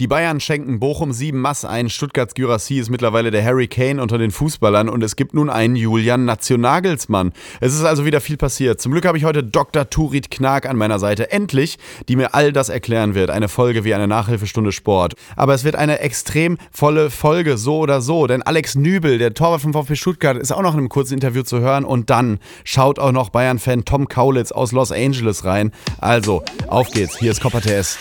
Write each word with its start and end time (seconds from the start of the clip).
Die 0.00 0.08
Bayern 0.08 0.40
schenken 0.40 0.80
Bochum 0.80 1.12
sieben 1.12 1.42
Mass 1.42 1.66
ein. 1.66 1.90
Stuttgarts 1.90 2.32
Gyrassi 2.32 2.78
ist 2.78 2.88
mittlerweile 2.88 3.30
der 3.30 3.44
Harry 3.44 3.68
Kane 3.68 4.00
unter 4.00 4.16
den 4.16 4.30
Fußballern 4.30 4.88
und 4.88 5.04
es 5.04 5.14
gibt 5.14 5.34
nun 5.34 5.50
einen 5.50 5.76
Julian 5.76 6.24
Nationagelsmann. 6.24 7.32
Es 7.60 7.74
ist 7.74 7.84
also 7.84 8.06
wieder 8.06 8.22
viel 8.22 8.38
passiert. 8.38 8.80
Zum 8.80 8.92
Glück 8.92 9.04
habe 9.04 9.18
ich 9.18 9.24
heute 9.24 9.44
Dr. 9.44 9.90
Turit 9.90 10.30
Knag 10.30 10.64
an 10.64 10.78
meiner 10.78 10.98
Seite. 10.98 11.30
Endlich, 11.32 11.78
die 12.08 12.16
mir 12.16 12.34
all 12.34 12.50
das 12.50 12.70
erklären 12.70 13.14
wird. 13.14 13.28
Eine 13.28 13.50
Folge 13.50 13.84
wie 13.84 13.92
eine 13.92 14.08
Nachhilfestunde 14.08 14.72
Sport. 14.72 15.16
Aber 15.36 15.52
es 15.52 15.64
wird 15.64 15.76
eine 15.76 15.98
extrem 15.98 16.56
volle 16.70 17.10
Folge, 17.10 17.58
so 17.58 17.80
oder 17.80 18.00
so. 18.00 18.26
Denn 18.26 18.40
Alex 18.40 18.76
Nübel, 18.76 19.18
der 19.18 19.34
Torwart 19.34 19.60
vom 19.60 19.74
VfB 19.74 19.96
Stuttgart, 19.96 20.38
ist 20.38 20.50
auch 20.50 20.62
noch 20.62 20.72
in 20.72 20.78
einem 20.78 20.88
kurzen 20.88 21.12
Interview 21.12 21.42
zu 21.42 21.60
hören. 21.60 21.84
Und 21.84 22.08
dann 22.08 22.38
schaut 22.64 22.98
auch 22.98 23.12
noch 23.12 23.28
Bayern-Fan 23.28 23.84
Tom 23.84 24.08
Kaulitz 24.08 24.50
aus 24.50 24.72
Los 24.72 24.92
Angeles 24.92 25.44
rein. 25.44 25.72
Also, 25.98 26.42
auf 26.68 26.90
geht's. 26.90 27.18
Hier 27.18 27.32
ist 27.32 27.42
Copper 27.42 27.60
TS. 27.60 27.98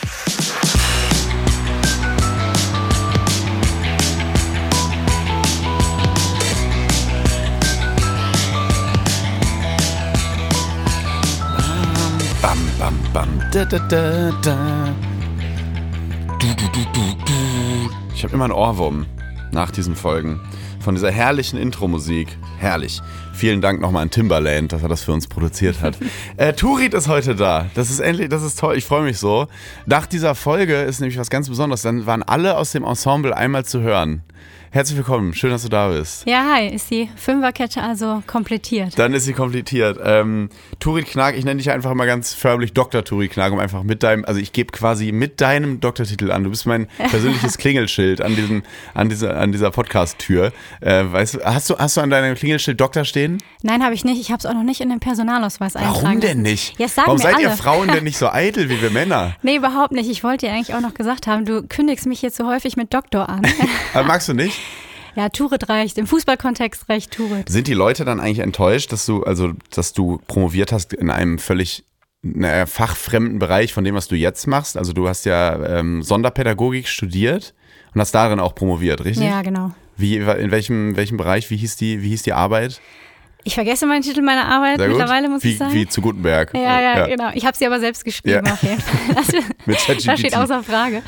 Bam. 13.13 13.27
Da, 13.51 13.65
da, 13.65 13.79
da, 13.79 14.31
da. 14.41 14.95
Du, 16.39 16.47
du, 16.47 16.65
du, 16.71 16.83
du, 16.93 17.01
du. 17.25 17.89
Ich 18.13 18.23
habe 18.23 18.33
immer 18.33 18.45
einen 18.45 18.53
Ohrwurm 18.53 19.05
nach 19.51 19.71
diesen 19.71 19.95
Folgen. 19.95 20.39
Von 20.79 20.95
dieser 20.95 21.11
herrlichen 21.11 21.59
Intro-Musik. 21.59 22.37
Herrlich. 22.57 23.01
Vielen 23.33 23.61
Dank 23.61 23.81
nochmal 23.81 24.03
an 24.03 24.11
Timbaland, 24.11 24.71
dass 24.71 24.81
er 24.81 24.89
das 24.89 25.03
für 25.03 25.11
uns 25.11 25.27
produziert 25.27 25.81
hat. 25.81 25.97
äh, 26.37 26.53
Turit 26.53 26.93
ist 26.93 27.07
heute 27.07 27.35
da. 27.35 27.67
Das 27.73 27.89
ist 27.89 27.99
endlich, 27.99 28.29
das 28.29 28.43
ist 28.43 28.59
toll. 28.59 28.77
Ich 28.77 28.85
freue 28.85 29.03
mich 29.03 29.17
so. 29.17 29.47
Nach 29.85 30.05
dieser 30.05 30.35
Folge 30.35 30.81
ist 30.81 30.99
nämlich 30.99 31.17
was 31.17 31.29
ganz 31.29 31.49
Besonderes. 31.49 31.81
Dann 31.81 32.05
waren 32.05 32.23
alle 32.23 32.57
aus 32.57 32.71
dem 32.71 32.83
Ensemble 32.83 33.35
einmal 33.35 33.65
zu 33.65 33.81
hören. 33.81 34.23
Herzlich 34.71 34.97
willkommen, 34.97 35.33
schön, 35.33 35.49
dass 35.49 35.63
du 35.63 35.69
da 35.69 35.87
bist. 35.87 36.27
Ja, 36.27 36.45
hi, 36.53 36.67
ist 36.67 36.91
die 36.91 37.09
Fünferkette 37.15 37.81
also 37.81 38.21
komplettiert? 38.27 38.99
Dann 38.99 39.15
ist 39.15 39.25
sie 39.25 39.33
komplettiert. 39.33 39.99
Ähm, 40.03 40.49
Turit 40.79 41.07
Knag, 41.07 41.33
ich 41.33 41.43
nenne 41.43 41.57
dich 41.57 41.71
einfach 41.71 41.95
mal 41.95 42.05
ganz 42.05 42.35
förmlich 42.35 42.73
Dr. 42.73 43.03
Turit 43.03 43.31
Knag, 43.31 43.51
um 43.51 43.57
einfach 43.57 43.81
mit 43.81 44.03
deinem, 44.03 44.25
also 44.25 44.39
ich 44.39 44.53
gebe 44.53 44.71
quasi 44.71 45.11
mit 45.11 45.41
deinem 45.41 45.79
Doktortitel 45.79 46.31
an. 46.31 46.43
Du 46.43 46.51
bist 46.51 46.67
mein 46.67 46.85
persönliches 47.09 47.57
Klingelschild 47.57 48.21
an, 48.21 48.35
diesem, 48.35 48.61
an 48.93 49.09
dieser, 49.09 49.37
an 49.37 49.51
dieser 49.51 49.71
Podcast-Tür. 49.71 50.53
Äh, 50.81 51.03
weißt 51.11 51.33
du, 51.33 51.39
hast 51.43 51.67
du, 51.71 51.77
hast 51.79 51.97
du 51.97 52.01
an 52.01 52.11
deinem 52.11 52.35
Klingelschild 52.35 52.79
Doktor 52.79 53.05
stehen? 53.05 53.39
Nein, 53.63 53.83
habe 53.83 53.95
ich 53.95 54.05
nicht. 54.05 54.21
Ich 54.21 54.29
habe 54.29 54.37
es 54.37 54.45
auch 54.45 54.53
noch 54.53 54.61
nicht 54.61 54.81
in 54.81 54.89
den 54.89 54.99
Personalausweis 54.99 55.77
eingetragen. 55.77 56.03
Warum 56.03 56.21
denn 56.21 56.43
nicht? 56.43 56.77
Ja, 56.79 56.87
sagen 56.87 57.07
Warum 57.07 57.17
seid 57.17 57.37
alle. 57.37 57.45
ihr 57.45 57.49
Frauen 57.49 57.87
denn 57.87 58.03
nicht 58.03 58.19
so 58.19 58.29
eitel 58.29 58.69
wie 58.69 58.79
wir 58.79 58.91
Männer? 58.91 59.35
Nee, 59.41 59.55
überhaupt 59.55 59.93
nicht. 59.93 60.11
Ich 60.11 60.23
wollte 60.23 60.45
dir 60.45 60.53
eigentlich 60.53 60.75
auch 60.75 60.81
noch 60.81 60.93
gesagt 60.93 61.25
haben, 61.25 61.45
du 61.45 61.63
kündigst 61.67 62.05
mich 62.05 62.19
hier 62.19 62.31
zu 62.31 62.45
häufig 62.45 62.77
mit 62.77 62.93
Doktor 62.93 63.29
an. 63.29 63.41
Magst 64.05 64.29
du 64.29 64.33
nicht? 64.33 64.58
Ja, 65.15 65.29
Turit 65.29 65.69
reicht. 65.69 65.97
Im 65.97 66.07
Fußballkontext 66.07 66.89
reicht 66.89 67.11
Turit. 67.11 67.49
Sind 67.49 67.67
die 67.67 67.73
Leute 67.73 68.05
dann 68.05 68.19
eigentlich 68.19 68.39
enttäuscht, 68.39 68.91
dass 68.91 69.05
du, 69.05 69.23
also, 69.23 69.53
dass 69.71 69.93
du 69.93 70.21
promoviert 70.27 70.71
hast 70.71 70.93
in 70.93 71.09
einem 71.09 71.39
völlig 71.39 71.83
naja, 72.21 72.65
fachfremden 72.65 73.39
Bereich 73.39 73.73
von 73.73 73.83
dem, 73.83 73.95
was 73.95 74.07
du 74.07 74.15
jetzt 74.15 74.47
machst? 74.47 74.77
Also 74.77 74.93
du 74.93 75.07
hast 75.07 75.25
ja 75.25 75.79
ähm, 75.79 76.03
Sonderpädagogik 76.03 76.87
studiert 76.87 77.53
und 77.93 78.01
hast 78.01 78.13
darin 78.13 78.39
auch 78.39 78.55
promoviert, 78.55 79.03
richtig? 79.03 79.27
Ja, 79.27 79.41
genau. 79.41 79.71
Wie, 79.97 80.17
in 80.17 80.51
welchem, 80.51 80.95
welchem 80.95 81.17
Bereich, 81.17 81.49
wie 81.49 81.57
hieß 81.57 81.75
die, 81.75 82.01
wie 82.01 82.09
hieß 82.09 82.23
die 82.23 82.33
Arbeit? 82.33 82.81
Ich 83.49 83.55
vergesse 83.55 83.87
meinen 83.87 84.03
Titel 84.03 84.21
meiner 84.21 84.45
Arbeit 84.45 84.77
mittlerweile, 84.77 85.27
muss 85.27 85.43
wie, 85.43 85.53
ich 85.53 85.57
sagen. 85.57 85.73
Wie 85.73 85.87
zu 85.87 86.01
Gutenberg. 86.01 86.51
ja, 86.53 86.81
ja, 86.81 87.07
genau. 87.07 87.31
Ich 87.33 87.47
habe 87.47 87.57
sie 87.57 87.65
aber 87.65 87.79
selbst 87.79 88.05
geschrieben 88.05 88.45
Ja. 88.45 88.53
auf 88.53 88.61
jeden 88.61 88.79
Fall. 88.79 89.15
Das, 89.65 90.03
steht 90.19 90.37
außer 90.37 90.61
Frage. 90.61 91.01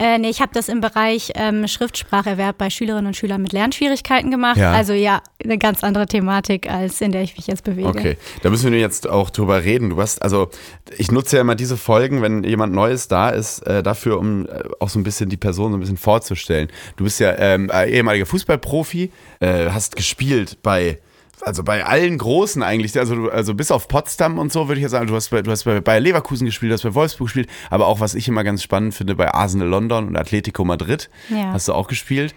Äh, 0.00 0.18
nee, 0.18 0.28
ich 0.28 0.40
habe 0.40 0.50
das 0.52 0.68
im 0.68 0.80
Bereich 0.80 1.30
ähm, 1.36 1.68
Schriftspracherwerb 1.68 2.58
bei 2.58 2.68
Schülerinnen 2.68 3.06
und 3.06 3.16
Schülern 3.16 3.40
mit 3.42 3.52
Lernschwierigkeiten 3.52 4.32
gemacht. 4.32 4.56
Ja. 4.56 4.72
Also 4.72 4.92
ja, 4.92 5.22
eine 5.44 5.56
ganz 5.56 5.84
andere 5.84 6.06
Thematik, 6.06 6.68
als 6.68 7.00
in 7.00 7.12
der 7.12 7.22
ich 7.22 7.36
mich 7.36 7.46
jetzt 7.46 7.62
bewege. 7.62 7.86
Okay, 7.86 8.16
da 8.42 8.50
müssen 8.50 8.72
wir 8.72 8.80
jetzt 8.80 9.08
auch 9.08 9.30
drüber 9.30 9.62
reden. 9.62 9.90
Du 9.90 10.00
hast, 10.00 10.20
also 10.20 10.50
ich 10.98 11.12
nutze 11.12 11.36
ja 11.36 11.42
immer 11.42 11.54
diese 11.54 11.76
Folgen, 11.76 12.22
wenn 12.22 12.42
jemand 12.42 12.74
Neues 12.74 13.06
da 13.06 13.28
ist, 13.28 13.60
äh, 13.68 13.84
dafür, 13.84 14.18
um 14.18 14.46
äh, 14.46 14.64
auch 14.80 14.88
so 14.88 14.98
ein 14.98 15.04
bisschen 15.04 15.28
die 15.28 15.36
Person 15.36 15.70
so 15.70 15.76
ein 15.76 15.80
bisschen 15.80 15.96
vorzustellen. 15.96 16.66
Du 16.96 17.04
bist 17.04 17.20
ja 17.20 17.38
ähm, 17.38 17.70
äh, 17.72 17.88
ehemaliger 17.88 18.26
Fußballprofi, 18.26 19.12
äh, 19.38 19.70
hast 19.70 19.94
gespielt 19.94 20.58
bei 20.64 20.98
also 21.44 21.62
bei 21.62 21.84
allen 21.84 22.18
Großen 22.18 22.62
eigentlich, 22.62 22.98
also, 22.98 23.30
also 23.30 23.54
bis 23.54 23.70
auf 23.70 23.88
Potsdam 23.88 24.38
und 24.38 24.52
so 24.52 24.68
würde 24.68 24.78
ich 24.80 24.82
jetzt 24.82 24.92
sagen, 24.92 25.06
du 25.06 25.14
hast 25.14 25.30
bei, 25.30 25.42
du 25.42 25.50
hast 25.50 25.64
bei 25.64 25.98
Leverkusen 25.98 26.46
gespielt, 26.46 26.70
du 26.70 26.74
hast 26.74 26.82
bei 26.82 26.94
Wolfsburg 26.94 27.26
gespielt, 27.26 27.48
aber 27.70 27.86
auch 27.86 28.00
was 28.00 28.14
ich 28.14 28.28
immer 28.28 28.44
ganz 28.44 28.62
spannend 28.62 28.94
finde, 28.94 29.14
bei 29.14 29.32
Arsenal 29.32 29.68
London 29.68 30.08
und 30.08 30.16
Atletico 30.16 30.64
Madrid 30.64 31.10
Ja. 31.28 31.52
hast 31.52 31.68
du 31.68 31.72
auch 31.74 31.88
gespielt. 31.88 32.34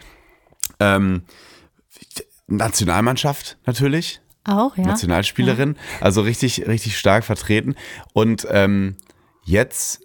Ähm, 0.80 1.24
Nationalmannschaft 2.48 3.58
natürlich, 3.66 4.22
Auch, 4.46 4.76
ja. 4.78 4.84
Nationalspielerin, 4.86 5.76
also 6.02 6.22
richtig, 6.22 6.68
richtig 6.68 6.98
stark 6.98 7.24
vertreten. 7.24 7.76
Und 8.14 8.48
ähm, 8.50 8.96
jetzt 9.44 10.02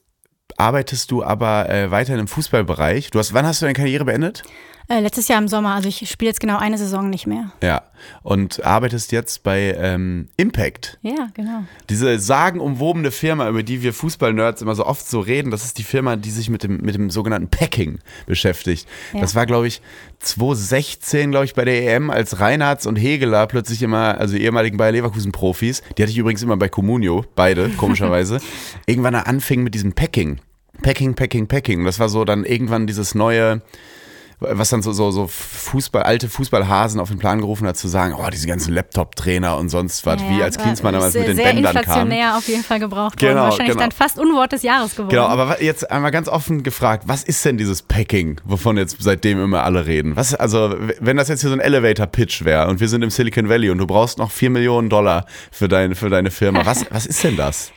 arbeitest 0.57 1.11
du 1.11 1.23
aber 1.25 1.69
äh, 1.71 1.91
weiterhin 1.91 2.21
im 2.21 2.29
Fußballbereich. 2.29 3.11
Du 3.11 3.19
hast, 3.19 3.33
wann 3.35 3.47
hast 3.47 3.63
du 3.63 3.67
deine 3.67 3.75
Karriere 3.75 4.05
beendet? 4.05 4.43
Äh, 4.89 5.01
letztes 5.01 5.29
Jahr 5.29 5.41
im 5.41 5.49
Sommer, 5.49 5.75
also 5.75 5.89
ich 5.89 6.09
spiele 6.11 6.29
jetzt 6.29 6.41
genau 6.41 6.59
eine 6.59 6.77
Saison 6.79 7.09
nicht 7.09 7.27
mehr. 7.27 7.53
Ja. 7.63 7.83
Und 8.23 8.65
arbeitest 8.65 9.13
jetzt 9.13 9.43
bei 9.43 9.77
ähm, 9.79 10.29
Impact. 10.37 10.99
Ja, 11.03 11.29
genau. 11.35 11.65
Diese 11.89 12.19
sagenumwobene 12.19 13.11
Firma, 13.11 13.49
über 13.49 13.63
die 13.63 13.83
wir 13.83 13.93
Fußballnerds 13.93 14.61
immer 14.63 14.75
so 14.75 14.85
oft 14.85 15.09
so 15.09 15.21
reden, 15.21 15.51
das 15.51 15.65
ist 15.65 15.79
die 15.79 15.85
Firma, 15.85 16.17
die 16.17 16.31
sich 16.31 16.51
mit 16.51 16.65
dem, 16.65 16.79
mit 16.79 16.95
dem 16.95 17.11
sogenannten 17.11 17.49
Packing 17.49 18.01
beschäftigt. 18.27 18.89
Ja. 19.13 19.21
Das 19.21 19.35
war, 19.35 19.47
glaube 19.47 19.69
ich, 19.69 19.83
2016, 20.19 21.31
glaube 21.31 21.45
ich, 21.45 21.55
bei 21.55 21.65
der 21.65 21.95
EM, 21.95 22.11
als 22.11 22.41
Reinhardt 22.41 22.87
und 22.87 22.97
Hegeler 22.97 23.47
plötzlich 23.47 23.83
immer, 23.83 24.19
also 24.19 24.37
ehemaligen 24.37 24.77
Bayer 24.77 24.93
Leverkusen-Profis, 24.93 25.83
die 25.97 26.03
hatte 26.03 26.11
ich 26.11 26.19
übrigens 26.19 26.43
immer 26.43 26.57
bei 26.57 26.69
Comunio, 26.69 27.25
beide, 27.35 27.69
komischerweise, 27.71 28.39
irgendwann 28.87 29.15
anfingen 29.15 29.65
mit 29.65 29.75
diesem 29.75 29.93
Packing. 29.93 30.41
Packing, 30.83 31.15
Packing, 31.15 31.47
Packing. 31.47 31.85
Das 31.85 31.99
war 31.99 32.09
so 32.09 32.25
dann 32.25 32.45
irgendwann 32.45 32.87
dieses 32.87 33.15
neue, 33.15 33.63
was 34.51 34.71
dann 34.71 34.83
so, 34.83 34.93
so, 34.93 35.11
so 35.11 35.27
Fußball, 35.27 36.03
alte 36.03 36.29
Fußballhasen 36.29 37.01
auf 37.01 37.09
den 37.09 37.19
Plan 37.19 37.41
gerufen 37.41 37.67
hat, 37.67 37.77
zu 37.77 37.89
sagen, 37.89 38.15
oh, 38.19 38.29
diese 38.31 38.47
ganzen 38.47 38.75
Laptop-Trainer 38.75 39.57
und 39.57 39.69
sonst 39.69 40.05
was, 40.07 40.21
Ja, 40.21 40.31
wie 40.31 40.43
als 40.43 40.59
Klinsmann 40.59 40.95
damals 40.95 41.15
mit 41.15 41.27
den 41.29 41.37
sehr 41.37 41.47
Bändern 41.47 41.75
kam. 41.75 41.77
inflationär 41.83 42.37
auf 42.37 42.49
jeden 42.49 42.65
Fall 42.65 42.79
gebraucht 42.81 43.21
worden. 43.23 43.35
Genau, 43.35 43.45
Wahrscheinlich 43.45 43.75
genau. 43.75 43.81
dann 43.83 43.93
fast 43.93 44.19
Unwort 44.19 44.53
des 44.53 44.63
Jahres 44.63 44.93
geworden. 44.93 45.11
Genau, 45.11 45.27
aber 45.27 45.63
jetzt 45.63 45.91
einmal 45.91 46.11
ganz 46.11 46.29
offen 46.29 46.63
gefragt, 46.63 47.05
was 47.07 47.23
ist 47.25 47.45
denn 47.45 47.57
dieses 47.59 47.83
Packing, 47.83 48.41
wovon 48.45 48.77
jetzt 48.77 48.97
seitdem 49.01 49.43
immer 49.43 49.65
alle 49.65 49.87
reden? 49.87 50.17
Was, 50.17 50.35
also, 50.35 50.75
wenn 51.01 51.17
das 51.17 51.29
jetzt 51.29 51.41
hier 51.41 51.51
so 51.51 51.57
ein 51.57 51.61
Elevator-Pitch 51.61 52.45
wäre 52.45 52.69
und 52.69 52.81
wir 52.81 52.89
sind 52.89 53.03
im 53.03 53.11
Silicon 53.11 53.49
Valley 53.49 53.71
und 53.71 53.79
du 53.79 53.87
brauchst 53.87 54.19
noch 54.19 54.31
4 54.31 54.51
Millionen 54.51 54.89
Dollar 54.89 55.27
für, 55.51 55.69
dein, 55.69 55.95
für 55.95 56.11
deine 56.11 56.31
Firma, 56.31 56.65
was, 56.67 56.85
was 56.91 57.07
ist 57.07 57.23
denn 57.25 57.37
das? 57.37 57.73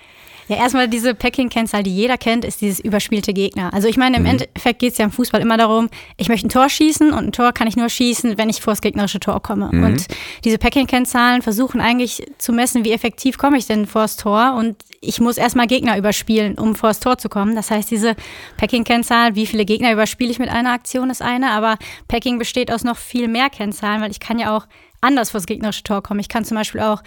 Ja, 0.48 0.58
erstmal 0.58 0.88
diese 0.88 1.16
Packing-Kennzahl, 1.16 1.82
die 1.84 1.96
jeder 1.96 2.18
kennt, 2.18 2.46
ist 2.46 2.62
dieses 2.62 2.80
überspielte 2.80 3.34
Gegner. 3.34 3.74
Also 3.74 3.88
ich 3.88 3.98
Mhm. 3.98 4.04
meine, 4.04 4.18
im 4.18 4.26
Endeffekt 4.26 4.80
geht 4.80 4.92
es 4.92 4.98
ja 5.00 5.06
im 5.06 5.12
Fußball 5.12 5.42
immer 5.42 5.58
darum, 5.58 5.90
ich 6.18 6.30
möchte 6.30 6.48
ein 6.48 6.50
Tor 6.50 6.70
schießen 6.70 7.12
und 7.12 7.26
ein 7.26 7.32
Tor 7.32 7.52
kann 7.52 7.68
ich 7.68 7.76
nur 7.76 7.90
schießen, 7.90 8.38
wenn 8.38 8.50
ich 8.50 8.62
vor 8.62 8.74
das 8.74 8.82
gegnerische 8.82 9.20
Tor 9.20 9.42
komme. 9.42 9.70
Mhm. 9.72 9.84
Und 9.84 10.06
diese 10.44 10.58
Packing-Kennzahlen 10.60 11.42
versuchen 11.42 11.82
eigentlich 11.82 12.24
zu 12.38 12.54
messen, 12.54 12.86
wie 12.86 12.92
effektiv 12.92 13.38
komme 13.38 13.58
ich 13.58 13.66
denn 13.66 13.88
vor 13.88 14.04
das 14.04 14.18
Tor 14.18 14.54
und 14.58 14.76
ich 15.02 15.20
muss 15.20 15.38
erstmal 15.38 15.68
Gegner 15.68 15.98
überspielen, 15.98 16.56
um 16.58 16.76
vor 16.76 16.90
das 16.90 17.00
Tor 17.00 17.18
zu 17.18 17.30
kommen. 17.30 17.56
Das 17.56 17.72
heißt, 17.72 17.90
diese 17.90 18.16
Packing-Kennzahl, 18.58 19.36
wie 19.36 19.46
viele 19.46 19.66
Gegner 19.66 19.92
überspiele 19.92 20.32
ich 20.32 20.40
mit 20.40 20.50
einer 20.50 20.72
Aktion, 20.72 21.10
ist 21.10 21.22
eine, 21.22 21.52
aber 21.52 21.78
Packing 22.08 22.40
besteht 22.40 22.72
aus 22.72 22.84
noch 22.84 22.98
viel 22.98 23.28
mehr 23.28 23.50
Kennzahlen, 23.50 24.02
weil 24.02 24.12
ich 24.12 24.20
kann 24.20 24.40
ja 24.40 24.56
auch 24.56 24.66
anders 25.02 25.32
vor 25.32 25.40
das 25.40 25.46
gegnerische 25.48 25.84
Tor 25.84 26.02
kommen. 26.02 26.20
Ich 26.20 26.30
kann 26.30 26.46
zum 26.46 26.58
Beispiel 26.58 26.82
auch 26.82 27.02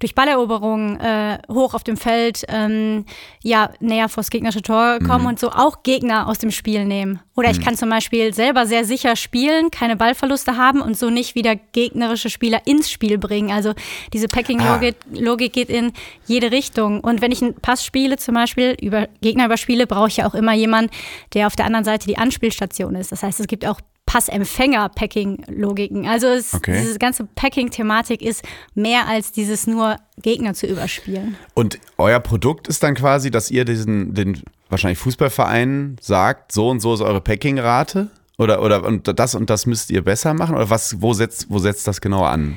durch 0.00 0.14
Balleroberung 0.14 0.98
äh, 0.98 1.38
hoch 1.48 1.74
auf 1.74 1.84
dem 1.84 1.96
Feld 1.96 2.44
ähm, 2.48 3.04
ja 3.42 3.70
näher 3.80 4.08
vors 4.08 4.30
gegnerische 4.30 4.62
Tor 4.62 4.98
kommen 4.98 5.26
und 5.26 5.38
so 5.38 5.50
auch 5.50 5.82
Gegner 5.82 6.26
aus 6.26 6.38
dem 6.38 6.50
Spiel 6.50 6.84
nehmen. 6.84 7.20
Oder 7.36 7.50
ich 7.50 7.60
kann 7.60 7.76
zum 7.76 7.88
Beispiel 7.88 8.34
selber 8.34 8.66
sehr 8.66 8.84
sicher 8.84 9.16
spielen, 9.16 9.70
keine 9.70 9.96
Ballverluste 9.96 10.56
haben 10.56 10.80
und 10.82 10.98
so 10.98 11.08
nicht 11.08 11.34
wieder 11.34 11.54
gegnerische 11.54 12.28
Spieler 12.28 12.66
ins 12.66 12.90
Spiel 12.90 13.16
bringen. 13.16 13.50
Also 13.50 13.72
diese 14.12 14.26
Packing-Logik 14.26 14.96
Logik 15.12 15.52
geht 15.52 15.70
in 15.70 15.92
jede 16.26 16.50
Richtung. 16.50 17.00
Und 17.00 17.20
wenn 17.20 17.32
ich 17.32 17.42
einen 17.42 17.54
Pass 17.54 17.84
spiele, 17.84 18.16
zum 18.16 18.34
Beispiel 18.34 18.76
über 18.80 19.08
Gegner 19.20 19.46
überspiele, 19.46 19.86
brauche 19.86 20.08
ich 20.08 20.18
ja 20.18 20.26
auch 20.26 20.34
immer 20.34 20.54
jemanden, 20.54 20.90
der 21.34 21.46
auf 21.46 21.56
der 21.56 21.66
anderen 21.66 21.84
Seite 21.84 22.06
die 22.06 22.18
Anspielstation 22.18 22.94
ist. 22.94 23.12
Das 23.12 23.22
heißt, 23.22 23.40
es 23.40 23.46
gibt 23.46 23.66
auch 23.66 23.80
Passempfänger-Packing-Logiken. 24.10 26.06
Also 26.06 26.26
es, 26.28 26.54
Okay. 26.54 26.80
diese 26.80 26.98
ganze 26.98 27.24
Packing-Thematik 27.24 28.22
ist 28.22 28.42
mehr 28.74 29.06
als 29.08 29.32
dieses 29.32 29.66
nur 29.66 29.96
Gegner 30.20 30.54
zu 30.54 30.66
überspielen. 30.66 31.36
Und 31.54 31.78
euer 31.98 32.20
Produkt 32.20 32.68
ist 32.68 32.82
dann 32.82 32.94
quasi, 32.94 33.30
dass 33.30 33.50
ihr 33.50 33.64
diesen, 33.64 34.14
den 34.14 34.42
wahrscheinlich 34.68 34.98
Fußballvereinen 34.98 35.96
sagt, 36.00 36.52
so 36.52 36.68
und 36.68 36.80
so 36.80 36.94
ist 36.94 37.00
eure 37.00 37.20
Packing-Rate? 37.20 38.10
Oder, 38.38 38.62
oder 38.62 38.84
und 38.84 39.06
das 39.18 39.34
und 39.34 39.50
das 39.50 39.66
müsst 39.66 39.90
ihr 39.90 40.02
besser 40.02 40.32
machen? 40.34 40.54
Oder 40.56 40.70
was, 40.70 41.02
wo 41.02 41.12
setzt, 41.12 41.46
wo 41.50 41.58
setzt 41.58 41.86
das 41.86 42.00
genau 42.00 42.24
an? 42.24 42.56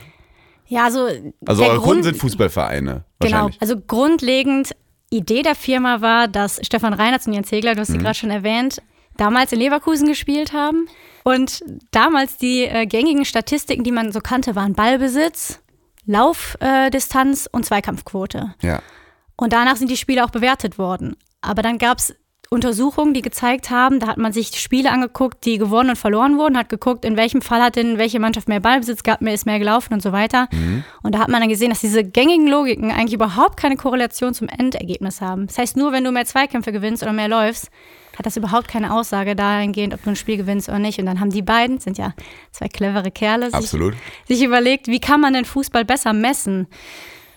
Ja, 0.67 0.85
also, 0.85 1.09
Also 1.45 1.63
eure 1.63 1.73
Kunden 1.79 1.85
Grund- 1.85 2.03
sind 2.05 2.17
Fußballvereine. 2.17 3.03
Genau, 3.19 3.49
also 3.59 3.75
grundlegend 3.79 4.71
Idee 5.09 5.41
der 5.41 5.55
Firma 5.55 5.99
war, 6.01 6.27
dass 6.29 6.59
Stefan 6.65 6.93
Reinhardt 6.93 7.27
und 7.27 7.33
Jens 7.33 7.51
Hegler, 7.51 7.75
du 7.75 7.81
hast 7.81 7.87
sie 7.91 7.97
Mhm. 7.97 8.01
gerade 8.03 8.15
schon 8.15 8.29
erwähnt, 8.31 8.81
damals 9.17 9.51
in 9.51 9.59
Leverkusen 9.59 10.07
gespielt 10.07 10.53
haben. 10.53 10.87
Und 11.23 11.63
damals 11.91 12.37
die 12.37 12.63
äh, 12.63 12.85
gängigen 12.85 13.25
Statistiken, 13.25 13.83
die 13.83 13.91
man 13.91 14.11
so 14.11 14.19
kannte, 14.19 14.55
waren 14.55 14.73
Ballbesitz, 14.73 15.59
Laufdistanz 16.05 17.45
äh, 17.45 17.49
und 17.51 17.65
Zweikampfquote. 17.65 18.55
Ja. 18.61 18.81
Und 19.37 19.53
danach 19.53 19.77
sind 19.77 19.89
die 19.89 19.97
Spiele 19.97 20.23
auch 20.23 20.29
bewertet 20.29 20.77
worden. 20.77 21.15
Aber 21.41 21.61
dann 21.61 21.77
gab 21.77 21.99
es 21.99 22.15
Untersuchungen, 22.53 23.15
die 23.15 23.23
gezeigt 23.23 23.71
haben, 23.71 23.99
da 23.99 24.07
hat 24.07 24.17
man 24.17 24.31
sich 24.31 24.59
Spiele 24.59 24.91
angeguckt, 24.91 25.43
die 25.43 25.57
gewonnen 25.57 25.91
und 25.91 25.95
verloren 25.95 26.37
wurden, 26.37 26.55
hat 26.55 26.69
geguckt, 26.69 27.03
in 27.03 27.17
welchem 27.17 27.41
Fall 27.41 27.61
hat 27.61 27.75
denn 27.75 27.97
welche 27.97 28.19
Mannschaft 28.19 28.47
mehr 28.47 28.59
Ballbesitz 28.59 29.01
gehabt, 29.01 29.23
mehr 29.23 29.33
ist 29.33 29.47
mehr 29.47 29.57
gelaufen 29.57 29.93
und 29.93 30.03
so 30.03 30.11
weiter. 30.11 30.47
Mhm. 30.51 30.83
Und 31.01 31.15
da 31.15 31.19
hat 31.19 31.29
man 31.29 31.41
dann 31.41 31.49
gesehen, 31.49 31.69
dass 31.69 31.79
diese 31.79 32.03
gängigen 32.03 32.47
Logiken 32.47 32.91
eigentlich 32.91 33.13
überhaupt 33.13 33.57
keine 33.57 33.75
Korrelation 33.75 34.35
zum 34.35 34.49
Endergebnis 34.49 35.19
haben. 35.19 35.47
Das 35.47 35.57
heißt, 35.57 35.77
nur 35.77 35.91
wenn 35.93 36.03
du 36.03 36.11
mehr 36.11 36.25
Zweikämpfe 36.25 36.71
gewinnst 36.71 37.01
oder 37.01 37.13
mehr 37.13 37.27
läufst, 37.27 37.71
hat 38.17 38.25
das 38.25 38.37
überhaupt 38.37 38.67
keine 38.67 38.93
Aussage 38.93 39.35
dahingehend, 39.35 39.93
ob 39.93 40.03
du 40.03 40.11
ein 40.11 40.15
Spiel 40.15 40.37
gewinnst 40.37 40.69
oder 40.69 40.79
nicht. 40.79 40.99
Und 40.99 41.05
dann 41.05 41.19
haben 41.19 41.31
die 41.31 41.41
beiden, 41.41 41.79
sind 41.79 41.97
ja 41.97 42.13
zwei 42.51 42.67
clevere 42.67 43.11
Kerle, 43.11 43.51
sich, 43.51 43.71
sich 44.27 44.43
überlegt, 44.43 44.87
wie 44.87 44.99
kann 44.99 45.21
man 45.21 45.33
den 45.33 45.45
Fußball 45.45 45.85
besser 45.85 46.13
messen? 46.13 46.67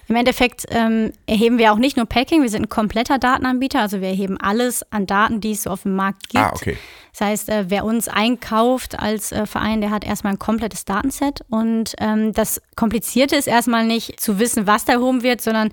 Im 0.09 0.15
Endeffekt 0.15 0.67
ähm, 0.71 1.13
erheben 1.27 1.59
wir 1.59 1.73
auch 1.73 1.79
nicht 1.79 1.97
nur 1.97 2.07
Packing, 2.07 2.43
wir 2.43 2.49
sind 2.49 2.67
ein 2.67 2.69
kompletter 2.69 3.19
Datenanbieter, 3.19 3.81
also 3.81 4.01
wir 4.01 4.09
erheben 4.09 4.39
alles 4.41 4.85
an 4.93 5.07
Daten, 5.07 5.41
die 5.41 5.53
es 5.53 5.65
so 5.65 5.71
auf 5.71 5.83
dem 5.83 5.97
Markt 5.97 6.29
gibt. 6.29 6.45
Ah, 6.45 6.53
okay. 6.55 6.77
Das 7.19 7.27
heißt, 7.27 7.49
äh, 7.49 7.65
wer 7.69 7.85
uns 7.85 8.09
einkauft 8.09 8.99
als 8.99 9.33
äh, 9.33 9.47
Verein, 9.47 9.81
der 9.81 9.91
hat 9.91 10.05
erstmal 10.05 10.35
ein 10.35 10.39
komplettes 10.39 10.85
Datenset. 10.85 11.41
Und 11.49 11.95
ähm, 11.99 12.35
das 12.35 12.61
Komplizierte 12.77 13.37
ist 13.37 13.49
erstmal 13.49 13.87
nicht 13.87 14.21
zu 14.21 14.39
wissen, 14.39 14.67
was 14.67 14.85
da 14.85 14.93
erhoben 14.93 15.23
wird, 15.23 15.41
sondern 15.41 15.73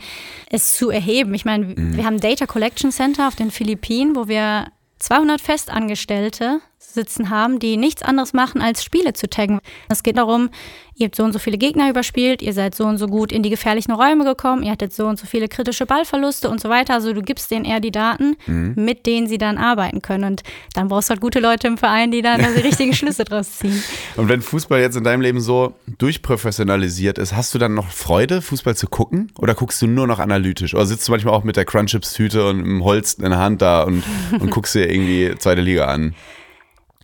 es 0.49 0.73
zu 0.73 0.89
erheben. 0.89 1.33
Ich 1.33 1.43
meine, 1.43 1.65
mhm. 1.65 1.97
wir 1.97 2.05
haben 2.05 2.15
ein 2.15 2.21
Data 2.21 2.45
Collection 2.45 2.91
Center 2.91 3.27
auf 3.27 3.35
den 3.35 3.51
Philippinen, 3.51 4.15
wo 4.15 4.29
wir 4.29 4.67
200 5.03 5.41
Festangestellte 5.41 6.61
sitzen 6.91 7.29
haben, 7.29 7.59
die 7.59 7.77
nichts 7.77 8.03
anderes 8.03 8.33
machen, 8.33 8.61
als 8.61 8.83
Spiele 8.83 9.13
zu 9.13 9.29
taggen. 9.29 9.59
Es 9.89 10.03
geht 10.03 10.17
darum, 10.17 10.49
ihr 10.95 11.05
habt 11.05 11.15
so 11.15 11.23
und 11.23 11.33
so 11.33 11.39
viele 11.39 11.57
Gegner 11.57 11.89
überspielt, 11.89 12.41
ihr 12.41 12.53
seid 12.53 12.75
so 12.75 12.85
und 12.85 12.97
so 12.97 13.07
gut 13.07 13.31
in 13.31 13.43
die 13.43 13.49
gefährlichen 13.49 13.91
Räume 13.91 14.23
gekommen, 14.23 14.63
ihr 14.63 14.71
hattet 14.71 14.93
so 14.93 15.07
und 15.07 15.19
so 15.19 15.25
viele 15.25 15.47
kritische 15.47 15.85
Ballverluste 15.85 16.49
und 16.49 16.61
so 16.61 16.69
weiter. 16.69 16.93
Also 16.93 17.13
du 17.13 17.21
gibst 17.21 17.49
denen 17.51 17.65
eher 17.65 17.79
die 17.79 17.91
Daten, 17.91 18.35
mhm. 18.45 18.73
mit 18.75 19.05
denen 19.05 19.27
sie 19.27 19.37
dann 19.37 19.57
arbeiten 19.57 20.01
können. 20.01 20.23
Und 20.25 20.43
dann 20.73 20.87
brauchst 20.87 21.09
du 21.09 21.11
halt 21.11 21.21
gute 21.21 21.39
Leute 21.39 21.67
im 21.67 21.77
Verein, 21.77 22.11
die 22.11 22.21
dann 22.21 22.41
die 22.55 22.61
richtigen 22.63 22.93
Schlüsse 22.93 23.23
draus 23.23 23.57
ziehen. 23.57 23.83
Und 24.15 24.29
wenn 24.29 24.41
Fußball 24.41 24.79
jetzt 24.79 24.95
in 24.95 25.03
deinem 25.03 25.21
Leben 25.21 25.41
so 25.41 25.73
durchprofessionalisiert 25.97 27.17
ist, 27.17 27.35
hast 27.35 27.53
du 27.53 27.59
dann 27.59 27.73
noch 27.73 27.89
Freude, 27.89 28.41
Fußball 28.41 28.75
zu 28.75 28.87
gucken? 28.87 29.31
Oder 29.37 29.55
guckst 29.55 29.81
du 29.81 29.87
nur 29.87 30.07
noch 30.07 30.19
analytisch? 30.19 30.73
Oder 30.75 30.85
sitzt 30.85 31.07
du 31.07 31.11
manchmal 31.11 31.33
auch 31.33 31.43
mit 31.43 31.55
der 31.55 31.65
Crunchips-Tüte 31.65 32.47
und 32.47 32.59
im 32.59 32.83
Holz 32.83 33.13
in 33.13 33.29
der 33.29 33.39
Hand 33.39 33.61
da 33.61 33.83
und, 33.83 34.03
und 34.39 34.51
guckst 34.51 34.75
dir 34.75 34.89
irgendwie 34.89 35.33
zweite 35.37 35.61
Liga 35.61 35.85
an? 35.85 36.13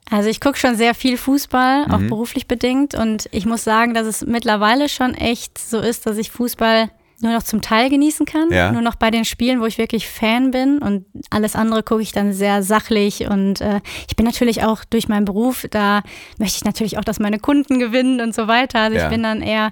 Also 0.09 0.29
ich 0.29 0.41
gucke 0.41 0.57
schon 0.57 0.75
sehr 0.75 0.95
viel 0.95 1.17
Fußball, 1.17 1.85
auch 1.89 1.99
mhm. 1.99 2.09
beruflich 2.09 2.47
bedingt. 2.47 2.95
Und 2.95 3.29
ich 3.31 3.45
muss 3.45 3.63
sagen, 3.63 3.93
dass 3.93 4.07
es 4.07 4.25
mittlerweile 4.25 4.89
schon 4.89 5.13
echt 5.13 5.57
so 5.57 5.79
ist, 5.79 6.05
dass 6.05 6.17
ich 6.17 6.31
Fußball 6.31 6.89
nur 7.21 7.33
noch 7.33 7.43
zum 7.43 7.61
Teil 7.61 7.89
genießen 7.89 8.25
kann. 8.25 8.51
Ja. 8.51 8.71
Nur 8.71 8.81
noch 8.81 8.95
bei 8.95 9.11
den 9.11 9.25
Spielen, 9.25 9.59
wo 9.59 9.65
ich 9.65 9.77
wirklich 9.77 10.07
Fan 10.07 10.51
bin. 10.51 10.79
Und 10.79 11.05
alles 11.29 11.55
andere 11.55 11.83
gucke 11.83 12.01
ich 12.01 12.11
dann 12.11 12.33
sehr 12.33 12.63
sachlich. 12.63 13.27
Und 13.27 13.61
äh, 13.61 13.81
ich 14.07 14.15
bin 14.15 14.25
natürlich 14.25 14.63
auch 14.63 14.83
durch 14.85 15.07
meinen 15.09 15.25
Beruf, 15.25 15.65
da 15.69 16.01
möchte 16.37 16.57
ich 16.57 16.65
natürlich 16.65 16.97
auch, 16.97 17.03
dass 17.03 17.19
meine 17.19 17.39
Kunden 17.39 17.79
gewinnen 17.79 18.21
und 18.21 18.33
so 18.33 18.47
weiter. 18.47 18.79
Also 18.79 18.97
ja. 18.97 19.03
ich 19.03 19.09
bin 19.09 19.23
dann 19.23 19.41
eher 19.41 19.71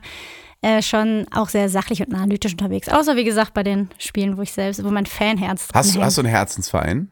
äh, 0.62 0.82
schon 0.82 1.26
auch 1.34 1.50
sehr 1.50 1.70
sachlich 1.70 2.06
und 2.06 2.14
analytisch 2.14 2.52
unterwegs. 2.52 2.90
Außer 2.90 3.16
wie 3.16 3.24
gesagt 3.24 3.54
bei 3.54 3.64
den 3.64 3.90
Spielen, 3.98 4.38
wo 4.38 4.42
ich 4.42 4.52
selbst, 4.52 4.84
wo 4.84 4.90
mein 4.90 5.06
Fanherz 5.06 5.70
hast 5.74 5.96
du, 5.96 6.02
hast 6.02 6.18
du 6.18 6.22
einen 6.22 6.30
Herzensverein? 6.30 7.10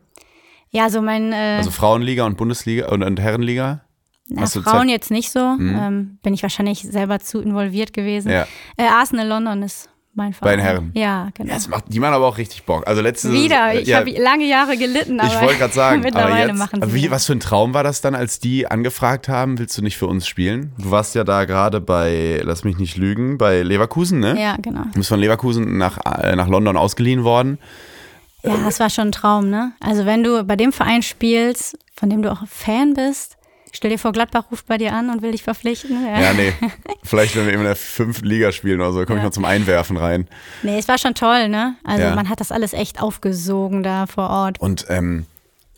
Ja, 0.76 0.90
so 0.90 1.02
mein. 1.02 1.32
Äh, 1.32 1.56
also 1.58 1.72
Frauenliga 1.72 2.26
und 2.26 2.36
Bundesliga 2.36 2.90
und, 2.90 3.02
und 3.02 3.20
Herrenliga? 3.20 3.82
Na, 4.28 4.46
Frauen 4.46 4.90
jetzt 4.90 5.10
nicht 5.10 5.32
so. 5.32 5.40
Mhm. 5.40 5.80
Ähm, 5.80 6.20
bin 6.22 6.34
ich 6.34 6.44
wahrscheinlich 6.44 6.82
selber 6.82 7.20
zu 7.20 7.40
involviert 7.40 7.94
gewesen. 7.94 8.32
Ja. 8.32 8.46
Äh, 8.76 8.88
Arsenal 8.88 9.28
London 9.28 9.64
ist 9.64 9.90
mein 10.16 10.34
Verein. 10.34 10.52
Bei 10.52 10.56
den 10.56 10.66
Herren. 10.66 10.92
Ja, 10.96 11.30
genau. 11.34 11.50
Ja, 11.50 11.56
das 11.56 11.70
macht, 11.70 11.86
die 11.90 12.00
machen 12.00 12.14
aber 12.16 12.26
auch 12.26 12.38
richtig 12.38 12.64
Bock. 12.64 12.88
Also 12.88 13.02
letzte 13.02 13.32
Wieder, 13.32 13.80
ich 13.80 13.88
ja, 13.88 14.00
habe 14.00 14.10
lange 14.12 14.46
Jahre 14.46 14.78
gelitten, 14.78 15.20
aber 15.20 15.32
ich 15.32 15.42
wollte 15.42 15.60
gerade 15.60 15.74
sagen, 15.74 16.02
mittlerweile 16.04 16.50
jetzt, 16.50 16.58
machen 16.58 16.82
sie 16.82 16.94
wie, 16.94 17.12
Was 17.12 17.26
für 17.26 17.34
ein 17.34 17.40
Traum 17.40 17.74
war 17.74 17.84
das 17.84 18.02
dann, 18.02 18.16
als 18.16 18.40
die 18.40 18.68
angefragt 18.68 19.30
haben, 19.30 19.60
willst 19.60 19.78
du 19.78 19.82
nicht 19.82 19.98
für 19.98 20.08
uns 20.08 20.28
spielen? 20.28 20.74
Du 20.78 20.92
warst 20.92 21.16
ja 21.16 21.24
da 21.24 21.46
gerade 21.46 21.80
bei, 21.80 22.42
lass 22.44 22.64
mich 22.64 22.78
nicht 22.78 22.98
lügen, 22.98 23.38
bei 23.38 23.62
Leverkusen, 23.62 24.20
ne? 24.20 24.42
Ja, 24.42 24.58
genau. 24.62 24.84
Du 24.86 25.00
bist 25.00 25.10
von 25.10 25.20
Leverkusen 25.20 25.78
nach, 25.78 26.00
äh, 26.06 26.36
nach 26.36 26.48
London 26.48 26.78
ausgeliehen 26.78 27.24
worden. 27.24 27.60
Ja, 28.46 28.58
das 28.64 28.80
war 28.80 28.90
schon 28.90 29.10
ein 29.10 29.12
Traum, 29.12 29.50
ne? 29.50 29.74
Also 29.80 30.06
wenn 30.06 30.24
du 30.24 30.44
bei 30.44 30.56
dem 30.56 30.72
Verein 30.72 31.02
spielst, 31.02 31.78
von 31.96 32.10
dem 32.10 32.22
du 32.22 32.32
auch 32.32 32.48
Fan 32.48 32.94
bist, 32.94 33.38
stell 33.72 33.92
dir 33.92 34.00
vor, 34.00 34.12
Gladbach 34.12 34.46
ruft 34.52 34.68
bei 34.68 34.78
dir 34.78 34.94
an 34.94 35.10
und 35.10 35.22
will 35.22 35.32
dich 35.32 35.44
verpflichten. 35.44 36.06
Ja, 36.06 36.22
ja 36.22 36.34
nee. 36.34 36.54
Vielleicht, 37.04 37.36
wenn 37.36 37.46
wir 37.46 37.54
in 37.54 37.64
der 37.64 37.76
fünften 37.76 38.26
Liga 38.26 38.52
spielen 38.52 38.82
oder 38.82 38.92
so, 38.92 39.06
komme 39.06 39.18
ja. 39.18 39.24
ich 39.24 39.24
noch 39.24 39.34
zum 39.34 39.46
Einwerfen 39.46 39.98
rein. 39.98 40.28
Nee, 40.64 40.78
es 40.80 40.88
war 40.88 40.98
schon 40.98 41.14
toll, 41.14 41.50
ne? 41.50 41.76
Also 41.84 42.04
ja. 42.04 42.16
man 42.16 42.30
hat 42.30 42.40
das 42.40 42.52
alles 42.52 42.74
echt 42.74 43.02
aufgesogen 43.02 43.84
da 43.84 44.08
vor 44.08 44.30
Ort. 44.30 44.60
Und 44.60 44.86
ähm, 44.90 45.26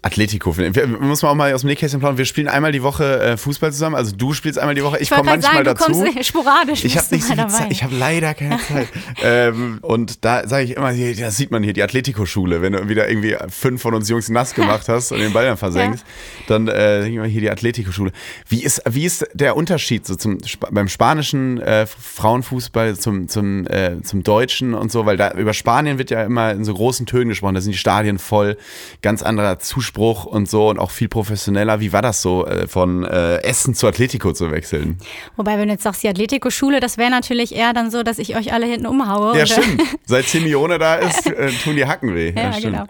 Atletico. 0.04 0.56
Wir, 0.56 0.88
muss 0.88 1.24
man 1.24 1.32
auch 1.32 1.36
mal 1.36 1.54
aus 1.54 1.62
dem 1.62 1.68
Nähkästchen 1.68 2.00
planen. 2.00 2.20
Wir 2.20 2.26
spielen 2.26 2.48
einmal 2.48 2.72
die 2.72 2.84
Woche 2.84 3.20
äh, 3.20 3.38
Fußball 3.38 3.72
zusammen. 3.72 3.96
Also 3.96 4.16
du 4.16 4.34
spielst 4.34 4.60
einmal 4.60 4.76
die 4.76 4.84
Woche. 4.84 4.98
Ich, 4.98 5.04
ich 5.04 5.10
komme 5.10 5.32
manchmal 5.32 5.54
sagen, 5.54 5.66
dazu. 5.66 5.92
Du 5.92 6.04
kommst 6.04 6.26
sporadisch. 6.26 6.86
Ich 6.86 6.98
habe 6.98 7.08
nicht 7.12 7.26
so 7.26 7.34
viel 7.34 7.48
Zeit. 7.48 7.72
Ich 7.72 7.84
habe 7.84 7.96
leider 7.96 8.36
keine 8.36 8.60
Zeit. 8.68 8.88
ähm, 9.24 9.80
und 9.82 10.24
da 10.24 10.48
sage 10.48 10.66
ich 10.66 10.78
immer, 10.78 10.92
hier, 10.92 11.16
das 11.16 11.36
sieht 11.36 11.50
man 11.50 11.64
hier, 11.64 11.74
die 11.74 11.82
Atletico-Schule. 11.82 12.62
Wenn 12.62 12.74
du 12.74 12.88
wieder 12.88 13.10
irgendwie 13.10 13.36
fünf 13.50 13.82
von 13.82 13.96
uns 13.96 14.08
Jungs 14.08 14.30
nass 14.30 14.54
gemacht 14.54 14.88
hast 14.88 15.12
und 15.12 15.20
den 15.20 15.34
Ball 15.34 15.46
dann 15.46 15.58
versenkst, 15.58 16.06
ja. 16.06 16.44
dann 16.48 16.68
äh, 16.68 17.02
denke 17.02 17.10
ich 17.10 17.18
mal, 17.18 17.28
hier 17.28 17.42
die 17.42 17.50
Atletico-Schule. 17.50 18.12
Wie 18.48 18.64
ist, 18.64 18.84
wie 18.88 19.04
ist 19.04 19.28
der 19.34 19.58
Unterschied 19.58 20.06
so 20.06 20.16
zum, 20.16 20.38
beim 20.72 20.90
spanischen 20.90 21.60
äh, 21.60 21.88
Frauenfußball 21.88 22.98
zum, 22.98 23.28
zum, 23.30 23.66
äh, 23.66 24.02
zum 24.04 24.22
deutschen 24.22 24.76
und 24.76 24.92
so? 24.92 25.08
Weil 25.08 25.18
da 25.18 25.32
über 25.32 25.56
Spanien 25.56 25.98
wird 25.98 26.12
ja 26.12 26.24
immer 26.24 26.52
in 26.52 26.64
so 26.64 26.76
großen 26.76 27.08
Tönen 27.08 27.30
gesprochen. 27.30 27.56
Da 27.56 27.62
sind 27.62 27.72
die 27.72 27.80
Stadien 27.80 28.20
voll, 28.20 28.58
ganz 29.02 29.24
anderer 29.24 29.58
Zuspruch 29.88 30.26
und 30.26 30.50
so 30.50 30.70
und 30.70 30.80
auch 30.80 30.92
viel 30.92 31.08
professioneller. 31.08 31.80
Wie 31.80 31.94
war 31.94 32.02
das 32.02 32.22
so, 32.22 32.46
äh, 32.46 32.68
von 32.68 33.04
äh, 33.06 33.38
Essen 33.38 33.74
zu 33.74 33.88
Atletico 33.88 34.34
zu 34.34 34.52
wechseln? 34.52 34.98
Wobei, 35.36 35.58
wenn 35.58 35.68
du 35.68 35.74
jetzt 35.74 35.84
sagst, 35.84 36.04
die 36.04 36.10
Atletico-Schule, 36.10 36.80
das 36.80 36.98
wäre 36.98 37.10
natürlich 37.10 37.56
eher 37.56 37.74
dann 37.74 37.90
so, 37.90 38.04
dass 38.04 38.20
ich 38.20 38.36
euch 38.36 38.54
alle 38.54 38.66
hinten 38.66 38.86
umhaue. 38.86 39.38
Ja, 39.38 39.46
stimmt. 39.46 39.82
Seit 40.06 40.26
Simeone 40.26 40.78
da 40.78 40.96
ist, 40.96 41.26
äh, 41.28 41.52
tun 41.64 41.76
die 41.76 41.86
Hacken 41.86 42.14
weh. 42.14 42.34
Ja, 42.36 42.52
ja 42.52 42.60
genau. 42.60 42.86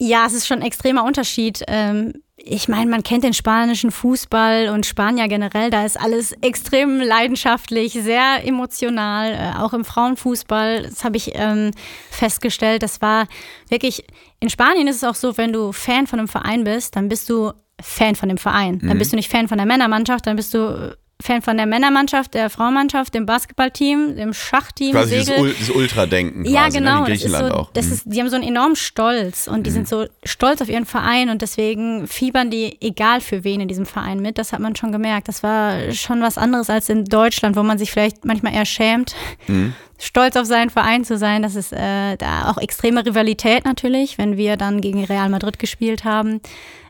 Ja, 0.00 0.26
es 0.26 0.32
ist 0.32 0.46
schon 0.46 0.60
ein 0.60 0.66
extremer 0.66 1.04
Unterschied. 1.04 1.64
Ähm, 1.68 2.14
ich 2.40 2.68
meine, 2.68 2.90
man 2.90 3.02
kennt 3.02 3.24
den 3.24 3.34
spanischen 3.34 3.90
Fußball 3.90 4.68
und 4.68 4.86
Spanier 4.86 5.28
generell, 5.28 5.70
da 5.70 5.84
ist 5.84 6.00
alles 6.00 6.32
extrem 6.40 7.00
leidenschaftlich, 7.00 7.92
sehr 7.92 8.46
emotional, 8.46 9.32
äh, 9.32 9.58
auch 9.58 9.72
im 9.72 9.84
Frauenfußball, 9.84 10.82
das 10.82 11.04
habe 11.04 11.16
ich 11.16 11.32
ähm, 11.34 11.72
festgestellt, 12.10 12.82
das 12.82 13.02
war 13.02 13.26
wirklich, 13.68 14.04
in 14.40 14.50
Spanien 14.50 14.86
ist 14.86 14.96
es 14.96 15.04
auch 15.04 15.16
so, 15.16 15.36
wenn 15.36 15.52
du 15.52 15.72
Fan 15.72 16.06
von 16.06 16.20
einem 16.20 16.28
Verein 16.28 16.64
bist, 16.64 16.96
dann 16.96 17.08
bist 17.08 17.28
du 17.28 17.52
Fan 17.80 18.14
von 18.14 18.28
dem 18.28 18.38
Verein. 18.38 18.78
Dann 18.80 18.94
mhm. 18.94 18.98
bist 18.98 19.12
du 19.12 19.16
nicht 19.16 19.30
Fan 19.30 19.48
von 19.48 19.58
der 19.58 19.66
Männermannschaft, 19.66 20.26
dann 20.26 20.36
bist 20.36 20.54
du 20.54 20.96
Fan 21.20 21.42
von 21.42 21.56
der 21.56 21.66
Männermannschaft, 21.66 22.34
der 22.34 22.48
Frauenmannschaft, 22.48 23.12
dem 23.12 23.26
Basketballteam, 23.26 24.14
dem 24.14 24.32
Schachteam, 24.32 24.92
quasi 24.92 25.20
Segel. 25.22 25.52
das, 25.58 25.70
Ultradenken. 25.70 26.44
Ja, 26.44 26.64
quasi, 26.64 26.78
genau. 26.78 27.02
Ne? 27.02 27.10
Das 27.10 27.24
ist 27.24 27.36
so, 27.36 27.44
auch. 27.46 27.72
Das 27.72 27.86
mhm. 27.86 27.92
ist, 27.92 28.02
die 28.06 28.20
haben 28.20 28.28
so 28.28 28.36
einen 28.36 28.46
enormen 28.46 28.76
Stolz 28.76 29.48
und 29.48 29.66
die 29.66 29.70
mhm. 29.70 29.74
sind 29.74 29.88
so 29.88 30.06
stolz 30.22 30.62
auf 30.62 30.68
ihren 30.68 30.86
Verein 30.86 31.28
und 31.28 31.42
deswegen 31.42 32.06
fiebern 32.06 32.50
die 32.50 32.80
egal 32.80 33.20
für 33.20 33.42
wen 33.42 33.60
in 33.60 33.66
diesem 33.66 33.84
Verein 33.84 34.20
mit. 34.20 34.38
Das 34.38 34.52
hat 34.52 34.60
man 34.60 34.76
schon 34.76 34.92
gemerkt. 34.92 35.26
Das 35.26 35.42
war 35.42 35.90
schon 35.90 36.22
was 36.22 36.38
anderes 36.38 36.70
als 36.70 36.88
in 36.88 37.04
Deutschland, 37.04 37.56
wo 37.56 37.64
man 37.64 37.78
sich 37.78 37.90
vielleicht 37.90 38.24
manchmal 38.24 38.54
eher 38.54 38.64
schämt. 38.64 39.16
Mhm. 39.48 39.74
Stolz 39.98 40.36
auf 40.36 40.46
seinen 40.46 40.70
Verein 40.70 41.04
zu 41.04 41.18
sein, 41.18 41.42
das 41.42 41.56
ist 41.56 41.72
äh, 41.72 42.16
da 42.16 42.48
auch 42.48 42.58
extreme 42.58 43.04
Rivalität 43.04 43.64
natürlich, 43.64 44.16
wenn 44.18 44.36
wir 44.36 44.56
dann 44.56 44.80
gegen 44.80 45.02
Real 45.02 45.28
Madrid 45.28 45.58
gespielt 45.58 46.04
haben. 46.04 46.40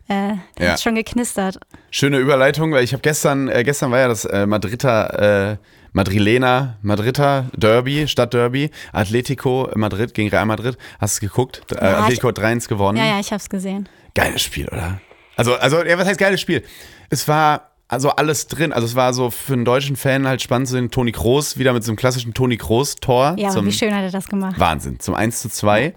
Äh, 0.08 0.34
ja. 0.58 0.72
hat 0.72 0.80
schon 0.80 0.94
geknistert. 0.94 1.58
Schöne 1.90 2.18
Überleitung, 2.18 2.72
weil 2.72 2.82
ich 2.82 2.92
habe 2.92 3.02
gestern, 3.02 3.48
äh, 3.48 3.62
gestern 3.62 3.90
war 3.90 3.98
ja 3.98 4.08
das 4.08 4.24
äh, 4.24 4.46
Madrider, 4.46 5.52
äh, 5.52 5.56
Madrilena, 5.92 6.78
Madrider 6.82 7.46
Derby, 7.54 8.08
Stadtderby, 8.08 8.70
Atletico 8.92 9.70
Madrid 9.74 10.14
gegen 10.14 10.30
Real 10.30 10.46
Madrid. 10.46 10.78
Hast 10.98 11.18
du 11.20 11.26
geguckt? 11.26 11.62
Äh, 11.72 11.84
ja, 11.84 11.98
Atletico 12.00 12.28
hat 12.28 12.38
3-1 12.38 12.68
gewonnen. 12.68 12.98
Ja, 12.98 13.04
ja, 13.04 13.20
ich 13.20 13.30
habe 13.32 13.40
es 13.40 13.48
gesehen. 13.50 13.88
Geiles 14.14 14.42
Spiel, 14.42 14.68
oder? 14.68 15.00
Also, 15.36 15.54
also, 15.56 15.84
ja, 15.84 15.98
was 15.98 16.06
heißt 16.06 16.18
geiles 16.18 16.40
Spiel? 16.40 16.64
Es 17.10 17.28
war 17.28 17.68
also 17.88 18.10
alles 18.10 18.46
drin. 18.46 18.72
Also 18.72 18.86
es 18.86 18.94
war 18.94 19.14
so 19.14 19.30
für 19.30 19.54
einen 19.54 19.64
deutschen 19.64 19.96
Fan 19.96 20.28
halt 20.28 20.42
spannend 20.42 20.68
zu 20.68 20.74
sehen. 20.74 20.90
Toni 20.90 21.12
Kroos 21.12 21.58
wieder 21.58 21.72
mit 21.72 21.82
so 21.82 21.90
einem 21.90 21.96
klassischen 21.96 22.34
Toni 22.34 22.58
Kroos-Tor. 22.58 23.34
Ja, 23.38 23.64
wie 23.64 23.72
schön 23.72 23.94
hat 23.94 24.02
er 24.02 24.10
das 24.10 24.28
gemacht. 24.28 24.58
Wahnsinn. 24.58 25.00
Zum 25.00 25.14
1 25.14 25.40
zu 25.40 25.48
2. 25.48 25.94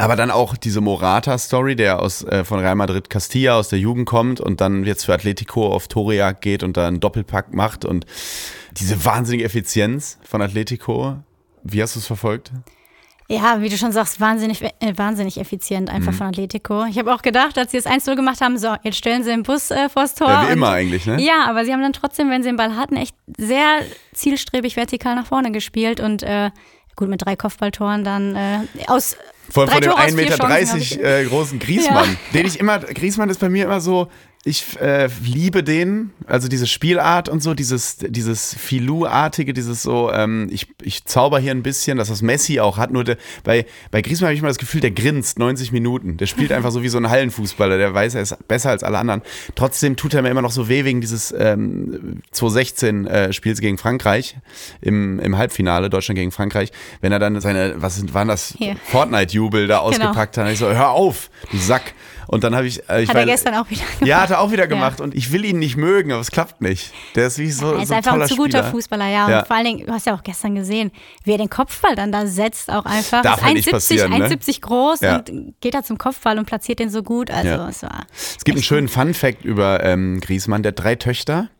Aber 0.00 0.16
dann 0.16 0.30
auch 0.30 0.56
diese 0.56 0.80
Morata-Story, 0.80 1.76
der 1.76 2.00
aus, 2.00 2.24
äh, 2.24 2.44
von 2.44 2.60
Real 2.60 2.74
Madrid 2.74 3.10
Castilla 3.10 3.58
aus 3.58 3.68
der 3.68 3.78
Jugend 3.78 4.06
kommt 4.06 4.40
und 4.40 4.60
dann 4.60 4.84
jetzt 4.84 5.04
für 5.04 5.12
Atletico 5.12 5.70
auf 5.70 5.88
Torejagd 5.88 6.40
geht 6.40 6.62
und 6.62 6.76
da 6.76 6.88
einen 6.88 7.00
Doppelpack 7.00 7.52
macht 7.52 7.84
und 7.84 8.06
diese 8.72 9.04
wahnsinnige 9.04 9.44
Effizienz 9.44 10.18
von 10.22 10.40
Atletico. 10.40 11.16
Wie 11.62 11.82
hast 11.82 11.96
du 11.96 12.00
es 12.00 12.06
verfolgt? 12.06 12.50
Ja, 13.28 13.60
wie 13.60 13.68
du 13.68 13.76
schon 13.76 13.92
sagst, 13.92 14.20
wahnsinnig, 14.20 14.62
äh, 14.62 14.70
wahnsinnig 14.96 15.38
effizient 15.38 15.88
einfach 15.88 16.12
mhm. 16.12 16.16
von 16.16 16.26
Atletico. 16.28 16.84
Ich 16.86 16.98
habe 16.98 17.14
auch 17.14 17.22
gedacht, 17.22 17.58
als 17.58 17.70
sie 17.70 17.76
das 17.76 17.86
1-0 17.86 18.16
gemacht 18.16 18.40
haben, 18.40 18.58
so, 18.58 18.74
jetzt 18.82 18.96
stellen 18.96 19.22
sie 19.22 19.30
den 19.30 19.44
Bus 19.44 19.70
äh, 19.70 19.88
vors 19.88 20.16
Tor. 20.16 20.28
Ja, 20.28 20.48
wie 20.48 20.52
immer 20.52 20.70
eigentlich, 20.70 21.06
ne? 21.06 21.20
Ja, 21.20 21.44
aber 21.46 21.64
sie 21.64 21.72
haben 21.72 21.82
dann 21.82 21.92
trotzdem, 21.92 22.28
wenn 22.30 22.42
sie 22.42 22.48
den 22.48 22.56
Ball 22.56 22.74
hatten, 22.74 22.96
echt 22.96 23.14
sehr 23.36 23.82
zielstrebig 24.14 24.76
vertikal 24.76 25.14
nach 25.14 25.26
vorne 25.26 25.52
gespielt 25.52 26.00
und 26.00 26.24
äh, 26.24 26.50
gut 26.96 27.08
mit 27.08 27.24
drei 27.24 27.36
Kopfballtoren 27.36 28.02
dann 28.02 28.34
äh, 28.34 28.60
aus 28.88 29.16
vor 29.50 29.64
allem 29.64 29.72
von 29.72 29.80
dem 29.82 29.92
1,30 29.92 30.14
Meter 30.14 31.18
äh, 31.20 31.24
großen 31.24 31.58
Griesmann, 31.58 32.10
ja. 32.10 32.32
den 32.32 32.46
ich 32.46 32.58
immer, 32.58 32.78
Griesmann 32.78 33.28
ist 33.28 33.40
bei 33.40 33.48
mir 33.48 33.64
immer 33.64 33.80
so, 33.80 34.08
ich 34.42 34.80
äh, 34.80 35.10
liebe 35.22 35.62
den, 35.62 36.12
also 36.26 36.48
diese 36.48 36.66
Spielart 36.66 37.28
und 37.28 37.42
so, 37.42 37.52
dieses, 37.52 37.98
dieses 37.98 38.54
Filou-artige, 38.54 39.52
dieses 39.52 39.82
so, 39.82 40.10
ähm, 40.10 40.48
ich, 40.50 40.66
ich 40.80 41.04
zauber 41.04 41.38
hier 41.38 41.50
ein 41.50 41.62
bisschen, 41.62 41.98
dass 41.98 42.08
das 42.08 42.22
Messi 42.22 42.58
auch 42.58 42.78
hat. 42.78 42.90
Nur 42.90 43.04
der, 43.04 43.18
bei, 43.44 43.66
bei 43.90 44.00
Griezmann 44.00 44.28
habe 44.28 44.34
ich 44.34 44.40
immer 44.40 44.48
das 44.48 44.56
Gefühl, 44.56 44.80
der 44.80 44.92
grinst 44.92 45.38
90 45.38 45.72
Minuten. 45.72 46.16
Der 46.16 46.24
spielt 46.24 46.52
einfach 46.52 46.70
so 46.70 46.82
wie 46.82 46.88
so 46.88 46.96
ein 46.96 47.10
Hallenfußballer, 47.10 47.76
der 47.76 47.92
weiß, 47.92 48.14
er 48.14 48.22
ist 48.22 48.48
besser 48.48 48.70
als 48.70 48.82
alle 48.82 48.96
anderen. 48.96 49.20
Trotzdem 49.56 49.96
tut 49.96 50.14
er 50.14 50.22
mir 50.22 50.30
immer 50.30 50.42
noch 50.42 50.52
so 50.52 50.70
weh 50.70 50.86
wegen 50.86 51.02
dieses 51.02 51.34
ähm, 51.38 52.22
2016 52.30 53.06
äh, 53.06 53.32
Spiels 53.34 53.60
gegen 53.60 53.76
Frankreich 53.76 54.38
im, 54.80 55.18
im 55.20 55.36
Halbfinale, 55.36 55.90
Deutschland 55.90 56.16
gegen 56.16 56.32
Frankreich, 56.32 56.72
wenn 57.02 57.12
er 57.12 57.18
dann 57.18 57.38
seine, 57.42 57.74
was 57.76 58.02
waren 58.14 58.28
das, 58.28 58.56
Fortnite-Jubel 58.86 59.66
da 59.66 59.80
genau. 59.80 59.88
ausgepackt 59.88 60.36
genau. 60.36 60.46
hat. 60.46 60.52
Ich 60.54 60.58
so, 60.58 60.66
hör 60.66 60.92
auf, 60.92 61.28
du 61.50 61.58
Sack. 61.58 61.92
Und 62.30 62.44
dann 62.44 62.54
habe 62.54 62.68
ich. 62.68 62.88
Äh, 62.88 63.02
ich 63.02 63.08
hat 63.08 63.16
er 63.16 63.26
gestern 63.26 63.54
auch 63.54 63.68
wieder 63.68 63.82
gemacht. 63.82 64.06
Ja, 64.06 64.20
hat 64.20 64.30
er 64.30 64.40
auch 64.40 64.52
wieder 64.52 64.68
gemacht. 64.68 65.00
Ja. 65.00 65.04
Und 65.04 65.16
ich 65.16 65.32
will 65.32 65.44
ihn 65.44 65.58
nicht 65.58 65.76
mögen, 65.76 66.12
aber 66.12 66.20
es 66.20 66.30
klappt 66.30 66.60
nicht. 66.60 66.92
Der 67.16 67.26
ist 67.26 67.38
wie 67.38 67.50
so. 67.50 67.72
er 67.72 67.82
ist 67.82 67.88
so 67.88 67.94
ein 67.94 67.98
einfach 67.98 68.12
ein 68.12 68.28
zu 68.28 68.36
guter 68.36 68.58
Spieler. 68.58 68.70
Fußballer, 68.70 69.08
ja. 69.08 69.24
Und 69.24 69.32
ja. 69.32 69.44
vor 69.44 69.56
allen 69.56 69.64
Dingen, 69.64 69.86
du 69.86 69.92
hast 69.92 70.06
ja 70.06 70.14
auch 70.14 70.22
gestern 70.22 70.54
gesehen, 70.54 70.92
wie 71.24 71.32
er 71.32 71.38
den 71.38 71.50
Kopfball 71.50 71.96
dann 71.96 72.12
da 72.12 72.28
setzt, 72.28 72.70
auch 72.70 72.84
einfach. 72.84 73.22
Darf 73.22 73.42
halt 73.42 73.58
ist 73.58 73.66
1,70 73.66 74.08
ne? 74.08 74.28
1,70 74.28 74.60
groß 74.60 75.00
ja. 75.00 75.16
und 75.16 75.54
geht 75.60 75.74
da 75.74 75.82
zum 75.82 75.98
Kopfball 75.98 76.38
und 76.38 76.44
platziert 76.46 76.78
den 76.78 76.88
so 76.88 77.02
gut. 77.02 77.32
Also 77.32 77.64
es 77.64 77.82
war. 77.82 78.06
Es 78.12 78.44
gibt 78.44 78.56
einen 78.56 78.62
schönen 78.62 78.86
Fun-Fact 78.86 79.44
über 79.44 79.82
ähm, 79.82 80.20
Griesmann, 80.20 80.62
der 80.62 80.70
hat 80.70 80.78
drei 80.78 80.94
Töchter 80.94 81.50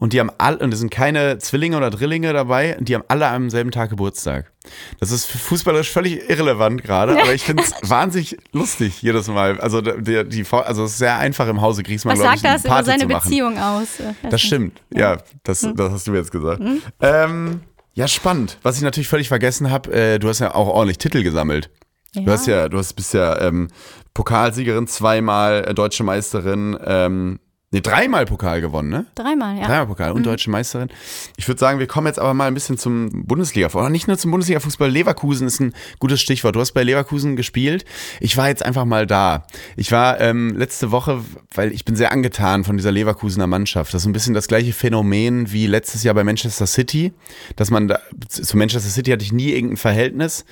und 0.00 0.12
die 0.12 0.18
haben 0.18 0.30
alle, 0.38 0.58
und 0.58 0.72
es 0.72 0.80
sind 0.80 0.90
keine 0.90 1.38
Zwillinge 1.38 1.76
oder 1.76 1.90
Drillinge 1.90 2.32
dabei, 2.32 2.76
und 2.76 2.88
die 2.88 2.94
haben 2.94 3.04
alle 3.06 3.28
am 3.28 3.50
selben 3.50 3.70
Tag 3.70 3.90
Geburtstag. 3.90 4.50
Das 4.98 5.12
ist 5.12 5.30
fußballerisch 5.30 5.90
völlig 5.90 6.28
irrelevant 6.28 6.82
gerade, 6.82 7.20
aber 7.20 7.34
ich 7.34 7.44
finde 7.44 7.62
es 7.62 7.72
wahnsinnig 7.88 8.38
lustig 8.52 9.00
jedes 9.02 9.28
Mal. 9.28 9.60
Also, 9.60 9.80
die, 9.80 10.24
die, 10.24 10.44
also 10.50 10.84
es 10.84 10.92
ist 10.92 10.98
sehr 10.98 11.18
einfach 11.18 11.46
im 11.46 11.60
Hause 11.60 11.82
Griesmann, 11.82 12.18
Was 12.18 12.24
sagt 12.24 12.44
das 12.44 12.64
über 12.64 12.82
seine 12.82 13.06
Beziehung 13.06 13.58
aus? 13.58 13.98
Das, 14.22 14.30
das 14.30 14.40
stimmt, 14.40 14.82
ja, 14.92 15.14
ja 15.14 15.22
das, 15.44 15.62
hm. 15.62 15.76
das 15.76 15.92
hast 15.92 16.06
du 16.06 16.14
jetzt 16.14 16.32
gesagt. 16.32 16.60
Hm. 16.60 16.82
Ähm, 17.00 17.60
ja, 17.92 18.08
spannend. 18.08 18.58
Was 18.62 18.76
ich 18.76 18.82
natürlich 18.82 19.08
völlig 19.08 19.28
vergessen 19.28 19.70
habe, 19.70 19.92
äh, 19.92 20.18
du 20.18 20.28
hast 20.28 20.38
ja 20.38 20.54
auch 20.54 20.68
ordentlich 20.68 20.98
Titel 20.98 21.22
gesammelt. 21.22 21.70
Ja. 22.14 22.22
Du 22.22 22.32
hast 22.32 22.46
ja, 22.46 22.68
du 22.68 22.78
hast, 22.78 22.94
bist 22.94 23.14
ja 23.14 23.38
ähm, 23.40 23.68
Pokalsiegerin, 24.14 24.86
zweimal 24.86 25.64
äh, 25.66 25.74
deutsche 25.74 26.02
Meisterin, 26.02 26.78
ähm, 26.84 27.40
Ne, 27.72 27.82
dreimal 27.82 28.26
Pokal 28.26 28.60
gewonnen, 28.60 28.88
ne? 28.88 29.06
Dreimal, 29.14 29.56
ja. 29.56 29.64
Dreimal 29.64 29.86
Pokal 29.86 30.10
und 30.10 30.22
mhm. 30.22 30.24
deutsche 30.24 30.50
Meisterin. 30.50 30.88
Ich 31.36 31.46
würde 31.46 31.60
sagen, 31.60 31.78
wir 31.78 31.86
kommen 31.86 32.08
jetzt 32.08 32.18
aber 32.18 32.34
mal 32.34 32.48
ein 32.48 32.54
bisschen 32.54 32.78
zum 32.78 33.26
Bundesliga-Fußball. 33.28 33.90
Nicht 33.90 34.08
nur 34.08 34.18
zum 34.18 34.32
Bundesliga-Fußball. 34.32 34.90
Leverkusen 34.90 35.46
ist 35.46 35.60
ein 35.60 35.72
gutes 36.00 36.20
Stichwort. 36.20 36.56
Du 36.56 36.60
hast 36.60 36.72
bei 36.72 36.82
Leverkusen 36.82 37.36
gespielt. 37.36 37.84
Ich 38.18 38.36
war 38.36 38.48
jetzt 38.48 38.64
einfach 38.64 38.86
mal 38.86 39.06
da. 39.06 39.46
Ich 39.76 39.92
war 39.92 40.20
ähm, 40.20 40.56
letzte 40.56 40.90
Woche, 40.90 41.22
weil 41.54 41.72
ich 41.72 41.84
bin 41.84 41.94
sehr 41.94 42.10
angetan 42.10 42.64
von 42.64 42.76
dieser 42.76 42.90
Leverkusener 42.90 43.46
Mannschaft. 43.46 43.94
Das 43.94 44.02
ist 44.02 44.06
ein 44.06 44.12
bisschen 44.12 44.34
das 44.34 44.48
gleiche 44.48 44.72
Phänomen 44.72 45.52
wie 45.52 45.68
letztes 45.68 46.02
Jahr 46.02 46.16
bei 46.16 46.24
Manchester 46.24 46.66
City. 46.66 47.12
Dass 47.54 47.70
man 47.70 47.86
da, 47.86 48.00
zu 48.28 48.56
Manchester 48.56 48.90
City 48.90 49.12
hatte 49.12 49.22
ich 49.22 49.32
nie 49.32 49.50
irgendein 49.50 49.76
Verhältnis. 49.76 50.44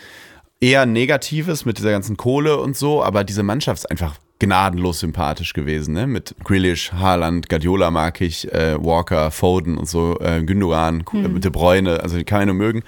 Eher 0.61 0.87
negatives 0.87 1.65
mit 1.65 1.79
dieser 1.79 1.91
ganzen 1.91 2.17
Kohle 2.17 2.59
und 2.59 2.77
so, 2.77 3.03
aber 3.03 3.25
diese 3.25 3.43
Mannschaft 3.43 3.81
ist 3.81 3.91
einfach 3.91 4.19
gnadenlos 4.39 5.01
sympathisch 5.01 5.53
gewesen, 5.53 5.95
ne? 5.95 6.07
Mit 6.07 6.35
Grealish, 6.45 6.93
Haaland, 6.93 7.49
Guardiola 7.49 7.91
mag 7.91 8.21
ich, 8.21 8.53
äh, 8.53 8.77
Walker, 8.83 9.31
Foden 9.31 9.77
und 9.77 9.89
so, 9.89 10.19
äh, 10.21 10.43
Gündogan, 10.43 11.05
mhm. 11.13 11.41
De 11.41 11.51
Bruyne, 11.51 12.03
also 12.03 12.17
die 12.17 12.25
kann 12.25 12.41
man 12.41 12.49
nur 12.49 12.57
mögen. 12.57 12.83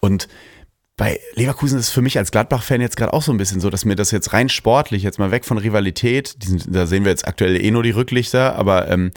Und 0.00 0.28
bei 0.96 1.18
Leverkusen 1.34 1.78
ist 1.78 1.88
es 1.88 1.92
für 1.92 2.02
mich 2.02 2.18
als 2.18 2.30
Gladbach-Fan 2.30 2.80
jetzt 2.80 2.96
gerade 2.96 3.12
auch 3.12 3.22
so 3.22 3.32
ein 3.32 3.38
bisschen 3.38 3.60
so, 3.60 3.70
dass 3.70 3.84
mir 3.84 3.96
das 3.96 4.10
jetzt 4.10 4.32
rein 4.32 4.48
sportlich, 4.48 5.02
jetzt 5.02 5.18
mal 5.18 5.30
weg 5.30 5.44
von 5.44 5.58
Rivalität, 5.58 6.36
sind, 6.42 6.66
da 6.68 6.86
sehen 6.86 7.04
wir 7.04 7.10
jetzt 7.10 7.26
aktuell 7.26 7.56
eh 7.56 7.70
nur 7.70 7.82
die 7.82 7.90
Rücklichter, 7.90 8.56
aber 8.56 8.88
ähm, 8.88 9.10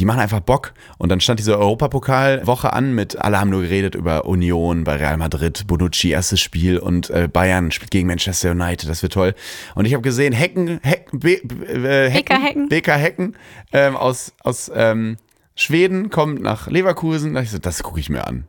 die 0.00 0.06
machen 0.06 0.20
einfach 0.20 0.40
Bock. 0.40 0.72
Und 0.96 1.10
dann 1.10 1.20
stand 1.20 1.38
diese 1.38 1.58
Europapokalwoche 1.58 2.72
an 2.72 2.94
mit, 2.94 3.18
alle 3.18 3.38
haben 3.38 3.50
nur 3.50 3.60
geredet 3.60 3.94
über 3.94 4.24
Union 4.24 4.82
bei 4.84 4.96
Real 4.96 5.18
Madrid, 5.18 5.66
Bonucci, 5.66 6.10
erstes 6.10 6.40
Spiel 6.40 6.78
und 6.78 7.10
äh, 7.10 7.28
Bayern 7.30 7.70
spielt 7.70 7.90
gegen 7.90 8.08
Manchester 8.08 8.52
United, 8.52 8.88
das 8.88 9.02
wird 9.02 9.12
toll. 9.12 9.34
Und 9.74 9.84
ich 9.84 9.92
habe 9.92 10.02
gesehen, 10.02 10.32
Hecken, 10.32 10.80
Hecken, 10.82 11.20
Be, 11.20 11.34
äh, 11.34 12.10
Hecken, 12.10 12.42
Hecken, 12.42 12.68
BK 12.70 12.96
Hecken 12.96 13.36
ähm, 13.72 13.94
aus, 13.94 14.32
aus 14.42 14.70
ähm, 14.74 15.18
Schweden 15.54 16.08
kommt 16.08 16.40
nach 16.40 16.66
Leverkusen. 16.68 17.34
Da 17.34 17.42
ich 17.42 17.50
so, 17.50 17.58
das 17.58 17.82
gucke 17.82 18.00
ich 18.00 18.08
mir 18.08 18.26
an. 18.26 18.44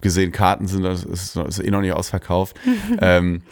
Gesehen, 0.00 0.32
Karten 0.32 0.66
sind, 0.66 0.82
das 0.82 1.04
ist, 1.04 1.36
ist 1.36 1.60
eh 1.60 1.70
noch 1.70 1.82
nicht 1.82 1.92
ausverkauft. 1.92 2.56
ähm, 3.00 3.42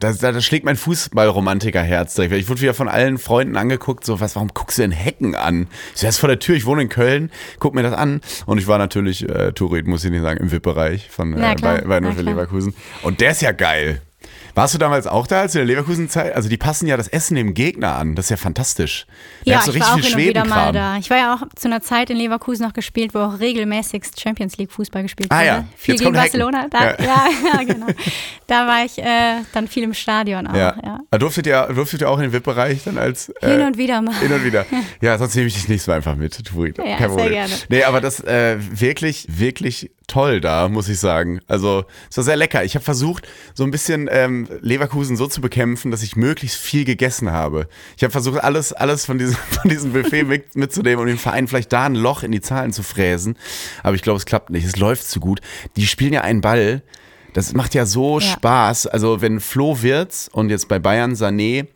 da, 0.00 0.12
da, 0.12 0.32
da 0.32 0.40
schlägt 0.40 0.64
mein 0.64 0.76
Fußballromantiker-Herz 0.76 2.14
direkt. 2.14 2.32
Ich 2.34 2.48
wurde 2.48 2.62
wieder 2.62 2.74
von 2.74 2.88
allen 2.88 3.18
Freunden 3.18 3.56
angeguckt, 3.56 4.04
so, 4.04 4.18
was, 4.18 4.34
warum 4.34 4.48
guckst 4.52 4.78
du 4.78 4.82
denn 4.82 4.92
Hecken 4.92 5.36
an? 5.36 5.68
Ich 5.94 6.00
so, 6.00 6.08
ist 6.08 6.18
vor 6.18 6.28
der 6.28 6.38
Tür, 6.38 6.56
ich 6.56 6.66
wohne 6.66 6.82
in 6.82 6.88
Köln, 6.88 7.30
guck 7.58 7.74
mir 7.74 7.82
das 7.82 7.92
an. 7.92 8.20
Und 8.46 8.58
ich 8.58 8.66
war 8.66 8.78
natürlich, 8.78 9.28
äh, 9.28 9.52
Turid, 9.52 9.86
muss 9.86 10.04
ich 10.04 10.10
nicht 10.10 10.22
sagen, 10.22 10.40
im 10.40 10.50
VIP-Bereich 10.50 11.10
von 11.10 11.34
äh, 11.34 11.54
bei, 11.60 11.82
bei 11.82 12.00
Leverkusen. 12.00 12.74
Und 13.02 13.20
der 13.20 13.32
ist 13.32 13.42
ja 13.42 13.52
geil. 13.52 14.00
Warst 14.54 14.74
du 14.74 14.78
damals 14.78 15.06
auch 15.06 15.26
da, 15.26 15.42
als 15.42 15.54
in 15.54 15.60
der 15.60 15.66
Leverkusen-Zeit? 15.66 16.34
Also 16.34 16.48
die 16.48 16.56
passen 16.56 16.86
ja 16.86 16.96
das 16.96 17.08
Essen 17.08 17.34
dem 17.34 17.54
Gegner 17.54 17.96
an. 17.96 18.14
Das 18.14 18.26
ist 18.26 18.30
ja 18.30 18.36
fantastisch. 18.36 19.06
Da 19.44 19.52
ja, 19.52 19.62
ich 19.66 19.80
war 19.80 19.94
auch 19.94 19.98
immer 19.98 20.16
wieder 20.16 20.44
mal 20.44 20.72
da. 20.72 20.96
Ich 20.96 21.10
war 21.10 21.16
ja 21.16 21.34
auch 21.34 21.42
zu 21.54 21.68
einer 21.68 21.80
Zeit 21.80 22.10
in 22.10 22.16
Leverkusen 22.16 22.64
noch 22.64 22.72
gespielt, 22.72 23.14
wo 23.14 23.18
auch 23.18 23.40
regelmäßig 23.40 24.04
Champions 24.16 24.56
League 24.56 24.72
Fußball 24.72 25.02
gespielt 25.02 25.30
wurde. 25.30 25.40
Ah, 25.40 25.44
ja. 25.44 25.64
Viel 25.76 25.94
Jetzt 25.94 26.02
gegen 26.02 26.14
Barcelona. 26.14 26.66
Da, 26.68 26.92
ja. 26.92 26.96
ja. 27.04 27.26
Ja, 27.50 27.62
genau. 27.64 27.86
da 28.46 28.66
war 28.66 28.84
ich 28.84 28.98
äh, 28.98 29.42
dann 29.52 29.66
viel 29.66 29.82
im 29.82 29.94
Stadion 29.94 30.46
auch. 30.46 30.54
Ja. 30.54 30.76
ja. 30.82 30.98
Ah, 31.10 31.18
durftet, 31.18 31.46
ihr, 31.46 31.68
durftet 31.74 32.02
ihr 32.02 32.10
auch 32.10 32.18
in 32.18 32.24
den 32.24 32.32
VIP-Bereich 32.32 32.84
dann 32.84 32.98
als. 32.98 33.30
Äh, 33.40 33.56
hin 33.56 33.66
und 33.66 33.78
wieder 33.78 34.02
mal. 34.02 34.14
Hin 34.18 34.32
und 34.32 34.44
wieder. 34.44 34.66
Ja, 35.00 35.16
sonst 35.18 35.34
nehme 35.34 35.46
ich 35.46 35.54
dich 35.54 35.68
nächstes 35.68 35.86
Mal 35.86 35.94
einfach 35.94 36.16
mit. 36.16 36.36
Ja, 36.36 36.96
Kein 36.96 37.12
sehr 37.12 37.30
gerne. 37.30 37.52
Nee, 37.68 37.84
aber 37.84 38.00
das 38.00 38.20
äh, 38.20 38.56
wirklich, 38.58 39.26
wirklich 39.28 39.90
toll 40.10 40.40
da, 40.40 40.68
muss 40.68 40.88
ich 40.88 40.98
sagen. 40.98 41.40
Also 41.46 41.84
es 42.10 42.16
war 42.16 42.24
sehr 42.24 42.36
lecker. 42.36 42.64
Ich 42.64 42.74
habe 42.74 42.84
versucht, 42.84 43.26
so 43.54 43.64
ein 43.64 43.70
bisschen 43.70 44.08
ähm, 44.10 44.48
Leverkusen 44.60 45.16
so 45.16 45.26
zu 45.26 45.40
bekämpfen, 45.40 45.90
dass 45.90 46.02
ich 46.02 46.16
möglichst 46.16 46.58
viel 46.58 46.84
gegessen 46.84 47.30
habe. 47.30 47.68
Ich 47.96 48.02
habe 48.02 48.12
versucht, 48.12 48.42
alles, 48.42 48.72
alles 48.72 49.04
von 49.04 49.18
diesem, 49.18 49.36
von 49.50 49.70
diesem 49.70 49.92
Buffet 49.92 50.24
mit, 50.24 50.56
mitzunehmen, 50.56 51.00
um 51.00 51.06
dem 51.06 51.18
Verein 51.18 51.48
vielleicht 51.48 51.72
da 51.72 51.84
ein 51.86 51.94
Loch 51.94 52.22
in 52.22 52.32
die 52.32 52.40
Zahlen 52.40 52.72
zu 52.72 52.82
fräsen. 52.82 53.36
Aber 53.82 53.94
ich 53.94 54.02
glaube, 54.02 54.18
es 54.18 54.26
klappt 54.26 54.50
nicht. 54.50 54.64
Es 54.64 54.76
läuft 54.76 55.08
zu 55.08 55.20
gut. 55.20 55.40
Die 55.76 55.86
spielen 55.86 56.12
ja 56.12 56.22
einen 56.22 56.40
Ball. 56.40 56.82
Das 57.32 57.52
macht 57.54 57.74
ja 57.74 57.86
so 57.86 58.18
ja. 58.18 58.26
Spaß. 58.26 58.86
Also 58.86 59.20
wenn 59.20 59.40
Flo 59.40 59.82
Wirtz 59.82 60.28
und 60.32 60.50
jetzt 60.50 60.68
bei 60.68 60.78
Bayern 60.78 61.14
Sané 61.14 61.68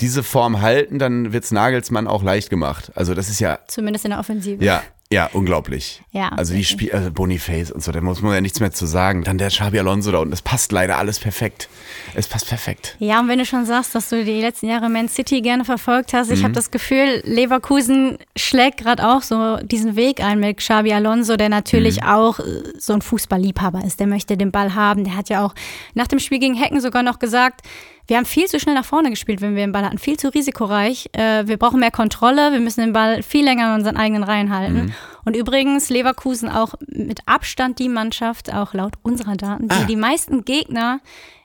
diese 0.00 0.22
Form 0.22 0.60
halten, 0.60 0.98
dann 0.98 1.32
wird 1.32 1.44
es 1.44 1.50
Nagelsmann 1.50 2.06
auch 2.06 2.22
leicht 2.22 2.50
gemacht. 2.50 2.92
Also 2.94 3.14
das 3.14 3.28
ist 3.28 3.40
ja. 3.40 3.58
Zumindest 3.66 4.04
in 4.04 4.10
der 4.10 4.20
Offensive. 4.20 4.62
Ja, 4.62 4.82
ja, 5.12 5.30
unglaublich. 5.32 6.02
Ja. 6.10 6.30
Also 6.30 6.52
die 6.52 6.64
Spiel, 6.64 6.90
also 6.90 7.12
Boniface 7.12 7.70
und 7.70 7.82
so, 7.82 7.92
da 7.92 8.00
muss 8.00 8.22
man 8.22 8.34
ja 8.34 8.40
nichts 8.40 8.58
mehr 8.58 8.72
zu 8.72 8.86
sagen. 8.86 9.22
Dann 9.22 9.38
der 9.38 9.50
Xabi 9.50 9.78
Alonso 9.78 10.10
da 10.10 10.18
unten, 10.18 10.32
es 10.32 10.42
passt 10.42 10.72
leider 10.72 10.98
alles 10.98 11.20
perfekt. 11.20 11.68
Es 12.14 12.26
passt 12.26 12.48
perfekt. 12.48 12.96
Ja, 12.98 13.20
und 13.20 13.28
wenn 13.28 13.38
du 13.38 13.46
schon 13.46 13.66
sagst, 13.66 13.94
dass 13.94 14.08
du 14.08 14.24
die 14.24 14.40
letzten 14.40 14.68
Jahre 14.68 14.88
Man 14.88 15.08
City 15.08 15.42
gerne 15.42 15.64
verfolgt 15.64 16.12
hast, 16.12 16.32
ich 16.32 16.40
mhm. 16.40 16.44
habe 16.44 16.54
das 16.54 16.72
Gefühl, 16.72 17.22
Leverkusen 17.24 18.18
schlägt 18.34 18.78
gerade 18.78 19.06
auch 19.06 19.22
so 19.22 19.58
diesen 19.58 19.94
Weg 19.94 20.20
ein 20.20 20.40
mit 20.40 20.56
Xabi 20.56 20.92
Alonso, 20.92 21.36
der 21.36 21.50
natürlich 21.50 22.00
mhm. 22.00 22.08
auch 22.08 22.40
äh, 22.40 22.72
so 22.76 22.92
ein 22.92 23.02
Fußballliebhaber 23.02 23.84
ist. 23.84 24.00
Der 24.00 24.08
möchte 24.08 24.36
den 24.36 24.50
Ball 24.50 24.74
haben. 24.74 25.04
Der 25.04 25.16
hat 25.16 25.28
ja 25.28 25.46
auch 25.46 25.54
nach 25.94 26.08
dem 26.08 26.18
Spiel 26.18 26.40
gegen 26.40 26.54
Hecken 26.54 26.80
sogar 26.80 27.04
noch 27.04 27.20
gesagt, 27.20 27.62
wir 28.06 28.16
haben 28.16 28.24
viel 28.24 28.46
zu 28.46 28.60
schnell 28.60 28.74
nach 28.74 28.84
vorne 28.84 29.10
gespielt, 29.10 29.40
wenn 29.40 29.56
wir 29.56 29.64
den 29.64 29.72
Ball 29.72 29.84
hatten, 29.84 29.98
viel 29.98 30.16
zu 30.16 30.32
risikoreich. 30.32 31.08
Äh, 31.12 31.46
wir 31.46 31.56
brauchen 31.56 31.80
mehr 31.80 31.90
Kontrolle, 31.90 32.52
wir 32.52 32.60
müssen 32.60 32.80
den 32.80 32.92
Ball 32.92 33.22
viel 33.22 33.44
länger 33.44 33.70
in 33.70 33.80
unseren 33.80 33.96
eigenen 33.96 34.22
Reihen 34.22 34.54
halten. 34.54 34.86
Mhm. 34.86 34.92
Und 35.24 35.36
übrigens 35.36 35.90
Leverkusen 35.90 36.48
auch 36.48 36.74
mit 36.86 37.20
Abstand 37.26 37.78
die 37.80 37.88
Mannschaft, 37.88 38.52
auch 38.52 38.74
laut 38.74 38.94
unserer 39.02 39.36
Daten, 39.36 39.68
die 39.68 39.74
ah. 39.74 39.84
die 39.84 39.96
meisten 39.96 40.44
Gegner 40.44 41.00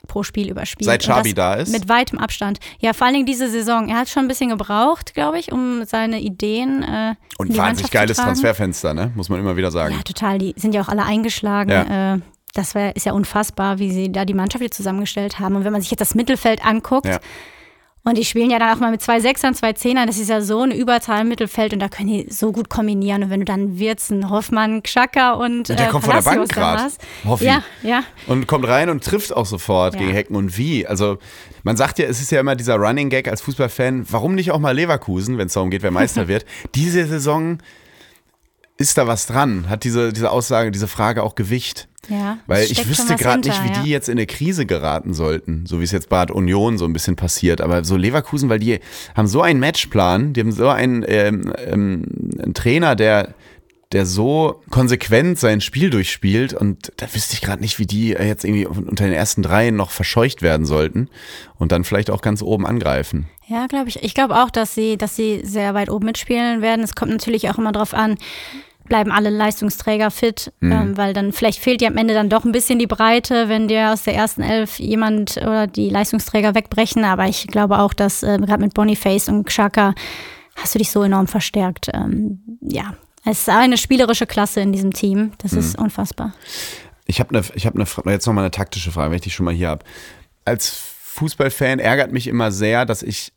pro 0.08 0.24
Spiel 0.24 0.50
überspielt. 0.50 0.86
Seit 0.86 1.02
Xabi 1.02 1.34
da 1.34 1.56
ist? 1.56 1.72
Mit 1.72 1.90
weitem 1.90 2.20
Abstand. 2.20 2.60
Ja, 2.80 2.94
vor 2.94 3.06
allen 3.06 3.16
Dingen 3.16 3.26
diese 3.26 3.50
Saison. 3.50 3.90
Er 3.90 3.98
hat 3.98 4.10
schon 4.10 4.26
ein 4.26 4.28
bisschen 4.28 4.50
gebraucht, 4.50 5.14
glaube 5.14 5.40
ich, 5.40 5.52
um 5.52 5.86
seine 5.86 6.20
Ideen 6.20 6.84
äh, 6.84 7.16
Und 7.38 7.52
ein 7.52 7.58
wahnsinnig 7.58 7.92
geiles 7.92 8.18
Transferfenster, 8.18 8.94
ne? 8.94 9.12
muss 9.16 9.30
man 9.30 9.40
immer 9.40 9.56
wieder 9.56 9.72
sagen. 9.72 9.96
Ja, 9.96 10.02
total. 10.04 10.38
Die 10.38 10.54
sind 10.58 10.76
ja 10.76 10.82
auch 10.82 10.90
alle 10.90 11.04
eingeschlagen. 11.04 11.72
Ja. 11.72 12.16
Äh, 12.16 12.20
das 12.54 12.76
wär, 12.76 12.96
ist 12.96 13.06
ja 13.06 13.14
unfassbar, 13.14 13.80
wie 13.80 13.92
sie 13.92 14.12
da 14.12 14.26
die 14.26 14.34
Mannschaft 14.34 14.62
hier 14.62 14.72
zusammengestellt 14.72 15.40
haben. 15.40 15.56
Und 15.56 15.64
wenn 15.64 15.72
man 15.72 15.82
sich 15.82 15.92
jetzt 15.92 16.02
das 16.02 16.16
Mittelfeld 16.16 16.66
anguckt, 16.66 17.06
ja. 17.08 17.20
Und 18.04 18.18
die 18.18 18.26
spielen 18.26 18.50
ja 18.50 18.58
dann 18.58 18.76
auch 18.76 18.80
mal 18.80 18.90
mit 18.90 19.04
zwei 19.04 19.20
Sechsern, 19.20 19.54
zwei 19.54 19.74
Zehnern. 19.74 20.08
Das 20.08 20.18
ist 20.18 20.28
ja 20.28 20.42
so 20.42 20.62
ein 20.62 20.72
Überzahl 20.72 21.22
im 21.22 21.28
Mittelfeld 21.28 21.72
und 21.72 21.80
da 21.80 21.88
können 21.88 22.08
die 22.08 22.26
so 22.32 22.52
gut 22.52 22.68
kombinieren. 22.68 23.22
Und 23.22 23.30
wenn 23.30 23.42
du 23.42 23.46
dann 23.46 23.78
Wirtzen, 23.78 24.32
Hoffmann, 24.32 24.82
Xhaka 24.82 25.34
und. 25.34 25.70
Und 25.70 25.78
der 25.78 25.88
äh, 25.88 25.90
kommt 25.92 26.06
von 26.06 26.16
der 26.16 26.24
Bank 26.24 26.50
Palacios 26.50 26.50
gerade. 26.50 26.82
hast. 26.82 27.42
Ja, 27.44 27.62
ja. 27.84 28.04
Und 28.26 28.48
kommt 28.48 28.68
rein 28.68 28.90
und 28.90 29.04
trifft 29.04 29.32
auch 29.36 29.46
sofort 29.46 29.94
Ja. 29.94 30.00
gegen 30.00 30.14
Hecken 30.14 30.36
und 30.36 30.58
wie. 30.58 30.88
Also 30.88 31.20
man 31.62 31.78
sagt 31.78 32.00
ja, 32.00 32.06
es 32.08 32.20
ist 32.20 32.32
ja 32.32 32.40
immer 32.40 32.56
dieser 32.56 32.78
Running 32.78 33.12
Gag 33.12 33.28
als 33.28 33.42
Fußballfan, 33.42 34.08
warum 34.10 34.34
nicht 34.34 34.50
auch 34.50 34.58
mal 34.58 34.72
Leverkusen, 34.72 35.38
wenn 35.38 35.46
es 35.46 35.54
darum 35.54 35.70
geht, 35.70 35.84
wer 35.84 35.92
Meister 35.92 36.28
wird. 36.28 36.44
Diese 36.74 37.06
Saison 37.06 37.60
ist 38.78 38.98
da 38.98 39.06
was 39.06 39.28
dran, 39.28 39.70
hat 39.70 39.84
diese, 39.84 40.12
diese 40.12 40.32
Aussage, 40.32 40.72
diese 40.72 40.88
Frage 40.88 41.22
auch 41.22 41.36
Gewicht. 41.36 41.88
Ja. 42.10 42.38
Weil 42.48 42.64
ich 42.64 42.88
wüsste 42.88 43.16
gerade 43.16 43.48
nicht, 43.48 43.64
wie 43.64 43.74
ja. 43.74 43.84
die 43.84 43.90
jetzt 43.90 44.10
in 44.10 44.18
eine 44.18 44.26
Krise 44.26 44.66
geraten 44.66 45.14
sollten, 45.14 45.66
so 45.66 45.80
wie 45.80 45.84
es 45.84 45.92
jetzt 45.92 46.10
bei 46.10 46.22
Bad 46.22 46.32
Union 46.32 46.78
so 46.78 46.86
ein 46.86 46.94
bisschen 46.94 47.16
passiert. 47.16 47.62
Aber 47.62 47.84
so 47.84 47.98
Leverkusen, 47.98 48.48
weil 48.50 48.60
die 48.60 48.80
haben 49.16 49.28
so 49.28 49.42
einen 49.42 49.60
Matchplan, 49.60 50.34
die 50.34 50.42
haben 50.42 50.52
so 50.52 50.70
einen, 50.70 51.04
ähm, 51.08 51.52
ähm, 51.58 52.06
einen 52.40 52.54
Trainer, 52.54 52.96
der, 52.96 53.34
der 53.92 54.06
so 54.06 54.62
konsequent 54.70 55.40
sein 55.40 55.62
Spiel 55.62 55.90
durchspielt 55.90 56.54
und 56.54 56.94
da 56.98 57.14
wüsste 57.14 57.34
ich 57.34 57.42
gerade 57.42 57.62
nicht, 57.62 57.80
wie 57.80 57.88
die 57.88 58.10
jetzt 58.10 58.46
irgendwie 58.46 58.68
unter 58.68 59.04
den 59.04 59.14
ersten 59.14 59.42
dreien 59.42 59.76
noch 59.76 59.90
verscheucht 59.90 60.44
werden 60.44 60.66
sollten 60.66 61.10
und 61.58 61.72
dann 61.72 61.84
vielleicht 61.84 62.12
auch 62.12 62.22
ganz 62.22 62.42
oben 62.42 62.68
angreifen. 62.68 63.28
Ja, 63.48 63.66
glaube 63.66 63.90
ich. 63.90 64.04
Ich 64.04 64.14
glaube 64.14 64.42
auch, 64.42 64.52
dass 64.52 64.76
sie, 64.76 64.96
dass 64.98 65.16
sie 65.16 65.42
sehr 65.44 65.74
weit 65.74 65.90
oben 65.90 66.06
mitspielen 66.06 66.62
werden. 66.62 66.84
Es 66.84 66.96
kommt 66.96 67.12
natürlich 67.12 67.50
auch 67.50 67.58
immer 67.58 67.72
drauf 67.72 67.94
an, 67.94 68.18
bleiben 68.92 69.10
alle 69.14 69.30
Leistungsträger 69.30 70.12
fit, 70.12 70.52
Mhm. 70.60 70.72
ähm, 70.74 70.98
weil 70.98 71.14
dann 71.14 71.32
vielleicht 71.32 71.60
fehlt 71.60 71.80
dir 71.80 71.88
am 71.88 71.96
Ende 71.96 72.14
dann 72.14 72.28
doch 72.30 72.44
ein 72.44 72.52
bisschen 72.52 72.78
die 72.78 72.88
Breite, 72.88 73.48
wenn 73.48 73.70
dir 73.70 73.92
aus 73.94 74.04
der 74.04 74.16
ersten 74.16 74.42
Elf 74.42 74.80
jemand 74.80 75.38
oder 75.38 75.66
die 75.66 75.90
Leistungsträger 75.90 76.56
wegbrechen. 76.56 77.06
Aber 77.06 77.26
ich 77.26 77.48
glaube 77.48 77.80
auch, 77.80 77.94
dass 77.94 78.22
äh, 78.22 78.38
gerade 78.38 78.62
mit 78.62 78.74
Boniface 78.74 79.30
und 79.30 79.46
Xhaka 79.46 79.94
hast 80.58 80.76
du 80.76 80.80
dich 80.80 80.92
so 80.92 81.04
enorm 81.04 81.28
verstärkt. 81.28 81.88
Ähm, 81.94 82.42
ja, 82.60 82.96
es 83.24 83.40
ist 83.44 83.50
eine 83.50 83.78
spielerische 83.78 84.26
Klasse 84.28 84.60
in 84.60 84.74
diesem 84.74 84.92
Team. 84.92 85.32
Das 85.38 85.54
ist 85.54 85.78
Mhm. 85.78 85.86
unfassbar. 85.86 86.34
Ich 87.06 87.22
habe 87.22 87.30
eine, 87.34 87.46
ich 87.56 87.66
habe 87.66 87.76
eine, 87.78 87.86
Fra- 87.86 88.12
jetzt 88.12 88.28
noch 88.28 88.34
mal 88.34 88.42
eine 88.42 88.52
taktische 88.52 88.92
Frage, 88.92 89.12
wenn 89.12 89.16
ich 89.16 89.22
die 89.24 89.30
schon 89.32 89.46
mal 89.46 89.54
hier 89.54 89.70
habe. 89.70 89.86
Als 90.44 90.68
Fußballfan 91.04 91.80
ärgert 91.80 92.12
mich 92.12 92.28
immer 92.28 92.52
sehr, 92.52 92.86
dass 92.86 93.04
ich 93.04 93.32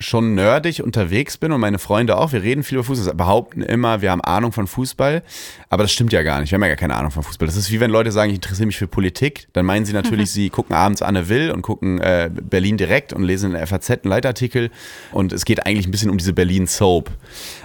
schon 0.00 0.34
nerdig 0.34 0.82
unterwegs 0.82 1.36
bin 1.36 1.52
und 1.52 1.60
meine 1.60 1.78
Freunde 1.78 2.16
auch. 2.16 2.32
Wir 2.32 2.42
reden 2.42 2.62
viel 2.62 2.78
über 2.78 2.84
Fußball, 2.84 3.14
behaupten 3.14 3.62
immer, 3.62 4.00
wir 4.00 4.10
haben 4.10 4.22
Ahnung 4.22 4.52
von 4.52 4.66
Fußball, 4.66 5.22
aber 5.72 5.84
das 5.84 5.92
stimmt 5.92 6.12
ja 6.12 6.22
gar 6.22 6.40
nicht. 6.40 6.50
Wir 6.50 6.56
haben 6.56 6.62
ja 6.62 6.68
gar 6.68 6.76
keine 6.76 6.96
Ahnung 6.96 7.12
von 7.12 7.22
Fußball. 7.22 7.46
Das 7.46 7.56
ist 7.56 7.70
wie 7.70 7.78
wenn 7.78 7.92
Leute 7.92 8.10
sagen, 8.10 8.30
ich 8.30 8.34
interessiere 8.34 8.66
mich 8.66 8.76
für 8.76 8.88
Politik, 8.88 9.46
dann 9.52 9.64
meinen 9.64 9.84
sie 9.84 9.92
natürlich, 9.92 10.32
sie 10.32 10.50
gucken 10.50 10.74
abends 10.74 11.00
Anne 11.00 11.28
Will 11.28 11.52
und 11.52 11.62
gucken 11.62 12.00
äh, 12.00 12.28
Berlin 12.32 12.76
direkt 12.76 13.12
und 13.12 13.22
lesen 13.22 13.52
in 13.52 13.56
der 13.56 13.66
FAZ 13.68 13.90
einen 13.90 14.00
Leitartikel 14.04 14.70
und 15.12 15.32
es 15.32 15.44
geht 15.44 15.64
eigentlich 15.66 15.86
ein 15.86 15.92
bisschen 15.92 16.10
um 16.10 16.18
diese 16.18 16.32
Berlin 16.32 16.66
Soap. 16.66 17.10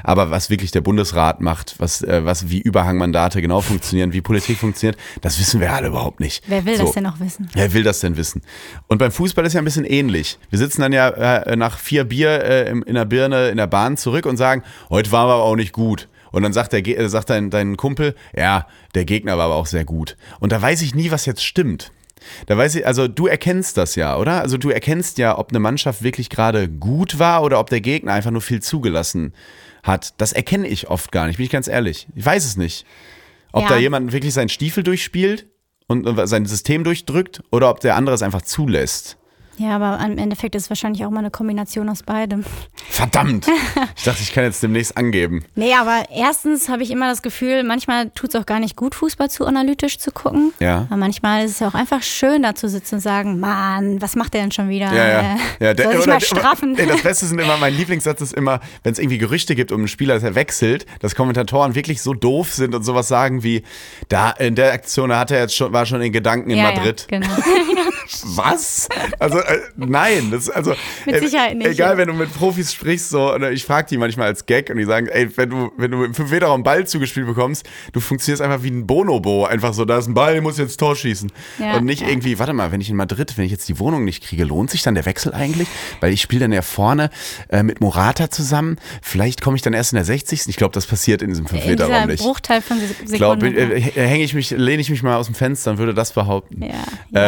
Aber 0.03 0.29
was 0.29 0.51
wirklich 0.51 0.69
der 0.69 0.81
Bundesrat 0.81 1.41
macht, 1.41 1.75
was, 1.79 2.03
äh, 2.03 2.23
was 2.23 2.49
wie 2.49 2.61
Überhangmandate 2.61 3.41
genau 3.41 3.61
funktionieren, 3.61 4.13
wie 4.13 4.21
Politik 4.21 4.59
funktioniert, 4.59 4.99
das 5.21 5.39
wissen 5.39 5.59
wir 5.59 5.73
alle 5.73 5.87
überhaupt 5.87 6.19
nicht. 6.19 6.43
Wer 6.47 6.63
will 6.63 6.77
So. 6.77 6.83
das 6.83 6.91
denn 6.93 7.03
noch 7.03 7.19
wissen? 7.19 7.49
Wer 7.53 7.73
will 7.73 7.81
das 7.81 8.01
denn 8.01 8.17
wissen? 8.17 8.43
Und 8.85 8.99
beim 8.99 9.11
Fußball 9.11 9.43
ist 9.47 9.53
ja 9.53 9.61
ein 9.61 9.65
bisschen 9.65 9.83
ähnlich. 9.83 10.37
Wir 10.51 10.59
sitzen 10.59 10.81
dann 10.81 10.93
ja 10.93 11.09
äh, 11.09 11.55
nach 11.55 11.79
vier 11.79 12.03
Bier 12.03 12.43
äh, 12.43 12.69
in 12.69 12.93
der 12.93 13.05
Birne 13.05 13.49
in 13.49 13.57
der 13.57 13.65
Bahn 13.67 13.97
zurück 13.97 14.27
und 14.27 14.37
sagen, 14.37 14.61
heute 14.91 15.11
waren 15.11 15.27
wir 15.27 15.33
aber 15.33 15.43
auch 15.43 15.55
nicht 15.55 15.73
gut. 15.73 16.07
Und 16.35 16.43
dann 16.43 16.51
sagt, 16.51 16.73
der, 16.73 16.85
äh, 16.85 17.07
sagt 17.07 17.29
dein, 17.29 17.49
dein 17.49 17.77
Kumpel, 17.77 18.13
ja, 18.35 18.67
der 18.93 19.05
Gegner 19.05 19.37
war 19.37 19.45
aber 19.45 19.55
auch 19.55 19.67
sehr 19.67 19.85
gut. 19.85 20.17
Und 20.41 20.51
da 20.51 20.61
weiß 20.61 20.81
ich 20.81 20.93
nie, 20.93 21.09
was 21.09 21.25
jetzt 21.25 21.45
stimmt. 21.45 21.93
Da 22.47 22.57
weiß 22.57 22.75
ich, 22.75 22.85
also 22.85 23.07
du 23.07 23.27
erkennst 23.27 23.77
das 23.77 23.95
ja, 23.95 24.17
oder? 24.17 24.41
Also 24.41 24.57
du 24.57 24.69
erkennst 24.69 25.17
ja, 25.17 25.37
ob 25.37 25.51
eine 25.51 25.59
Mannschaft 25.59 26.03
wirklich 26.03 26.29
gerade 26.29 26.67
gut 26.67 27.19
war 27.19 27.41
oder 27.41 27.57
ob 27.57 27.69
der 27.69 27.79
Gegner 27.79 28.11
einfach 28.11 28.31
nur 28.31 28.41
viel 28.41 28.61
zugelassen 28.61 29.33
hat. 29.81 30.13
Das 30.17 30.33
erkenne 30.33 30.67
ich 30.67 30.89
oft 30.89 31.13
gar 31.13 31.25
nicht, 31.27 31.37
bin 31.37 31.45
ich 31.45 31.51
ganz 31.53 31.69
ehrlich. 31.69 32.05
Ich 32.15 32.25
weiß 32.25 32.43
es 32.43 32.57
nicht. 32.57 32.85
Ob 33.53 33.63
Ja. 33.63 33.69
da 33.69 33.77
jemand 33.77 34.11
wirklich 34.11 34.33
seinen 34.33 34.49
Stiefel 34.49 34.83
durchspielt 34.83 35.47
und 35.87 36.27
sein 36.27 36.45
System 36.45 36.83
durchdrückt 36.83 37.43
oder 37.49 37.69
ob 37.69 37.79
der 37.79 37.95
andere 37.95 38.13
es 38.13 38.23
einfach 38.23 38.41
zulässt. 38.41 39.15
Ja, 39.57 39.75
aber 39.75 40.03
im 40.03 40.17
Endeffekt 40.17 40.55
ist 40.55 40.63
es 40.63 40.69
wahrscheinlich 40.69 41.05
auch 41.05 41.09
mal 41.09 41.19
eine 41.19 41.31
Kombination 41.31 41.87
aus 41.89 42.03
beidem. 42.03 42.43
Verdammt! 42.89 43.47
Ich 43.97 44.03
dachte, 44.03 44.21
ich 44.21 44.33
kann 44.33 44.43
jetzt 44.43 44.61
demnächst 44.61 44.97
angeben. 44.97 45.43
Nee, 45.55 45.73
aber 45.73 46.03
erstens 46.13 46.69
habe 46.69 46.83
ich 46.83 46.91
immer 46.91 47.09
das 47.09 47.21
Gefühl, 47.21 47.63
manchmal 47.63 48.09
tut 48.11 48.29
es 48.29 48.35
auch 48.35 48.45
gar 48.45 48.59
nicht 48.59 48.75
gut, 48.75 48.93
Fußball 48.93 49.29
zu 49.29 49.45
analytisch 49.45 49.97
zu 49.97 50.11
gucken. 50.11 50.53
Ja. 50.59 50.85
Aber 50.89 50.97
manchmal 50.97 51.45
ist 51.45 51.51
es 51.51 51.61
auch 51.61 51.73
einfach 51.73 52.03
schön, 52.03 52.43
da 52.43 52.53
zu 52.53 52.67
sitzen 52.69 52.95
und 52.95 53.01
sagen, 53.01 53.39
Mann, 53.39 54.01
was 54.01 54.15
macht 54.15 54.33
der 54.33 54.41
denn 54.41 54.51
schon 54.51 54.69
wieder? 54.69 54.93
Ja, 54.93 55.07
ja. 55.07 55.37
Ja 55.59 55.73
der, 55.73 55.91
soll 55.91 56.01
oder- 56.01 56.13
mal 56.13 56.21
straffen. 56.21 56.77
Ey, 56.77 56.85
das 56.85 57.01
Beste 57.01 57.25
sind 57.25 57.39
immer, 57.39 57.57
mein 57.59 57.73
Lieblingssatz 57.73 58.21
ist 58.21 58.33
immer, 58.33 58.59
wenn 58.83 58.91
es 58.91 58.99
irgendwie 58.99 59.17
Gerüchte 59.17 59.55
gibt 59.55 59.71
um 59.71 59.81
einen 59.81 59.87
Spieler, 59.87 60.13
dass 60.15 60.23
er 60.23 60.35
wechselt, 60.35 60.85
dass 60.99 61.15
Kommentatoren 61.15 61.73
wirklich 61.73 62.01
so 62.01 62.13
doof 62.13 62.53
sind 62.53 62.75
und 62.75 62.83
sowas 62.83 63.07
sagen 63.07 63.43
wie, 63.43 63.63
da 64.09 64.31
in 64.31 64.55
der 64.55 64.73
Aktion 64.73 65.15
hat 65.15 65.31
er 65.31 65.41
jetzt 65.41 65.55
schon, 65.55 65.73
war 65.73 65.85
schon 65.85 66.01
in 66.01 66.11
Gedanken 66.11 66.49
in 66.51 66.57
ja, 66.57 66.71
Madrid. 66.71 67.07
Ja, 67.09 67.19
genau. 67.19 67.35
Was? 68.25 68.87
Also 69.19 69.39
äh, 69.47 69.59
nein, 69.75 70.29
das 70.31 70.43
ist 70.43 70.49
also 70.49 70.73
Mit 71.05 71.15
äh, 71.15 71.19
Sicherheit 71.19 71.55
nicht, 71.57 71.67
Egal, 71.67 71.93
ja. 71.93 71.97
wenn 71.97 72.07
du 72.07 72.13
mit 72.13 72.33
Profis 72.33 72.73
sprichst, 72.73 73.09
so, 73.09 73.33
oder 73.33 73.51
ich 73.51 73.63
frage 73.65 73.87
die 73.89 73.97
manchmal 73.97 74.27
als 74.27 74.45
Gag 74.45 74.69
und 74.69 74.77
die 74.77 74.85
sagen, 74.85 75.07
ey, 75.07 75.29
wenn 75.37 75.49
du 75.49 75.71
wenn 75.77 75.91
du 75.91 76.03
im 76.03 76.13
5 76.13 76.29
Meter 76.31 76.47
Raum 76.47 76.63
Ball 76.63 76.85
zugespielt 76.87 77.27
bekommst, 77.27 77.65
du 77.93 77.99
funktionierst 77.99 78.41
einfach 78.41 78.63
wie 78.63 78.71
ein 78.71 78.85
Bonobo, 78.87 79.45
einfach 79.45 79.73
so, 79.73 79.85
da 79.85 79.97
ist 79.97 80.07
ein 80.07 80.13
Ball, 80.13 80.41
muss 80.41 80.57
jetzt 80.57 80.77
Tor 80.77 80.95
schießen 80.95 81.31
Ja, 81.59 81.77
und 81.77 81.85
nicht 81.85 82.01
ja. 82.01 82.07
irgendwie, 82.09 82.37
warte 82.39 82.53
mal, 82.53 82.71
wenn 82.71 82.81
ich 82.81 82.89
in 82.89 82.95
Madrid, 82.95 83.37
wenn 83.37 83.45
ich 83.45 83.51
jetzt 83.51 83.67
die 83.69 83.79
Wohnung 83.79 84.03
nicht 84.05 84.23
kriege, 84.23 84.43
lohnt 84.43 84.69
sich 84.71 84.81
dann 84.83 84.95
der 84.95 85.05
Wechsel 85.05 85.33
eigentlich, 85.33 85.67
weil 86.01 86.11
ich 86.13 86.21
spiele 86.21 86.41
dann 86.41 86.51
ja 86.53 86.61
vorne 86.61 87.09
äh, 87.49 87.63
mit 87.63 87.81
Morata 87.81 88.29
zusammen, 88.29 88.77
vielleicht 89.01 89.41
komme 89.41 89.55
ich 89.55 89.61
dann 89.61 89.73
erst 89.73 89.93
in 89.93 89.97
der 89.97 90.05
60. 90.05 90.47
Ich 90.47 90.55
glaube, 90.57 90.73
das 90.73 90.85
passiert 90.85 91.21
in 91.21 91.29
diesem 91.29 91.47
5 91.47 91.63
In 91.63 91.69
Meter 91.71 91.89
Raum 91.89 92.07
nicht. 92.07 92.23
Bruchteil 92.23 92.61
von 92.61 92.77
Se- 92.79 92.85
Ich 93.03 93.13
glaube, 93.13 93.45
Sekunden. 93.45 93.71
äh, 93.71 93.79
hänge 94.07 94.23
ich 94.23 94.33
mich, 94.33 94.51
lehne 94.51 94.81
ich 94.81 94.89
mich 94.89 95.03
mal 95.03 95.15
aus 95.17 95.25
dem 95.27 95.35
Fenster 95.35 95.71
und 95.71 95.77
würde 95.77 95.93
das 95.93 96.13
behaupten. 96.13 96.63
Ja. 96.63 96.73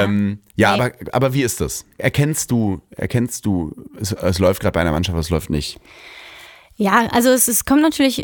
Ähm, 0.06 0.39
aber, 0.63 0.91
aber 1.12 1.34
wie 1.34 1.43
ist 1.43 1.62
das? 1.62 1.86
Erkennst 2.08 2.52
du, 2.52 2.80
erkennst 2.96 3.46
du, 3.46 3.76
es, 4.00 4.13
es 4.13 4.39
läuft 4.39 4.62
gerade 4.62 4.72
bei 4.72 4.80
einer 4.80 4.93
Mannschaft, 4.93 5.20
es 5.20 5.30
läuft 5.30 5.50
nicht? 5.50 5.78
Ja, 6.78 7.06
also 7.12 7.28
es, 7.32 7.50
es 7.50 7.65
kommt 7.65 7.82
natürlich, 7.82 8.24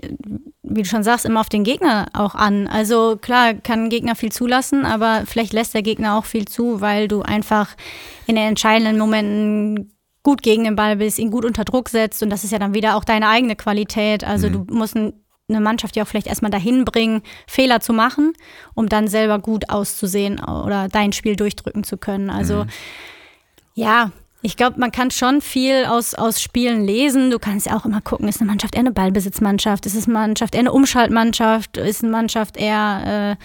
wie 0.62 0.84
du 0.84 0.88
schon 0.88 1.04
sagst, 1.04 1.26
immer 1.26 1.42
auf 1.42 1.50
den 1.50 1.66
Gegner 1.66 2.08
auch 2.14 2.34
an. 2.34 2.68
Also 2.68 3.18
klar 3.22 3.54
kann 3.54 3.84
ein 3.84 3.90
Gegner 3.90 4.16
viel 4.16 4.32
zulassen, 4.32 4.86
aber 4.86 5.24
vielleicht 5.26 5.52
lässt 5.52 5.74
der 5.74 5.82
Gegner 5.82 6.18
auch 6.18 6.24
viel 6.24 6.48
zu, 6.48 6.80
weil 6.80 7.10
du 7.10 7.24
einfach 7.24 7.76
in 8.26 8.38
den 8.38 8.46
entscheidenden 8.46 8.98
Momenten 8.98 9.92
gut 10.24 10.44
gegen 10.44 10.64
den 10.64 10.78
Ball 10.78 10.96
bist, 10.96 11.20
ihn 11.20 11.30
gut 11.30 11.44
unter 11.44 11.66
Druck 11.66 11.90
setzt 11.90 12.24
und 12.24 12.30
das 12.30 12.46
ist 12.46 12.52
ja 12.52 12.60
dann 12.60 12.74
wieder 12.74 12.96
auch 12.96 13.04
deine 13.04 13.28
eigene 13.28 13.58
Qualität. 13.58 14.24
Also 14.24 14.48
du 14.48 14.66
musst 14.74 14.96
ein, 14.96 15.12
eine 15.50 15.60
Mannschaft 15.60 15.98
ja 15.98 16.04
auch 16.04 16.08
vielleicht 16.08 16.28
erstmal 16.28 16.52
dahin 16.52 16.86
bringen, 16.86 17.22
Fehler 17.48 17.82
zu 17.82 17.92
machen, 17.92 18.32
um 18.76 18.88
dann 18.88 19.10
selber 19.10 19.40
gut 19.40 19.70
auszusehen 19.70 20.42
oder 20.42 20.88
dein 20.88 21.12
Spiel 21.12 21.36
durchdrücken 21.36 21.84
zu 21.84 21.98
können. 21.98 22.30
Also 22.30 22.66
ja, 23.74 24.12
ich 24.42 24.58
glaube, 24.58 24.80
man 24.80 24.92
kann 24.92 25.10
schon 25.10 25.42
viel 25.42 25.86
aus, 25.86 26.16
aus 26.16 26.42
Spielen 26.42 26.86
lesen. 26.86 27.32
Du 27.32 27.40
kannst 27.40 27.66
ja 27.66 27.78
auch 27.78 27.86
immer 27.86 28.02
gucken, 28.02 28.28
ist 28.28 28.42
eine 28.42 28.50
Mannschaft 28.50 28.76
eher 28.76 28.82
eine 28.82 28.92
Ballbesitzmannschaft, 28.92 29.86
ist 29.86 29.96
es 29.96 30.06
eine 30.06 30.14
Mannschaft 30.14 30.54
eher 30.54 30.60
eine 30.60 30.74
Umschaltmannschaft, 30.74 31.78
ist 31.78 32.04
eine 32.04 32.12
Mannschaft 32.12 32.58
eher 32.58 33.38
äh, 33.40 33.44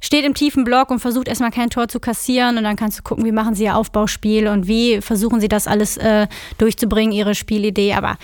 steht 0.00 0.24
im 0.24 0.34
tiefen 0.34 0.64
Block 0.64 0.90
und 0.90 1.00
versucht 1.00 1.28
erstmal 1.28 1.50
kein 1.50 1.70
Tor 1.70 1.88
zu 1.88 1.98
kassieren 2.00 2.56
und 2.56 2.64
dann 2.64 2.76
kannst 2.76 2.98
du 2.98 3.02
gucken, 3.02 3.24
wie 3.24 3.32
machen 3.32 3.54
sie 3.54 3.64
ihr 3.64 3.76
Aufbauspiel 3.76 4.46
und 4.46 4.68
wie 4.68 5.00
versuchen 5.00 5.40
sie 5.40 5.48
das 5.48 5.66
alles 5.66 5.96
äh, 5.96 6.28
durchzubringen, 6.58 7.12
ihre 7.12 7.34
Spielidee. 7.34 7.94
Aber 7.94 8.16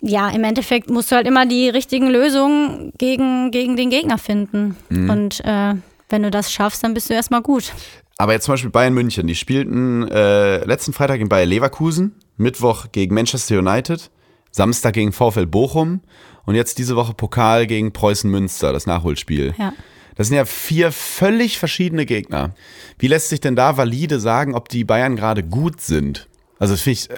ja, 0.00 0.28
im 0.30 0.44
Endeffekt 0.44 0.90
musst 0.90 1.12
du 1.12 1.16
halt 1.16 1.26
immer 1.26 1.46
die 1.46 1.68
richtigen 1.68 2.08
Lösungen 2.08 2.92
gegen, 2.98 3.50
gegen 3.50 3.76
den 3.76 3.90
Gegner 3.90 4.18
finden. 4.18 4.76
Und 5.08 5.44
äh, 5.44 5.74
wenn 6.08 6.22
du 6.22 6.30
das 6.30 6.52
schaffst, 6.52 6.82
dann 6.82 6.92
bist 6.92 7.08
du 7.08 7.14
erstmal 7.14 7.40
gut. 7.40 7.72
Aber 8.18 8.32
jetzt 8.32 8.44
zum 8.44 8.52
Beispiel 8.52 8.70
Bayern 8.70 8.94
München, 8.94 9.26
die 9.26 9.34
spielten 9.34 10.08
äh, 10.08 10.64
letzten 10.64 10.92
Freitag 10.92 11.20
in 11.20 11.28
Bayer 11.28 11.46
Leverkusen, 11.46 12.14
Mittwoch 12.36 12.86
gegen 12.92 13.14
Manchester 13.14 13.58
United, 13.58 14.10
Samstag 14.50 14.94
gegen 14.94 15.12
VfL 15.12 15.46
Bochum 15.46 16.00
und 16.46 16.54
jetzt 16.54 16.78
diese 16.78 16.96
Woche 16.96 17.14
Pokal 17.14 17.66
gegen 17.66 17.92
Preußen 17.92 18.30
Münster, 18.30 18.72
das 18.72 18.86
Nachholspiel. 18.86 19.54
Ja. 19.58 19.72
Das 20.14 20.28
sind 20.28 20.36
ja 20.36 20.44
vier 20.44 20.92
völlig 20.92 21.58
verschiedene 21.58 22.06
Gegner. 22.06 22.54
Wie 22.98 23.08
lässt 23.08 23.30
sich 23.30 23.40
denn 23.40 23.56
da 23.56 23.76
valide 23.76 24.20
sagen, 24.20 24.54
ob 24.54 24.68
die 24.68 24.84
Bayern 24.84 25.16
gerade 25.16 25.42
gut 25.42 25.80
sind? 25.80 26.28
Also 26.60 26.74
das 26.74 26.82
finde 26.82 27.00
ich, 27.00 27.10
äh, 27.10 27.14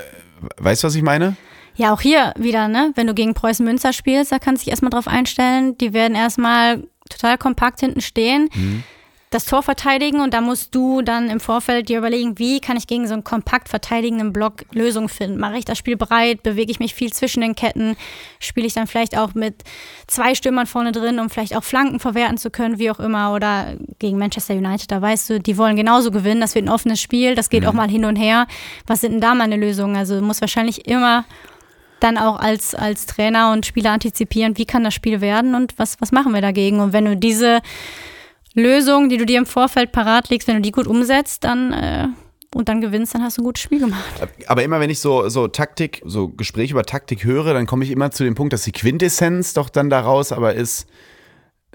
weißt 0.57 0.83
du, 0.83 0.87
was 0.87 0.95
ich 0.95 1.03
meine? 1.03 1.37
Ja, 1.75 1.93
auch 1.93 2.01
hier 2.01 2.33
wieder, 2.39 2.69
ne? 2.69 2.93
Wenn 2.95 3.07
du 3.07 3.13
gegen 3.13 3.35
Preußen 3.35 3.65
Münster 3.65 3.93
spielst, 3.93 4.33
da 4.33 4.39
kannst 4.39 4.63
du 4.63 4.65
dich 4.65 4.71
erstmal 4.71 4.91
drauf 4.91 5.09
einstellen. 5.09 5.77
Die 5.77 5.93
werden 5.93 6.15
erstmal 6.15 6.85
total 7.11 7.37
kompakt 7.37 7.81
hinten 7.81 8.01
stehen. 8.01 8.49
Mhm. 8.55 8.83
Das 9.37 9.45
Tor 9.45 9.63
verteidigen 9.63 10.21
und 10.21 10.33
da 10.33 10.41
musst 10.41 10.75
du 10.75 11.03
dann 11.03 11.29
im 11.29 11.41
Vorfeld 11.41 11.91
dir 11.91 11.99
überlegen, 11.99 12.39
wie 12.39 12.59
kann 12.59 12.79
ich 12.79 12.87
gegen 12.87 13.07
so 13.07 13.13
einen 13.13 13.23
kompakt 13.23 13.69
verteidigenden 13.69 14.33
Block 14.33 14.65
Lösungen 14.73 15.11
finden. 15.11 15.39
Mache 15.39 15.59
ich 15.59 15.67
das 15.67 15.77
Spiel 15.77 15.99
breit, 15.99 16.43
bewege 16.43 16.71
ich 16.71 16.81
mich 16.81 16.95
viel 16.95 17.13
zwischen 17.13 17.43
den 17.43 17.55
Ketten, 17.55 17.97
spiele 18.41 18.67
ich 18.67 18.73
dann 18.73 18.87
vielleicht 18.87 19.17
auch 19.17 19.35
mit 19.35 19.63
zwei 20.07 20.35
Stürmern 20.35 20.67
vorne 20.67 20.91
drin, 20.91 21.19
um 21.19 21.29
vielleicht 21.29 21.55
auch 21.55 21.65
Flanken 21.65 22.01
verwerten 22.01 22.39
zu 22.39 22.51
können, 22.51 22.79
wie 22.79 22.91
auch 22.91 22.99
immer. 22.99 23.35
Oder 23.35 23.77
gegen 23.99 24.17
Manchester 24.17 24.55
United, 24.55 24.91
da 24.91 25.03
weißt 25.03 25.29
du, 25.29 25.39
die 25.39 25.59
wollen 25.59 25.77
genauso 25.77 26.11
gewinnen, 26.11 26.41
das 26.41 26.55
wird 26.55 26.65
ein 26.65 26.73
offenes 26.73 27.03
Spiel, 27.03 27.35
das 27.35 27.51
geht 27.51 27.65
mhm. 27.65 27.69
auch 27.69 27.75
mal 27.75 27.91
hin 27.91 28.07
und 28.07 28.17
her. 28.17 28.47
Was 28.87 29.03
sind 29.03 29.13
denn 29.13 29.21
da 29.21 29.35
meine 29.35 29.59
Lösungen? 29.59 29.97
Also 29.97 30.19
muss 30.23 30.41
wahrscheinlich 30.41 30.89
immer 30.89 31.27
dann 32.01 32.17
auch 32.17 32.39
als, 32.39 32.75
als 32.75 33.05
Trainer 33.05 33.53
und 33.53 33.67
Spieler 33.67 33.91
antizipieren, 33.91 34.57
wie 34.57 34.65
kann 34.65 34.83
das 34.83 34.95
Spiel 34.95 35.21
werden 35.21 35.55
und 35.55 35.79
was, 35.79 36.01
was 36.01 36.11
machen 36.11 36.33
wir 36.33 36.41
dagegen. 36.41 36.81
Und 36.81 36.95
wenn 36.95 37.05
du 37.05 37.19
diese 37.19 37.61
Lösung, 38.57 39.09
die 39.09 39.19
du 39.19 39.27
dir 39.27 39.39
im 39.39 39.47
Vorfeld 39.47 39.93
parat 39.93 40.31
legst, 40.31 40.49
wenn 40.49 40.57
du 40.57 40.63
die 40.63 40.73
gut 40.73 40.87
umsetzt, 40.87 41.45
dann 41.45 41.73
äh, 41.73 42.09
und 42.55 42.71
dann 42.71 42.81
gewinnst, 42.81 43.15
dann 43.15 43.23
hast 43.23 43.37
du 43.37 43.43
ein 43.43 43.45
gutes 43.45 43.63
Spiel 43.63 43.81
gemacht. 43.81 44.05
Aber 44.47 44.63
immer 44.63 44.81
wenn 44.81 44.89
ich 44.89 44.99
so, 44.99 45.29
so 45.29 45.47
Taktik, 45.47 46.01
so 46.07 46.29
Gespräche 46.29 46.73
über 46.73 46.85
Taktik 46.85 47.23
höre, 47.23 47.53
dann 47.53 47.67
komme 47.67 47.85
ich 47.85 47.91
immer 47.91 48.11
zu 48.11 48.25
dem 48.25 48.35
Punkt, 48.35 48.55
dass 48.55 48.63
die 48.63 48.73
Quintessenz 48.73 49.53
doch 49.53 49.69
dann 49.69 49.91
daraus 49.91 50.33
aber 50.33 50.55
ist, 50.55 50.87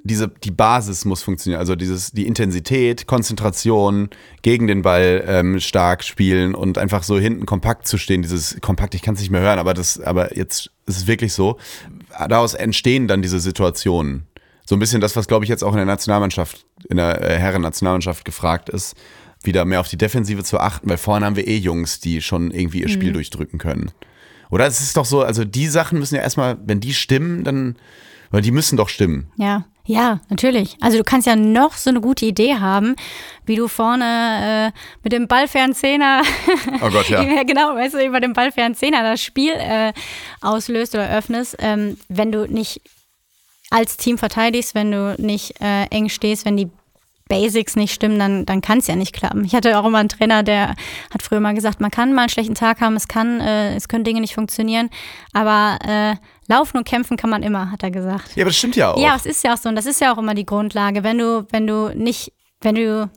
diese, 0.03 0.29
die 0.29 0.49
Basis 0.49 1.05
muss 1.05 1.21
funktionieren. 1.21 1.59
Also 1.59 1.75
dieses, 1.75 2.11
die 2.11 2.25
Intensität, 2.25 3.05
Konzentration, 3.05 4.09
gegen 4.41 4.65
den 4.65 4.81
Ball 4.81 5.23
ähm, 5.27 5.59
stark 5.59 6.03
spielen 6.03 6.55
und 6.55 6.79
einfach 6.79 7.03
so 7.03 7.19
hinten 7.19 7.45
kompakt 7.45 7.87
zu 7.87 7.99
stehen. 7.99 8.23
Dieses 8.23 8.59
kompakt, 8.61 8.95
ich 8.95 9.03
kann 9.03 9.13
es 9.13 9.19
nicht 9.19 9.29
mehr 9.29 9.41
hören, 9.41 9.59
aber 9.59 9.75
das, 9.75 9.99
aber 9.99 10.35
jetzt 10.35 10.71
ist 10.87 10.97
es 10.97 11.07
wirklich 11.07 11.33
so. 11.33 11.57
Daraus 12.27 12.55
entstehen 12.55 13.07
dann 13.07 13.21
diese 13.21 13.39
Situationen 13.39 14.25
so 14.65 14.75
ein 14.75 14.79
bisschen 14.79 15.01
das, 15.01 15.15
was, 15.15 15.27
glaube 15.27 15.45
ich, 15.45 15.49
jetzt 15.49 15.63
auch 15.63 15.71
in 15.71 15.77
der 15.77 15.85
Nationalmannschaft, 15.85 16.65
in 16.89 16.97
der 16.97 17.21
äh, 17.21 17.37
Herren-Nationalmannschaft 17.37 18.25
gefragt 18.25 18.69
ist, 18.69 18.95
wieder 19.43 19.65
mehr 19.65 19.79
auf 19.79 19.87
die 19.87 19.97
Defensive 19.97 20.43
zu 20.43 20.59
achten, 20.59 20.89
weil 20.89 20.97
vorne 20.97 21.25
haben 21.25 21.35
wir 21.35 21.47
eh 21.47 21.57
Jungs, 21.57 21.99
die 21.99 22.21
schon 22.21 22.51
irgendwie 22.51 22.81
ihr 22.81 22.89
Spiel 22.89 23.09
mhm. 23.09 23.15
durchdrücken 23.15 23.59
können. 23.59 23.91
Oder 24.49 24.67
es 24.67 24.81
ist 24.81 24.97
doch 24.97 25.05
so, 25.05 25.23
also 25.23 25.45
die 25.45 25.67
Sachen 25.67 25.97
müssen 25.97 26.15
ja 26.15 26.21
erstmal, 26.21 26.57
wenn 26.65 26.79
die 26.79 26.93
stimmen, 26.93 27.43
dann, 27.43 27.77
weil 28.29 28.41
die 28.41 28.51
müssen 28.51 28.77
doch 28.77 28.89
stimmen. 28.89 29.31
Ja, 29.37 29.65
ja, 29.85 30.19
natürlich. 30.29 30.77
Also 30.79 30.97
du 30.97 31.03
kannst 31.03 31.25
ja 31.25 31.35
noch 31.35 31.73
so 31.73 31.89
eine 31.89 32.01
gute 32.01 32.25
Idee 32.25 32.55
haben, 32.55 32.95
wie 33.45 33.55
du 33.55 33.67
vorne 33.67 34.71
äh, 34.73 34.79
mit 35.03 35.13
dem 35.13 35.27
ballfernen 35.27 35.73
Zehner, 35.73 36.21
oh 36.81 36.89
Gott, 36.89 37.09
ja. 37.09 37.43
genau, 37.43 37.75
weißt 37.75 37.95
du, 37.95 38.05
über 38.05 38.19
den 38.19 38.33
ballfernen 38.33 38.75
Zehner 38.75 39.01
das 39.03 39.23
Spiel 39.23 39.53
äh, 39.53 39.93
auslöst 40.41 40.93
oder 40.93 41.09
öffnest, 41.09 41.55
ähm, 41.59 41.97
wenn 42.09 42.31
du 42.31 42.45
nicht 42.45 42.81
als 43.71 43.97
Team 43.97 44.17
verteidigst, 44.17 44.75
wenn 44.75 44.91
du 44.91 45.15
nicht 45.17 45.59
äh, 45.61 45.85
eng 45.85 46.09
stehst, 46.09 46.45
wenn 46.45 46.57
die 46.57 46.69
Basics 47.27 47.77
nicht 47.77 47.93
stimmen, 47.93 48.19
dann, 48.19 48.45
dann 48.45 48.59
kann 48.59 48.79
es 48.79 48.87
ja 48.87 48.97
nicht 48.97 49.13
klappen. 49.13 49.45
Ich 49.45 49.55
hatte 49.55 49.79
auch 49.79 49.85
immer 49.85 49.99
einen 49.99 50.09
Trainer, 50.09 50.43
der 50.43 50.75
hat 51.13 51.23
früher 51.23 51.39
mal 51.39 51.53
gesagt, 51.53 51.79
man 51.79 51.89
kann 51.89 52.13
mal 52.13 52.23
einen 52.23 52.29
schlechten 52.29 52.55
Tag 52.55 52.81
haben, 52.81 52.97
es 52.97 53.07
kann, 53.07 53.39
äh, 53.39 53.73
es 53.75 53.87
können 53.87 54.03
Dinge 54.03 54.19
nicht 54.19 54.35
funktionieren, 54.35 54.89
aber 55.31 55.79
äh, 55.87 56.15
laufen 56.51 56.77
und 56.77 56.83
kämpfen 56.83 57.15
kann 57.15 57.29
man 57.29 57.41
immer, 57.41 57.71
hat 57.71 57.83
er 57.83 57.91
gesagt. 57.91 58.35
Ja, 58.35 58.43
aber 58.43 58.49
das 58.49 58.57
stimmt 58.57 58.75
ja 58.75 58.91
auch. 58.91 59.01
Ja, 59.01 59.15
es 59.15 59.25
ist 59.25 59.45
ja 59.45 59.53
auch 59.53 59.57
so 59.57 59.69
und 59.69 59.75
das 59.77 59.85
ist 59.85 60.01
ja 60.01 60.13
auch 60.13 60.17
immer 60.17 60.33
die 60.33 60.45
Grundlage. 60.45 61.03
Wenn 61.03 61.17
du, 61.17 61.47
wenn 61.51 61.65
du 61.65 61.93
nicht, 61.95 62.33
wenn 62.59 62.75
du 62.75 63.09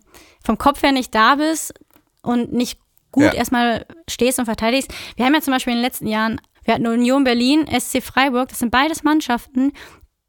vom 0.45 0.59
Kopf 0.59 0.85
her 0.85 0.93
nicht 0.93 1.13
da 1.13 1.35
bist 1.35 1.75
und 2.23 2.53
nicht 2.53 2.79
gut 3.11 3.25
ja. 3.25 3.33
erstmal 3.33 3.87
stehst 4.09 4.39
und 4.39 4.45
verteidigst. 4.45 4.93
Wir 5.17 5.25
haben 5.25 5.35
ja 5.35 5.41
zum 5.41 5.53
Beispiel 5.53 5.73
in 5.73 5.79
den 5.79 5.85
letzten 5.85 6.07
Jahren 6.07 6.41
wir 6.65 6.75
hatten 6.75 6.87
Union 6.87 7.25
Berlin, 7.25 7.67
SC 7.67 8.03
Freiburg, 8.03 8.49
das 8.49 8.59
sind 8.59 8.71
beides 8.71 9.03
Mannschaften, 9.05 9.73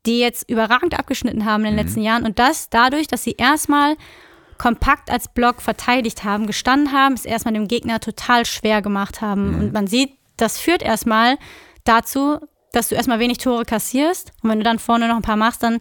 die 0.05 0.19
jetzt 0.19 0.49
überragend 0.49 0.97
abgeschnitten 0.97 1.45
haben 1.45 1.65
in 1.65 1.71
den 1.71 1.79
mhm. 1.79 1.87
letzten 1.87 2.01
Jahren. 2.01 2.25
Und 2.25 2.39
das 2.39 2.69
dadurch, 2.69 3.07
dass 3.07 3.23
sie 3.23 3.35
erstmal 3.37 3.95
kompakt 4.57 5.11
als 5.11 5.27
Block 5.27 5.61
verteidigt 5.61 6.23
haben, 6.23 6.47
gestanden 6.47 6.93
haben, 6.93 7.13
es 7.15 7.25
erstmal 7.25 7.53
dem 7.53 7.67
Gegner 7.67 7.99
total 7.99 8.45
schwer 8.45 8.81
gemacht 8.81 9.21
haben. 9.21 9.51
Mhm. 9.51 9.59
Und 9.59 9.73
man 9.73 9.87
sieht, 9.87 10.11
das 10.37 10.59
führt 10.59 10.81
erstmal 10.81 11.37
dazu, 11.83 12.39
dass 12.71 12.89
du 12.89 12.95
erstmal 12.95 13.19
wenig 13.19 13.37
Tore 13.37 13.65
kassierst. 13.65 14.31
Und 14.41 14.49
wenn 14.49 14.59
du 14.59 14.63
dann 14.63 14.79
vorne 14.79 15.07
noch 15.07 15.15
ein 15.15 15.21
paar 15.21 15.37
machst, 15.37 15.63
dann 15.63 15.77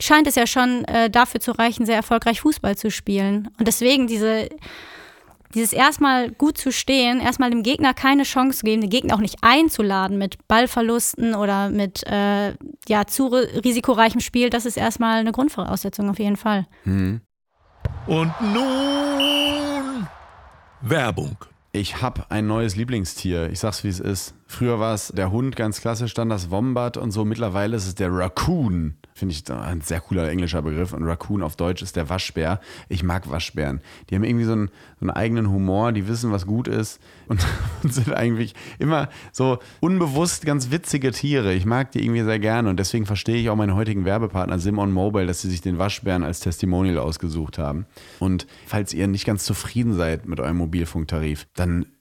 scheint 0.00 0.26
es 0.26 0.34
ja 0.34 0.46
schon 0.46 0.84
äh, 0.86 1.10
dafür 1.10 1.40
zu 1.40 1.52
reichen, 1.52 1.86
sehr 1.86 1.96
erfolgreich 1.96 2.40
Fußball 2.40 2.76
zu 2.76 2.90
spielen. 2.90 3.50
Und 3.58 3.68
deswegen 3.68 4.06
diese 4.06 4.48
dieses 5.54 5.72
erstmal 5.72 6.30
gut 6.30 6.58
zu 6.58 6.72
stehen, 6.72 7.20
erstmal 7.20 7.50
dem 7.50 7.62
Gegner 7.62 7.94
keine 7.94 8.22
Chance 8.22 8.58
zu 8.58 8.64
geben, 8.64 8.80
den 8.80 8.90
Gegner 8.90 9.14
auch 9.14 9.20
nicht 9.20 9.38
einzuladen 9.42 10.18
mit 10.18 10.46
Ballverlusten 10.48 11.34
oder 11.34 11.70
mit 11.70 12.06
äh, 12.06 12.54
ja, 12.88 13.06
zu 13.06 13.26
risikoreichem 13.28 14.20
Spiel, 14.20 14.50
das 14.50 14.66
ist 14.66 14.76
erstmal 14.76 15.20
eine 15.20 15.32
Grundvoraussetzung 15.32 16.08
auf 16.10 16.18
jeden 16.18 16.36
Fall. 16.36 16.66
Mhm. 16.84 17.20
Und 18.06 18.32
nun 18.40 20.06
Werbung. 20.80 21.36
Ich 21.72 22.02
habe 22.02 22.24
ein 22.30 22.48
neues 22.48 22.74
Lieblingstier. 22.74 23.50
Ich 23.50 23.60
sag's 23.60 23.84
wie 23.84 23.88
es 23.88 24.00
ist. 24.00 24.34
Früher 24.46 24.80
war 24.80 24.94
es 24.94 25.08
der 25.08 25.30
Hund, 25.30 25.54
ganz 25.54 25.80
klassisch, 25.80 26.14
dann 26.14 26.28
das 26.28 26.50
Wombat 26.50 26.96
und 26.96 27.12
so. 27.12 27.24
Mittlerweile 27.24 27.76
ist 27.76 27.86
es 27.86 27.94
der 27.94 28.12
Raccoon. 28.12 28.96
Finde 29.20 29.34
ich 29.34 29.50
ein 29.52 29.82
sehr 29.82 30.00
cooler 30.00 30.30
englischer 30.30 30.62
Begriff. 30.62 30.94
Und 30.94 31.04
Raccoon 31.04 31.42
auf 31.42 31.54
Deutsch 31.54 31.82
ist 31.82 31.94
der 31.94 32.08
Waschbär. 32.08 32.58
Ich 32.88 33.02
mag 33.02 33.30
Waschbären. 33.30 33.82
Die 34.08 34.14
haben 34.14 34.24
irgendwie 34.24 34.46
so 34.46 34.52
einen, 34.52 34.68
so 34.68 35.02
einen 35.02 35.10
eigenen 35.10 35.50
Humor, 35.50 35.92
die 35.92 36.08
wissen, 36.08 36.32
was 36.32 36.46
gut 36.46 36.66
ist 36.66 37.00
und, 37.26 37.46
und, 37.82 37.92
sind 37.92 38.14
eigentlich 38.14 38.54
immer 38.78 39.10
so 39.30 39.58
unbewusst 39.80 40.46
ganz 40.46 40.70
witzige 40.70 41.10
Tiere. 41.10 41.52
Ich 41.52 41.66
mag 41.66 41.92
die 41.92 42.02
irgendwie 42.02 42.22
sehr 42.22 42.38
gerne 42.38 42.70
und 42.70 42.78
deswegen 42.78 43.04
verstehe 43.04 43.36
ich 43.36 43.50
auch 43.50 43.56
meinen 43.56 43.74
heutigen 43.74 44.06
Werbepartner 44.06 44.58
Simon 44.58 44.90
Mobile, 44.90 45.26
dass 45.26 45.42
sie 45.42 45.50
sich 45.50 45.60
den 45.60 45.76
Waschbären 45.76 46.24
als 46.24 46.40
Testimonial 46.40 46.96
ausgesucht 46.96 47.58
haben. 47.58 47.84
Und 48.20 48.46
falls 48.66 48.94
ihr 48.94 49.06
nicht 49.06 49.26
ganz 49.26 49.44
zufrieden 49.44 49.92
seid 49.92 50.24
mit 50.24 50.40
eurem 50.40 50.56
Mobilfunktarif, 50.56 51.46
dann 51.54 51.84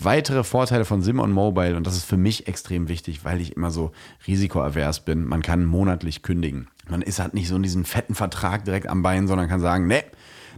Weitere 0.00 0.44
Vorteile 0.44 0.84
von 0.84 1.00
Simon 1.00 1.32
Mobile, 1.32 1.76
und 1.76 1.86
das 1.86 1.96
ist 1.96 2.04
für 2.04 2.18
mich 2.18 2.48
extrem 2.48 2.88
wichtig, 2.88 3.24
weil 3.24 3.40
ich 3.40 3.56
immer 3.56 3.70
so 3.70 3.92
risikoavers 4.26 5.04
bin, 5.04 5.24
man 5.24 5.42
kann 5.42 5.64
monatlich 5.64 6.22
kündigen. 6.22 6.68
Man 6.88 7.00
ist 7.00 7.18
halt 7.18 7.32
nicht 7.32 7.48
so 7.48 7.56
in 7.56 7.62
diesem 7.62 7.84
fetten 7.84 8.14
Vertrag 8.14 8.64
direkt 8.64 8.88
am 8.88 9.02
Bein, 9.02 9.26
sondern 9.26 9.48
kann 9.48 9.60
sagen, 9.60 9.86
ne, 9.86 10.04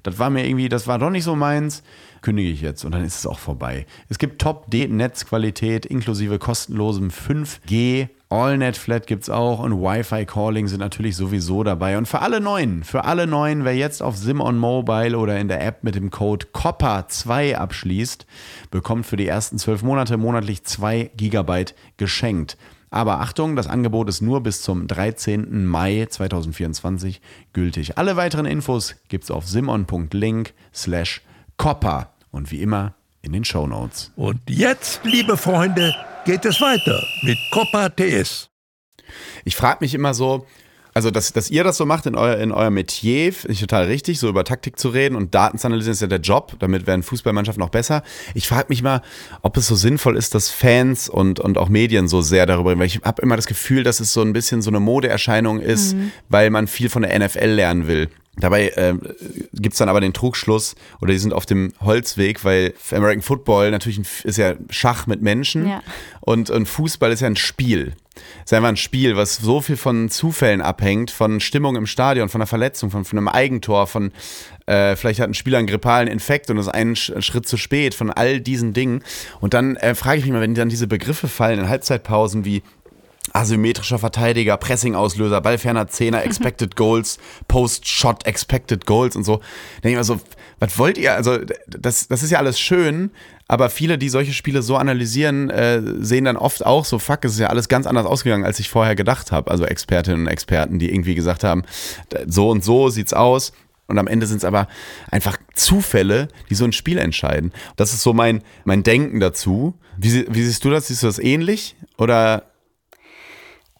das 0.02 0.18
war 0.18 0.30
mir 0.30 0.46
irgendwie, 0.46 0.68
das 0.68 0.86
war 0.86 0.98
doch 0.98 1.10
nicht 1.10 1.24
so 1.24 1.36
meins, 1.36 1.82
kündige 2.20 2.50
ich 2.50 2.60
jetzt 2.60 2.84
und 2.84 2.92
dann 2.92 3.04
ist 3.04 3.16
es 3.16 3.26
auch 3.26 3.38
vorbei. 3.38 3.86
Es 4.08 4.18
gibt 4.18 4.40
Top-Netzqualität 4.40 5.86
inklusive 5.86 6.38
kostenlosem 6.38 7.10
5G. 7.10 8.08
AllNet 8.30 8.76
Flat 8.76 9.06
gibt 9.06 9.22
es 9.22 9.30
auch 9.30 9.60
und 9.60 9.80
Wi-Fi 9.80 10.26
Calling 10.26 10.68
sind 10.68 10.80
natürlich 10.80 11.16
sowieso 11.16 11.64
dabei. 11.64 11.96
Und 11.96 12.06
für 12.06 12.20
alle 12.20 12.40
Neuen, 12.40 12.84
für 12.84 13.04
alle 13.04 13.26
Neuen, 13.26 13.64
wer 13.64 13.74
jetzt 13.74 14.02
auf 14.02 14.18
Simon 14.18 14.58
Mobile 14.58 15.16
oder 15.16 15.38
in 15.38 15.48
der 15.48 15.64
App 15.64 15.82
mit 15.82 15.94
dem 15.94 16.10
Code 16.10 16.46
COPPA2 16.52 17.54
abschließt, 17.54 18.26
bekommt 18.70 19.06
für 19.06 19.16
die 19.16 19.26
ersten 19.26 19.58
zwölf 19.58 19.82
Monate 19.82 20.18
monatlich 20.18 20.62
2 20.62 21.12
Gigabyte 21.16 21.74
geschenkt. 21.96 22.58
Aber 22.90 23.20
Achtung, 23.20 23.56
das 23.56 23.66
Angebot 23.66 24.08
ist 24.10 24.20
nur 24.20 24.42
bis 24.42 24.60
zum 24.60 24.86
13. 24.86 25.64
Mai 25.64 26.06
2024 26.08 27.22
gültig. 27.54 27.96
Alle 27.96 28.16
weiteren 28.16 28.46
Infos 28.46 28.96
gibt 29.08 29.24
es 29.24 29.30
auf 29.30 29.46
simon.link 29.46 30.52
slash 30.74 31.22
copper 31.56 32.12
und 32.30 32.50
wie 32.50 32.60
immer 32.60 32.94
in 33.22 33.32
den 33.32 33.44
Show 33.44 33.66
Notes. 33.66 34.12
Und 34.16 34.40
jetzt, 34.48 35.00
liebe 35.04 35.36
Freunde, 35.36 35.94
geht 36.28 36.44
es 36.44 36.60
weiter 36.60 37.02
mit 37.22 37.38
Copper 37.50 37.88
TS. 37.96 38.50
Ich 39.46 39.56
frage 39.56 39.78
mich 39.80 39.94
immer 39.94 40.12
so, 40.12 40.44
also 40.92 41.10
dass, 41.10 41.32
dass 41.32 41.48
ihr 41.48 41.64
das 41.64 41.78
so 41.78 41.86
macht 41.86 42.04
in 42.04 42.16
euer, 42.16 42.36
in 42.36 42.52
euer 42.52 42.68
Metier, 42.68 43.32
finde 43.32 43.54
ich 43.54 43.60
total 43.60 43.86
richtig, 43.86 44.18
so 44.18 44.28
über 44.28 44.44
Taktik 44.44 44.78
zu 44.78 44.90
reden 44.90 45.16
und 45.16 45.34
Daten 45.34 45.56
zu 45.56 45.66
analysieren 45.66 45.94
ist 45.94 46.02
ja 46.02 46.06
der 46.06 46.20
Job, 46.20 46.56
damit 46.58 46.86
werden 46.86 47.02
Fußballmannschaften 47.02 47.62
noch 47.62 47.70
besser. 47.70 48.02
Ich 48.34 48.46
frage 48.46 48.66
mich 48.68 48.82
mal, 48.82 49.00
ob 49.40 49.56
es 49.56 49.68
so 49.68 49.74
sinnvoll 49.74 50.18
ist, 50.18 50.34
dass 50.34 50.50
Fans 50.50 51.08
und, 51.08 51.40
und 51.40 51.56
auch 51.56 51.70
Medien 51.70 52.08
so 52.08 52.20
sehr 52.20 52.44
darüber 52.44 52.72
reden, 52.72 52.80
weil 52.80 52.88
ich 52.88 53.00
habe 53.04 53.22
immer 53.22 53.36
das 53.36 53.46
Gefühl, 53.46 53.82
dass 53.82 53.98
es 53.98 54.12
so 54.12 54.20
ein 54.20 54.34
bisschen 54.34 54.60
so 54.60 54.68
eine 54.68 54.80
Modeerscheinung 54.80 55.60
ist, 55.60 55.94
mhm. 55.94 56.12
weil 56.28 56.50
man 56.50 56.66
viel 56.66 56.90
von 56.90 57.00
der 57.00 57.18
NFL 57.18 57.46
lernen 57.46 57.86
will. 57.86 58.10
Dabei 58.40 58.68
äh, 58.68 58.94
gibt 59.52 59.74
es 59.74 59.78
dann 59.78 59.88
aber 59.88 60.00
den 60.00 60.12
Trugschluss, 60.12 60.74
oder 61.00 61.12
die 61.12 61.18
sind 61.18 61.32
auf 61.32 61.46
dem 61.46 61.72
Holzweg, 61.80 62.44
weil 62.44 62.74
American 62.90 63.22
Football 63.22 63.70
natürlich 63.70 63.98
ein, 63.98 64.06
ist 64.24 64.38
ja 64.38 64.54
Schach 64.70 65.06
mit 65.06 65.22
Menschen 65.22 65.68
ja. 65.68 65.82
und, 66.20 66.50
und 66.50 66.66
Fußball 66.66 67.10
ist 67.10 67.20
ja 67.20 67.26
ein 67.26 67.36
Spiel. 67.36 67.94
ist 68.44 68.52
einfach 68.52 68.68
ein 68.68 68.76
Spiel, 68.76 69.16
was 69.16 69.36
so 69.36 69.60
viel 69.60 69.76
von 69.76 70.08
Zufällen 70.08 70.60
abhängt, 70.60 71.10
von 71.10 71.40
Stimmung 71.40 71.76
im 71.76 71.86
Stadion, 71.86 72.28
von 72.28 72.40
einer 72.40 72.46
Verletzung, 72.46 72.90
von, 72.90 73.04
von 73.04 73.18
einem 73.18 73.28
Eigentor, 73.28 73.86
von 73.86 74.12
äh, 74.66 74.96
vielleicht 74.96 75.18
hat 75.20 75.30
ein 75.30 75.34
Spieler 75.34 75.58
einen 75.58 75.66
grippalen 75.66 76.08
Infekt 76.08 76.50
und 76.50 76.58
ist 76.58 76.68
einen 76.68 76.94
Schritt 76.94 77.48
zu 77.48 77.56
spät, 77.56 77.94
von 77.94 78.10
all 78.10 78.40
diesen 78.40 78.74
Dingen. 78.74 79.02
Und 79.40 79.54
dann 79.54 79.76
äh, 79.76 79.94
frage 79.94 80.18
ich 80.18 80.24
mich 80.24 80.32
mal, 80.32 80.42
wenn 80.42 80.54
dann 80.54 80.68
diese 80.68 80.86
Begriffe 80.86 81.26
fallen 81.26 81.58
in 81.58 81.68
Halbzeitpausen 81.68 82.44
wie 82.44 82.62
asymmetrischer 83.34 83.98
Verteidiger, 83.98 84.56
Pressing-Auslöser, 84.56 85.40
ballferner 85.40 85.88
Zehner, 85.88 86.22
Expected 86.26 86.76
Goals, 86.76 87.18
Post-Shot, 87.48 88.26
Expected 88.26 88.86
Goals 88.86 89.16
und 89.16 89.24
so. 89.24 89.40
Denke 89.82 89.90
ich 89.90 89.96
mal 89.96 90.04
so, 90.04 90.20
was 90.58 90.78
wollt 90.78 90.98
ihr? 90.98 91.14
Also, 91.14 91.38
das, 91.66 92.08
das 92.08 92.22
ist 92.22 92.30
ja 92.30 92.38
alles 92.38 92.58
schön, 92.58 93.10
aber 93.48 93.70
viele, 93.70 93.96
die 93.96 94.10
solche 94.10 94.34
Spiele 94.34 94.60
so 94.62 94.76
analysieren, 94.76 95.48
äh, 95.48 95.82
sehen 96.00 96.24
dann 96.24 96.36
oft 96.36 96.64
auch 96.66 96.84
so, 96.84 96.98
fuck, 96.98 97.24
es 97.24 97.32
ist 97.32 97.38
ja 97.38 97.48
alles 97.48 97.68
ganz 97.68 97.86
anders 97.86 98.04
ausgegangen, 98.04 98.44
als 98.44 98.58
ich 98.60 98.68
vorher 98.68 98.94
gedacht 98.94 99.32
habe. 99.32 99.50
Also 99.50 99.64
Expertinnen 99.64 100.22
und 100.22 100.28
Experten, 100.28 100.78
die 100.78 100.90
irgendwie 100.90 101.14
gesagt 101.14 101.44
haben, 101.44 101.62
so 102.26 102.50
und 102.50 102.62
so 102.62 102.90
sieht's 102.90 103.14
aus. 103.14 103.52
Und 103.86 103.98
am 103.98 104.06
Ende 104.06 104.26
sind 104.26 104.36
es 104.36 104.44
aber 104.44 104.68
einfach 105.10 105.38
Zufälle, 105.54 106.28
die 106.50 106.54
so 106.54 106.66
ein 106.66 106.72
Spiel 106.72 106.98
entscheiden. 106.98 107.52
Das 107.76 107.94
ist 107.94 108.02
so 108.02 108.12
mein, 108.12 108.42
mein 108.64 108.82
Denken 108.82 109.18
dazu. 109.18 109.78
Wie, 109.96 110.26
wie 110.28 110.42
siehst 110.42 110.62
du 110.66 110.70
das? 110.70 110.88
Siehst 110.88 111.02
du 111.02 111.06
das 111.06 111.18
ähnlich? 111.18 111.74
Oder 111.96 112.47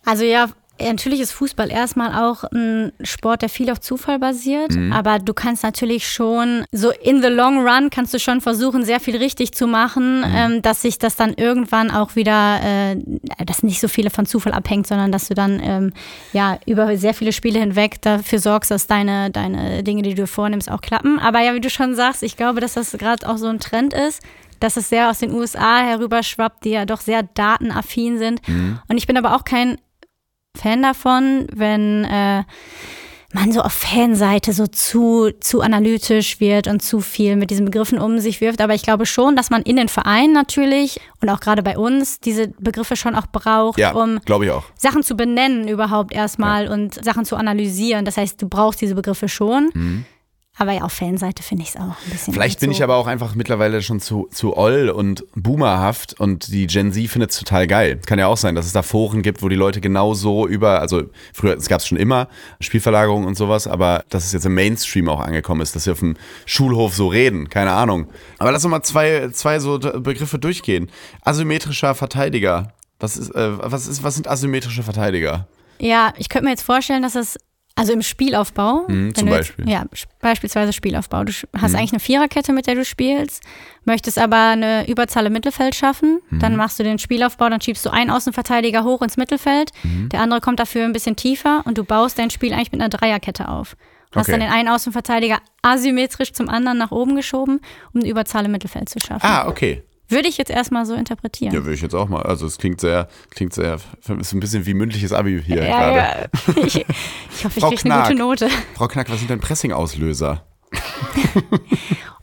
also 0.09 0.25
ja, 0.25 0.49
Natürlich 0.81 1.21
ist 1.21 1.33
Fußball 1.33 1.71
erstmal 1.71 2.14
auch 2.14 2.44
ein 2.44 2.92
Sport, 3.03 3.42
der 3.42 3.49
viel 3.49 3.71
auf 3.71 3.81
Zufall 3.81 4.18
basiert, 4.18 4.77
mhm. 4.77 4.92
aber 4.92 5.18
du 5.18 5.35
kannst 5.35 5.64
natürlich 5.64 6.09
schon, 6.09 6.64
so 6.71 6.90
in 6.90 7.21
the 7.21 7.29
long 7.29 7.66
run 7.66 7.90
kannst 7.90 8.14
du 8.14 8.21
schon 8.21 8.40
versuchen, 8.40 8.85
sehr 8.85 9.01
viel 9.01 9.16
richtig 9.16 9.53
zu 9.53 9.66
machen, 9.66 10.21
mhm. 10.21 10.35
ähm, 10.35 10.62
dass 10.62 10.83
sich 10.83 10.99
das 10.99 11.16
dann 11.16 11.35
irgendwann 11.35 11.90
auch 11.90 12.14
wieder, 12.14 12.61
äh, 12.62 12.97
dass 13.44 13.64
nicht 13.64 13.81
so 13.81 13.88
viele 13.88 14.11
von 14.11 14.25
Zufall 14.25 14.53
abhängt, 14.53 14.87
sondern 14.87 15.11
dass 15.11 15.27
du 15.27 15.35
dann 15.35 15.61
ähm, 15.62 15.92
ja 16.33 16.59
über 16.66 16.97
sehr 16.97 17.14
viele 17.14 17.33
Spiele 17.33 17.59
hinweg 17.59 18.01
dafür 18.03 18.38
sorgst, 18.38 18.71
dass 18.71 18.87
deine, 18.87 19.31
deine 19.31 19.83
Dinge, 19.83 20.03
die 20.03 20.14
du 20.14 20.27
vornimmst, 20.29 20.71
auch 20.71 20.81
klappen. 20.81 21.18
Aber 21.18 21.40
ja, 21.40 21.55
wie 21.55 21.61
du 21.61 21.71
schon 21.71 21.97
sagst, 21.97 22.23
ich 22.23 22.37
glaube, 22.37 22.61
dass 22.61 22.75
das 22.75 22.92
gerade 22.92 23.29
auch 23.29 23.37
so 23.37 23.49
ein 23.49 23.61
Trend 23.61 23.94
ist 23.94 24.23
dass 24.61 24.77
es 24.77 24.88
sehr 24.88 25.09
aus 25.09 25.21
den 25.21 25.33
USA 25.33 25.79
herüberschwappt, 25.85 26.64
die 26.64 26.71
ja 26.71 26.85
doch 26.85 27.01
sehr 27.01 27.23
datenaffin 27.23 28.18
sind. 28.18 28.47
Mhm. 28.49 28.81
Und 28.88 28.97
ich 28.97 29.07
bin 29.07 29.16
aber 29.16 29.37
auch 29.37 29.44
kein 29.44 29.79
Fan 30.61 30.83
davon, 30.83 31.47
wenn 31.55 32.05
äh, 32.05 32.42
man 33.33 33.53
so 33.53 33.61
auf 33.61 33.73
Fanseite 33.73 34.53
so 34.53 34.66
zu, 34.66 35.31
zu 35.40 35.61
analytisch 35.61 36.40
wird 36.40 36.66
und 36.66 36.81
zu 36.81 37.01
viel 37.01 37.37
mit 37.37 37.51
diesen 37.51 37.66
Begriffen 37.66 37.99
um 37.99 38.18
sich 38.21 38.40
wirft. 38.40 38.61
Aber 38.62 38.75
ich 38.75 38.83
glaube 38.83 39.05
schon, 39.05 39.37
dass 39.37 39.51
man 39.51 39.62
in 39.62 39.77
den 39.77 39.88
Vereinen 39.88 40.33
natürlich 40.33 40.99
und 41.21 41.29
auch 41.29 41.40
gerade 41.40 41.62
bei 41.62 41.77
uns 41.77 42.21
diese 42.21 42.49
Begriffe 42.59 42.97
schon 42.97 43.14
auch 43.14 43.27
braucht, 43.27 43.79
ja, 43.79 43.92
um. 43.92 44.18
Sachen 44.77 45.03
zu 45.03 45.14
benennen 45.14 45.68
überhaupt 45.68 46.12
erstmal 46.12 46.66
ja. 46.66 46.73
und 46.73 47.05
Sachen 47.05 47.25
zu 47.25 47.37
analysieren. 47.37 48.05
Das 48.05 48.16
heißt, 48.16 48.40
du 48.40 48.49
brauchst 48.49 48.81
diese 48.81 48.94
Begriffe 48.94 49.29
schon. 49.29 49.71
Mhm. 49.75 50.05
Aber 50.59 50.73
ja, 50.73 50.83
auf 50.83 50.92
Fanseite 50.92 51.42
finde 51.42 51.62
ich 51.62 51.71
es 51.71 51.77
auch 51.77 51.83
ein 51.83 52.11
bisschen. 52.11 52.35
Vielleicht 52.35 52.59
bin 52.59 52.71
so. 52.71 52.77
ich 52.77 52.83
aber 52.83 52.97
auch 52.97 53.07
einfach 53.07 53.37
mittlerweile 53.37 53.81
schon 53.81 54.01
zu, 54.01 54.29
zu 54.33 54.57
oll 54.57 54.90
und 54.90 55.25
boomerhaft 55.37 56.18
und 56.18 56.49
die 56.49 56.66
Gen 56.66 56.92
Z 56.92 57.09
findet 57.09 57.31
es 57.31 57.38
total 57.38 57.68
geil. 57.68 58.01
Kann 58.05 58.18
ja 58.18 58.27
auch 58.27 58.37
sein, 58.37 58.57
dass 58.57 58.66
es 58.66 58.73
da 58.73 58.83
Foren 58.83 59.23
gibt, 59.23 59.42
wo 59.42 59.49
die 59.49 59.57
Leute 59.57 59.81
genau 59.81 60.14
so 60.14 60.49
über, 60.49 60.81
also 60.81 61.05
früher, 61.33 61.57
es 61.57 61.68
gab 61.68 61.81
es 61.81 61.87
schon 61.87 61.97
immer, 61.97 62.29
Spielverlagerungen 62.61 63.29
und 63.29 63.37
sowas, 63.37 63.68
aber 63.68 64.05
dass 64.09 64.25
es 64.25 64.33
jetzt 64.33 64.47
im 64.47 64.55
Mainstream 64.55 65.09
auch 65.09 65.21
angekommen 65.21 65.61
ist, 65.61 65.77
dass 65.77 65.85
sie 65.85 65.92
auf 65.92 66.01
dem 66.01 66.16
Schulhof 66.44 66.94
so 66.94 67.07
reden, 67.07 67.49
keine 67.49 67.73
Ahnung. 67.73 68.09
Aber 68.38 68.51
lass 68.51 68.64
uns 68.64 68.73
mal 68.73 68.83
zwei, 68.83 69.29
zwei 69.31 69.61
so 69.61 69.79
Begriffe 69.79 70.40
durchgehen. 70.40 70.90
Asymmetrischer 71.23 71.94
Verteidiger. 71.94 72.73
Was 72.99 73.16
ist, 73.16 73.31
äh, 73.31 73.51
was 73.59 73.87
ist, 73.87 74.03
was 74.03 74.16
sind 74.16 74.27
asymmetrische 74.27 74.83
Verteidiger? 74.83 75.47
Ja, 75.79 76.12
ich 76.16 76.29
könnte 76.29 76.47
mir 76.47 76.51
jetzt 76.51 76.62
vorstellen, 76.62 77.03
dass 77.03 77.14
es 77.14 77.38
also 77.79 77.93
im 77.93 78.03
Spielaufbau. 78.03 78.87
Mhm, 78.88 79.14
zum 79.14 79.29
Beispiel. 79.29 79.69
ja, 79.69 79.85
beispielsweise 80.21 80.73
Spielaufbau. 80.73 81.25
Du 81.25 81.33
hast 81.33 81.73
mhm. 81.73 81.79
eigentlich 81.79 81.93
eine 81.93 82.01
Viererkette, 82.01 82.53
mit 82.53 82.67
der 82.67 82.75
du 82.75 82.85
spielst, 82.85 83.43
möchtest 83.85 84.19
aber 84.19 84.51
eine 84.51 84.88
Überzahl 84.88 85.27
im 85.27 85.33
Mittelfeld 85.33 85.75
schaffen. 85.77 86.21
Mhm. 86.31 86.41
Dann 86.41 86.57
machst 86.57 86.79
du 86.79 86.83
den 86.83 86.99
Spielaufbau, 86.99 87.49
dann 87.49 87.61
schiebst 87.61 87.87
du 87.87 87.91
einen 87.91 88.11
Außenverteidiger 88.11 88.83
hoch 88.83 89.01
ins 89.03 89.17
Mittelfeld. 89.17 89.71
Mhm. 89.85 90.09
Der 90.09 90.21
andere 90.21 90.41
kommt 90.41 90.59
dafür 90.59 90.85
ein 90.85 90.93
bisschen 90.93 91.14
tiefer 91.14 91.62
und 91.67 91.79
du 91.79 91.85
baust 91.85 92.19
dein 92.19 92.31
Spiel 92.31 92.53
eigentlich 92.53 92.73
mit 92.73 92.81
einer 92.81 92.91
Dreierkette 92.91 93.49
auf. 93.49 93.77
Hast 94.14 94.31
dann 94.31 94.41
den 94.41 94.51
einen 94.51 94.69
Außenverteidiger 94.69 95.38
asymmetrisch 95.62 96.33
zum 96.33 96.49
anderen 96.49 96.79
nach 96.79 96.91
oben 96.91 97.14
geschoben, 97.14 97.61
um 97.93 98.01
eine 98.01 98.09
Überzahl 98.09 98.45
im 98.47 98.53
Mittelfeld 98.53 98.88
zu 98.88 98.99
schaffen. 99.01 99.27
Ah, 99.27 99.47
okay. 99.47 99.83
Würde 100.09 100.29
ich 100.29 100.38
jetzt 100.38 100.51
erstmal 100.51 100.87
so 100.87 100.94
interpretieren. 100.94 101.53
Ja, 101.53 101.61
würde 101.64 101.75
ich 101.75 101.83
jetzt 101.83 101.94
auch 101.94 102.09
mal. 102.09 102.23
Also 102.23 102.47
es 102.47 102.57
klingt 102.57 102.81
sehr, 102.81 103.09
klingt 103.31 103.53
sehr, 103.53 103.79
ist 104.18 104.33
ein 104.33 104.40
bisschen 104.40 104.64
wie 104.64 104.73
mündliches 104.73 105.12
Abi 105.12 105.42
hier 105.44 105.64
ja, 105.64 105.90
gerade. 105.90 106.31
Ja. 106.57 106.64
Ich, 106.64 106.77
ich 106.77 107.44
hoffe, 107.44 107.59
ich 107.59 107.64
kriege 107.64 107.94
eine 107.94 108.03
gute 108.03 108.14
Note. 108.14 108.49
Frau 108.75 108.88
Knack, 108.88 109.11
was 109.11 109.18
sind 109.18 109.31
denn 109.31 109.40
Pressing-Auslöser? 109.40 110.44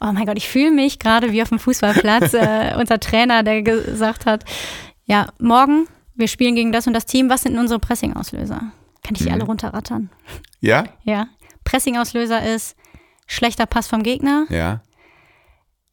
oh 0.02 0.12
mein 0.12 0.26
Gott, 0.26 0.38
ich 0.38 0.50
fühle 0.50 0.72
mich 0.72 0.98
gerade 0.98 1.32
wie 1.32 1.42
auf 1.42 1.50
dem 1.50 1.60
Fußballplatz. 1.60 2.34
äh, 2.34 2.76
unser 2.80 3.00
Trainer, 3.00 3.44
der 3.44 3.62
gesagt 3.62 4.26
hat, 4.26 4.46
ja, 5.06 5.28
morgen, 5.40 5.88
wir 6.16 6.28
spielen 6.28 6.56
gegen 6.56 6.72
das 6.72 6.88
und 6.88 6.94
das 6.94 7.06
Team, 7.06 7.30
was 7.30 7.44
sind 7.44 7.54
denn 7.54 7.62
unsere 7.62 7.80
Pressing-Auslöser? 7.80 8.72
Kann 9.04 9.14
ich 9.14 9.20
die 9.20 9.26
mhm. 9.26 9.34
alle 9.34 9.44
runterrattern? 9.44 10.10
Ja? 10.60 10.86
Ja. 11.04 11.28
Pressing-Auslöser 11.64 12.44
ist 12.56 12.76
schlechter 13.28 13.68
Pass 13.68 13.88
vom 13.88 14.02
Gegner. 14.02 14.46
Ja 14.50 14.82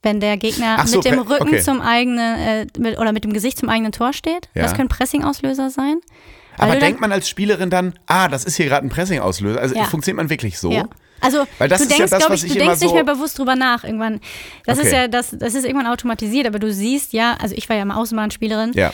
wenn 0.02 0.20
der 0.20 0.36
Gegner 0.36 0.84
so, 0.86 0.98
mit 0.98 1.06
dem 1.06 1.18
Rücken 1.20 1.48
okay. 1.48 1.60
zum 1.60 1.80
eigenen 1.80 2.38
äh, 2.38 2.66
mit, 2.78 2.98
oder 2.98 3.12
mit 3.12 3.24
dem 3.24 3.32
Gesicht 3.32 3.58
zum 3.58 3.68
eigenen 3.68 3.92
Tor 3.92 4.12
steht. 4.12 4.48
Ja. 4.54 4.62
Das 4.62 4.74
können 4.74 4.88
Pressing-Auslöser 4.88 5.70
sein. 5.70 6.00
Aber 6.58 6.76
denkt 6.76 7.00
man 7.00 7.12
als 7.12 7.28
Spielerin 7.28 7.70
dann, 7.70 7.94
ah, 8.06 8.28
das 8.28 8.44
ist 8.44 8.56
hier 8.56 8.66
gerade 8.66 8.86
ein 8.86 8.90
Pressing-Auslöser? 8.90 9.60
Also 9.60 9.74
ja. 9.74 9.84
funktioniert 9.84 10.18
man 10.18 10.30
wirklich 10.30 10.58
so? 10.58 10.70
Ja. 10.70 10.84
Also 11.20 11.46
Weil 11.58 11.68
das 11.68 11.80
du 11.82 11.88
denkst, 11.88 12.10
ja 12.10 12.18
glaube 12.18 12.34
ich, 12.34 12.42
du 12.42 12.54
denkst 12.54 12.80
so 12.80 12.86
nicht 12.86 12.94
mehr 12.94 13.04
bewusst 13.04 13.38
drüber 13.38 13.54
nach 13.54 13.84
irgendwann. 13.84 14.20
Das 14.66 14.78
okay. 14.78 14.86
ist 14.88 14.92
ja, 14.92 15.08
das, 15.08 15.30
das 15.38 15.54
ist 15.54 15.64
irgendwann 15.64 15.86
automatisiert, 15.86 16.46
aber 16.46 16.58
du 16.58 16.72
siehst 16.72 17.12
ja, 17.12 17.36
also 17.40 17.54
ich 17.54 17.68
war 17.68 17.76
ja 17.76 17.84
mal 17.84 17.94
Außenbahnspielerin. 17.94 18.72
Ja. 18.74 18.92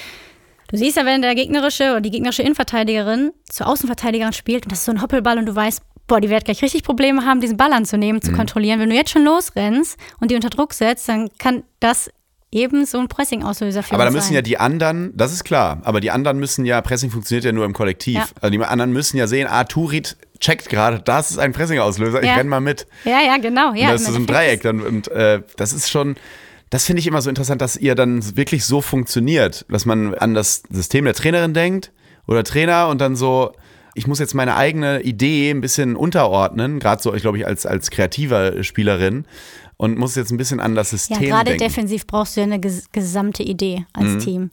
Du 0.71 0.77
siehst 0.77 0.99
ja, 0.99 1.07
wenn 1.07 1.23
der 1.23 1.35
gegnerische 1.35 1.93
oder 1.93 2.03
die 2.03 2.11
gegnerische 2.11 2.43
Innenverteidigerin 2.43 3.33
zur 3.49 3.67
Außenverteidigerin 3.67 4.35
spielt 4.35 4.67
und 4.67 4.73
das 4.73 4.81
ist 4.81 4.85
so 4.85 4.93
ein 4.93 5.01
Hoppelball 5.01 5.39
und 5.39 5.47
du 5.47 5.55
weißt, 5.55 5.81
boah, 6.09 6.21
die 6.21 6.31
wird 6.31 6.45
gleich 6.45 6.63
richtig 6.63 6.83
Probleme 6.83 7.25
haben, 7.25 7.41
diesen 7.41 7.57
Ball 7.57 7.73
anzunehmen, 7.73 8.21
zu 8.21 8.33
mhm. 8.33 8.37
kontrollieren. 8.37 8.81
Wenn 8.81 8.91
du 8.91 8.97
jetzt 8.97 9.11
schon 9.11 9.25
losrennst 9.25 9.97
und 10.21 10.31
die 10.31 10.35
unter 10.35 10.51
Druck 10.51 10.73
setzt, 10.73 11.09
dann 11.09 11.29
kann 11.39 11.63
das 11.79 12.11
eben 12.51 12.87
so 12.87 12.99
ein 12.99 13.09
Pressing-Auslöser 13.09 13.83
für 13.83 13.95
Aber 13.95 14.05
da 14.05 14.11
müssen 14.11 14.29
sein. 14.29 14.37
ja 14.37 14.43
die 14.43 14.59
anderen, 14.59 15.13
das 15.15 15.33
ist 15.33 15.45
klar, 15.45 15.81
aber 15.85 16.01
die 16.01 16.11
anderen 16.11 16.39
müssen 16.39 16.65
ja, 16.65 16.81
Pressing 16.81 17.11
funktioniert 17.11 17.45
ja 17.45 17.53
nur 17.53 17.67
im 17.67 17.75
Kollektiv. 17.75 18.15
Ja. 18.15 18.27
Also 18.41 18.51
die 18.51 18.65
anderen 18.65 18.93
müssen 18.93 19.19
ja 19.19 19.27
sehen, 19.27 19.47
ah, 19.49 19.65
Turit 19.65 20.17
checkt 20.41 20.69
gerade, 20.71 21.01
das 21.01 21.31
ist 21.31 21.39
ein 21.39 21.53
Pressing-Auslöser, 21.53 22.25
ja. 22.25 22.33
ich 22.33 22.39
renn 22.39 22.49
mal 22.49 22.61
mit. 22.61 22.87
Ja, 23.05 23.21
ja, 23.21 23.37
genau. 23.37 23.75
Ja, 23.75 23.89
und 23.89 23.95
das 23.95 24.03
ist 24.03 24.09
so 24.09 24.17
ein 24.17 24.27
Dreieck 24.27 24.63
dann 24.63 24.81
und 24.81 25.09
äh, 25.09 25.43
das 25.57 25.75
ist 25.75 25.91
schon, 25.91 26.17
das 26.71 26.87
finde 26.87 27.01
ich 27.01 27.07
immer 27.07 27.21
so 27.21 27.29
interessant, 27.29 27.61
dass 27.61 27.77
ihr 27.77 27.95
dann 27.95 28.37
wirklich 28.37 28.65
so 28.65 28.81
funktioniert, 28.81 29.67
dass 29.69 29.85
man 29.85 30.15
an 30.15 30.35
das 30.35 30.63
System 30.71 31.05
der 31.05 31.15
Trainerin 31.15 31.53
denkt 31.53 31.93
oder 32.27 32.45
Trainer 32.45 32.89
und 32.89 33.01
dann 33.01 33.15
so, 33.15 33.53
ich 33.95 34.07
muss 34.07 34.19
jetzt 34.19 34.35
meine 34.35 34.57
eigene 34.57 35.03
Idee 35.03 35.51
ein 35.51 35.61
bisschen 35.61 35.97
unterordnen, 35.97 36.79
gerade 36.79 37.03
so, 37.03 37.15
ich 37.15 37.23
glaube 37.23 37.39
ich, 37.39 37.47
als, 37.47 37.67
als 37.67 37.91
kreativer 37.91 38.63
Spielerin 38.63 39.25
und 39.77 39.99
muss 39.99 40.17
jetzt 40.17 40.31
ein 40.31 40.37
bisschen 40.37 40.61
an 40.61 40.75
das 40.75 40.91
System 40.91 41.23
Ja, 41.23 41.43
gerade 41.43 41.57
defensiv 41.57 42.07
brauchst 42.07 42.37
du 42.37 42.41
ja 42.41 42.47
eine 42.47 42.61
ges 42.61 42.91
gesamte 42.93 43.43
Idee 43.43 43.87
als 43.93 44.07
mhm. 44.07 44.19
Team. 44.19 44.51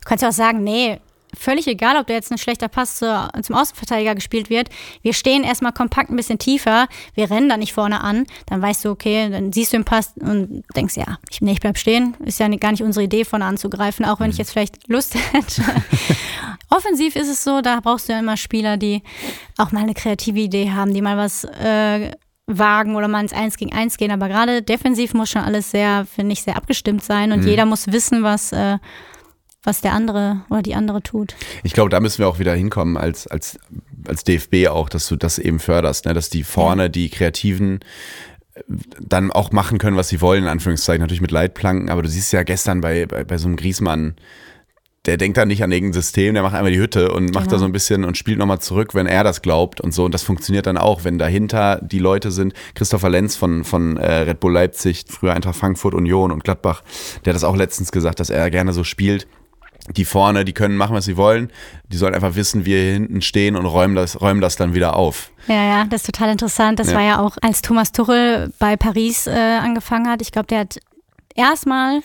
Du 0.00 0.08
kannst 0.08 0.22
ja 0.22 0.28
auch 0.28 0.32
sagen, 0.32 0.62
nee, 0.62 1.00
völlig 1.36 1.66
egal, 1.66 1.96
ob 1.96 2.06
da 2.06 2.14
jetzt 2.14 2.30
ein 2.30 2.38
schlechter 2.38 2.68
Pass 2.68 2.96
zu, 2.96 3.30
zum 3.42 3.56
Außenverteidiger 3.56 4.14
gespielt 4.14 4.50
wird. 4.50 4.68
Wir 5.02 5.12
stehen 5.12 5.44
erstmal 5.44 5.72
kompakt 5.72 6.10
ein 6.10 6.16
bisschen 6.16 6.38
tiefer, 6.38 6.88
wir 7.14 7.30
rennen 7.30 7.48
da 7.48 7.56
nicht 7.56 7.72
vorne 7.72 8.00
an, 8.00 8.26
dann 8.46 8.62
weißt 8.62 8.84
du, 8.84 8.90
okay, 8.90 9.28
dann 9.30 9.52
siehst 9.52 9.72
du 9.72 9.78
den 9.78 9.84
Pass 9.84 10.12
und 10.20 10.64
denkst, 10.74 10.96
ja, 10.96 11.18
ich, 11.30 11.40
nee, 11.40 11.52
ich 11.52 11.60
bleib 11.60 11.78
stehen. 11.78 12.14
Ist 12.24 12.40
ja 12.40 12.48
gar 12.48 12.70
nicht 12.72 12.82
unsere 12.82 13.04
Idee, 13.04 13.24
vorne 13.24 13.44
anzugreifen, 13.44 14.04
auch 14.04 14.20
wenn 14.20 14.30
ich 14.30 14.36
mhm. 14.36 14.40
jetzt 14.40 14.52
vielleicht 14.52 14.88
Lust 14.88 15.14
hätte. 15.32 15.62
Offensiv 16.70 17.16
ist 17.16 17.28
es 17.28 17.44
so, 17.44 17.60
da 17.60 17.80
brauchst 17.80 18.08
du 18.08 18.12
ja 18.12 18.18
immer 18.18 18.36
Spieler, 18.36 18.76
die 18.76 19.02
auch 19.56 19.72
mal 19.72 19.82
eine 19.82 19.94
kreative 19.94 20.38
Idee 20.38 20.70
haben, 20.70 20.92
die 20.92 21.02
mal 21.02 21.16
was 21.16 21.44
äh, 21.44 22.12
wagen 22.48 22.96
oder 22.96 23.08
mal 23.08 23.20
ins 23.20 23.32
Eins 23.32 23.56
gegen 23.56 23.72
Eins 23.72 23.96
gehen. 23.96 24.10
Aber 24.10 24.28
gerade 24.28 24.62
defensiv 24.62 25.14
muss 25.14 25.30
schon 25.30 25.42
alles 25.42 25.70
sehr, 25.70 26.06
finde 26.06 26.32
ich, 26.32 26.42
sehr 26.42 26.56
abgestimmt 26.56 27.04
sein 27.04 27.32
und 27.32 27.42
mhm. 27.42 27.48
jeder 27.48 27.66
muss 27.66 27.92
wissen, 27.92 28.22
was 28.22 28.52
äh, 28.52 28.78
was 29.68 29.82
der 29.82 29.92
andere 29.92 30.40
oder 30.48 30.62
die 30.62 30.74
andere 30.74 31.02
tut. 31.02 31.36
Ich 31.62 31.74
glaube, 31.74 31.90
da 31.90 32.00
müssen 32.00 32.20
wir 32.20 32.28
auch 32.28 32.38
wieder 32.38 32.54
hinkommen 32.54 32.96
als, 32.96 33.26
als, 33.26 33.58
als 34.06 34.24
DFB 34.24 34.68
auch, 34.68 34.88
dass 34.88 35.06
du 35.08 35.16
das 35.16 35.38
eben 35.38 35.60
förderst, 35.60 36.06
ne? 36.06 36.14
dass 36.14 36.30
die 36.30 36.42
vorne, 36.42 36.88
die 36.88 37.10
Kreativen 37.10 37.80
äh, 38.54 38.62
dann 38.98 39.30
auch 39.30 39.52
machen 39.52 39.76
können, 39.76 39.98
was 39.98 40.08
sie 40.08 40.22
wollen, 40.22 40.44
in 40.44 40.48
Anführungszeichen, 40.48 41.02
natürlich 41.02 41.20
mit 41.20 41.32
Leitplanken, 41.32 41.90
aber 41.90 42.00
du 42.00 42.08
siehst 42.08 42.32
ja 42.32 42.44
gestern 42.44 42.80
bei, 42.80 43.04
bei, 43.04 43.24
bei 43.24 43.36
so 43.36 43.46
einem 43.46 43.56
Griesmann, 43.56 44.16
der 45.04 45.18
denkt 45.18 45.36
da 45.36 45.44
nicht 45.44 45.62
an 45.62 45.70
irgendein 45.70 46.00
System, 46.00 46.32
der 46.32 46.42
macht 46.42 46.54
einmal 46.54 46.72
die 46.72 46.78
Hütte 46.78 47.12
und 47.12 47.34
macht 47.34 47.44
genau. 47.44 47.56
da 47.56 47.58
so 47.58 47.64
ein 47.66 47.72
bisschen 47.72 48.04
und 48.04 48.16
spielt 48.16 48.38
nochmal 48.38 48.60
zurück, 48.60 48.94
wenn 48.94 49.06
er 49.06 49.22
das 49.22 49.42
glaubt 49.42 49.82
und 49.82 49.92
so. 49.92 50.04
Und 50.04 50.12
das 50.12 50.22
funktioniert 50.22 50.66
dann 50.66 50.76
auch, 50.76 51.04
wenn 51.04 51.18
dahinter 51.18 51.78
die 51.82 51.98
Leute 51.98 52.30
sind. 52.30 52.52
Christopher 52.74 53.08
Lenz 53.08 53.36
von, 53.36 53.64
von 53.64 53.96
äh, 53.96 54.12
Red 54.12 54.40
Bull 54.40 54.52
Leipzig, 54.52 55.04
früher 55.08 55.34
Eintracht 55.34 55.56
Frankfurt, 55.56 55.94
Union 55.94 56.32
und 56.32 56.44
Gladbach, 56.44 56.82
der 57.24 57.32
hat 57.32 57.36
das 57.36 57.44
auch 57.44 57.56
letztens 57.56 57.92
gesagt, 57.92 58.20
dass 58.20 58.28
er 58.30 58.50
gerne 58.50 58.72
so 58.72 58.82
spielt 58.82 59.26
die 59.96 60.04
vorne, 60.04 60.44
die 60.44 60.52
können 60.52 60.76
machen, 60.76 60.94
was 60.94 61.04
sie 61.06 61.16
wollen. 61.16 61.50
Die 61.90 61.96
sollen 61.96 62.14
einfach 62.14 62.34
wissen, 62.34 62.64
wir 62.66 62.78
hier 62.80 62.92
hinten 62.92 63.22
stehen 63.22 63.56
und 63.56 63.64
räumen 63.66 63.94
das, 63.94 64.20
räumen 64.20 64.40
das 64.40 64.56
dann 64.56 64.74
wieder 64.74 64.96
auf. 64.96 65.30
Ja, 65.46 65.64
ja, 65.64 65.84
das 65.84 66.02
ist 66.02 66.06
total 66.06 66.30
interessant. 66.30 66.78
Das 66.78 66.88
Ja. 66.90 66.94
war 66.96 67.02
ja 67.02 67.18
auch, 67.20 67.36
als 67.40 67.62
Thomas 67.62 67.92
Tuchel 67.92 68.52
bei 68.58 68.76
Paris 68.76 69.26
äh, 69.26 69.30
angefangen 69.30 70.08
hat. 70.08 70.20
Ich 70.20 70.30
glaube, 70.32 70.46
der 70.48 70.60
hat 70.60 70.78
erstmal 71.34 72.00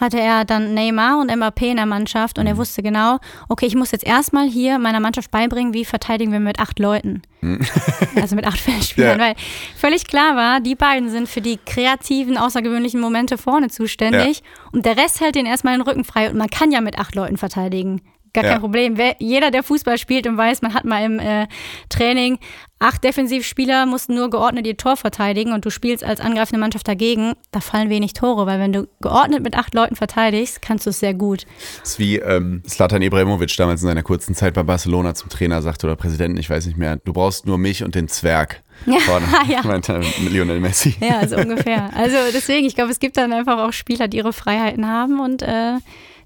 hatte 0.00 0.20
er 0.20 0.44
dann 0.44 0.74
Neymar 0.74 1.18
und 1.20 1.30
Mbappé 1.30 1.70
in 1.70 1.76
der 1.76 1.86
Mannschaft 1.86 2.36
Mhm. 2.36 2.40
und 2.42 2.46
er 2.46 2.56
wusste 2.56 2.82
genau, 2.82 3.18
okay, 3.48 3.66
ich 3.66 3.74
muss 3.74 3.92
jetzt 3.92 4.06
erstmal 4.06 4.46
hier 4.48 4.78
meiner 4.78 5.00
Mannschaft 5.00 5.30
beibringen, 5.30 5.72
wie 5.74 5.84
verteidigen 5.84 6.32
wir 6.32 6.40
mit 6.40 6.58
acht 6.60 6.78
Leuten. 6.78 7.22
Also 8.16 8.34
mit 8.36 8.46
acht 8.46 8.58
Feldspielern, 8.58 9.16
Mhm. 9.16 9.20
Ja. 9.20 9.26
weil 9.28 9.34
völlig 9.76 10.06
klar 10.06 10.36
war, 10.36 10.60
die 10.60 10.74
beiden 10.74 11.10
sind 11.10 11.28
für 11.28 11.40
die 11.40 11.58
kreativen, 11.64 12.36
außergewöhnlichen 12.38 13.00
Momente 13.00 13.38
vorne 13.38 13.68
zuständig 13.68 14.42
und 14.72 14.84
der 14.86 14.96
Rest 14.96 15.20
hält 15.20 15.34
den 15.34 15.46
erstmal 15.46 15.74
den 15.76 15.82
Rücken 15.82 16.04
frei 16.04 16.30
und 16.30 16.36
man 16.36 16.48
kann 16.48 16.72
ja 16.72 16.80
mit 16.80 16.98
acht 16.98 17.14
Leuten 17.14 17.36
verteidigen. 17.36 18.00
Gar 18.32 18.44
Ja. 18.44 18.50
kein 18.52 18.60
Problem. 18.60 18.96
Wer, 18.98 19.16
jeder, 19.18 19.50
der 19.50 19.62
Fußball 19.62 19.96
spielt 19.96 20.26
und 20.26 20.36
weiß, 20.36 20.60
man 20.60 20.74
hat 20.74 20.84
mal 20.84 21.02
im 21.04 21.18
äh, 21.18 21.46
Training 21.88 22.38
acht 22.78 23.02
Defensivspieler 23.04 23.86
mussten 23.86 24.14
nur 24.14 24.28
geordnet 24.28 24.66
ihr 24.66 24.76
Tor 24.76 24.96
verteidigen 24.96 25.52
und 25.52 25.64
du 25.64 25.70
spielst 25.70 26.04
als 26.04 26.20
angreifende 26.20 26.60
Mannschaft 26.60 26.86
dagegen, 26.86 27.32
da 27.50 27.60
fallen 27.60 27.88
wenig 27.88 28.12
Tore, 28.12 28.46
weil 28.46 28.60
wenn 28.60 28.72
du 28.72 28.86
geordnet 29.00 29.42
mit 29.42 29.56
acht 29.56 29.74
Leuten 29.74 29.96
verteidigst, 29.96 30.60
kannst 30.60 30.84
du 30.84 30.90
es 30.90 31.00
sehr 31.00 31.14
gut. 31.14 31.46
Das 31.80 31.92
ist 31.92 31.98
wie 31.98 32.16
ähm, 32.16 32.62
Slatan 32.68 33.00
Ibrahimovic 33.00 33.56
damals 33.56 33.82
in 33.82 33.88
seiner 33.88 34.02
kurzen 34.02 34.34
Zeit 34.34 34.54
bei 34.54 34.62
Barcelona 34.62 35.14
zum 35.14 35.30
Trainer 35.30 35.62
sagte 35.62 35.86
oder 35.86 35.96
Präsidenten, 35.96 36.38
ich 36.38 36.50
weiß 36.50 36.66
nicht 36.66 36.76
mehr, 36.76 36.96
du 36.96 37.12
brauchst 37.12 37.46
nur 37.46 37.56
mich 37.56 37.82
und 37.82 37.94
den 37.94 38.08
Zwerg. 38.08 38.62
Ja, 38.84 38.98
Vorne, 38.98 39.26
ja. 39.48 39.62
meinte 39.62 39.98
mit 39.98 40.32
Lionel 40.32 40.60
Messi. 40.60 40.94
Ja, 41.00 41.26
so 41.26 41.36
ungefähr. 41.36 41.88
Also 41.96 42.16
deswegen, 42.34 42.66
ich 42.66 42.74
glaube, 42.74 42.90
es 42.90 42.98
gibt 42.98 43.16
dann 43.16 43.32
einfach 43.32 43.58
auch 43.58 43.72
Spieler, 43.72 44.06
die 44.06 44.18
ihre 44.18 44.34
Freiheiten 44.34 44.86
haben 44.86 45.18
und 45.18 45.40
äh, 45.40 45.78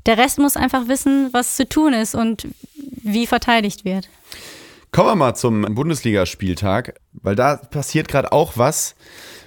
der 0.07 0.19
Rest 0.19 0.41
muss 0.41 0.57
einfach 0.57 0.89
wissen, 0.89 1.29
was 1.31 1.55
zu 1.55 1.69
tun 1.69 1.93
ist 1.93 2.17
und 2.17 2.49
wie 2.75 3.29
verteidigt 3.29 3.85
wird. 3.85 4.09
Kommen 4.93 5.09
wir 5.09 5.17
mal 5.17 5.35
zum 5.35 5.63
Bundesligaspieltag, 5.63 7.01
weil 7.13 7.37
da 7.37 7.57
passiert 7.57 8.09
gerade 8.09 8.33
auch 8.33 8.57
was, 8.57 8.97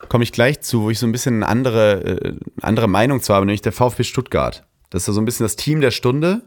komme 0.08 0.24
ich 0.24 0.32
gleich 0.32 0.62
zu, 0.62 0.84
wo 0.84 0.90
ich 0.90 1.00
so 1.00 1.06
ein 1.06 1.12
bisschen 1.12 1.36
eine 1.36 1.48
andere, 1.48 2.02
äh, 2.02 2.34
andere 2.62 2.88
Meinung 2.88 3.22
zu 3.22 3.34
habe, 3.34 3.46
nämlich 3.46 3.62
der 3.62 3.74
VfB 3.74 4.04
Stuttgart. 4.04 4.66
Das 4.90 5.08
ist 5.08 5.14
so 5.14 5.20
ein 5.20 5.26
bisschen 5.26 5.44
das 5.44 5.56
Team 5.56 5.82
der 5.82 5.92
Stunde 5.92 6.44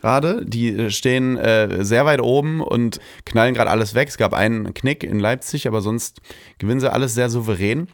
gerade. 0.00 0.44
Die 0.44 0.68
äh, 0.68 0.90
stehen 0.90 1.36
äh, 1.36 1.84
sehr 1.84 2.04
weit 2.06 2.20
oben 2.20 2.60
und 2.60 3.00
knallen 3.24 3.54
gerade 3.54 3.70
alles 3.70 3.94
weg. 3.94 4.08
Es 4.08 4.18
gab 4.18 4.34
einen 4.34 4.74
Knick 4.74 5.04
in 5.04 5.18
Leipzig, 5.18 5.66
aber 5.66 5.80
sonst 5.80 6.20
gewinnen 6.58 6.80
sie 6.80 6.92
alles 6.92 7.14
sehr 7.14 7.30
souverän. 7.30 7.88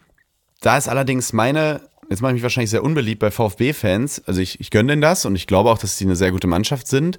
Da 0.61 0.77
ist 0.77 0.88
allerdings 0.88 1.33
meine, 1.33 1.83
jetzt 2.11 2.23
mache 2.23 2.33
ich 2.33 2.35
mich 2.35 2.42
wahrscheinlich 2.42 2.70
sehr 2.70 2.85
unbeliebt 2.85 3.20
bei 3.20 3.31
VfB-Fans. 3.31 4.23
Also 4.27 4.40
ich, 4.40 4.61
ich 4.61 4.70
gönne 4.70 4.92
denen 4.92 5.03
das 5.03 5.25
und 5.25 5.37
ich 5.37 5.47
glaube 5.47 5.70
auch, 5.70 5.79
dass 5.79 5.99
sie 5.99 6.05
eine 6.05 6.16
sehr 6.16 6.33
gute 6.33 6.47
Mannschaft 6.47 6.87
sind. 6.87 7.18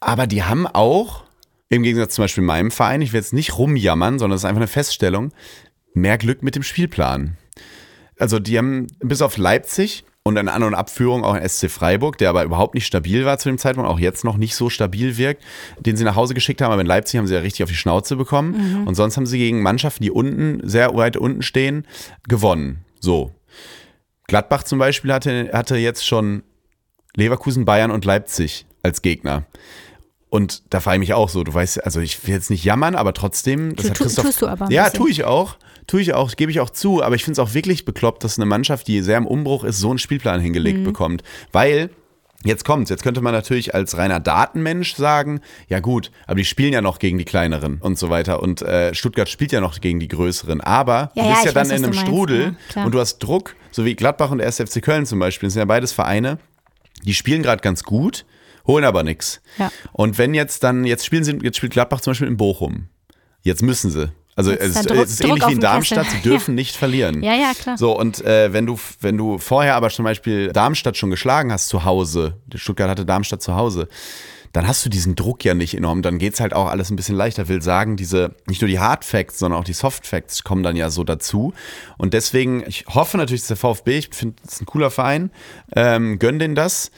Aber 0.00 0.26
die 0.26 0.42
haben 0.42 0.66
auch, 0.66 1.24
im 1.70 1.82
Gegensatz 1.82 2.14
zum 2.16 2.24
Beispiel 2.24 2.44
meinem 2.44 2.70
Verein, 2.70 3.00
ich 3.00 3.12
will 3.12 3.20
jetzt 3.20 3.32
nicht 3.32 3.56
rumjammern, 3.56 4.18
sondern 4.18 4.36
es 4.36 4.42
ist 4.42 4.44
einfach 4.44 4.60
eine 4.60 4.66
Feststellung, 4.66 5.32
mehr 5.94 6.18
Glück 6.18 6.42
mit 6.42 6.56
dem 6.56 6.62
Spielplan. 6.62 7.36
Also 8.18 8.38
die 8.38 8.58
haben 8.58 8.88
bis 8.98 9.22
auf 9.22 9.38
Leipzig 9.38 10.04
und 10.24 10.36
eine 10.36 10.52
An- 10.52 10.64
und 10.64 10.74
Abführung 10.74 11.24
auch 11.24 11.34
in 11.34 11.48
SC 11.48 11.70
Freiburg, 11.70 12.18
der 12.18 12.28
aber 12.28 12.44
überhaupt 12.44 12.74
nicht 12.74 12.86
stabil 12.86 13.24
war 13.24 13.38
zu 13.38 13.48
dem 13.48 13.56
Zeitpunkt, 13.56 13.88
auch 13.88 13.98
jetzt 13.98 14.24
noch 14.24 14.36
nicht 14.36 14.54
so 14.54 14.68
stabil 14.68 15.16
wirkt, 15.16 15.42
den 15.78 15.96
sie 15.96 16.04
nach 16.04 16.16
Hause 16.16 16.34
geschickt 16.34 16.60
haben. 16.60 16.72
Aber 16.72 16.82
in 16.82 16.86
Leipzig 16.86 17.18
haben 17.18 17.26
sie 17.26 17.34
ja 17.34 17.40
richtig 17.40 17.62
auf 17.62 17.70
die 17.70 17.76
Schnauze 17.76 18.16
bekommen. 18.16 18.54
Und 18.86 18.96
sonst 18.96 19.16
haben 19.16 19.26
sie 19.26 19.38
gegen 19.38 19.62
Mannschaften, 19.62 20.02
die 20.02 20.10
unten, 20.10 20.60
sehr 20.68 20.94
weit 20.94 21.16
unten 21.16 21.42
stehen, 21.42 21.86
gewonnen. 22.28 22.84
So. 23.00 23.32
Gladbach 24.26 24.64
zum 24.64 24.78
Beispiel 24.78 25.12
hatte, 25.12 25.50
hatte 25.52 25.76
jetzt 25.76 26.06
schon 26.06 26.42
Leverkusen, 27.16 27.64
Bayern 27.64 27.90
und 27.90 28.04
Leipzig 28.04 28.66
als 28.82 29.02
Gegner. 29.02 29.46
Und 30.30 30.62
da 30.70 30.80
frage 30.80 30.96
ich 30.96 31.00
mich 31.00 31.14
auch 31.14 31.28
so, 31.28 31.42
du 31.44 31.52
weißt, 31.52 31.84
also 31.84 32.00
ich 32.00 32.24
will 32.26 32.34
jetzt 32.34 32.50
nicht 32.50 32.64
jammern, 32.64 32.94
aber 32.94 33.12
trotzdem, 33.12 33.74
das 33.76 33.84
Tu- 33.86 33.90
hat 33.90 33.96
tu- 33.98 34.04
Christoph. 34.04 34.24
tust 34.26 34.42
du 34.42 34.46
aber 34.46 34.70
Ja, 34.70 34.88
tue 34.90 35.10
ich 35.10 35.24
auch. 35.24 35.56
Tue 35.88 36.00
ich 36.00 36.14
auch, 36.14 36.30
gebe 36.36 36.52
ich 36.52 36.60
auch 36.60 36.70
zu, 36.70 37.02
aber 37.02 37.16
ich 37.16 37.24
finde 37.24 37.40
es 37.42 37.48
auch 37.48 37.52
wirklich 37.52 37.84
bekloppt, 37.84 38.22
dass 38.22 38.38
eine 38.38 38.46
Mannschaft, 38.46 38.86
die 38.86 39.02
sehr 39.02 39.18
im 39.18 39.26
Umbruch 39.26 39.64
ist, 39.64 39.78
so 39.80 39.90
einen 39.90 39.98
Spielplan 39.98 40.40
hingelegt 40.40 40.78
Mhm. 40.78 40.84
bekommt. 40.84 41.24
Weil, 41.50 41.90
jetzt 42.44 42.64
kommt's, 42.64 42.90
jetzt 42.90 43.02
könnte 43.02 43.20
man 43.22 43.32
natürlich 43.34 43.74
als 43.74 43.96
reiner 43.96 44.20
Datenmensch 44.20 44.94
sagen, 44.94 45.40
ja 45.68 45.80
gut, 45.80 46.12
aber 46.28 46.36
die 46.36 46.44
spielen 46.44 46.72
ja 46.72 46.80
noch 46.80 47.00
gegen 47.00 47.18
die 47.18 47.24
kleineren 47.24 47.78
und 47.80 47.98
so 47.98 48.08
weiter. 48.08 48.40
Und 48.40 48.62
äh, 48.62 48.94
Stuttgart 48.94 49.28
spielt 49.28 49.50
ja 49.50 49.60
noch 49.60 49.80
gegen 49.80 49.98
die 49.98 50.06
größeren. 50.06 50.60
Aber 50.60 51.10
Ja, 51.16 51.22
du 51.24 51.28
ja, 51.28 51.28
bist 51.30 51.42
ja 51.42 51.48
ich 51.48 51.54
dann 51.54 51.62
weiß, 51.62 51.68
in 51.70 51.84
einem 51.84 51.94
meinst, 51.94 52.00
Strudel 52.06 52.54
ja, 52.76 52.84
und 52.84 52.92
du 52.94 53.00
hast 53.00 53.18
Druck, 53.18 53.56
so 53.72 53.84
wie 53.84 53.96
Gladbach 53.96 54.30
und 54.30 54.38
der 54.38 54.46
1. 54.46 54.58
FC 54.60 54.80
Köln 54.80 55.06
zum 55.06 55.18
Beispiel, 55.18 55.48
das 55.48 55.54
sind 55.54 55.60
ja 55.60 55.64
beides 55.66 55.90
Vereine, 55.90 56.38
die 57.02 57.14
spielen 57.14 57.42
gerade 57.42 57.62
ganz 57.62 57.82
gut, 57.82 58.24
holen 58.70 58.84
aber 58.84 59.02
nichts. 59.02 59.40
Ja. 59.58 59.70
Und 59.92 60.18
wenn 60.18 60.34
jetzt 60.34 60.62
dann, 60.64 60.84
jetzt 60.84 61.04
spielen 61.04 61.24
sie, 61.24 61.38
jetzt 61.42 61.56
spielt 61.56 61.72
Gladbach 61.72 62.00
zum 62.00 62.12
Beispiel 62.12 62.28
in 62.28 62.36
Bochum. 62.36 62.88
Jetzt 63.42 63.62
müssen 63.62 63.90
sie. 63.90 64.10
Also 64.36 64.52
es 64.52 64.76
ist 64.76 64.88
Druck- 64.90 64.98
es 65.04 65.10
ist 65.10 65.22
Druck 65.22 65.30
ähnlich 65.30 65.48
wie 65.48 65.52
in 65.52 65.60
Darmstadt, 65.60 66.04
Kessel. 66.06 66.20
sie 66.22 66.28
dürfen 66.28 66.54
nicht 66.54 66.76
verlieren. 66.76 67.22
Ja, 67.22 67.34
ja, 67.34 67.52
klar. 67.58 67.76
So, 67.76 67.98
und 67.98 68.24
äh, 68.24 68.52
wenn 68.52 68.64
du, 68.66 68.78
wenn 69.00 69.16
du 69.18 69.38
vorher 69.38 69.74
aber 69.74 69.90
zum 69.90 70.04
Beispiel 70.04 70.48
Darmstadt 70.52 70.96
schon 70.96 71.10
geschlagen 71.10 71.52
hast 71.52 71.68
zu 71.68 71.84
Hause, 71.84 72.34
Stuttgart 72.54 72.88
hatte 72.88 73.04
Darmstadt 73.04 73.42
zu 73.42 73.54
Hause, 73.56 73.88
dann 74.52 74.66
hast 74.66 74.84
du 74.84 74.90
diesen 74.90 75.14
Druck 75.14 75.44
ja 75.44 75.54
nicht 75.54 75.74
enorm. 75.76 76.02
Dann 76.02 76.18
geht's 76.18 76.40
halt 76.40 76.54
auch 76.54 76.66
alles 76.66 76.90
ein 76.90 76.96
bisschen 76.96 77.14
leichter. 77.16 77.46
Will 77.48 77.62
sagen, 77.62 77.96
diese, 77.96 78.34
nicht 78.48 78.60
nur 78.60 78.68
die 78.68 78.80
Hard 78.80 79.04
Facts, 79.04 79.38
sondern 79.38 79.60
auch 79.60 79.64
die 79.64 79.72
Soft 79.74 80.06
Facts 80.08 80.42
kommen 80.42 80.64
dann 80.64 80.74
ja 80.74 80.90
so 80.90 81.04
dazu. 81.04 81.52
Und 81.98 82.14
deswegen, 82.14 82.64
ich 82.66 82.84
hoffe 82.88 83.16
natürlich, 83.16 83.42
dass 83.42 83.48
der 83.48 83.56
VfB, 83.58 83.98
ich 83.98 84.08
finde, 84.12 84.36
ist 84.44 84.60
ein 84.60 84.66
cooler 84.66 84.90
Verein, 84.90 85.30
ähm, 85.76 86.18
gönn 86.18 86.38
denen 86.40 86.56
das. 86.56 86.90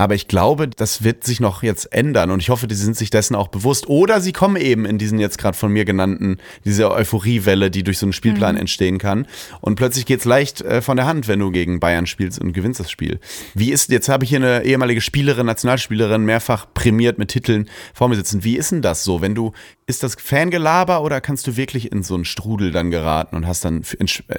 Aber 0.00 0.14
ich 0.14 0.28
glaube, 0.28 0.66
das 0.66 1.04
wird 1.04 1.24
sich 1.24 1.40
noch 1.40 1.62
jetzt 1.62 1.92
ändern 1.92 2.30
und 2.30 2.40
ich 2.40 2.48
hoffe, 2.48 2.66
die 2.66 2.74
sind 2.74 2.96
sich 2.96 3.10
dessen 3.10 3.34
auch 3.34 3.48
bewusst. 3.48 3.86
Oder 3.86 4.22
sie 4.22 4.32
kommen 4.32 4.56
eben 4.56 4.86
in 4.86 4.96
diesen 4.96 5.18
jetzt 5.18 5.36
gerade 5.36 5.54
von 5.54 5.70
mir 5.70 5.84
genannten, 5.84 6.38
diese 6.64 6.90
Euphoriewelle, 6.90 7.70
die 7.70 7.82
durch 7.82 7.98
so 7.98 8.06
einen 8.06 8.14
Spielplan 8.14 8.56
entstehen 8.56 8.96
kann. 8.96 9.26
Und 9.60 9.74
plötzlich 9.74 10.06
geht's 10.06 10.24
leicht 10.24 10.62
äh, 10.62 10.80
von 10.80 10.96
der 10.96 11.04
Hand, 11.04 11.28
wenn 11.28 11.38
du 11.38 11.50
gegen 11.50 11.80
Bayern 11.80 12.06
spielst 12.06 12.40
und 12.40 12.54
gewinnst 12.54 12.80
das 12.80 12.90
Spiel. 12.90 13.20
Wie 13.52 13.72
ist, 13.72 13.90
jetzt 13.90 14.08
habe 14.08 14.24
ich 14.24 14.30
hier 14.30 14.38
eine 14.38 14.64
ehemalige 14.64 15.02
Spielerin, 15.02 15.44
Nationalspielerin, 15.44 16.24
mehrfach 16.24 16.72
prämiert 16.72 17.18
mit 17.18 17.28
Titeln 17.28 17.68
vor 17.92 18.08
mir 18.08 18.16
sitzen. 18.16 18.42
Wie 18.42 18.56
ist 18.56 18.72
denn 18.72 18.80
das 18.80 19.04
so, 19.04 19.20
wenn 19.20 19.34
du, 19.34 19.52
ist 19.90 20.02
das 20.02 20.14
Fangelaber 20.14 21.02
oder 21.02 21.20
kannst 21.20 21.46
du 21.46 21.56
wirklich 21.56 21.92
in 21.92 22.02
so 22.02 22.14
einen 22.14 22.24
Strudel 22.24 22.70
dann 22.70 22.90
geraten 22.90 23.36
und 23.36 23.46
hast 23.46 23.64
dann, 23.64 23.82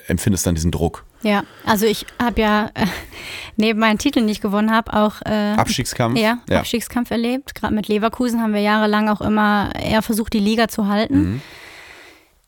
empfindest 0.08 0.48
dann 0.48 0.56
diesen 0.56 0.72
Druck? 0.72 1.06
Ja, 1.22 1.44
also 1.66 1.86
ich 1.86 2.06
habe 2.20 2.42
ja 2.42 2.72
äh, 2.74 2.88
neben 3.58 3.80
meinen 3.80 4.00
Titeln, 4.00 4.26
die 4.26 4.32
ich 4.32 4.42
gewonnen 4.42 4.72
habe, 4.72 4.94
auch 4.94 5.22
äh, 5.24 5.54
Abstiegskampf? 5.56 6.18
ja, 6.18 6.40
Abstiegskampf 6.50 7.12
erlebt. 7.12 7.54
Gerade 7.54 7.76
mit 7.76 7.88
Leverkusen 7.88 8.42
haben 8.42 8.54
wir 8.54 8.62
jahrelang 8.62 9.10
auch 9.10 9.22
immer 9.22 9.72
eher 9.76 10.02
versucht, 10.02 10.34
die 10.34 10.40
Liga 10.40 10.68
zu 10.68 10.88
halten. 10.88 11.42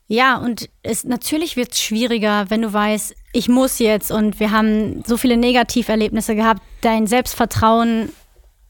Ja, 0.06 0.36
und 0.36 0.68
es, 0.82 1.04
natürlich 1.04 1.56
wird 1.56 1.72
es 1.72 1.80
schwieriger, 1.80 2.46
wenn 2.48 2.62
du 2.62 2.72
weißt, 2.72 3.14
ich 3.32 3.48
muss 3.48 3.78
jetzt 3.78 4.10
und 4.10 4.38
wir 4.38 4.50
haben 4.50 5.02
so 5.06 5.16
viele 5.16 5.36
Negativerlebnisse 5.36 6.34
gehabt. 6.36 6.62
Dein 6.82 7.06
Selbstvertrauen 7.06 8.10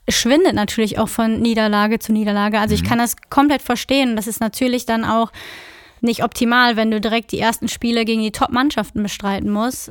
schwindet 0.09 0.55
natürlich 0.55 0.99
auch 0.99 1.09
von 1.09 1.41
Niederlage 1.41 1.99
zu 1.99 2.13
Niederlage. 2.13 2.59
Also 2.61 2.75
ich 2.75 2.85
kann 2.85 2.99
das 2.99 3.17
komplett 3.31 3.63
verstehen. 3.63 4.17
Das 4.17 4.27
ist 4.27 4.41
natürlich 4.41 4.87
dann 4.87 5.05
auch 5.05 5.33
nicht 6.01 6.23
optimal, 6.23 6.77
wenn 6.77 6.91
du 6.91 7.01
direkt 7.01 7.33
die 7.33 7.41
ersten 7.41 7.69
Spiele 7.69 8.05
gegen 8.05 8.23
die 8.23 8.33
Top-Mannschaften 8.33 9.03
bestreiten 9.03 9.51
musst. 9.51 9.91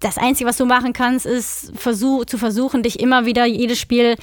Das 0.00 0.18
Einzige, 0.18 0.48
was 0.48 0.56
du 0.56 0.66
machen 0.66 0.92
kannst, 0.92 1.26
ist 1.26 1.72
versuch, 1.74 2.26
zu 2.26 2.38
versuchen, 2.38 2.82
dich 2.82 3.00
immer 3.00 3.26
wieder 3.26 3.46
jedes 3.46 3.78
Spiel 3.78 4.16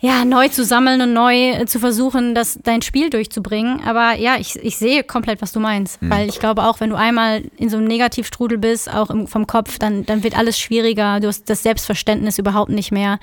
ja, 0.00 0.24
neu 0.24 0.48
zu 0.48 0.64
sammeln 0.64 1.00
und 1.00 1.12
neu 1.12 1.64
zu 1.64 1.80
versuchen, 1.80 2.34
das, 2.34 2.58
dein 2.62 2.82
Spiel 2.82 3.10
durchzubringen. 3.10 3.80
Aber 3.84 4.14
ja, 4.14 4.36
ich, 4.38 4.54
ich 4.56 4.76
sehe 4.76 5.02
komplett, 5.02 5.42
was 5.42 5.50
du 5.52 5.58
meinst. 5.58 5.98
Weil 6.00 6.28
ich 6.28 6.38
glaube 6.38 6.62
auch, 6.62 6.78
wenn 6.78 6.90
du 6.90 6.96
einmal 6.96 7.42
in 7.56 7.68
so 7.68 7.78
einem 7.78 7.88
Negativstrudel 7.88 8.58
bist, 8.58 8.92
auch 8.92 9.10
im, 9.10 9.26
vom 9.26 9.48
Kopf, 9.48 9.78
dann, 9.78 10.06
dann 10.06 10.22
wird 10.22 10.38
alles 10.38 10.58
schwieriger. 10.58 11.18
Du 11.18 11.26
hast 11.26 11.50
das 11.50 11.64
Selbstverständnis 11.64 12.38
überhaupt 12.38 12.70
nicht 12.70 12.92
mehr. 12.92 13.18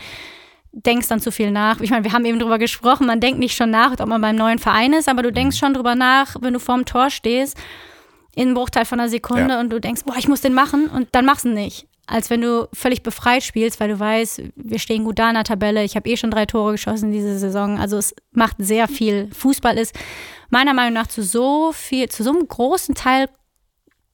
Denkst 0.78 1.08
dann 1.08 1.22
zu 1.22 1.32
viel 1.32 1.52
nach. 1.52 1.80
Ich 1.80 1.90
meine, 1.90 2.04
wir 2.04 2.12
haben 2.12 2.26
eben 2.26 2.38
drüber 2.38 2.58
gesprochen, 2.60 3.08
man 3.08 3.22
denkt 3.22 3.40
nicht 3.40 3.56
schon 3.56 3.70
nach, 3.70 3.94
ob 3.98 4.08
man 4.08 4.20
beim 4.22 4.36
neuen 4.36 4.60
Verein 4.60 4.92
ist, 4.92 5.08
aber 5.08 5.24
du 5.24 5.32
denkst 5.32 5.58
schon 5.58 5.74
drüber 5.74 5.96
nach, 5.96 6.36
wenn 6.42 6.54
du 6.54 6.60
vorm 6.60 6.84
Tor 6.84 7.10
stehst, 7.10 7.58
in 8.36 8.48
einem 8.48 8.54
Bruchteil 8.56 8.84
von 8.84 9.00
einer 9.00 9.08
Sekunde 9.08 9.54
Ja. 9.54 9.60
und 9.62 9.70
du 9.70 9.80
denkst, 9.80 10.04
boah, 10.06 10.18
ich 10.18 10.28
muss 10.28 10.42
den 10.42 10.54
machen 10.54 10.88
und 10.90 11.08
dann 11.14 11.24
machst 11.26 11.46
du 11.46 11.50
ihn 11.50 11.56
nicht. 11.56 11.88
Als 12.08 12.30
wenn 12.30 12.42
du 12.42 12.68
völlig 12.74 13.02
befreit 13.04 13.42
spielst, 13.42 13.80
weil 13.80 13.88
du 13.90 14.00
weißt, 14.00 14.42
wir 14.58 14.78
stehen 14.80 15.06
gut 15.06 15.18
da 15.18 15.30
in 15.30 15.36
der 15.36 15.44
Tabelle, 15.46 15.84
ich 15.86 15.96
habe 15.96 16.10
eh 16.10 16.18
schon 16.18 16.30
drei 16.30 16.46
Tore 16.46 16.74
geschossen 16.74 17.12
diese 17.14 17.40
Saison. 17.40 17.80
Also 17.80 17.98
es 17.98 18.14
macht 18.32 18.58
sehr 18.60 18.88
viel. 18.90 19.30
Fußball 19.34 19.78
ist 19.78 19.96
meiner 20.50 20.74
Meinung 20.74 20.94
nach 20.94 21.08
zu 21.08 21.24
so 21.24 21.72
viel, 21.72 22.10
zu 22.10 22.22
so 22.24 22.32
einem 22.32 22.46
großen 22.48 22.94
Teil 22.94 23.28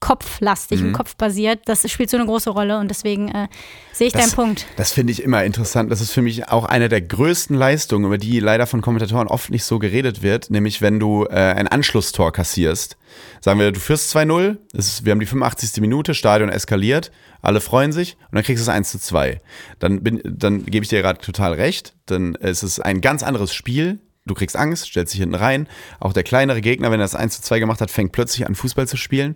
kopflastig 0.02 0.82
und 0.82 0.92
kopfbasiert. 0.92 1.62
Das 1.66 1.90
spielt 1.90 2.10
so 2.10 2.18
eine 2.18 2.26
große 2.26 2.50
Rolle 2.50 2.78
und 2.80 2.90
deswegen 2.90 3.30
äh, 3.30 3.48
sehe 3.94 4.08
ich 4.08 4.14
Das- 4.14 4.24
deinen 4.24 4.32
Punkt. 4.34 4.66
Das 4.76 4.92
finde 4.92 5.14
ich 5.14 5.24
immer 5.24 5.46
interessant. 5.46 5.90
Das 5.92 6.02
ist 6.02 6.12
für 6.12 6.22
mich 6.22 6.50
auch 6.50 6.66
eine 6.66 6.90
der 6.90 7.00
größten 7.02 7.56
Leistungen, 7.56 8.06
über 8.06 8.18
die 8.18 8.40
leider 8.42 8.68
von 8.68 8.82
Kommentatoren 8.82 9.28
oft 9.30 9.50
nicht 9.52 9.64
so 9.64 9.80
geredet 9.80 10.22
wird, 10.22 10.50
nämlich 10.50 10.82
wenn 10.82 11.00
du 11.00 11.26
äh, 11.26 11.36
ein 11.36 11.68
Anschlusstor 11.70 12.34
kassierst. 12.34 12.98
Sagen 13.40 13.60
wir, 13.60 13.72
du 13.72 13.80
führst 13.80 14.14
2-0, 14.14 14.58
es 14.74 14.88
ist- 14.88 15.06
wir 15.06 15.12
haben 15.12 15.20
die 15.22 15.26
85. 15.26 15.80
Minute, 15.82 16.14
Stadion 16.14 16.50
eskaliert, 16.50 17.12
alle 17.42 17.62
freuen 17.62 17.91
sich 17.91 18.18
und 18.32 18.36
dann 18.36 18.43
kriegst 18.43 18.60
du 18.60 18.70
es 18.70 18.76
1 18.76 18.91
zu 18.91 18.99
2. 18.99 19.39
Dann, 19.80 20.04
bin- 20.04 20.22
dann 20.26 20.66
gebe 20.66 20.84
ich 20.84 20.89
dir 20.89 21.02
gerade 21.02 21.22
total 21.22 21.54
recht, 21.54 21.93
dann 22.08 22.36
ist 22.36 22.64
es 22.64 22.80
ein 22.80 23.02
ganz 23.02 23.24
anderes 23.24 23.54
Spiel. 23.54 23.99
Du 24.26 24.36
kriegst 24.36 24.55
Angst, 24.55 24.86
stellst 24.86 25.13
dich 25.13 25.19
hinten 25.19 25.36
rein. 25.36 25.67
Auch 25.99 26.13
der 26.13 26.22
kleinere 26.22 26.61
Gegner, 26.61 26.91
wenn 26.91 26.99
er 26.99 27.05
das 27.05 27.15
1 27.15 27.38
zu 27.38 27.41
2 27.41 27.59
gemacht 27.59 27.82
hat, 27.82 27.89
fängt 27.89 28.11
plötzlich 28.11 28.45
an, 28.45 28.53
Fußball 28.53 28.88
zu 28.88 28.95
spielen. 28.95 29.36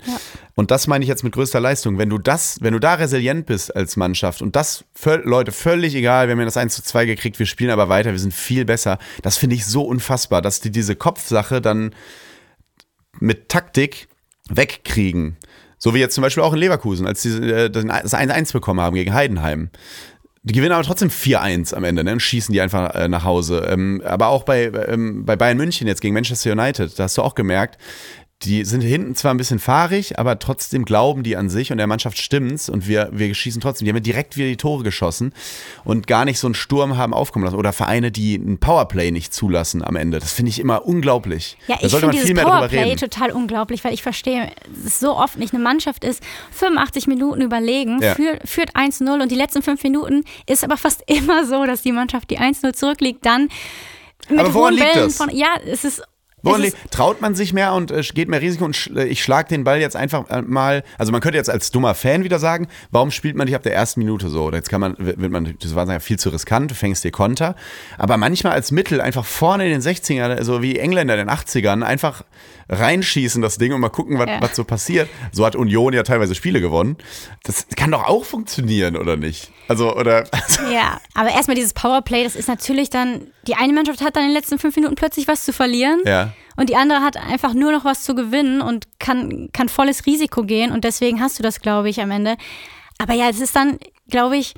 Und 0.54 0.70
das 0.70 0.86
meine 0.86 1.04
ich 1.04 1.10
jetzt 1.10 1.24
mit 1.24 1.34
größter 1.34 1.60
Leistung. 1.60 1.98
Wenn 1.98 2.10
du 2.10 2.20
das, 2.20 2.58
wenn 2.62 2.74
du 2.74 2.80
da 2.80 2.94
resilient 2.94 3.48
bist 3.48 3.76
als 3.76 3.98
Mannschaft 3.98 4.44
und 4.44 4.56
das, 4.56 4.86
Leute, 5.24 5.52
völlig 5.52 5.96
egal, 5.96 6.28
wir 6.28 6.34
haben 6.34 6.40
ja 6.40 6.46
das 6.46 6.58
1 6.58 6.76
zu 6.76 6.84
2 6.84 7.08
gekriegt, 7.08 7.40
wir 7.40 7.48
spielen 7.48 7.72
aber 7.72 7.90
weiter, 7.90 8.12
wir 8.12 8.20
sind 8.20 8.34
viel 8.34 8.64
besser. 8.64 9.00
Das 9.24 9.38
finde 9.38 9.56
ich 9.56 9.66
so 9.66 9.82
unfassbar, 9.82 10.44
dass 10.44 10.60
die 10.62 10.70
diese 10.70 10.96
Kopfsache 10.96 11.62
dann 11.62 11.96
mit 13.20 13.50
Taktik 13.50 14.08
wegkriegen. 14.50 15.38
So 15.78 15.94
wie 15.94 16.00
jetzt 16.00 16.16
zum 16.16 16.22
Beispiel 16.22 16.44
auch 16.44 16.54
in 16.54 16.60
Leverkusen, 16.60 17.06
als 17.08 17.22
sie 17.22 17.30
äh, 17.38 17.70
das 17.70 17.86
1-1 17.86 18.54
bekommen 18.54 18.82
haben 18.82 18.96
gegen 18.96 19.14
Heidenheim. 19.14 19.70
Die 20.48 20.54
gewinnen 20.54 20.74
aber 20.74 20.84
trotzdem 20.84 21.10
4-1 21.10 21.74
am 21.74 21.84
Ende 21.84 22.04
ne, 22.04 22.14
und 22.14 22.20
schießen 22.20 22.54
die 22.54 22.62
einfach 22.62 22.94
äh, 22.94 23.08
nach 23.08 23.24
Hause. 23.24 23.68
Ähm, 23.68 24.04
aber 24.06 24.28
auch 24.28 24.44
bei, 24.44 24.66
ähm, 24.88 25.26
bei 25.26 25.36
Bayern 25.36 25.58
München 25.58 25.88
jetzt 25.88 26.02
gegen 26.02 26.14
Manchester 26.14 26.52
United, 26.52 27.00
da 27.00 27.06
hast 27.06 27.18
du 27.18 27.24
auch 27.24 27.34
gemerkt, 27.34 27.80
die 28.44 28.66
sind 28.66 28.82
hinten 28.82 29.16
zwar 29.16 29.34
ein 29.34 29.38
bisschen 29.38 29.60
fahrig, 29.60 30.20
aber 30.20 30.38
trotzdem 30.38 30.84
glauben 30.84 31.24
die 31.24 31.38
an 31.38 31.50
sich 31.50 31.72
und 31.72 31.78
der 31.78 31.88
Mannschaft 31.88 32.18
stimmt's 32.18 32.68
und 32.70 32.86
wir, 32.88 33.10
wir 33.14 33.34
schießen 33.34 33.62
trotzdem. 33.62 33.86
Die 33.86 33.90
haben 33.90 33.96
ja 33.96 34.02
direkt 34.02 34.36
wieder 34.36 34.48
die 34.50 34.58
Tore 34.58 34.84
geschossen 34.84 35.34
und 35.86 36.06
gar 36.06 36.26
nicht 36.26 36.38
so 36.38 36.46
einen 36.48 36.54
Sturm 36.54 36.98
haben 36.98 37.14
aufkommen 37.14 37.46
lassen. 37.46 37.56
Oder 37.56 37.72
Vereine, 37.72 38.12
die 38.12 38.36
ein 38.36 38.58
Powerplay 38.60 39.12
nicht 39.12 39.34
zulassen 39.34 39.82
am 39.84 39.96
Ende. 39.96 40.20
Das 40.20 40.34
finde 40.34 40.50
ich 40.50 40.60
immer 40.60 40.86
unglaublich. 40.86 41.58
Ja, 41.68 41.76
ich 41.82 41.90
sollte 41.90 42.10
finde 42.10 42.24
dieses 42.24 42.44
Powerplay 42.44 42.96
total 42.98 43.32
unglaublich, 43.32 43.84
weil 43.86 43.94
ich 43.94 44.04
verstehe 44.04 44.52
es 44.86 45.00
so 45.00 45.16
oft 45.16 45.40
nicht. 45.40 45.54
Eine 45.54 45.64
Mannschaft 45.64 46.04
ist 46.04 46.22
85 46.52 47.08
Minuten 47.08 47.42
überlegen, 47.42 48.02
Ja. 48.02 48.16
führ, 48.16 48.40
führt 48.44 48.76
1-0 48.76 49.22
und 49.22 49.32
die 49.32 49.36
letzten 49.36 49.62
fünf 49.64 49.82
Minuten 49.82 50.24
ist 50.46 50.64
aber 50.64 50.76
fast 50.78 51.04
immer 51.08 51.46
so, 51.48 51.66
dass 51.66 51.84
die 51.84 51.94
Mannschaft, 51.94 52.30
die 52.30 52.38
1-0 52.40 52.74
zurückliegt, 52.74 53.26
dann 53.26 53.48
mit 54.30 54.40
Aber 54.40 54.54
woran 54.54 54.74
hohen 54.74 54.80
liegt 54.82 54.94
Bällen 54.94 55.06
das? 55.08 55.18
von. 55.18 55.30
Ja, 55.30 55.48
es 55.66 55.86
ist. 55.86 56.04
Woran 56.46 56.72
traut 56.92 57.22
man 57.22 57.36
sich 57.36 57.54
mehr 57.54 57.74
und 57.74 57.92
äh, 57.92 58.02
geht 58.14 58.30
mehr 58.30 58.42
Risiko 58.42 58.66
und 58.66 58.76
sch 58.76 58.90
äh, 58.96 59.06
ich 59.06 59.24
schlag 59.24 59.48
den 59.50 59.64
Ball 59.64 59.80
jetzt 59.80 59.96
einfach 59.96 60.30
äh, 60.30 60.42
mal. 60.42 60.84
Also 60.98 61.12
man 61.12 61.22
könnte 61.22 61.38
jetzt 61.38 61.50
als 61.50 61.72
dummer 61.72 61.96
Fan 61.96 62.24
wieder 62.24 62.40
sagen, 62.40 62.68
warum 62.92 63.12
spielt 63.12 63.36
man 63.36 63.46
nicht 63.46 63.56
ab 63.56 63.64
der 63.64 63.74
ersten 63.74 64.00
Minute 64.00 64.30
so? 64.30 64.44
Oder 64.44 64.58
jetzt 64.58 64.70
kann 64.70 64.82
man, 64.82 64.96
wird 64.98 65.32
man, 65.32 65.56
das 65.60 65.76
war 65.76 65.88
ja 65.88 66.00
viel 66.00 66.20
zu 66.20 66.30
riskant, 66.30 66.72
du 66.72 66.76
fängst 66.76 67.04
dir 67.04 67.12
Konter. 67.12 67.56
Aber 67.98 68.18
manchmal 68.18 68.54
als 68.54 68.72
Mittel 68.72 69.02
einfach 69.02 69.26
vorne 69.26 69.66
in 69.66 69.72
den 69.72 69.82
60ern, 69.82 70.44
so 70.44 70.62
wie 70.62 70.78
Engländer 70.78 71.20
in 71.20 71.28
den 71.28 71.30
80ern, 71.30 71.82
einfach 71.82 72.24
reinschießen 72.70 73.42
das 73.42 73.58
Ding 73.58 73.74
und 73.74 73.82
mal 73.82 73.90
gucken, 73.90 74.18
was, 74.20 74.28
Ja. 74.28 74.42
was 74.42 74.56
so 74.56 74.64
passiert. 74.64 75.10
So 75.32 75.46
hat 75.46 75.56
Union 75.56 75.94
ja 75.94 76.04
teilweise 76.04 76.36
Spiele 76.36 76.62
gewonnen. 76.62 76.98
Das 77.44 77.68
kann 77.76 77.92
doch 77.92 78.06
auch 78.06 78.26
funktionieren, 78.26 78.96
oder 78.98 79.18
nicht? 79.18 79.52
Also, 79.68 79.96
oder. 79.96 80.24
Ja, 80.72 81.00
aber 81.14 81.30
erstmal 81.30 81.56
dieses 81.56 81.74
Powerplay, 81.74 82.24
das 82.24 82.36
ist 82.36 82.48
natürlich 82.48 82.90
dann, 82.90 83.28
die 83.48 83.56
eine 83.56 83.74
Mannschaft 83.74 84.02
hat 84.02 84.16
dann 84.16 84.24
in 84.24 84.30
den 84.30 84.36
letzten 84.36 84.58
fünf 84.60 84.76
Minuten 84.76 84.96
plötzlich 84.96 85.28
was 85.28 85.46
zu 85.46 85.54
verlieren 85.54 86.02
Ja. 86.06 86.34
und 86.56 86.70
die 86.70 86.76
andere 86.76 87.00
hat 87.02 87.18
einfach 87.18 87.54
nur 87.54 87.72
noch 87.72 87.86
was 87.86 88.04
zu 88.04 88.16
gewinnen 88.16 88.62
und 88.62 88.86
kann, 89.00 89.50
kann 89.54 89.70
volles 89.70 90.06
Risiko 90.06 90.44
gehen 90.44 90.72
und 90.72 90.84
deswegen 90.84 91.22
hast 91.22 91.38
du 91.40 91.44
das, 91.44 91.60
glaube 91.62 91.90
ich, 91.90 92.02
am 92.02 92.12
Ende. 92.12 92.36
Aber 92.98 93.14
ja, 93.14 93.30
es 93.30 93.40
ist 93.42 93.56
dann, 93.56 93.78
glaube 94.10 94.38
ich, 94.38 94.54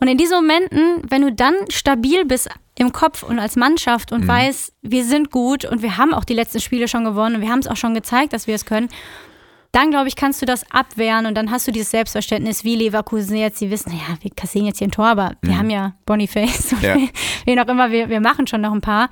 und 0.00 0.08
in 0.08 0.16
diesen 0.16 0.36
Momenten, 0.36 1.02
wenn 1.08 1.22
du 1.22 1.32
dann 1.32 1.54
stabil 1.68 2.24
bist 2.24 2.48
im 2.76 2.92
Kopf 2.92 3.22
und 3.22 3.38
als 3.38 3.56
Mannschaft 3.56 4.12
und 4.12 4.26
weißt, 4.26 4.72
wir 4.80 5.04
sind 5.04 5.30
gut 5.30 5.66
und 5.66 5.82
wir 5.82 5.98
haben 5.98 6.14
auch 6.14 6.24
die 6.24 6.32
letzten 6.32 6.60
Spiele 6.60 6.88
schon 6.88 7.04
gewonnen 7.04 7.36
und 7.36 7.42
wir 7.42 7.50
haben 7.50 7.58
es 7.58 7.68
auch 7.68 7.76
schon 7.76 7.94
gezeigt, 7.94 8.32
dass 8.32 8.46
wir 8.46 8.54
es 8.54 8.64
können, 8.64 8.88
dann 9.72 9.90
glaube 9.90 10.08
ich, 10.08 10.16
kannst 10.16 10.42
du 10.42 10.46
das 10.46 10.68
abwehren 10.70 11.26
und 11.26 11.34
dann 11.34 11.50
hast 11.50 11.68
du 11.68 11.72
dieses 11.72 11.90
Selbstverständnis 11.90 12.64
wie 12.64 12.74
Leverkusen 12.74 13.36
jetzt. 13.36 13.58
Sie 13.58 13.70
wissen, 13.70 13.92
ja, 13.92 14.16
wir 14.20 14.30
kassieren 14.34 14.66
jetzt 14.66 14.78
hier 14.78 14.88
ein 14.88 14.92
Tor, 14.92 15.06
aber 15.06 15.36
wir 15.42 15.56
haben 15.56 15.70
ja 15.70 15.94
Boniface 16.06 16.74
Ja. 16.80 16.96
wen 17.44 17.60
auch 17.60 17.68
immer, 17.68 17.90
wir, 17.90 18.08
wir 18.08 18.20
machen 18.20 18.46
schon 18.46 18.62
noch 18.62 18.72
ein 18.72 18.80
paar. 18.80 19.10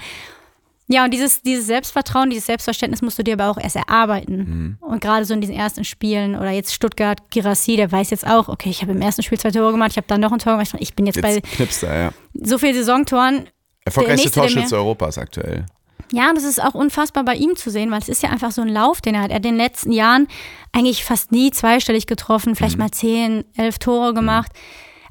Ja, 0.91 1.05
und 1.05 1.13
dieses, 1.13 1.43
dieses 1.43 1.67
Selbstvertrauen, 1.67 2.31
dieses 2.31 2.47
Selbstverständnis 2.47 3.03
musst 3.03 3.19
du 3.19 3.23
dir 3.23 3.35
aber 3.35 3.51
auch 3.51 3.59
erst 3.59 3.77
erarbeiten. 3.77 4.79
Und 4.81 5.01
gerade 5.03 5.27
so 5.27 5.35
in 5.35 5.43
diesen 5.43 5.55
ersten 5.55 5.85
Spielen 5.85 6.35
oder 6.35 6.51
jetzt 6.51 6.73
Stuttgart, 6.73 7.31
Girassi, 7.31 7.77
der 7.77 7.93
weiß 7.93 8.09
jetzt 8.09 8.27
auch, 8.27 8.49
okay, 8.49 8.71
ich 8.71 8.81
habe 8.81 8.93
im 8.93 9.03
ersten 9.03 9.23
Spiel 9.23 9.39
zwei 9.39 9.51
Tore 9.51 9.71
gemacht, 9.73 9.91
ich 9.91 9.97
habe 9.99 10.07
dann 10.07 10.21
noch 10.21 10.33
ein 10.33 10.39
Tor 10.39 10.55
gemacht, 10.55 10.75
ich 10.79 10.95
bin 10.95 11.05
jetzt, 11.05 11.21
bei 11.21 11.35
Jetzt 11.35 11.51
knipst 11.53 11.83
er, 11.83 11.99
ja. 11.99 12.11
so 12.33 12.57
vielen 12.57 12.75
Saisontoren. 12.75 13.49
Erfolgreichste 13.85 14.31
Torschütze 14.31 14.77
Europas 14.77 15.19
aktuell. 15.19 15.67
Ja, 16.11 16.31
und 16.31 16.37
das 16.37 16.45
ist 16.45 16.63
auch 16.63 16.75
unfassbar 16.75 17.23
bei 17.23 17.35
ihm 17.35 17.55
zu 17.55 17.71
sehen, 17.71 17.91
weil 17.91 18.01
es 18.01 18.09
ist 18.09 18.23
ja 18.23 18.31
einfach 18.31 18.51
so 18.51 18.63
ein 18.63 18.69
Lauf, 18.69 19.03
den 19.03 19.15
er 19.15 19.23
hat. 19.23 19.31
Er 19.31 19.37
hat 19.37 19.45
in 19.45 19.53
den 19.53 19.59
letzten 19.59 19.93
Jahren 19.93 20.27
eigentlich 20.73 21.05
fast 21.05 21.33
nie 21.33 21.51
zweistellig 21.51 22.07
getroffen, 22.07 22.57
vielleicht 22.57 22.79
mal 22.79 22.91
zehn, 22.91 23.45
elf 23.57 23.79
Tore 23.79 24.15
gemacht. 24.15 24.53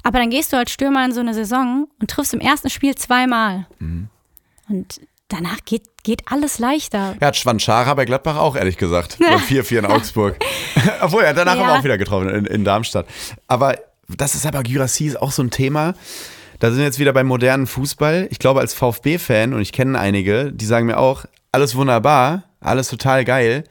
Aber 0.02 0.18
dann 0.18 0.30
gehst 0.30 0.52
du 0.52 0.56
als 0.56 0.72
Stürmer 0.72 1.04
in 1.04 1.12
so 1.12 1.20
eine 1.20 1.34
Saison 1.34 1.88
und 2.00 2.10
triffst 2.10 2.34
im 2.34 2.40
ersten 2.40 2.68
Spiel 2.70 2.96
zweimal. 2.96 3.68
Und 4.68 5.00
danach 5.28 5.58
geht, 5.64 5.82
geht 6.02 6.22
alles 6.30 6.58
leichter. 6.58 7.16
Er 7.20 7.28
hat 7.28 7.36
Schwanschara 7.36 7.94
bei 7.94 8.04
Gladbach 8.04 8.36
auch, 8.36 8.56
ehrlich 8.56 8.76
gesagt. 8.76 9.18
Beim 9.20 9.38
4-4 9.40 9.78
in 9.80 9.86
Augsburg. 9.86 10.36
Obwohl, 11.00 11.22
er 11.22 11.30
hat 11.30 11.36
danach 11.38 11.56
Ja. 11.56 11.64
aber 11.64 11.78
auch 11.78 11.84
wieder 11.84 11.98
getroffen 11.98 12.28
in, 12.30 12.46
in 12.46 12.64
Darmstadt. 12.64 13.06
Aber 13.46 13.76
das 14.08 14.34
ist 14.34 14.46
aber, 14.46 14.62
Gyrassi 14.62 15.06
ist 15.06 15.20
auch 15.20 15.30
so 15.32 15.42
ein 15.42 15.50
Thema. 15.50 15.94
Da 16.60 16.68
sind 16.70 16.78
wir 16.78 16.86
jetzt 16.86 16.98
wieder 16.98 17.12
beim 17.12 17.26
modernen 17.26 17.66
Fußball. 17.66 18.26
Ich 18.30 18.38
glaube, 18.38 18.60
als 18.60 18.74
VfB-Fan, 18.74 19.52
und 19.54 19.60
ich 19.60 19.72
kenne 19.72 19.98
einige, 19.98 20.52
die 20.52 20.64
sagen 20.66 20.86
mir 20.86 20.98
auch, 20.98 21.24
alles 21.52 21.76
wunderbar, 21.76 22.44
alles 22.60 22.88
total 22.88 23.24
geil. 23.24 23.64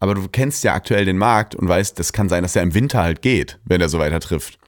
Aber 0.00 0.14
du 0.14 0.26
kennst 0.28 0.64
ja 0.64 0.74
aktuell 0.74 1.04
den 1.04 1.18
Markt 1.18 1.54
und 1.54 1.68
weißt, 1.68 1.98
das 1.98 2.12
kann 2.12 2.28
sein, 2.28 2.42
dass 2.42 2.56
er 2.56 2.62
im 2.62 2.74
Winter 2.74 3.02
halt 3.02 3.22
geht, 3.22 3.58
wenn 3.64 3.80
er 3.80 3.88
so 3.88 3.98
weiter 3.98 4.18
trifft. 4.18 4.58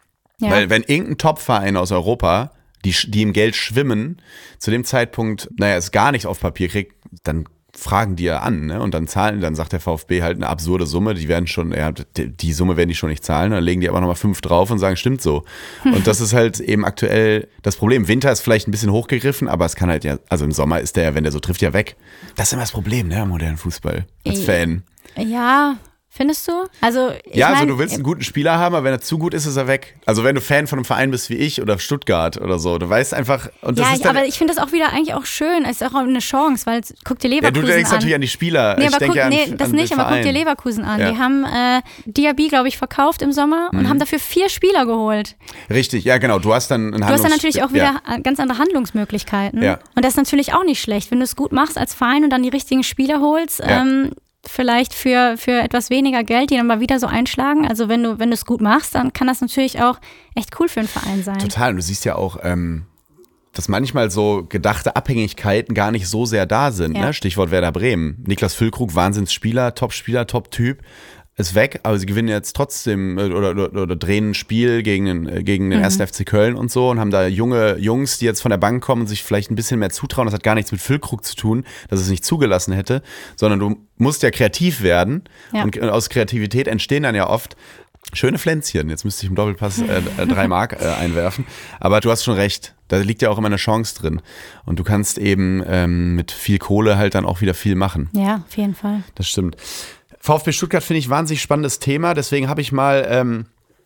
Ja. 0.41 0.51
Weil 0.51 0.69
wenn 0.71 0.83
irgendein 0.83 1.19
Top-Verein 1.19 1.77
aus 1.77 1.91
Europa, 1.91 2.51
die, 2.85 2.95
die 3.09 3.23
im 3.23 3.33
Geld 3.33 3.57
schwimmen, 3.57 4.21
zu 4.59 4.71
dem 4.71 4.85
Zeitpunkt, 4.85 5.49
naja, 5.57 5.77
es 5.77 5.91
gar 5.91 6.13
nichts 6.13 6.27
auf 6.27 6.41
Papier 6.41 6.69
kriegt, 6.69 6.95
dann 7.23 7.47
fragen 7.77 8.17
die 8.17 8.25
ja 8.25 8.41
an, 8.41 8.67
ne? 8.67 8.81
Und 8.81 8.95
dann 8.95 9.09
zahlen, 9.09 9.41
dann 9.41 9.55
sagt 9.55 9.73
der 9.73 9.81
VfB 9.81 10.23
halt 10.23 10.37
eine 10.37 10.49
absurde 10.49 10.87
Summe, 10.87 11.15
die 11.15 11.29
werden 11.29 11.47
schon, 11.47 11.73
ja, 11.73 11.93
die, 11.93 12.53
Summe 12.53 12.77
werden 12.77 12.89
die 12.89 12.95
schon 12.95 13.09
nicht 13.09 13.25
zahlen, 13.25 13.51
dann 13.51 13.65
legen 13.65 13.81
die 13.81 13.89
aber 13.89 14.01
nochmal 14.01 14.17
fünf 14.17 14.41
drauf 14.41 14.71
und 14.71 14.79
sagen, 14.79 14.97
stimmt 14.97 15.23
so. 15.23 15.45
Und 15.85 16.07
das 16.07 16.21
ist 16.21 16.33
halt 16.33 16.61
eben 16.61 16.85
aktuell 16.85 17.49
das 17.63 17.77
Problem. 17.77 18.09
Winter 18.09 18.31
ist 18.31 18.41
vielleicht 18.41 18.69
ein 18.69 18.71
bisschen 18.71 18.93
hochgegriffen, 18.93 19.49
aber 19.49 19.65
es 19.65 19.77
kann 19.77 19.91
halt 19.91 20.05
ja, 20.05 20.19
also 20.29 20.45
im 20.45 20.53
Sommer 20.53 20.81
ist 20.81 20.97
der 20.97 21.05
ja, 21.05 21.15
wenn 21.15 21.25
der 21.25 21.33
so 21.33 21.41
trifft, 21.41 21.63
ja 21.63 21.73
weg. 21.73 21.97
Das 22.37 22.49
ist 22.49 22.53
immer 22.53 22.63
das 22.63 22.73
Problem, 22.73 23.09
ne, 23.09 23.23
im 23.23 23.29
modernen 23.29 23.57
Fußball. 23.57 24.07
Als. 24.27 24.45
Fan. 24.45 24.83
Ja, 25.17 25.77
findest 26.17 26.47
du? 26.49 26.53
Also, 26.81 27.11
ich 27.25 27.37
Ja, 27.37 27.49
also 27.49 27.59
mein, 27.61 27.69
du 27.69 27.79
willst 27.79 27.95
einen 27.95 28.03
guten 28.05 28.23
Spieler 28.23 28.59
haben, 28.59 28.75
aber 28.75 28.85
wenn 28.85 28.93
er 28.93 29.01
zu 29.01 29.19
gut 29.19 29.35
ist, 29.35 29.47
ist 29.47 29.57
er 29.57 29.67
weg. 29.67 29.97
Also 30.07 30.23
wenn 30.25 30.35
du 30.35 30.41
Fan 30.41 30.67
von 30.67 30.79
einem 30.79 30.85
Verein 30.85 31.11
bist 31.11 31.29
wie 31.31 31.35
ich 31.35 31.61
oder 31.61 31.79
Stuttgart 31.79 32.41
oder 32.41 32.59
so, 32.59 32.79
du 32.79 32.89
weißt 32.89 33.15
einfach, 33.15 33.49
und 33.63 33.79
das 33.79 33.87
Ja, 33.87 33.93
ist 33.93 33.99
ich, 33.99 34.03
dann, 34.05 34.17
aber 34.17 34.27
ich 34.27 34.39
finde 34.39 34.55
das 34.55 34.63
auch 34.63 34.73
wieder 34.73 34.93
eigentlich 34.93 35.15
auch 35.15 35.27
schön. 35.27 35.65
Es 35.65 35.81
ist 35.81 35.83
auch 35.83 35.95
eine 35.95 36.19
Chance, 36.21 36.67
weil 36.67 36.81
es- 36.81 36.95
guck 37.05 37.19
dir 37.19 37.29
ja, 37.29 37.37
Leverkusen 37.37 37.67
du 37.67 37.73
denkst 37.73 37.91
an. 37.91 37.97
natürlich 37.97 38.15
an 38.15 38.21
die 38.21 38.29
Spieler. 38.29 38.77
Nee, 38.79 38.87
ich 38.87 38.95
aber 38.95 39.07
guck, 39.07 39.17
an, 39.19 39.29
nee, 39.31 39.55
das 39.57 39.71
an 39.71 39.75
nicht, 39.75 39.93
aber 39.99 40.15
guck 40.15 40.23
dir. 40.23 40.33
Leverkusen 40.33 40.85
an. 40.85 41.01
Ja. 41.01 41.11
Mhm. 41.11 41.15
Die 41.15 41.21
haben 41.21 41.45
äh, 41.45 41.83
Diaby, 42.07 42.49
glaube 42.49 42.69
ich, 42.69 42.79
verkauft 42.79 43.21
im 43.23 43.33
Sommer 43.33 43.71
und 43.73 43.89
haben 43.89 43.99
dafür 43.99 44.19
vier 44.19 44.49
Spieler 44.49 44.87
geholt. 44.87 45.37
Richtig, 45.71 46.05
ja 46.05 46.19
genau, 46.19 46.39
du 46.39 46.55
hast 46.55 46.71
dann 46.71 46.93
einen 46.95 47.01
Du 47.03 47.07
hast 47.09 47.23
dann 47.25 47.31
natürlich 47.31 47.63
auch 47.63 47.73
wieder 47.73 48.01
äh, 48.09 48.21
ganz 48.21 48.39
andere 48.41 48.59
Handlungsmöglichkeiten. 48.59 49.63
Ja. 49.63 49.79
Und 49.95 50.05
das 50.05 50.13
ist 50.13 50.17
natürlich 50.17 50.53
auch 50.55 50.65
nicht 50.65 50.81
schlecht, 50.81 51.11
wenn 51.11 51.19
du 51.19 51.25
es 51.25 51.37
gut 51.37 51.53
machst 51.53 51.77
als 51.79 51.95
Verein 51.95 52.25
und 52.25 52.31
dann 52.31 52.43
die 52.43 52.49
richtigen 52.49 52.83
Spieler 52.85 53.21
holst. 53.21 53.61
Ja. 53.61 53.83
Ähm, 53.83 54.13
vielleicht 54.49 54.95
für, 54.95 55.37
für 55.37 55.61
etwas 55.61 55.91
weniger 55.91 56.25
Geld, 56.25 56.51
die 56.51 56.57
dann 56.57 56.67
mal 56.67 56.81
wieder 56.81 56.99
so 56.99 57.07
einschlagen. 57.07 57.67
Also 57.67 57.89
wenn 57.89 58.03
du, 58.03 58.19
wenn 58.19 58.31
du 58.31 58.35
es 58.35 58.45
gut 58.45 58.61
machst, 58.61 58.95
dann 58.95 59.13
kann 59.13 59.27
das 59.27 59.41
natürlich 59.41 59.83
auch 59.83 59.99
echt 60.35 60.59
cool 60.59 60.69
für 60.69 60.81
einen 60.81 60.89
Verein 60.89 61.23
sein. 61.23 61.39
Total, 61.39 61.71
und 61.71 61.77
du 61.77 61.83
siehst 61.83 62.05
ja 62.05 62.17
auch, 62.17 62.39
ähm, 62.43 62.87
dass 63.53 63.69
manchmal 63.69 64.11
so 64.11 64.45
gedachte 64.49 64.97
Abhängigkeiten 64.97 65.75
gar 65.75 65.91
nicht 65.91 66.09
so 66.09 66.27
sehr 66.27 66.47
da 66.47 66.73
sind. 66.73 66.97
Ja. 66.97 67.07
Ne? 67.07 67.13
Stichwort 67.15 67.51
Werder 67.51 67.73
Bremen. 67.73 68.23
Niklas 68.27 68.55
Füllkrug, 68.55 68.95
Wahnsinnsspieler, 68.95 69.75
Top-Spieler, 69.75 70.27
Top-Typ. 70.27 70.83
Ist 71.37 71.57
weg, 71.57 71.81
aber 71.83 71.99
sie 71.99 72.07
gewinnen 72.07 72.29
jetzt 72.29 72.55
trotzdem 72.55 73.19
äh, 73.19 73.25
oder, 73.25 73.51
oder, 73.51 73.83
oder 73.83 73.97
drehen 73.97 74.31
ein 74.31 74.35
Spiel 74.35 74.83
gegen 74.85 75.07
den, 75.07 75.29
äh, 75.29 75.43
gegen 75.43 75.67
Mhm. 75.67 75.71
den 75.71 75.85
1. 75.85 75.97
FC 76.01 76.25
Köln 76.25 76.55
und 76.55 76.71
so 76.71 76.91
und 76.91 77.01
haben 77.01 77.11
da 77.11 77.27
junge 77.27 77.77
Jungs, 77.79 78.19
die 78.19 78.25
jetzt 78.25 78.41
von 78.41 78.51
der 78.51 78.59
Bank 78.59 78.85
kommen 78.85 79.03
und 79.03 79.09
sich 79.09 79.25
vielleicht 79.25 79.51
ein 79.51 79.57
bisschen 79.57 79.81
mehr 79.81 79.91
zutrauen. 79.91 80.27
Das 80.27 80.35
hat 80.35 80.45
gar 80.45 80.55
nichts 80.55 80.71
mit 80.71 80.81
Füllkrug 80.81 81.25
zu 81.25 81.35
tun, 81.35 81.65
dass 81.89 81.99
es 82.01 82.09
nicht 82.09 82.25
zugelassen 82.25 82.73
hätte, 82.73 83.03
sondern 83.35 83.59
du 83.59 83.77
musst 83.97 84.23
ja 84.23 84.31
kreativ 84.31 84.83
werden 84.83 85.25
Ja. 85.53 85.65
und 85.65 85.77
aus 85.83 86.09
Kreativität 86.09 86.69
entstehen 86.69 87.03
dann 87.03 87.15
ja 87.17 87.29
oft 87.29 87.57
Schöne 88.13 88.39
Pflänzchen. 88.39 88.91
Jetzt 88.91 89.05
müsste 89.07 89.25
ich 89.25 89.31
im 89.31 89.35
Doppelpass 89.35 89.79
äh, 89.81 90.03
äh, 90.19 90.27
drei 90.27 90.47
Mark 90.47 90.75
äh, 90.79 90.85
einwerfen. 90.89 91.47
Aber 91.81 92.01
du 92.01 92.11
hast 92.11 92.23
schon 92.23 92.35
recht. 92.35 92.75
Da 92.89 92.99
liegt 92.99 93.23
ja 93.23 93.31
auch 93.31 93.39
immer 93.39 93.47
eine 93.47 93.57
Chance 93.57 93.95
drin. 93.99 94.21
Und 94.67 94.79
du 94.79 94.85
kannst 94.85 95.17
eben 95.17 95.63
ähm, 95.67 96.15
mit 96.15 96.31
viel 96.31 96.59
Kohle 96.59 96.99
halt 96.99 97.15
dann 97.15 97.25
auch 97.25 97.41
wieder 97.41 97.55
viel 97.55 97.77
machen. 97.77 98.11
Ja, 98.13 98.45
auf 98.47 98.57
jeden 98.59 98.75
Fall. 98.75 99.03
Das 99.15 99.27
stimmt. 99.27 99.57
VfB 100.25 100.53
Stuttgart 100.53 100.83
finde 100.83 101.01
ich 101.01 101.11
wahnsinnig 101.11 101.43
spannendes 101.43 101.81
Thema, 101.81 102.15
deswegen 102.15 102.49
habe 102.49 102.63
ich 102.63 102.73
mal 102.73 103.07
ähm, 103.11 103.45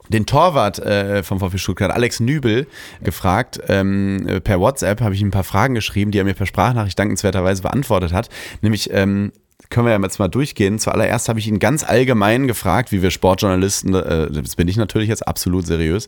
den 0.08 0.24
Torwart 0.24 0.78
äh, 0.78 1.24
vom 1.24 1.40
VfB 1.40 1.58
Stuttgart, 1.58 1.90
Alex 1.90 2.20
Nübel, 2.20 2.68
gefragt. 3.02 3.58
Ähm, 3.66 4.40
per 4.44 4.60
WhatsApp 4.60 5.00
habe 5.00 5.16
ich 5.16 5.20
ihm 5.20 5.28
ein 5.28 5.32
paar 5.32 5.42
Fragen 5.42 5.74
geschrieben, 5.74 6.12
die 6.12 6.18
er 6.18 6.24
mir 6.24 6.34
per 6.34 6.46
Sprachnachricht 6.46 6.96
dankenswerterweise 6.96 7.62
beantwortet 7.62 8.12
hat. 8.12 8.28
Nämlich, 8.62 8.88
ähm, 8.92 9.32
können 9.68 9.86
wir 9.86 9.92
ja 9.92 10.00
jetzt 10.00 10.20
mal 10.20 10.28
durchgehen. 10.28 10.78
Zuallererst 10.78 11.28
habe 11.28 11.40
ich 11.40 11.48
ihn 11.48 11.58
ganz 11.58 11.82
allgemein 11.82 12.46
gefragt, 12.46 12.92
wie 12.92 13.02
wir 13.02 13.10
Sportjournalisten, 13.10 13.96
äh, 13.96 14.30
das 14.30 14.54
bin 14.54 14.68
ich 14.68 14.76
natürlich 14.76 15.08
jetzt 15.08 15.26
absolut 15.26 15.66
seriös, 15.66 16.06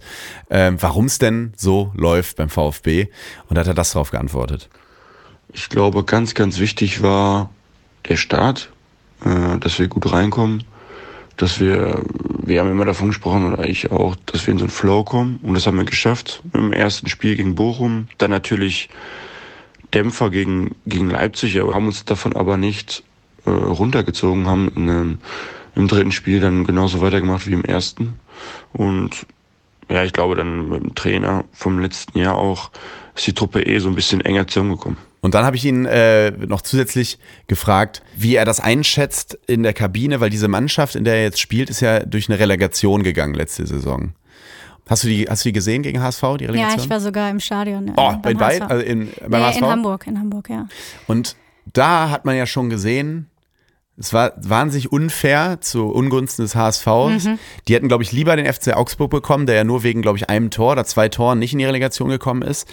äh, 0.49 0.71
warum 0.79 1.07
es 1.07 1.19
denn 1.19 1.55
so 1.57 1.91
läuft 1.97 2.37
beim 2.37 2.51
VfB. 2.51 3.09
Und 3.49 3.57
da 3.57 3.63
hat 3.63 3.67
er 3.67 3.75
das 3.75 3.95
darauf 3.95 4.13
geantwortet. 4.13 4.69
Ich 5.53 5.69
glaube, 5.71 6.05
ganz, 6.05 6.35
ganz 6.35 6.61
wichtig 6.61 7.03
war 7.03 7.51
der 8.09 8.17
Start, 8.17 8.71
äh, 9.25 9.59
dass 9.59 9.79
wir 9.79 9.89
gut 9.89 10.13
reinkommen, 10.13 10.65
dass 11.37 11.61
wir, 11.61 12.03
wir 12.43 12.61
haben 12.61 12.71
immer 12.71 12.85
davon 12.85 13.09
gesprochen, 13.09 13.53
oder 13.53 13.67
ich 13.67 13.91
auch, 13.91 14.17
dass 14.27 14.47
wir 14.47 14.53
in 14.53 14.59
so 14.59 14.65
einen 14.65 14.71
Flow 14.71 15.05
kommen. 15.05 15.41
Und 15.43 15.55
das 15.55 15.67
haben 15.67 15.79
wir 15.79 15.85
geschafft 15.85 16.43
im 16.53 16.73
ersten 16.73 17.09
Spiel 17.09 17.37
gegen 17.37 17.55
Bochum. 17.55 18.09
Dann 18.19 18.31
natürlich 18.31 18.91
Dämpfer 19.95 20.31
gegen, 20.31 20.75
gegen 20.87 21.11
Leipzig, 21.11 21.61
aber 21.61 21.75
haben 21.75 21.87
uns 21.87 22.05
davon 22.05 22.37
aber 22.37 22.57
nicht 22.57 23.03
äh, 23.47 23.51
runtergezogen, 23.51 24.47
haben 24.47 24.69
in, 24.77 24.89
ähm, 24.89 25.19
im 25.75 25.89
dritten 25.89 26.13
Spiel 26.13 26.41
dann 26.41 26.65
genauso 26.65 27.01
weitergemacht 27.01 27.47
wie 27.47 27.55
im 27.55 27.65
ersten. 27.65 28.15
Und 28.73 29.27
ja, 29.89 30.05
ich 30.05 30.13
glaube 30.13 30.37
dann 30.37 30.69
mit 30.69 30.83
dem 30.83 30.95
Trainer 30.95 31.45
vom 31.53 31.79
letzten 31.79 32.19
Jahr 32.19 32.37
auch 32.37 32.71
ist 33.17 33.27
die 33.27 33.33
Truppe 33.33 33.63
eh 33.67 33.79
so 33.79 33.89
ein 33.89 33.95
bisschen 33.95 34.21
enger 34.21 34.47
zusammengekommen. 34.47 35.10
Und 35.21 35.35
dann 35.35 35.45
habe 35.45 35.57
ich 35.57 35.65
ihn 35.65 35.85
äh, 35.85 36.31
noch 36.31 36.63
zusätzlich 36.63 37.19
gefragt, 37.47 38.03
wie 38.17 38.37
er 38.37 38.45
das 38.45 38.59
einschätzt 38.61 39.39
in 39.47 39.63
der 39.63 39.75
Kabine, 39.75 40.21
weil 40.21 40.31
diese 40.31 40.49
Mannschaft, 40.49 40.95
in 40.95 41.05
der 41.05 41.17
er 41.17 41.23
jetzt 41.25 41.41
spielt, 41.41 41.69
ist 41.69 41.81
ja 41.81 42.01
durch 42.01 42.29
eine 42.29 42.39
Relegation 42.39 43.03
gegangen 43.03 43.35
letzte 43.35 43.67
Saison. 43.67 44.15
Hast 44.89 45.05
du 45.05 45.09
die, 45.09 45.27
hast 45.29 45.45
du 45.45 45.51
die 45.51 45.53
gesehen 45.53 45.83
gegen 45.83 46.03
HSV, 46.03 46.21
die 46.39 46.47
Relegation? 46.47 46.79
Ja, 46.79 46.85
ich 46.85 46.91
war 46.91 47.01
sogar 47.01 47.31
im 47.31 47.39
Stadion. 47.39 47.93
Oh, 47.97 48.15
in 48.27 48.37
beiden? 48.37 48.69
Also 48.69 48.85
in, 48.85 49.11
beim 49.21 49.41
nee, 49.41 49.47
HSV? 49.47 49.59
in 49.59 49.67
Hamburg, 49.67 50.07
in 50.07 50.19
Hamburg, 50.19 50.51
ja. 50.51 50.67
Und 51.07 51.37
da 51.73 52.11
hat 52.11 52.25
man 52.25 52.37
ja 52.37 52.47
schon 52.47 52.71
gesehen, 52.71 53.31
es 54.01 54.15
war 54.15 54.33
wahnsinnig 54.37 54.91
unfair 54.91 55.61
zu 55.61 55.91
Ungunsten 55.91 56.43
des 56.43 56.55
HSVs. 56.55 57.25
Mhm. 57.25 57.39
Die 57.69 57.75
hätten, 57.75 57.89
glaube 57.89 58.03
ich, 58.03 58.13
lieber 58.13 58.35
den 58.35 58.51
FC 58.51 58.75
Augsburg 58.75 59.11
bekommen, 59.11 59.45
der 59.45 59.57
ja 59.57 59.65
nur 59.65 59.83
wegen, 59.83 60.01
glaube 60.01 60.17
ich, 60.17 60.31
einem 60.31 60.51
Tor 60.51 60.73
oder 60.73 60.87
zwei 60.87 61.11
Toren 61.11 61.39
nicht 61.39 61.53
in 61.53 61.59
die 61.59 61.67
Relegation 61.67 62.09
gekommen 62.09 62.41
ist 62.41 62.67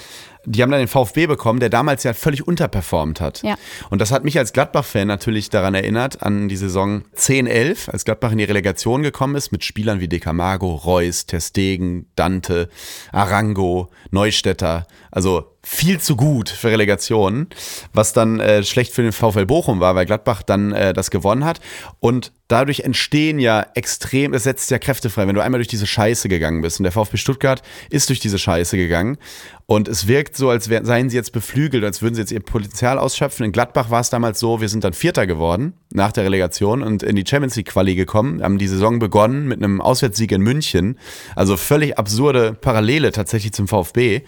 die 0.49 0.63
haben 0.63 0.71
dann 0.71 0.79
den 0.79 0.87
VfB 0.87 1.27
bekommen, 1.27 1.59
der 1.59 1.69
damals 1.69 2.03
ja 2.03 2.13
völlig 2.13 2.47
unterperformt 2.47 3.19
hat. 3.19 3.43
Ja. 3.43 3.55
Und 3.89 3.99
das 3.99 4.11
hat 4.11 4.23
mich 4.23 4.37
als 4.37 4.53
Gladbach-Fan 4.53 5.05
natürlich 5.05 5.49
daran 5.49 5.75
erinnert, 5.75 6.23
an 6.23 6.47
die 6.47 6.55
Saison 6.55 7.03
10-11, 7.17 7.89
als 7.89 8.05
Gladbach 8.05 8.31
in 8.31 8.37
die 8.37 8.45
Relegation 8.45 9.03
gekommen 9.03 9.35
ist, 9.35 9.51
mit 9.51 9.65
Spielern 9.65 9.99
wie 9.99 10.07
Decamago, 10.07 10.73
Reus, 10.73 11.25
Testegen, 11.25 12.09
Dante, 12.15 12.69
Arango, 13.11 13.89
Neustädter. 14.11 14.87
Also 15.11 15.56
viel 15.69 15.99
zu 15.99 16.15
gut 16.15 16.49
für 16.49 16.71
Relegationen, 16.71 17.47
was 17.91 18.13
dann 18.13 18.39
äh, 18.39 18.63
schlecht 18.63 18.93
für 18.93 19.01
den 19.01 19.11
VfL 19.11 19.45
Bochum 19.45 19.81
war, 19.81 19.95
weil 19.95 20.05
Gladbach 20.05 20.41
dann 20.41 20.71
äh, 20.71 20.93
das 20.93 21.11
gewonnen 21.11 21.43
hat. 21.43 21.59
Und 21.99 22.31
dadurch 22.47 22.79
entstehen 22.79 23.37
ja 23.37 23.65
extrem, 23.75 24.33
es 24.33 24.43
setzt 24.43 24.71
ja 24.71 24.79
Kräfte 24.79 25.09
frei, 25.09 25.27
wenn 25.27 25.35
du 25.35 25.41
einmal 25.41 25.59
durch 25.59 25.67
diese 25.67 25.85
Scheiße 25.85 26.29
gegangen 26.29 26.61
bist. 26.61 26.79
Und 26.79 26.85
der 26.85 26.93
VfB 26.93 27.17
Stuttgart 27.17 27.61
ist 27.89 28.07
durch 28.07 28.21
diese 28.21 28.39
Scheiße 28.39 28.77
gegangen. 28.77 29.17
Und 29.65 29.89
es 29.89 30.07
wirkt 30.07 30.37
so, 30.37 30.49
als 30.49 30.69
wär, 30.69 30.85
seien 30.85 31.09
sie 31.09 31.17
jetzt 31.17 31.33
beflügelt, 31.33 31.83
als 31.83 32.01
würden 32.01 32.15
sie 32.15 32.21
jetzt 32.21 32.31
ihr 32.31 32.39
Potenzial 32.39 32.97
ausschöpfen. 32.97 33.45
In 33.45 33.51
Gladbach 33.51 33.89
war 33.89 33.99
es 33.99 34.09
damals 34.09 34.39
so, 34.39 34.61
wir 34.61 34.69
sind 34.69 34.85
dann 34.85 34.93
Vierter 34.93 35.27
geworden 35.27 35.73
nach 35.91 36.13
der 36.13 36.23
Relegation 36.23 36.81
und 36.81 37.03
in 37.03 37.17
die 37.17 37.25
Champions 37.27 37.57
League 37.57 37.67
Quali 37.67 37.95
gekommen, 37.95 38.41
haben 38.41 38.57
die 38.57 38.69
Saison 38.69 38.99
begonnen 38.99 39.49
mit 39.49 39.61
einem 39.61 39.81
Auswärtssieg 39.81 40.31
in 40.31 40.41
München. 40.41 40.97
Also 41.35 41.57
völlig 41.57 41.97
absurde 41.97 42.53
Parallele 42.53 43.11
tatsächlich 43.11 43.51
zum 43.51 43.67
VfB. 43.67 44.21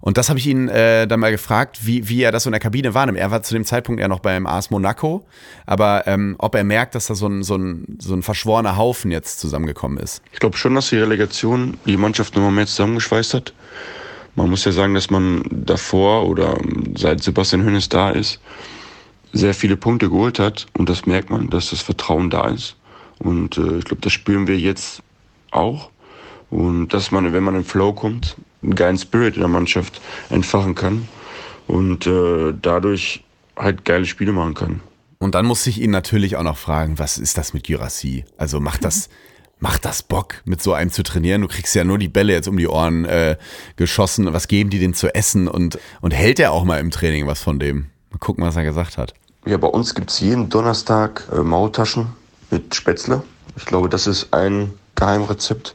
Und 0.00 0.16
das 0.16 0.28
habe 0.28 0.38
ich 0.38 0.46
ihn 0.46 0.68
äh, 0.68 1.06
dann 1.06 1.20
mal 1.20 1.30
gefragt, 1.30 1.80
wie, 1.86 2.08
wie 2.08 2.22
er 2.22 2.32
das 2.32 2.44
so 2.44 2.48
in 2.48 2.52
der 2.52 2.60
Kabine 2.60 2.94
wahrnimmt. 2.94 3.18
Er 3.18 3.30
war 3.30 3.42
zu 3.42 3.54
dem 3.54 3.64
Zeitpunkt 3.64 4.00
eher 4.00 4.08
noch 4.08 4.20
beim 4.20 4.46
AS 4.46 4.70
Monaco, 4.70 5.26
aber 5.66 6.06
ähm, 6.06 6.36
ob 6.38 6.54
er 6.54 6.64
merkt, 6.64 6.94
dass 6.94 7.06
da 7.06 7.14
so 7.14 7.26
ein, 7.26 7.42
so, 7.42 7.56
ein, 7.56 7.98
so 7.98 8.14
ein 8.14 8.22
verschworener 8.22 8.76
Haufen 8.76 9.10
jetzt 9.10 9.40
zusammengekommen 9.40 9.98
ist. 9.98 10.22
Ich 10.32 10.38
glaube 10.38 10.56
schon, 10.56 10.74
dass 10.74 10.90
die 10.90 10.98
Relegation 10.98 11.78
die 11.86 11.96
Mannschaft 11.96 12.36
nochmal 12.36 12.52
mehr 12.52 12.66
zusammengeschweißt 12.66 13.34
hat. 13.34 13.52
Man 14.36 14.50
muss 14.50 14.64
ja 14.64 14.72
sagen, 14.72 14.94
dass 14.94 15.10
man 15.10 15.42
davor 15.50 16.28
oder 16.28 16.56
seit 16.96 17.22
Sebastian 17.22 17.64
Hönes 17.64 17.88
da 17.88 18.10
ist, 18.10 18.40
sehr 19.32 19.52
viele 19.52 19.76
Punkte 19.76 20.08
geholt 20.08 20.38
hat 20.38 20.66
und 20.76 20.88
das 20.88 21.06
merkt 21.06 21.30
man, 21.30 21.50
dass 21.50 21.70
das 21.70 21.80
Vertrauen 21.80 22.30
da 22.30 22.48
ist. 22.48 22.76
Und 23.18 23.58
äh, 23.58 23.78
ich 23.78 23.84
glaube, 23.84 24.00
das 24.00 24.12
spüren 24.12 24.46
wir 24.46 24.58
jetzt 24.58 25.02
auch. 25.50 25.90
Und 26.50 26.88
dass 26.94 27.10
man, 27.10 27.32
wenn 27.32 27.42
man 27.42 27.56
in 27.56 27.64
Flow 27.64 27.92
kommt, 27.92 28.36
einen 28.62 28.74
geilen 28.74 28.98
Spirit 28.98 29.34
in 29.34 29.40
der 29.40 29.48
Mannschaft 29.48 30.00
entfachen 30.30 30.74
kann 30.74 31.08
und 31.66 32.06
äh, 32.06 32.54
dadurch 32.60 33.24
halt 33.56 33.84
geile 33.84 34.06
Spiele 34.06 34.32
machen 34.32 34.54
kann. 34.54 34.80
Und 35.18 35.34
dann 35.34 35.46
muss 35.46 35.66
ich 35.66 35.80
ihn 35.80 35.90
natürlich 35.90 36.36
auch 36.36 36.42
noch 36.42 36.56
fragen, 36.56 36.98
was 36.98 37.18
ist 37.18 37.38
das 37.38 37.52
mit 37.52 37.68
Jurassi? 37.68 38.24
Also 38.36 38.60
macht 38.60 38.84
das, 38.84 39.08
macht 39.58 39.84
das 39.84 40.02
Bock, 40.02 40.36
mit 40.44 40.62
so 40.62 40.72
einem 40.72 40.90
zu 40.90 41.02
trainieren? 41.02 41.42
Du 41.42 41.48
kriegst 41.48 41.74
ja 41.74 41.84
nur 41.84 41.98
die 41.98 42.08
Bälle 42.08 42.32
jetzt 42.32 42.46
um 42.46 42.56
die 42.56 42.68
Ohren 42.68 43.04
äh, 43.04 43.36
geschossen. 43.76 44.32
Was 44.32 44.46
geben 44.46 44.70
die 44.70 44.78
denn 44.78 44.94
zu 44.94 45.12
essen? 45.14 45.48
Und, 45.48 45.78
und 46.00 46.12
hält 46.12 46.38
er 46.38 46.52
auch 46.52 46.64
mal 46.64 46.78
im 46.78 46.90
Training 46.90 47.26
was 47.26 47.42
von 47.42 47.58
dem? 47.58 47.86
Mal 48.10 48.18
gucken, 48.18 48.44
was 48.44 48.56
er 48.56 48.62
gesagt 48.64 48.96
hat. 48.96 49.14
Ja, 49.44 49.56
bei 49.56 49.68
uns 49.68 49.94
gibt 49.94 50.10
es 50.10 50.20
jeden 50.20 50.48
Donnerstag 50.48 51.26
äh, 51.32 51.42
Maultaschen 51.42 52.06
mit 52.50 52.74
Spätzle. 52.74 53.22
Ich 53.56 53.64
glaube, 53.64 53.88
das 53.88 54.06
ist 54.06 54.32
ein 54.32 54.72
Geheimrezept, 54.94 55.74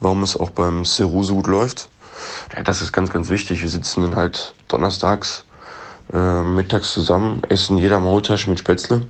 warum 0.00 0.22
es 0.22 0.36
auch 0.36 0.50
beim 0.50 0.84
Seru 0.84 1.22
so 1.22 1.36
gut 1.36 1.46
läuft. 1.46 1.88
Das 2.64 2.82
ist 2.82 2.92
ganz, 2.92 3.10
ganz 3.10 3.28
wichtig. 3.28 3.62
Wir 3.62 3.68
sitzen 3.68 4.02
dann 4.02 4.16
halt 4.16 4.54
donnerstags 4.68 5.44
äh, 6.12 6.42
mittags 6.42 6.92
zusammen, 6.92 7.42
essen 7.48 7.78
jeder 7.78 8.00
Maultasche 8.00 8.50
mit 8.50 8.58
Spätzle, 8.58 9.06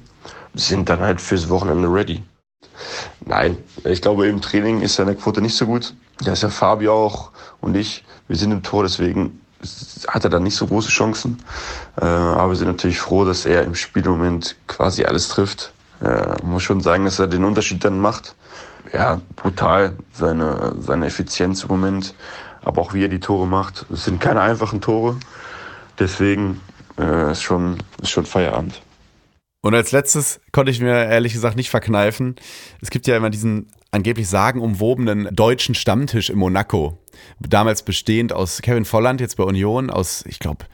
sind 0.55 0.89
dann 0.89 1.01
halt 1.01 1.21
fürs 1.21 1.49
Wochenende 1.49 1.89
ready. 1.89 2.23
Nein, 3.25 3.57
ich 3.85 4.03
glaube, 4.03 4.27
im 4.27 4.41
Training 4.41 4.81
ist 4.81 4.97
seine 4.97 5.15
Quote 5.15 5.41
nicht 5.41 5.57
so 5.57 5.67
gut. 5.67 5.95
Da 6.21 6.33
ist 6.33 6.43
ja 6.43 6.51
Fabio 6.51 6.93
auch 6.93 7.31
und 7.61 7.77
ich. 7.77 8.05
Wir 8.29 8.37
sind 8.37 8.53
im 8.53 8.63
Tor, 8.63 8.83
deswegen 8.83 9.41
hat 10.09 10.25
er 10.25 10.31
dann 10.31 10.43
nicht 10.43 10.57
so 10.57 10.67
große 10.67 10.89
Chancen. 10.89 11.43
Äh, 12.01 12.05
aber 12.05 12.51
wir 12.51 12.57
sind 12.57 12.69
natürlich 12.69 13.01
froh, 13.01 13.25
dass 13.25 13.47
er 13.47 13.63
im 13.63 13.75
Spielmoment 13.75 14.57
quasi 14.67 15.05
alles 15.05 15.29
trifft. 15.29 15.73
Äh, 16.03 16.43
muss 16.45 16.63
schon 16.65 16.81
sagen, 16.81 17.05
dass 17.05 17.19
er 17.19 17.29
den 17.29 17.45
Unterschied 17.45 17.85
dann 17.85 18.01
macht. 18.01 18.35
Ja, 18.93 19.21
brutal, 19.37 19.97
seine, 20.13 20.75
seine 20.81 21.07
Effizienz 21.07 21.63
im 21.63 21.69
Moment. 21.69 22.15
Aber 22.65 22.81
auch 22.81 22.95
wie 22.95 23.05
er 23.05 23.09
die 23.09 23.21
Tore 23.21 23.47
macht. 23.47 23.87
Es 23.93 24.05
sind 24.05 24.21
keine 24.21 24.41
einfachen 24.41 24.81
Tore. 24.81 25.17
Deswegen 25.99 26.61
äh, 26.99 27.33
ist, 27.33 27.43
schon, 27.43 27.79
ist 28.01 28.11
schon 28.11 28.27
Feierabend. 28.27 28.81
Und 29.63 29.75
als 29.75 29.93
letztes 29.93 30.41
konnte 30.51 30.73
ich 30.73 30.81
mir 30.81 31.07
ehrlich 31.07 31.33
gesagt 31.33 31.57
nicht 31.57 31.71
verkneifen. 31.71 32.37
Es 32.81 32.91
gibt 32.91 33.07
ja 33.07 33.17
immer 33.17 33.31
diesen 33.31 33.69
angeblich 33.93 34.29
sagenumwobenen 34.29 35.29
deutschen 35.33 35.75
Stammtisch 35.75 36.31
in 36.31 36.39
Monaco. 36.39 36.99
Damals 37.39 37.83
bestehend 37.85 38.33
aus 38.33 38.63
Kevin 38.63 38.85
Volland, 38.85 39.21
jetzt 39.21 39.37
bei 39.37 39.45
Union, 39.45 39.91
aus, 39.91 40.25
ich 40.27 40.41
glaube, 40.41 40.65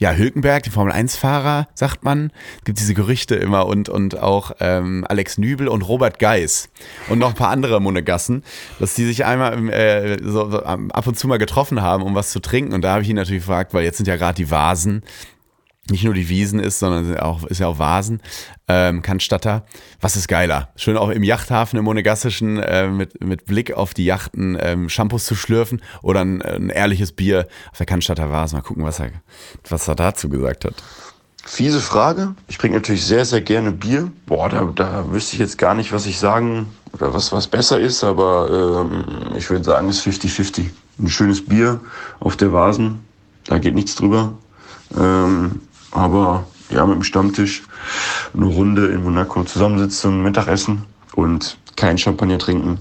ja, 0.00 0.12
Hülkenberg, 0.12 0.62
den 0.62 0.72
Formel-1-Fahrer, 0.72 1.68
sagt 1.74 2.04
man. 2.04 2.32
Es 2.58 2.64
gibt 2.64 2.80
diese 2.80 2.94
Gerüchte 2.94 3.34
immer 3.34 3.66
und, 3.66 3.90
und 3.90 4.18
auch 4.18 4.52
ähm, 4.58 5.04
Alex 5.06 5.36
Nübel 5.36 5.68
und 5.68 5.82
Robert 5.82 6.18
Geis 6.18 6.70
und 7.10 7.18
noch 7.18 7.28
ein 7.28 7.34
paar 7.34 7.50
andere 7.50 7.80
Monegassen, 7.80 8.42
dass 8.78 8.94
die 8.94 9.04
sich 9.04 9.26
einmal 9.26 9.68
äh, 9.68 10.16
so, 10.22 10.50
so, 10.50 10.62
ab 10.62 11.06
und 11.06 11.18
zu 11.18 11.28
mal 11.28 11.36
getroffen 11.36 11.82
haben, 11.82 12.02
um 12.02 12.14
was 12.14 12.30
zu 12.30 12.40
trinken. 12.40 12.72
Und 12.72 12.80
da 12.80 12.94
habe 12.94 13.02
ich 13.02 13.10
ihn 13.10 13.16
natürlich 13.16 13.42
gefragt, 13.42 13.74
weil 13.74 13.84
jetzt 13.84 13.98
sind 13.98 14.08
ja 14.08 14.16
gerade 14.16 14.36
die 14.36 14.50
Vasen 14.50 15.02
nicht 15.90 16.04
nur 16.04 16.14
die 16.14 16.28
Wiesen 16.28 16.60
ist, 16.60 16.78
sondern 16.78 17.18
auch, 17.18 17.44
ist 17.44 17.60
ja 17.60 17.66
auch 17.66 17.78
Vasen, 17.78 18.20
ähm, 18.68 19.02
Cannstatter. 19.02 19.64
Was 20.00 20.16
ist 20.16 20.28
geiler? 20.28 20.68
Schön 20.76 20.96
auch 20.96 21.10
im 21.10 21.22
Yachthafen 21.22 21.78
im 21.78 21.84
Monegassischen 21.84 22.58
äh, 22.58 22.88
mit, 22.88 23.22
mit 23.22 23.46
Blick 23.46 23.72
auf 23.74 23.94
die 23.94 24.04
Yachten 24.04 24.56
ähm, 24.60 24.88
Shampoos 24.88 25.24
zu 25.24 25.34
schlürfen 25.34 25.82
oder 26.02 26.20
ein, 26.20 26.42
ein 26.42 26.70
ehrliches 26.70 27.12
Bier 27.12 27.48
auf 27.70 27.78
der 27.78 27.86
Cannstatter 27.86 28.30
Vase. 28.30 28.56
Mal 28.56 28.62
gucken, 28.62 28.84
was 28.84 29.00
er, 29.00 29.10
was 29.68 29.88
er 29.88 29.94
dazu 29.94 30.28
gesagt 30.28 30.64
hat. 30.64 30.74
Fiese 31.44 31.80
Frage. 31.80 32.34
Ich 32.48 32.58
trinke 32.58 32.76
natürlich 32.76 33.04
sehr, 33.04 33.24
sehr 33.24 33.40
gerne 33.40 33.72
Bier. 33.72 34.10
Boah, 34.26 34.48
da, 34.48 34.70
da 34.74 35.10
wüsste 35.10 35.34
ich 35.34 35.40
jetzt 35.40 35.58
gar 35.58 35.74
nicht, 35.74 35.92
was 35.92 36.06
ich 36.06 36.18
sagen 36.18 36.66
oder 36.92 37.14
was, 37.14 37.32
was 37.32 37.46
besser 37.46 37.80
ist, 37.80 38.04
aber 38.04 38.84
ähm, 38.84 39.36
ich 39.36 39.48
würde 39.48 39.64
sagen, 39.64 39.88
es 39.88 40.06
ist 40.06 40.22
50-50. 40.22 40.66
Ein 40.98 41.08
schönes 41.08 41.44
Bier 41.44 41.80
auf 42.20 42.36
der 42.36 42.52
Vasen, 42.52 43.00
da 43.46 43.58
geht 43.58 43.74
nichts 43.74 43.94
drüber. 43.94 44.34
Ähm, 44.98 45.62
aber 45.90 46.46
ja, 46.70 46.86
mit 46.86 46.96
dem 46.96 47.02
Stammtisch 47.02 47.62
eine 48.34 48.46
Runde 48.46 48.86
in 48.88 49.02
Monaco 49.02 49.44
zusammensitzen, 49.44 50.22
Mittagessen 50.22 50.84
und 51.14 51.58
kein 51.76 51.98
Champagner 51.98 52.38
trinken, 52.38 52.78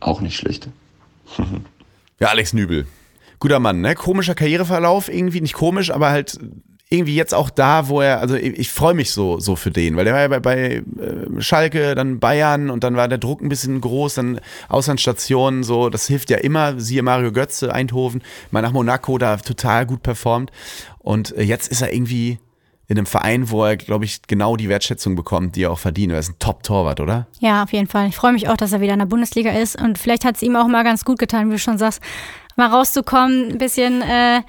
auch 0.00 0.20
nicht 0.20 0.36
schlecht. 0.36 0.68
ja, 2.20 2.28
Alex 2.28 2.52
Nübel. 2.52 2.86
Guter 3.40 3.58
Mann, 3.58 3.80
ne? 3.80 3.94
Komischer 3.94 4.34
Karriereverlauf, 4.34 5.08
irgendwie 5.08 5.40
nicht 5.40 5.54
komisch, 5.54 5.90
aber 5.90 6.10
halt 6.10 6.38
irgendwie 6.90 7.14
jetzt 7.14 7.34
auch 7.34 7.50
da, 7.50 7.88
wo 7.88 8.00
er, 8.00 8.20
also 8.20 8.34
ich, 8.34 8.58
ich 8.58 8.70
freue 8.70 8.94
mich 8.94 9.10
so, 9.10 9.40
so 9.40 9.56
für 9.56 9.70
den, 9.70 9.96
weil 9.96 10.04
der 10.04 10.14
war 10.14 10.20
ja 10.20 10.28
bei, 10.28 10.40
bei 10.40 10.58
äh, 10.76 11.40
Schalke, 11.40 11.94
dann 11.94 12.20
Bayern 12.20 12.70
und 12.70 12.84
dann 12.84 12.96
war 12.96 13.08
der 13.08 13.18
Druck 13.18 13.40
ein 13.40 13.48
bisschen 13.48 13.80
groß, 13.80 14.14
dann 14.14 14.40
Auslandsstationen, 14.68 15.64
so, 15.64 15.88
das 15.88 16.06
hilft 16.06 16.30
ja 16.30 16.38
immer, 16.38 16.78
siehe 16.78 17.02
Mario 17.02 17.32
Götze, 17.32 17.72
Eindhoven, 17.72 18.22
mal 18.50 18.62
nach 18.62 18.72
Monaco, 18.72 19.18
da 19.18 19.36
total 19.38 19.86
gut 19.86 20.02
performt 20.02 20.50
und 20.98 21.36
äh, 21.36 21.42
jetzt 21.42 21.68
ist 21.68 21.80
er 21.80 21.92
irgendwie 21.92 22.38
in 22.86 22.98
einem 22.98 23.06
Verein, 23.06 23.50
wo 23.50 23.64
er, 23.64 23.76
glaube 23.76 24.04
ich, 24.04 24.20
genau 24.22 24.56
die 24.56 24.68
Wertschätzung 24.68 25.16
bekommt, 25.16 25.56
die 25.56 25.62
er 25.62 25.72
auch 25.72 25.78
verdient. 25.78 26.12
Er 26.12 26.18
ist 26.18 26.28
ein 26.28 26.38
Top-Torwart, 26.38 27.00
oder? 27.00 27.26
Ja, 27.40 27.62
auf 27.62 27.72
jeden 27.72 27.86
Fall. 27.86 28.08
Ich 28.08 28.16
freue 28.16 28.34
mich 28.34 28.50
auch, 28.50 28.58
dass 28.58 28.74
er 28.74 28.82
wieder 28.82 28.92
in 28.92 28.98
der 28.98 29.06
Bundesliga 29.06 29.52
ist 29.52 29.80
und 29.80 29.98
vielleicht 29.98 30.26
hat 30.26 30.36
es 30.36 30.42
ihm 30.42 30.54
auch 30.54 30.68
mal 30.68 30.84
ganz 30.84 31.02
gut 31.06 31.18
getan, 31.18 31.48
wie 31.48 31.54
du 31.54 31.58
schon 31.58 31.78
sagst, 31.78 32.02
mal 32.56 32.68
rauszukommen, 32.68 33.52
ein 33.52 33.58
bisschen 33.58 34.02
äh, 34.02 34.42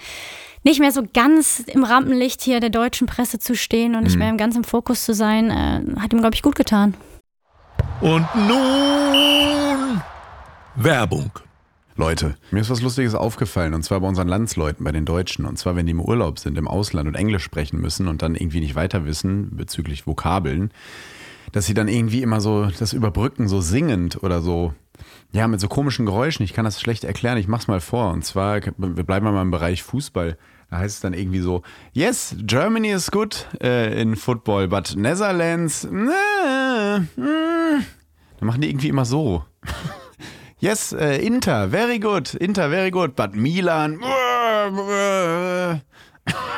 nicht 0.66 0.80
mehr 0.80 0.92
so 0.92 1.04
ganz 1.14 1.60
im 1.60 1.84
Rampenlicht 1.84 2.42
hier 2.42 2.60
der 2.60 2.72
deutschen 2.72 3.08
Presse 3.08 3.40
zu 3.40 3.56
stehen 3.56 3.96
und 3.96 4.04
nicht 4.04 4.18
mehr 4.18 4.34
ganz 4.34 4.56
im 4.56 4.64
Fokus 4.64 5.06
zu 5.06 5.14
sein, 5.14 5.52
äh, 5.52 6.02
hat 6.02 6.12
ihm, 6.12 6.20
glaube 6.20 6.36
ich, 6.36 6.42
gut 6.42 6.56
getan. 6.56 6.96
Und 8.02 8.26
nun 8.36 10.02
Werbung. 10.76 11.32
Leute, 11.96 12.36
mir 12.52 12.60
ist 12.60 12.70
was 12.70 12.82
Lustiges 12.82 13.16
aufgefallen 13.16 13.74
und 13.74 13.84
zwar 13.84 14.02
bei 14.02 14.08
unseren 14.08 14.28
Landsleuten, 14.28 14.84
bei 14.84 14.92
den 14.92 15.06
Deutschen. 15.06 15.46
Und 15.46 15.58
zwar, 15.58 15.78
wenn 15.78 15.86
die 15.86 15.92
im 15.92 16.02
Urlaub 16.02 16.40
sind, 16.40 16.58
im 16.58 16.68
Ausland 16.68 17.08
und 17.08 17.16
Englisch 17.16 17.44
sprechen 17.44 17.80
müssen 17.80 18.10
und 18.10 18.22
dann 18.22 18.36
irgendwie 18.36 18.60
nicht 18.60 18.76
weiter 18.76 19.06
wissen 19.06 19.56
bezüglich 19.56 20.06
Vokabeln, 20.06 20.72
dass 21.54 21.68
sie 21.68 21.74
dann 21.74 21.88
irgendwie 21.88 22.22
immer 22.22 22.42
so 22.42 22.66
das 22.78 22.92
überbrücken, 22.92 23.48
so 23.48 23.62
singend 23.62 24.22
oder 24.24 24.42
so. 24.42 24.74
Ja, 25.32 25.48
mit 25.48 25.62
so 25.62 25.68
komischen 25.68 26.06
Geräuschen. 26.06 26.44
Ich 26.44 26.54
kann 26.54 26.66
das 26.66 26.82
schlecht 26.82 27.04
erklären. 27.04 27.38
Ich 27.38 27.48
mach's 27.48 27.68
mal 27.68 27.82
vor. 27.82 28.12
Und 28.12 28.26
zwar, 28.26 28.62
wir 28.62 29.04
bleiben 29.04 29.26
mal 29.26 29.42
im 29.42 29.52
Bereich 29.52 29.84
Fußball. 29.84 30.38
Da 30.70 30.78
heißt 30.78 30.96
es 30.96 31.02
dann 31.02 31.14
irgendwie 31.14 31.40
so, 31.40 31.62
yes, 31.94 32.36
Germany 32.40 32.92
is 32.92 33.12
good 33.12 33.48
äh, 33.62 34.02
in 34.02 34.16
football, 34.16 34.68
but 34.68 34.96
Netherlands, 34.96 35.86
äh, 35.86 36.98
äh. 36.98 37.02
Dann 38.40 38.48
machen 38.48 38.62
die 38.62 38.70
irgendwie 38.70 38.90
immer 38.90 39.06
so. 39.06 39.44
Yes, 40.58 40.94
äh, 40.94 41.18
Inter, 41.18 41.70
very 41.70 42.00
good. 42.00 42.34
Inter, 42.34 42.70
very 42.70 42.90
good. 42.90 43.16
But 43.16 43.36
Milan. 43.36 44.00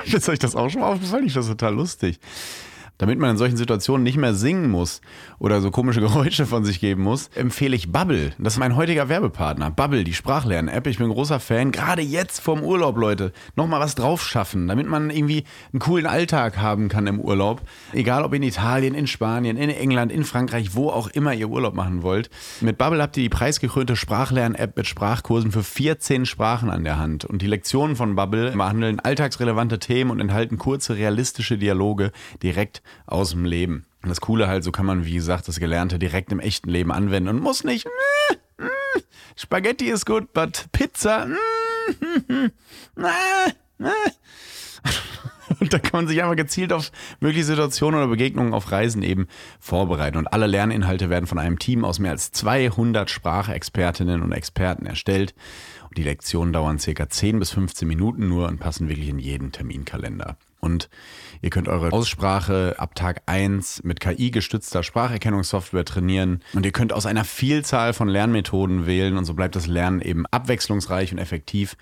Ist 0.05 0.29
euch 0.29 0.39
das 0.39 0.55
auch 0.55 0.69
schon 0.69 0.81
mal 0.81 0.93
aufgefallen? 0.93 1.25
Ich 1.25 1.33
finde 1.33 1.47
das 1.47 1.57
total 1.57 1.73
lustig. 1.73 2.19
Damit 2.97 3.19
man 3.19 3.29
in 3.29 3.37
solchen 3.37 3.57
Situationen 3.57 4.03
nicht 4.03 4.17
mehr 4.17 4.33
singen 4.33 4.71
muss 4.71 5.01
oder 5.37 5.61
so 5.61 5.69
komische 5.69 6.01
Geräusche 6.07 6.47
von 6.47 6.65
sich 6.65 6.79
geben 6.79 7.03
muss, 7.03 7.29
empfehle 7.35 7.75
ich 7.75 7.91
Bubble. 7.91 8.33
Das 8.39 8.53
ist 8.53 8.59
mein 8.59 8.75
heutiger 8.75 9.07
Werbepartner. 9.07 9.69
Bubble, 9.69 10.03
die 10.03 10.15
Sprachlern-App. 10.15 10.87
Ich 10.87 10.97
bin 10.97 11.09
großer 11.09 11.39
Fan. 11.39 11.71
Gerade 11.71 12.01
jetzt 12.01 12.39
vorm 12.39 12.63
Urlaub, 12.63 12.97
Leute. 12.97 13.33
Nochmal 13.55 13.79
was 13.79 13.93
drauf 13.93 14.25
schaffen, 14.25 14.67
damit 14.67 14.87
man 14.87 15.11
irgendwie 15.11 15.43
einen 15.71 15.79
coolen 15.79 16.07
Alltag 16.07 16.57
haben 16.57 16.89
kann 16.89 17.05
im 17.05 17.19
Urlaub. 17.19 17.61
Egal 17.93 18.23
ob 18.23 18.33
in 18.33 18.41
Italien, 18.41 18.95
in 18.95 19.05
Spanien, 19.05 19.57
in 19.57 19.69
England, 19.69 20.11
in 20.11 20.23
Frankreich, 20.23 20.73
wo 20.73 20.89
auch 20.89 21.07
immer 21.07 21.33
ihr 21.33 21.49
Urlaub 21.49 21.75
machen 21.75 22.01
wollt. 22.01 22.31
Mit 22.61 22.79
Bubble 22.79 23.01
habt 23.01 23.15
ihr 23.17 23.23
die 23.23 23.29
preisgekrönte 23.29 23.95
Sprachlern-App 23.95 24.75
mit 24.75 24.87
Sprachkursen 24.87 25.51
für 25.51 25.63
14 25.63 26.25
Sprachen 26.25 26.71
an 26.71 26.83
der 26.83 26.97
Hand. 26.97 27.25
Und 27.25 27.43
die 27.43 27.47
Lektionen 27.47 27.95
von 27.95 28.15
Bubble 28.15 28.51
behandeln 28.51 28.99
alltagsrelevante 28.99 29.77
Themen 29.77 30.09
und 30.09 30.19
enthalten 30.19 30.57
kurze, 30.57 30.97
realistische 30.97 31.59
Dialoge 31.59 32.11
direkt 32.41 32.81
aus 33.05 33.31
dem 33.31 33.45
Leben. 33.45 33.85
Und 34.03 34.09
das 34.09 34.21
Coole 34.21 34.47
halt, 34.47 34.63
so 34.63 34.71
kann 34.71 34.85
man, 34.85 35.05
wie 35.05 35.15
gesagt, 35.15 35.47
das 35.47 35.59
Gelernte 35.59 35.99
direkt 35.99 36.31
im 36.31 36.39
echten 36.39 36.69
Leben 36.69 36.91
anwenden 36.91 37.29
und 37.29 37.41
muss 37.41 37.63
nicht. 37.63 37.85
Mm, 37.85 38.63
mm, 38.63 39.01
Spaghetti 39.35 39.89
ist 39.89 40.05
gut, 40.05 40.33
but 40.33 40.67
Pizza. 40.71 41.27
Mm, 41.27 42.51
und 45.59 45.73
da 45.73 45.79
kann 45.79 45.91
man 45.99 46.07
sich 46.07 46.21
einfach 46.21 46.35
gezielt 46.35 46.73
auf 46.73 46.91
mögliche 47.19 47.45
Situationen 47.45 47.99
oder 47.99 48.09
Begegnungen 48.09 48.53
auf 48.53 48.71
Reisen 48.71 49.03
eben 49.03 49.27
vorbereiten. 49.59 50.17
Und 50.17 50.27
alle 50.27 50.47
Lerninhalte 50.47 51.09
werden 51.09 51.27
von 51.27 51.39
einem 51.39 51.59
Team 51.59 51.85
aus 51.85 51.99
mehr 51.99 52.11
als 52.11 52.31
200 52.31 53.09
Sprachexpertinnen 53.09 54.21
und 54.21 54.31
Experten 54.31 54.85
erstellt. 54.85 55.33
Und 55.89 55.97
die 55.97 56.03
Lektionen 56.03 56.53
dauern 56.53 56.79
circa 56.79 57.09
10 57.09 57.39
bis 57.39 57.51
15 57.51 57.87
Minuten 57.87 58.27
nur 58.27 58.47
und 58.47 58.59
passen 58.59 58.89
wirklich 58.89 59.09
in 59.09 59.19
jeden 59.19 59.51
Terminkalender. 59.51 60.37
Und 60.59 60.89
ihr 61.41 61.49
könnt 61.49 61.67
eure 61.67 61.91
Aussprache 61.91 62.75
ab 62.77 62.95
Tag 62.95 63.21
1 63.25 63.83
mit 63.83 63.99
KI-gestützter 63.99 64.83
Spracherkennungssoftware 64.83 65.85
trainieren. 65.85 66.41
Und 66.53 66.65
ihr 66.65 66.71
könnt 66.71 66.93
aus 66.93 67.05
einer 67.05 67.23
Vielzahl 67.23 67.93
von 67.93 68.07
Lernmethoden 68.07 68.85
wählen. 68.85 69.17
Und 69.17 69.25
so 69.25 69.33
bleibt 69.33 69.55
das 69.55 69.67
Lernen 69.67 70.01
eben 70.01 70.25
abwechslungsreich 70.27 71.11
und 71.11 71.17
effektiv. 71.17 71.77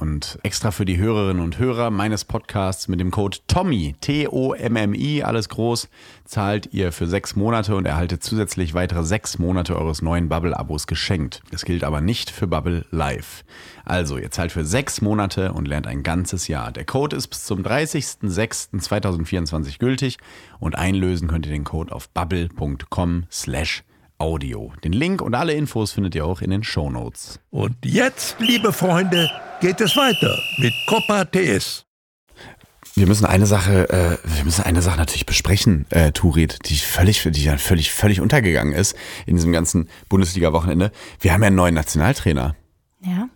Und 0.00 0.38
extra 0.42 0.70
für 0.70 0.84
die 0.84 0.98
Hörerinnen 0.98 1.42
und 1.42 1.58
Hörer 1.58 1.90
meines 1.90 2.24
Podcasts 2.24 2.88
mit 2.88 3.00
dem 3.00 3.10
Code 3.10 3.38
TOMMY, 3.46 3.96
T-O-M-M-I, 4.00 5.22
alles 5.22 5.48
groß, 5.48 5.88
zahlt 6.24 6.68
ihr 6.72 6.92
für 6.92 7.06
sechs 7.06 7.36
Monate 7.36 7.76
und 7.76 7.86
erhaltet 7.86 8.24
zusätzlich 8.24 8.74
weitere 8.74 9.04
sechs 9.04 9.38
Monate 9.38 9.78
eures 9.78 10.02
neuen 10.02 10.28
Bubble-Abos 10.28 10.86
geschenkt. 10.86 11.42
Das 11.50 11.64
gilt 11.64 11.84
aber 11.84 12.00
nicht 12.00 12.30
für 12.30 12.46
Bubble 12.46 12.84
Live. 12.90 13.44
Also, 13.84 14.18
ihr 14.18 14.30
zahlt 14.30 14.52
für 14.52 14.64
sechs 14.64 15.00
Monate 15.00 15.52
und 15.52 15.68
lernt 15.68 15.86
ein 15.86 16.02
ganzes 16.02 16.48
Jahr. 16.48 16.72
Der 16.72 16.84
Code 16.84 17.16
ist 17.16 17.28
bis 17.28 17.44
zum 17.44 17.62
30.06.2024 17.62 19.78
gültig 19.78 20.18
und 20.58 20.76
einlösen 20.76 21.28
könnt 21.28 21.46
ihr 21.46 21.52
den 21.52 21.64
Code 21.64 21.94
auf 21.94 22.08
bubble.com 22.08 23.26
slash 23.30 23.84
Audio. 24.18 24.72
Den 24.82 24.92
Link 24.92 25.20
und 25.20 25.34
alle 25.34 25.54
Infos 25.54 25.92
findet 25.92 26.14
ihr 26.14 26.24
auch 26.24 26.40
in 26.40 26.50
den 26.50 26.62
Show 26.62 26.90
Notes. 26.90 27.40
Und 27.50 27.76
jetzt, 27.84 28.36
liebe 28.38 28.72
Freunde, 28.72 29.30
geht 29.60 29.80
es 29.80 29.96
weiter 29.96 30.38
mit 30.58 30.72
Copa 30.86 31.24
TS. 31.24 31.84
Wir 32.96 33.08
müssen 33.08 33.26
eine 33.26 33.46
Sache, 33.46 33.88
äh, 33.88 34.18
wir 34.36 34.44
müssen 34.44 34.62
eine 34.62 34.80
Sache 34.80 34.98
natürlich 34.98 35.26
besprechen, 35.26 35.84
äh, 35.90 36.12
Turit, 36.12 36.58
die 36.68 36.76
völlig, 36.76 37.22
die 37.24 37.42
ja 37.42 37.56
völlig, 37.56 37.92
völlig 37.92 38.20
untergegangen 38.20 38.72
ist 38.72 38.96
in 39.26 39.34
diesem 39.34 39.52
ganzen 39.52 39.88
Bundesliga-Wochenende. 40.08 40.92
Wir 41.20 41.32
haben 41.32 41.42
ja 41.42 41.48
einen 41.48 41.56
neuen 41.56 41.74
Nationaltrainer. 41.74 42.54
Ja. 43.00 43.28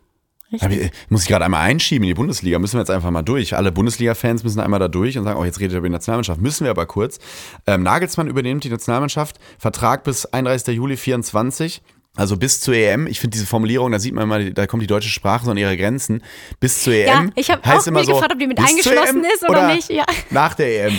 Ich, 0.51 0.91
muss 1.11 1.23
ich 1.23 1.29
gerade 1.29 1.45
einmal 1.45 1.61
einschieben 1.61 2.05
in 2.05 2.09
die 2.09 2.15
Bundesliga, 2.15 2.59
müssen 2.59 2.75
wir 2.75 2.81
jetzt 2.81 2.91
einfach 2.91 3.11
mal 3.11 3.23
durch. 3.23 3.55
Alle 3.55 3.71
Bundesliga-Fans 3.71 4.45
müssen 4.45 4.61
einmal 4.61 4.81
da 4.81 4.89
durch 4.89 5.19
und 5.19 5.25
sagen, 5.25 5.39
oh, 5.39 5.45
jetzt 5.45 5.61
redet 5.61 5.75
er 5.75 5.79
über 5.79 5.89
die 5.89 5.93
Nationalmannschaft. 5.93 6.41
Müssen 6.41 6.65
wir 6.65 6.71
aber 6.71 6.87
kurz. 6.87 7.19
Ähm, 7.67 7.83
Nagelsmann 7.83 8.29
übernimmt 8.29 8.65
die 8.65 8.71
Nationalmannschaft, 8.71 9.37
Vertrag 9.59 10.05
bis 10.05 10.25
31. 10.25 10.75
Juli 10.75 10.97
24. 10.97 11.83
Also 12.17 12.37
bis 12.37 12.61
zur 12.61 12.75
EM, 12.75 13.07
ich 13.07 13.21
finde 13.21 13.35
diese 13.35 13.47
Formulierung, 13.47 13.93
da 13.93 13.99
sieht 13.99 14.15
man 14.15 14.27
mal, 14.27 14.53
da 14.53 14.67
kommt 14.67 14.83
die 14.83 14.89
deutsche 14.89 15.09
Sprache 15.09 15.45
so 15.45 15.51
an 15.53 15.57
ihre 15.57 15.77
Grenzen. 15.77 16.23
Bis 16.59 16.83
zur 16.83 16.95
EM. 16.95 17.07
Ja, 17.07 17.27
ich 17.37 17.51
habe 17.51 17.63
auch 17.63 17.87
immer 17.87 18.01
mir 18.01 18.07
so, 18.07 18.15
gefragt, 18.15 18.33
ob 18.33 18.39
die 18.41 18.47
mit 18.47 18.59
zur 18.59 18.67
eingeschlossen 18.67 19.25
ist 19.25 19.49
oder, 19.49 19.75
nicht. 19.75 19.91
Ja. 19.91 20.05
Nach 20.31 20.55
der 20.55 20.87
EM. 20.87 20.99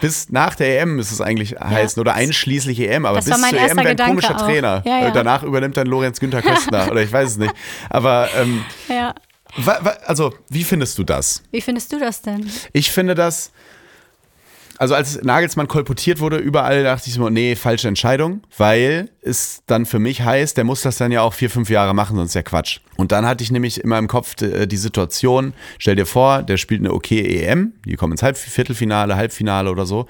Bis 0.00 0.30
nach 0.30 0.54
der 0.54 0.80
EM 0.80 0.96
müsste 0.96 1.14
es 1.14 1.20
eigentlich 1.20 1.56
heißen 1.58 2.00
oder 2.00 2.14
einschließlich 2.14 2.80
EM, 2.80 3.06
aber 3.06 3.16
Das 3.16 3.26
bis 3.26 3.34
zur 3.40 3.58
EM 3.58 3.76
wäre 3.76 3.88
ein 3.88 3.96
komischer 3.96 4.36
auch. 4.36 4.42
Trainer. 4.46 4.82
Ja, 4.84 5.00
ja. 5.00 5.08
Äh, 5.08 5.12
Danach 5.12 5.42
übernimmt 5.42 5.76
dann 5.76 5.86
Lorenz 5.86 6.20
Günther 6.20 6.42
Köstner 6.42 6.88
oder 6.90 7.02
ich 7.02 7.12
weiß 7.12 7.30
es 7.30 7.36
nicht. 7.36 7.54
Aber 7.90 8.28
ähm, 8.36 8.64
ja. 8.88 9.14
also, 10.06 10.34
wie 10.48 10.64
findest 10.64 10.98
du 10.98 11.04
das? 11.04 11.42
Wie 11.50 11.60
findest 11.60 11.92
du 11.92 11.98
das 11.98 12.22
denn? 12.22 12.50
Ich 12.72 12.90
finde 12.90 13.14
das, 13.14 13.52
also 14.78 14.94
als 14.94 15.22
Nagelsmann 15.22 15.68
kolportiert 15.68 16.20
wurde, 16.20 16.36
überall 16.36 16.84
dachte 16.84 17.08
ich 17.08 17.14
so, 17.14 17.28
nee, 17.28 17.56
falsche 17.56 17.88
Entscheidung, 17.88 18.42
weil 18.56 19.10
es 19.22 19.62
dann 19.66 19.86
für 19.86 19.98
mich 19.98 20.22
heißt, 20.22 20.56
der 20.56 20.64
muss 20.64 20.82
das 20.82 20.96
dann 20.98 21.12
ja 21.12 21.22
auch 21.22 21.34
vier, 21.34 21.50
fünf 21.50 21.70
Jahre 21.70 21.94
machen, 21.94 22.16
sonst 22.16 22.30
ist 22.30 22.34
ja 22.34 22.42
Quatsch. 22.42 22.80
Und 22.96 23.12
dann 23.12 23.26
hatte 23.26 23.42
ich 23.42 23.50
nämlich 23.50 23.82
in 23.82 23.88
meinem 23.88 24.08
Kopf 24.08 24.40
äh, 24.42 24.66
die 24.66 24.76
Situation, 24.76 25.54
stell 25.78 25.96
dir 25.96 26.06
vor, 26.06 26.42
der 26.42 26.56
spielt 26.56 26.80
eine 26.80 26.92
okay 26.92 27.20
EM, 27.42 27.72
die 27.84 27.96
kommen 27.96 28.12
ins 28.12 28.22
Halb 28.22 28.36
Viertelfinale, 28.36 29.16
Halbfinale 29.16 29.70
oder 29.70 29.86
so. 29.86 30.06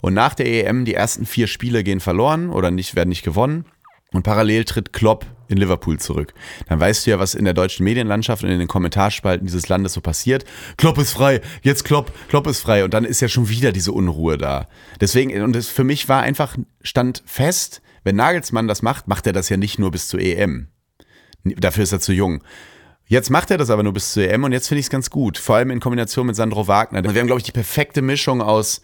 Und 0.00 0.14
nach 0.14 0.34
der 0.34 0.46
EM, 0.46 0.84
die 0.84 0.94
ersten 0.94 1.26
vier 1.26 1.46
Spiele 1.46 1.84
gehen 1.84 2.00
verloren 2.00 2.50
oder 2.50 2.70
nicht, 2.70 2.94
werden 2.94 3.10
nicht 3.10 3.22
gewonnen. 3.22 3.64
Und 4.12 4.22
parallel 4.22 4.64
tritt 4.64 4.92
Klopp 4.92 5.26
in 5.50 5.58
Liverpool 5.58 5.98
zurück. 5.98 6.32
Dann 6.68 6.80
weißt 6.80 7.06
du 7.06 7.10
ja, 7.10 7.18
was 7.18 7.34
in 7.34 7.44
der 7.44 7.54
deutschen 7.54 7.84
Medienlandschaft 7.84 8.44
und 8.44 8.50
in 8.50 8.58
den 8.58 8.68
Kommentarspalten 8.68 9.46
dieses 9.46 9.68
Landes 9.68 9.92
so 9.94 10.00
passiert. 10.00 10.44
Klopp 10.76 10.98
ist 10.98 11.12
frei, 11.12 11.40
jetzt 11.62 11.84
Klopp, 11.84 12.12
Klopp 12.28 12.46
ist 12.46 12.60
frei. 12.60 12.84
Und 12.84 12.94
dann 12.94 13.04
ist 13.04 13.20
ja 13.20 13.28
schon 13.28 13.48
wieder 13.48 13.72
diese 13.72 13.92
Unruhe 13.92 14.38
da. 14.38 14.68
Deswegen, 15.00 15.42
und 15.42 15.54
das 15.54 15.68
für 15.68 15.84
mich 15.84 16.08
war 16.08 16.22
einfach, 16.22 16.56
stand 16.82 17.22
fest, 17.26 17.82
wenn 18.04 18.16
Nagelsmann 18.16 18.68
das 18.68 18.82
macht, 18.82 19.08
macht 19.08 19.26
er 19.26 19.32
das 19.32 19.48
ja 19.48 19.56
nicht 19.56 19.78
nur 19.78 19.90
bis 19.90 20.08
zur 20.08 20.20
EM. 20.20 20.68
Dafür 21.44 21.84
ist 21.84 21.92
er 21.92 22.00
zu 22.00 22.12
jung. 22.12 22.42
Jetzt 23.06 23.30
macht 23.30 23.50
er 23.50 23.58
das 23.58 23.70
aber 23.70 23.82
nur 23.82 23.92
bis 23.92 24.12
zur 24.12 24.22
EM 24.22 24.44
und 24.44 24.52
jetzt 24.52 24.68
finde 24.68 24.80
ich 24.80 24.86
es 24.86 24.90
ganz 24.90 25.10
gut. 25.10 25.36
Vor 25.36 25.56
allem 25.56 25.70
in 25.70 25.80
Kombination 25.80 26.26
mit 26.26 26.36
Sandro 26.36 26.68
Wagner. 26.68 27.02
Wir 27.02 27.20
haben, 27.20 27.26
glaube 27.26 27.40
ich, 27.40 27.44
die 27.44 27.52
perfekte 27.52 28.02
Mischung 28.02 28.40
aus 28.40 28.82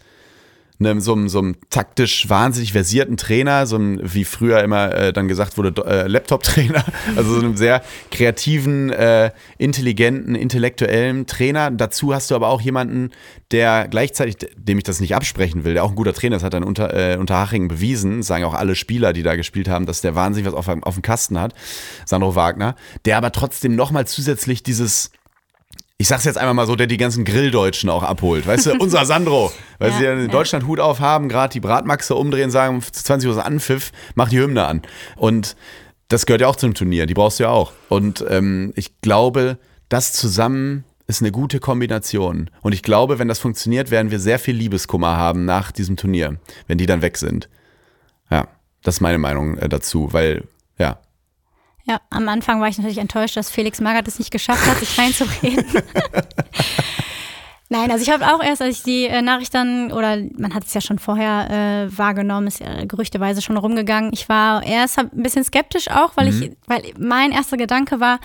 einem, 0.79 1.01
so, 1.01 1.13
einem, 1.13 1.27
so 1.27 1.39
einem 1.39 1.55
taktisch 1.69 2.29
wahnsinnig 2.29 2.71
versierten 2.71 3.17
Trainer, 3.17 3.65
so 3.65 3.77
einem, 3.77 3.99
wie 4.03 4.25
früher 4.25 4.63
immer 4.63 4.93
äh, 4.93 5.13
dann 5.13 5.27
gesagt 5.27 5.57
wurde, 5.57 5.83
äh, 5.85 6.07
Laptop-Trainer, 6.07 6.85
also 7.15 7.33
so 7.33 7.39
einem 7.39 7.57
sehr 7.57 7.81
kreativen, 8.11 8.91
äh, 8.91 9.31
intelligenten, 9.57 10.35
intellektuellen 10.35 11.25
Trainer. 11.25 11.71
Dazu 11.71 12.13
hast 12.13 12.29
du 12.29 12.35
aber 12.35 12.49
auch 12.49 12.61
jemanden, 12.61 13.11
der 13.51 13.87
gleichzeitig, 13.87 14.37
dem 14.55 14.77
ich 14.77 14.83
das 14.83 14.99
nicht 14.99 15.15
absprechen 15.15 15.63
will, 15.63 15.73
der 15.73 15.83
auch 15.83 15.89
ein 15.89 15.95
guter 15.95 16.13
Trainer 16.13 16.35
ist, 16.35 16.43
hat 16.43 16.53
dann 16.53 16.63
unter, 16.63 16.93
äh, 16.93 17.17
Unterhaching 17.17 17.67
bewiesen, 17.67 18.21
sagen 18.21 18.43
auch 18.43 18.53
alle 18.53 18.75
Spieler, 18.75 19.13
die 19.13 19.23
da 19.23 19.35
gespielt 19.35 19.69
haben, 19.69 19.85
dass 19.85 20.01
der 20.01 20.15
wahnsinnig 20.15 20.51
was 20.51 20.53
auf, 20.53 20.67
auf 20.67 20.93
dem 20.93 21.01
Kasten 21.01 21.39
hat, 21.39 21.53
Sandro 22.05 22.35
Wagner, 22.35 22.75
der 23.05 23.17
aber 23.17 23.31
trotzdem 23.31 23.75
nochmal 23.75 24.05
zusätzlich 24.05 24.63
dieses 24.63 25.11
ich 25.97 26.07
sag's 26.07 26.25
jetzt 26.25 26.37
einmal 26.37 26.53
mal 26.53 26.67
so, 26.67 26.75
der 26.75 26.87
die 26.87 26.97
ganzen 26.97 27.25
Grilldeutschen 27.25 27.89
auch 27.89 28.03
abholt. 28.03 28.45
Weißt 28.45 28.67
du, 28.67 28.75
unser 28.79 29.05
Sandro, 29.05 29.51
weil 29.79 29.91
Ja, 29.91 29.97
sie 29.97 30.03
ja 30.03 30.13
in 30.13 30.21
ja. 30.21 30.27
Deutschland 30.27 30.67
Hut 30.67 30.79
auf 30.79 30.99
haben, 30.99 31.27
gerade 31.27 31.51
die 31.53 31.59
Bratmaxe 31.59 32.15
umdrehen, 32.15 32.51
sagen, 32.51 32.81
20 32.81 33.29
Uhr 33.29 33.43
Anpfiff, 33.43 33.91
mach 34.15 34.29
die 34.29 34.39
Hymne 34.39 34.65
an. 34.65 34.81
Und 35.15 35.55
das 36.09 36.25
gehört 36.25 36.41
ja 36.41 36.47
auch 36.47 36.55
zum 36.55 36.73
Turnier, 36.73 37.05
die 37.05 37.13
brauchst 37.13 37.39
du 37.39 37.43
ja 37.43 37.49
auch. 37.49 37.73
Und 37.89 38.23
ähm, 38.29 38.73
ich 38.75 39.01
glaube, 39.01 39.57
das 39.89 40.13
zusammen 40.13 40.83
ist 41.07 41.21
eine 41.21 41.31
gute 41.31 41.59
Kombination. 41.59 42.49
Und 42.61 42.73
ich 42.73 42.83
glaube, 42.83 43.17
wenn 43.17 43.27
das 43.27 43.39
funktioniert, 43.39 43.89
werden 43.91 44.11
wir 44.11 44.19
sehr 44.19 44.39
viel 44.39 44.55
Liebeskummer 44.55 45.17
haben 45.17 45.45
nach 45.45 45.71
diesem 45.71 45.95
Turnier, 45.95 46.37
wenn 46.67 46.77
die 46.77 46.85
dann 46.85 47.01
weg 47.01 47.17
sind. 47.17 47.49
Ja, 48.29 48.47
das 48.83 48.95
ist 48.95 49.01
meine 49.01 49.17
Meinung 49.17 49.57
äh, 49.57 49.67
dazu, 49.69 50.13
weil, 50.13 50.43
ja, 51.87 52.01
am 52.09 52.27
Anfang 52.27 52.59
war 52.59 52.67
ich 52.67 52.77
natürlich 52.77 52.97
enttäuscht, 52.97 53.37
dass 53.37 53.49
Felix 53.49 53.79
Magath 53.79 54.07
es 54.07 54.19
nicht 54.19 54.31
geschafft 54.31 54.65
hat, 54.67 54.77
sich 54.77 54.97
reinzureden. 54.97 55.65
Nein, 57.69 57.91
also 57.91 58.01
ich 58.01 58.09
habe 58.09 58.25
auch 58.33 58.41
erst, 58.41 58.61
als 58.61 58.77
ich 58.77 58.83
die 58.83 59.05
äh, 59.05 59.21
Nachricht 59.21 59.53
dann, 59.53 59.91
oder 59.91 60.17
man 60.37 60.53
hat 60.53 60.65
es 60.65 60.73
ja 60.73 60.79
schon 60.79 60.99
vorher 60.99 61.87
äh, 61.89 61.97
wahrgenommen, 61.97 62.47
ist 62.47 62.59
ja 62.59 62.85
gerüchteweise 62.85 63.41
schon 63.41 63.57
rumgegangen. 63.57 64.11
Ich 64.13 64.29
war 64.29 64.63
erst 64.63 64.99
ein 64.99 65.09
bisschen 65.11 65.43
skeptisch 65.43 65.89
auch, 65.89 66.11
weil 66.15 66.29
ich, 66.29 66.51
weil 66.65 66.81
mein 66.97 67.31
erster 67.31 67.57
Gedanke 67.57 67.99
war, 67.99 68.19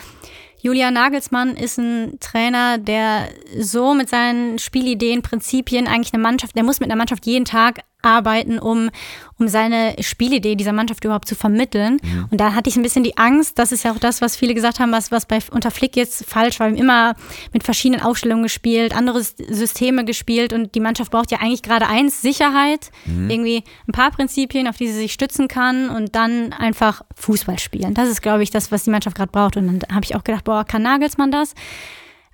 Julian 0.60 0.94
Nagelsmann 0.94 1.56
ist 1.56 1.78
ein 1.78 2.20
Trainer, 2.20 2.78
der 2.78 3.28
so 3.58 3.94
mit 3.94 4.08
seinen 4.08 4.60
Spielideen, 4.60 5.22
Prinzipien 5.22 5.88
eigentlich 5.88 6.14
eine 6.14 6.22
Mannschaft, 6.22 6.54
der 6.54 6.62
muss 6.62 6.78
mit 6.78 6.88
einer 6.88 6.96
Mannschaft 6.96 7.26
jeden 7.26 7.44
Tag 7.44 7.80
arbeiten, 8.02 8.58
um, 8.58 8.90
um 9.38 9.48
seine 9.48 9.96
Spielidee 10.00 10.56
dieser 10.56 10.72
Mannschaft 10.72 11.04
überhaupt 11.04 11.28
zu 11.28 11.34
vermitteln. 11.34 11.98
Und 12.30 12.40
da 12.40 12.54
hatte 12.54 12.68
ich 12.68 12.76
ein 12.76 12.82
bisschen 12.82 13.04
die 13.04 13.16
Angst, 13.16 13.58
das 13.58 13.72
ist 13.72 13.84
ja 13.84 13.92
auch 13.92 13.98
das, 13.98 14.20
was 14.20 14.36
viele 14.36 14.54
gesagt 14.54 14.80
haben, 14.80 14.92
was, 14.92 15.10
was 15.10 15.26
bei 15.26 15.38
unter 15.50 15.70
Flick 15.70 15.96
jetzt 15.96 16.24
falsch 16.28 16.60
war. 16.60 16.66
Wir 16.68 16.72
haben 16.72 16.82
immer 16.82 17.14
mit 17.52 17.62
verschiedenen 17.62 18.02
Aufstellungen 18.02 18.42
gespielt, 18.42 18.94
andere 18.94 19.22
Systeme 19.22 20.04
gespielt 20.04 20.52
und 20.52 20.74
die 20.74 20.80
Mannschaft 20.80 21.10
braucht 21.10 21.30
ja 21.30 21.38
eigentlich 21.40 21.62
gerade 21.62 21.86
eins, 21.86 22.22
Sicherheit, 22.22 22.90
irgendwie 23.06 23.64
ein 23.88 23.92
paar 23.92 24.10
Prinzipien, 24.10 24.68
auf 24.68 24.76
die 24.76 24.88
sie 24.88 24.98
sich 24.98 25.12
stützen 25.12 25.48
kann 25.48 25.90
und 25.90 26.14
dann 26.14 26.52
einfach 26.52 27.02
Fußball 27.16 27.58
spielen. 27.58 27.94
Das 27.94 28.08
ist, 28.08 28.22
glaube 28.22 28.42
ich, 28.42 28.50
das, 28.50 28.72
was 28.72 28.84
die 28.84 28.90
Mannschaft 28.90 29.16
gerade 29.16 29.32
braucht. 29.32 29.56
Und 29.56 29.66
dann 29.66 29.94
habe 29.94 30.04
ich 30.04 30.16
auch 30.16 30.24
gedacht, 30.24 30.44
boah, 30.44 30.64
kann 30.64 30.82
Nagelsmann 30.82 31.30
das? 31.30 31.54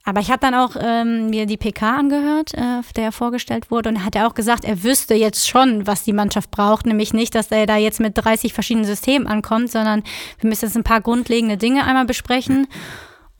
Aber 0.08 0.20
ich 0.20 0.30
habe 0.30 0.40
dann 0.40 0.54
auch 0.54 0.74
ähm, 0.80 1.28
mir 1.28 1.44
die 1.44 1.58
PK 1.58 1.96
angehört, 1.96 2.54
äh, 2.54 2.80
der 2.96 3.04
er 3.04 3.12
vorgestellt 3.12 3.70
wurde. 3.70 3.90
Und 3.90 3.96
er 3.96 4.04
hat 4.06 4.14
ja 4.14 4.26
auch 4.26 4.32
gesagt, 4.32 4.64
er 4.64 4.82
wüsste 4.82 5.14
jetzt 5.14 5.46
schon, 5.46 5.86
was 5.86 6.02
die 6.02 6.14
Mannschaft 6.14 6.50
braucht. 6.50 6.86
Nämlich 6.86 7.12
nicht, 7.12 7.34
dass 7.34 7.50
er 7.50 7.66
da 7.66 7.76
jetzt 7.76 8.00
mit 8.00 8.16
30 8.16 8.54
verschiedenen 8.54 8.86
Systemen 8.86 9.28
ankommt, 9.28 9.70
sondern 9.70 10.02
wir 10.40 10.48
müssen 10.48 10.64
jetzt 10.64 10.78
ein 10.78 10.82
paar 10.82 11.02
grundlegende 11.02 11.58
Dinge 11.58 11.84
einmal 11.84 12.06
besprechen. 12.06 12.68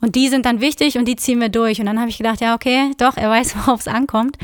Und 0.03 0.15
die 0.15 0.29
sind 0.29 0.45
dann 0.45 0.61
wichtig 0.61 0.99
und 0.99 1.07
die 1.07 1.17
ziehen 1.17 1.41
wir 1.41 1.49
durch. 1.49 1.81
Und 1.81 1.87
dann 1.87 1.99
habe 1.99 2.11
ich 2.11 2.19
gedacht, 2.19 2.43
ja, 2.43 2.55
okay, 2.55 2.91
doch, 2.99 3.17
er 3.17 3.31
weiß, 3.31 3.57
worauf 3.65 3.81
es 3.81 3.89
ankommt. 3.89 4.37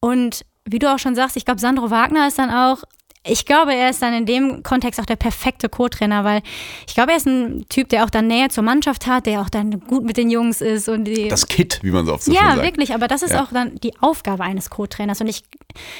Und 0.00 0.46
wie 0.64 0.78
du 0.78 0.90
auch 0.90 0.98
schon 0.98 1.14
sagst, 1.14 1.36
ich 1.36 1.44
glaube, 1.44 1.60
Sandro 1.60 1.90
Wagner 1.90 2.26
ist 2.26 2.38
dann 2.38 2.48
auch, 2.50 2.84
ich 3.24 3.46
glaube, 3.46 3.72
er 3.74 3.90
ist 3.90 4.02
dann 4.02 4.12
in 4.14 4.26
dem 4.26 4.62
Kontext 4.64 5.00
auch 5.00 5.06
der 5.06 5.16
perfekte 5.16 5.68
Co-Trainer, 5.68 6.24
weil 6.24 6.42
ich 6.88 6.94
glaube, 6.94 7.12
er 7.12 7.18
ist 7.18 7.26
ein 7.26 7.66
Typ, 7.68 7.88
der 7.88 8.04
auch 8.04 8.10
dann 8.10 8.26
Nähe 8.26 8.48
zur 8.48 8.64
Mannschaft 8.64 9.06
hat, 9.06 9.26
der 9.26 9.40
auch 9.40 9.48
dann 9.48 9.78
gut 9.80 10.04
mit 10.04 10.16
den 10.16 10.28
Jungs 10.28 10.60
ist 10.60 10.88
und 10.88 11.04
die. 11.04 11.28
das 11.28 11.46
Kit, 11.46 11.78
wie 11.82 11.92
man 11.92 12.04
so 12.04 12.14
oft 12.14 12.24
so 12.24 12.32
schön 12.32 12.42
ja, 12.42 12.50
sagt. 12.56 12.62
wirklich, 12.66 12.94
aber 12.94 13.06
das 13.06 13.22
ist 13.22 13.32
Ja. 13.32 13.44
auch 13.44 13.52
dann 13.52 13.76
die 13.76 13.92
Aufgabe 14.00 14.42
eines 14.42 14.70
Co-Trainers. 14.70 15.20
Und 15.20 15.28
ich, 15.28 15.42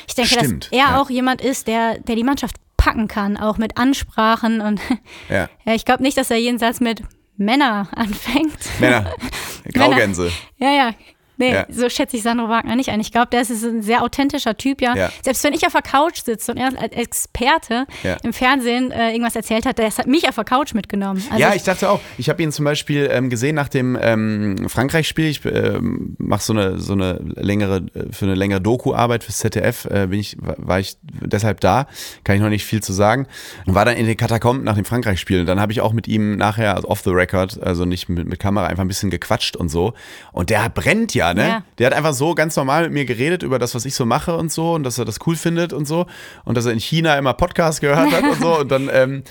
ich 0.08 0.14
denke, 0.16 0.30
Stimmt, 0.34 0.64
dass 0.66 0.72
er 0.72 0.78
ja. 0.78 1.00
auch 1.00 1.10
jemand 1.10 1.40
ist, 1.40 1.68
der, 1.68 1.98
der 2.00 2.16
die 2.16 2.24
Mannschaft 2.24 2.56
packen 2.76 3.06
kann, 3.06 3.36
auch 3.36 3.56
mit 3.56 3.76
Ansprachen. 3.76 4.60
Und 4.60 4.80
Ja. 5.28 5.48
ja, 5.64 5.74
ich 5.74 5.84
glaube 5.84 6.02
nicht, 6.02 6.16
dass 6.16 6.30
er 6.30 6.38
jeden 6.38 6.58
Satz 6.58 6.80
mit 6.80 7.02
Männer 7.36 7.88
anfängt. 7.94 8.58
Männer, 8.80 9.12
Graugänse. 9.72 10.32
Ja, 10.58 10.70
ja. 10.70 10.90
Nee, 11.36 11.52
Ja. 11.52 11.66
so 11.70 11.88
schätze 11.88 12.16
ich 12.16 12.22
Sandro 12.22 12.48
Wagner 12.48 12.76
nicht 12.76 12.90
ein. 12.90 13.00
Ich 13.00 13.10
glaube, 13.12 13.28
der 13.32 13.40
ist 13.40 13.50
ein 13.50 13.82
sehr 13.82 14.02
authentischer 14.02 14.56
Typ, 14.56 14.80
ja. 14.82 14.94
Ja. 14.94 15.10
Selbst 15.22 15.42
wenn 15.44 15.52
ich 15.54 15.66
auf 15.66 15.72
der 15.72 15.82
Couch 15.82 16.22
sitze 16.24 16.52
und 16.52 16.58
er 16.58 16.66
als 16.78 16.92
Experte 16.92 17.86
Ja. 18.02 18.16
im 18.22 18.32
Fernsehen 18.32 18.90
äh, 18.90 19.10
irgendwas 19.12 19.36
erzählt 19.36 19.64
hat, 19.66 19.78
der 19.78 19.86
hat 19.90 20.06
mich 20.06 20.28
auf 20.28 20.34
der 20.34 20.44
Couch 20.44 20.74
mitgenommen. 20.74 21.22
Also 21.30 21.40
ja, 21.40 21.54
ich 21.54 21.62
dachte 21.62 21.88
auch. 21.90 22.00
Ich 22.18 22.28
habe 22.28 22.42
ihn 22.42 22.52
zum 22.52 22.64
Beispiel 22.64 23.08
ähm, 23.10 23.30
gesehen 23.30 23.54
nach 23.54 23.68
dem 23.68 23.98
ähm, 24.00 24.68
Frankreich-Spiel. 24.68 25.26
Ich 25.26 25.44
ähm, 25.44 26.16
mache 26.18 26.42
so 26.42 26.52
eine 26.52 26.78
so 26.78 26.92
eine 26.92 27.14
längere 27.36 27.76
äh, 27.94 28.12
für 28.12 28.24
eine 28.26 28.34
längere 28.34 28.60
Doku-Arbeit 28.60 29.24
fürs 29.24 29.38
ZDF. 29.38 29.86
Äh, 29.86 30.06
bin 30.08 30.20
ich 30.20 30.36
war 30.40 30.80
ich 30.80 30.96
deshalb 31.02 31.60
da. 31.60 31.86
Kann 32.24 32.36
ich 32.36 32.42
noch 32.42 32.48
nicht 32.50 32.64
viel 32.66 32.82
zu 32.82 32.92
sagen. 32.92 33.26
Und 33.66 33.74
war 33.74 33.84
dann 33.84 33.96
in 33.96 34.06
den 34.06 34.16
Katakomben 34.16 34.64
nach 34.64 34.74
dem 34.74 34.84
Frankreich-Spiel. 34.84 35.40
Und 35.40 35.46
dann 35.46 35.60
habe 35.60 35.72
ich 35.72 35.80
auch 35.80 35.92
mit 35.92 36.08
ihm 36.08 36.36
nachher 36.36 36.74
also 36.76 36.88
off 36.88 37.00
the 37.02 37.10
record, 37.10 37.62
also 37.62 37.84
nicht 37.84 38.08
mit, 38.08 38.26
mit 38.28 38.38
Kamera, 38.38 38.66
einfach 38.66 38.82
ein 38.84 38.88
bisschen 38.88 39.10
gequatscht 39.10 39.56
und 39.56 39.68
so. 39.68 39.94
Und 40.32 40.50
der 40.50 40.68
brennt 40.68 41.14
ja, 41.14 41.21
ne? 41.34 41.48
Ja. 41.48 41.64
Der 41.78 41.86
hat 41.88 41.94
einfach 41.94 42.12
so 42.14 42.34
ganz 42.34 42.56
normal 42.56 42.84
mit 42.84 42.92
mir 42.92 43.04
geredet 43.04 43.42
über 43.42 43.58
das, 43.58 43.74
was 43.74 43.84
ich 43.84 43.94
so 43.94 44.04
mache 44.04 44.36
und 44.36 44.50
so 44.52 44.74
und 44.74 44.82
dass 44.84 44.98
er 44.98 45.04
das 45.04 45.18
cool 45.26 45.36
findet 45.36 45.72
und 45.72 45.86
so 45.86 46.06
und 46.44 46.56
dass 46.56 46.66
er 46.66 46.72
in 46.72 46.80
China 46.80 47.16
immer 47.16 47.32
Podcast 47.34 47.80
gehört 47.80 48.12
hat 48.12 48.22
und 48.24 48.40
so 48.40 48.58
und 48.60 48.70
dann 48.70 48.90
ähm, 48.92 49.22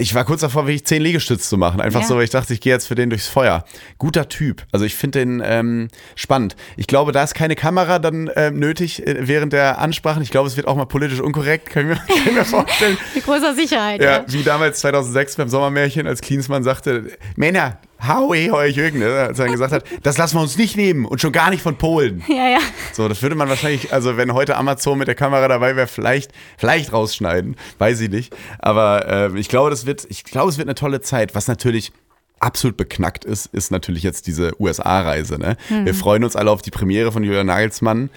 ich 0.00 0.14
war 0.14 0.24
kurz 0.24 0.42
davor, 0.42 0.64
wirklich 0.68 0.86
zehn 0.86 1.02
Liegestütze 1.02 1.48
zu 1.48 1.58
machen. 1.58 1.80
Einfach 1.80 2.02
Ja. 2.02 2.06
so, 2.06 2.14
weil 2.16 2.22
ich 2.22 2.30
dachte, 2.30 2.54
ich 2.54 2.60
gehe 2.60 2.72
jetzt 2.72 2.86
für 2.86 2.94
den 2.94 3.10
durchs 3.10 3.26
Feuer. 3.26 3.64
Guter 3.98 4.28
Typ. 4.28 4.64
Also 4.70 4.84
ich 4.84 4.94
finde 4.94 5.18
den 5.18 5.42
ähm, 5.44 5.88
spannend. 6.14 6.54
Ich 6.76 6.86
glaube, 6.86 7.10
da 7.10 7.24
ist 7.24 7.34
keine 7.34 7.56
Kamera 7.56 7.98
dann 7.98 8.30
ähm, 8.36 8.60
nötig 8.60 9.04
äh, 9.04 9.26
während 9.26 9.52
der 9.52 9.78
Ansprachen. 9.80 10.22
Ich 10.22 10.30
glaube, 10.30 10.46
es 10.46 10.56
wird 10.56 10.68
auch 10.68 10.76
mal 10.76 10.86
politisch 10.86 11.18
unkorrekt, 11.18 11.74
mir, 11.74 11.96
kann 11.96 12.04
ich 12.26 12.32
mir 12.32 12.44
vorstellen. 12.44 12.96
mit 13.16 13.24
großer 13.24 13.54
Sicherheit. 13.56 14.00
Ja, 14.00 14.18
Ja. 14.18 14.24
wie 14.28 14.44
damals 14.44 14.78
2006 14.78 15.34
beim 15.34 15.48
Sommermärchen, 15.48 16.06
als 16.06 16.20
Klinsmann 16.20 16.62
sagte, 16.62 17.10
Männer, 17.34 17.78
hau 18.06 18.32
eh 18.34 18.50
euch 18.50 18.76
Jürgen, 18.76 18.98
ne? 19.00 19.06
als 19.06 19.38
er 19.38 19.46
dann 19.46 19.52
gesagt 19.52 19.72
hat, 19.72 19.84
das 20.02 20.18
lassen 20.18 20.36
wir 20.36 20.42
uns 20.42 20.56
nicht 20.56 20.76
nehmen 20.76 21.04
und 21.04 21.20
schon 21.20 21.32
gar 21.32 21.50
nicht 21.50 21.62
von 21.62 21.76
Polen. 21.76 22.22
ja, 22.28 22.48
ja. 22.48 22.58
So, 22.92 23.08
das 23.08 23.22
würde 23.22 23.34
man 23.34 23.48
wahrscheinlich, 23.48 23.92
also 23.92 24.16
wenn 24.16 24.34
heute 24.34 24.56
Amazon 24.56 24.98
mit 24.98 25.08
der 25.08 25.14
Kamera 25.14 25.48
dabei 25.48 25.76
wäre, 25.76 25.86
vielleicht, 25.86 26.32
vielleicht 26.56 26.92
rausschneiden, 26.92 27.56
weiß 27.78 28.00
ich 28.00 28.10
nicht. 28.10 28.34
Aber 28.58 29.32
äh, 29.32 29.38
ich 29.38 29.48
glaube, 29.48 29.70
das 29.70 29.86
wird, 29.86 30.06
ich 30.08 30.24
glaube, 30.24 30.50
es 30.50 30.58
wird 30.58 30.68
eine 30.68 30.74
tolle 30.74 31.00
Zeit. 31.00 31.34
Was 31.34 31.48
natürlich 31.48 31.92
absolut 32.40 32.76
beknackt 32.76 33.24
ist, 33.24 33.46
ist 33.46 33.70
natürlich 33.70 34.02
jetzt 34.02 34.26
diese 34.26 34.52
USA-Reise. 34.60 35.38
Ne? 35.38 35.56
Wir 35.68 35.94
freuen 35.94 36.24
uns 36.24 36.36
alle 36.36 36.50
auf 36.50 36.62
die 36.62 36.70
Premiere 36.70 37.10
von 37.12 37.24
Julian 37.24 37.46
Nagelsmann. 37.46 38.10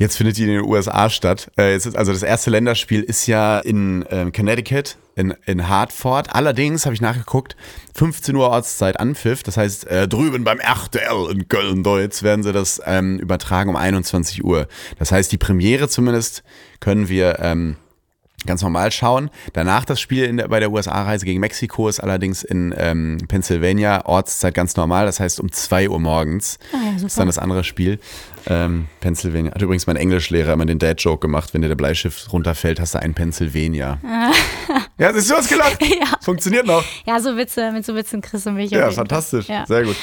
Jetzt 0.00 0.16
findet 0.16 0.38
die 0.38 0.44
in 0.44 0.48
den 0.48 0.62
USA 0.62 1.10
statt. 1.10 1.50
Äh, 1.58 1.76
ist, 1.76 1.94
also 1.94 2.10
das 2.10 2.22
erste 2.22 2.48
Länderspiel 2.48 3.02
ist 3.02 3.26
ja 3.26 3.58
in 3.58 4.02
ähm, 4.10 4.32
Connecticut, 4.32 4.96
in, 5.14 5.34
in 5.44 5.68
Hartford. 5.68 6.34
Allerdings 6.34 6.86
habe 6.86 6.94
ich 6.94 7.02
nachgeguckt, 7.02 7.54
15 7.96 8.34
Uhr 8.34 8.48
Ortszeit 8.48 8.98
Anpfiff. 8.98 9.42
Das 9.42 9.58
heißt, 9.58 9.86
äh, 9.88 10.08
drüben 10.08 10.42
beim 10.42 10.58
RTL 10.58 11.30
in 11.30 11.48
Köln-Deutz 11.48 12.22
werden 12.22 12.42
sie 12.42 12.54
das 12.54 12.80
ähm, 12.86 13.18
übertragen 13.18 13.68
um 13.68 13.76
21 13.76 14.42
Uhr. 14.42 14.68
Das 14.98 15.12
heißt, 15.12 15.30
die 15.32 15.36
Premiere 15.36 15.86
zumindest 15.90 16.44
können 16.80 17.10
wir 17.10 17.38
ähm, 17.40 17.76
ganz 18.46 18.62
normal 18.62 18.90
schauen. 18.90 19.30
Danach 19.52 19.84
das 19.84 20.00
Spiel 20.00 20.24
in 20.24 20.38
der, 20.38 20.48
bei 20.48 20.60
der 20.60 20.70
USA-Reise 20.72 21.24
gegen 21.26 21.40
Mexiko 21.40 21.88
ist 21.88 22.00
allerdings 22.00 22.42
in 22.42 22.74
ähm, 22.76 23.18
Pennsylvania 23.28 24.06
Ortszeit 24.06 24.54
ganz 24.54 24.76
normal. 24.76 25.06
Das 25.06 25.20
heißt, 25.20 25.40
um 25.40 25.52
2 25.52 25.90
Uhr 25.90 26.00
morgens 26.00 26.58
Ah 26.72 26.96
ja, 26.98 27.06
ist 27.06 27.18
dann 27.18 27.26
das 27.26 27.38
andere 27.38 27.64
Spiel. 27.64 27.98
Ähm, 28.46 28.86
Pennsylvania. 29.00 29.52
Hat 29.52 29.60
übrigens 29.60 29.86
mein 29.86 29.96
Englischlehrer 29.96 30.54
immer 30.54 30.64
den 30.64 30.78
Dad-Joke 30.78 31.20
gemacht, 31.20 31.52
wenn 31.52 31.60
dir 31.60 31.68
der 31.68 31.74
Bleistift 31.74 32.32
runterfällt, 32.32 32.80
hast 32.80 32.94
du 32.94 33.00
einen 33.00 33.12
Pennsylvania. 33.12 33.98
ja, 34.98 35.12
siehst 35.12 35.30
du 35.30 35.34
was 35.34 35.48
gelacht? 35.48 35.78
Ja. 35.90 36.16
Funktioniert 36.22 36.66
noch. 36.66 36.84
Ja, 37.04 37.20
so 37.20 37.36
Witze, 37.36 37.72
mit 37.72 37.84
so 37.84 37.94
Witzen 37.94 38.22
kriegst 38.22 38.46
du 38.46 38.52
mich. 38.52 38.70
Ja, 38.70 38.90
fantastisch. 38.90 39.48
Ja. 39.48 39.66
Sehr 39.66 39.84
gut. 39.84 39.96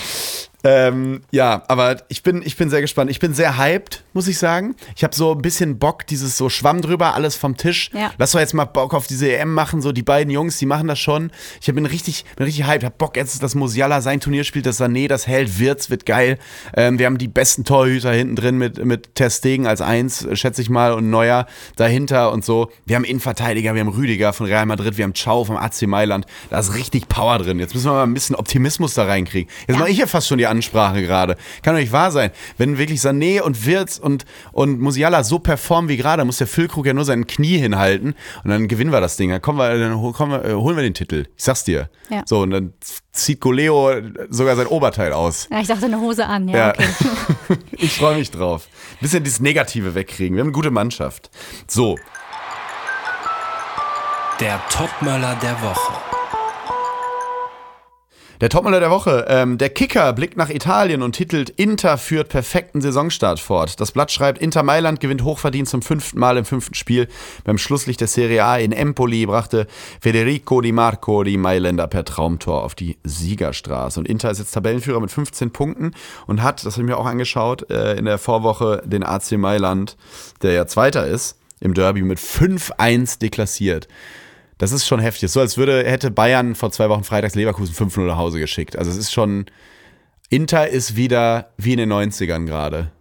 Ähm, 0.63 1.21
ja, 1.31 1.63
aber 1.67 1.97
ich 2.09 2.23
bin, 2.23 2.41
ich 2.43 2.57
bin 2.57 2.69
sehr 2.69 2.81
gespannt. 2.81 3.11
Ich 3.11 3.19
bin 3.19 3.33
sehr 3.33 3.57
hyped, 3.57 4.03
muss 4.13 4.27
ich 4.27 4.37
sagen. 4.37 4.75
Ich 4.95 5.03
habe 5.03 5.15
so 5.15 5.33
ein 5.33 5.41
bisschen 5.41 5.77
Bock, 5.77 6.07
dieses 6.07 6.35
so 6.35 6.49
Schwamm 6.49 6.81
drüber, 6.81 7.13
alles 7.13 7.35
vom 7.35 7.57
Tisch. 7.57 7.91
Ja. 7.93 8.11
Lass 8.17 8.31
doch 8.31 8.39
jetzt 8.39 8.53
mal 8.53 8.65
Bock 8.65 8.93
auf 8.93 9.07
diese 9.07 9.31
EM 9.31 9.53
machen. 9.53 9.81
So 9.81 9.91
die 9.91 10.03
beiden 10.03 10.31
Jungs, 10.31 10.57
die 10.57 10.65
machen 10.65 10.87
das 10.87 10.99
schon. 10.99 11.31
Ich 11.61 11.73
bin 11.73 11.85
richtig, 11.85 12.25
bin 12.35 12.45
richtig 12.45 12.65
hyped. 12.65 12.83
Hab 12.83 12.97
Bock 12.97 13.15
jetzt, 13.17 13.41
dass 13.43 13.55
Musiala 13.55 14.01
sein 14.01 14.19
Turnier 14.19 14.43
spielt, 14.43 14.65
dass 14.65 14.81
Sané 14.81 15.07
das 15.07 15.27
hält. 15.27 15.59
Wirtz 15.59 15.89
wird 15.89 16.05
geil. 16.05 16.39
Ähm, 16.75 16.97
wir 16.97 17.05
haben 17.05 17.19
die 17.19 17.27
besten 17.27 17.63
Torhüter 17.63 18.11
hinten 18.11 18.35
drin 18.35 18.57
mit, 18.57 18.83
mit 18.83 19.15
Ter 19.15 19.29
Stegen 19.29 19.67
als 19.67 19.81
Eins, 19.81 20.27
schätze 20.33 20.61
ich 20.61 20.69
mal, 20.69 20.93
und 20.93 21.09
Neuer 21.09 21.45
dahinter 21.75 22.31
und 22.31 22.43
so. 22.43 22.71
Wir 22.85 22.95
haben 22.95 23.03
Innenverteidiger, 23.03 23.75
wir 23.75 23.81
haben 23.81 23.89
Rüdiger 23.89 24.33
von 24.33 24.47
Real 24.47 24.65
Madrid, 24.65 24.97
wir 24.97 25.03
haben 25.03 25.13
Ciao 25.13 25.43
vom 25.43 25.55
AC 25.55 25.83
Mailand. 25.83 26.25
Da 26.49 26.59
ist 26.59 26.73
richtig 26.73 27.07
Power 27.07 27.37
drin. 27.37 27.59
Jetzt 27.59 27.75
müssen 27.75 27.87
wir 27.87 27.93
mal 27.93 28.03
ein 28.03 28.13
bisschen 28.13 28.35
Optimismus 28.35 28.95
da 28.95 29.05
reinkriegen. 29.05 29.51
Jetzt 29.67 29.77
mache 29.77 29.89
ich 29.89 29.97
ja 29.97 30.07
fast 30.07 30.27
schon 30.27 30.39
die 30.39 30.47
Ansprache 30.57 31.01
gerade. 31.01 31.35
Kann 31.61 31.75
doch 31.75 31.81
nicht 31.81 31.91
wahr 31.91 32.11
sein. 32.11 32.31
Wenn 32.57 32.77
wirklich 32.77 32.99
Sané 32.99 33.41
und 33.41 33.65
Wirtz 33.65 33.97
und, 33.97 34.25
und 34.51 34.79
Musiala 34.79 35.23
so 35.23 35.39
performen 35.39 35.89
wie 35.89 35.97
gerade, 35.97 36.25
muss 36.25 36.37
der 36.37 36.47
Füllkrug 36.47 36.85
ja 36.85 36.93
nur 36.93 37.05
sein 37.05 37.27
Knie 37.27 37.57
hinhalten 37.57 38.15
und 38.43 38.49
dann 38.49 38.67
gewinnen 38.67 38.91
wir 38.91 39.01
das 39.01 39.17
Ding. 39.17 39.29
Dann, 39.29 39.41
kommen 39.41 39.59
wir, 39.59 39.77
dann 39.77 39.95
hol- 39.99 40.13
kommen 40.13 40.31
wir, 40.31 40.45
äh, 40.49 40.53
holen 40.53 40.75
wir 40.75 40.83
den 40.83 40.93
Titel. 40.93 41.25
Ich 41.37 41.43
sag's 41.43 41.63
dir. 41.63 41.89
Ja. 42.09 42.23
So, 42.25 42.41
und 42.41 42.51
dann 42.51 42.73
zieht 43.11 43.39
Goleo 43.39 43.91
sogar 44.29 44.55
sein 44.55 44.67
Oberteil 44.67 45.13
aus. 45.13 45.47
Ja, 45.51 45.59
ich 45.59 45.67
dachte 45.67 45.85
eine 45.85 45.99
Hose 45.99 46.25
an, 46.25 46.47
ja, 46.47 46.57
Ja. 46.57 46.69
okay. 46.69 46.87
ich 47.71 47.93
freue 47.97 48.17
mich 48.17 48.31
drauf. 48.31 48.67
Ein 48.93 48.97
bisschen 49.01 49.23
dieses 49.23 49.39
Negative 49.39 49.93
wegkriegen. 49.95 50.35
Wir 50.35 50.41
haben 50.41 50.47
eine 50.47 50.53
gute 50.53 50.71
Mannschaft. 50.71 51.29
So, 51.67 51.97
Der 54.39 54.61
Topmöller 54.69 55.35
der 55.41 55.61
Woche. 55.61 56.06
Der 58.39 58.49
Topmüller 58.49 58.79
der 58.79 58.91
Woche. 58.91 59.25
Ähm, 59.29 59.57
der 59.57 59.71
Kicker 59.71 60.13
blickt 60.13 60.37
nach 60.37 60.51
Italien 60.51 61.01
und 61.01 61.13
titelt 61.13 61.49
Inter 61.49 61.97
führt 61.97 62.29
perfekten 62.29 62.81
Saisonstart 62.81 63.39
fort. 63.39 63.79
Das 63.79 63.91
Blatt 63.91 64.11
schreibt, 64.11 64.39
Inter 64.39 64.61
Mailand 64.61 64.99
gewinnt 64.99 65.23
hochverdient 65.23 65.67
zum 65.67 65.81
fünften 65.81 66.19
Mal 66.19 66.37
im 66.37 66.45
fünften 66.45 66.75
Spiel. 66.75 67.07
Beim 67.45 67.57
Schlusslicht 67.57 67.99
der 67.99 68.07
Serie 68.07 68.45
A 68.45 68.57
in 68.57 68.73
Empoli 68.73 69.25
brachte 69.25 69.65
Federico 70.01 70.61
Di 70.61 70.71
Marco 70.71 71.23
die 71.23 71.37
Mailänder 71.37 71.87
per 71.87 72.05
Traumtor 72.05 72.63
auf 72.63 72.75
die 72.75 72.99
Siegerstraße. 73.03 73.99
Und 73.99 74.07
Inter 74.07 74.29
ist 74.29 74.37
jetzt 74.37 74.51
Tabellenführer 74.51 74.99
mit 74.99 75.09
15 75.09 75.49
Punkten 75.49 75.93
und 76.27 76.43
hat, 76.43 76.63
das 76.63 76.75
habe 76.75 76.83
ich 76.83 76.89
mir 76.89 76.97
auch 76.97 77.07
angeschaut, 77.07 77.71
äh, 77.71 77.95
in 77.95 78.05
der 78.05 78.19
Vorwoche 78.19 78.83
den 78.85 79.03
AC 79.03 79.31
Mailand, 79.31 79.97
der 80.43 80.51
ja 80.51 80.67
Zweiter 80.67 81.07
ist, 81.07 81.39
im 81.59 81.73
Derby 81.73 82.03
mit 82.03 82.19
5-1 82.19 83.17
deklassiert. 83.17 83.87
Das 84.57 84.71
ist 84.71 84.87
schon 84.87 84.99
heftig. 84.99 85.31
So 85.31 85.39
als 85.39 85.57
würde, 85.57 85.83
hätte 85.85 86.09
Bayern 86.11 86.55
vor 86.55 86.71
zwei 86.71 86.89
Wochen 86.89 87.03
freitags 87.03 87.35
Leverkusen 87.35 87.75
5-0 87.75 88.05
nach 88.07 88.17
Hause 88.17 88.39
geschickt. 88.39 88.77
Also 88.77 88.89
es 88.89 88.97
ist 88.97 89.11
schon, 89.13 89.45
Inter 90.29 90.67
ist 90.67 90.95
wieder 90.95 91.51
wie 91.57 91.73
in 91.73 91.77
den 91.77 91.91
90ern 91.93 92.45
gerade. 92.45 92.91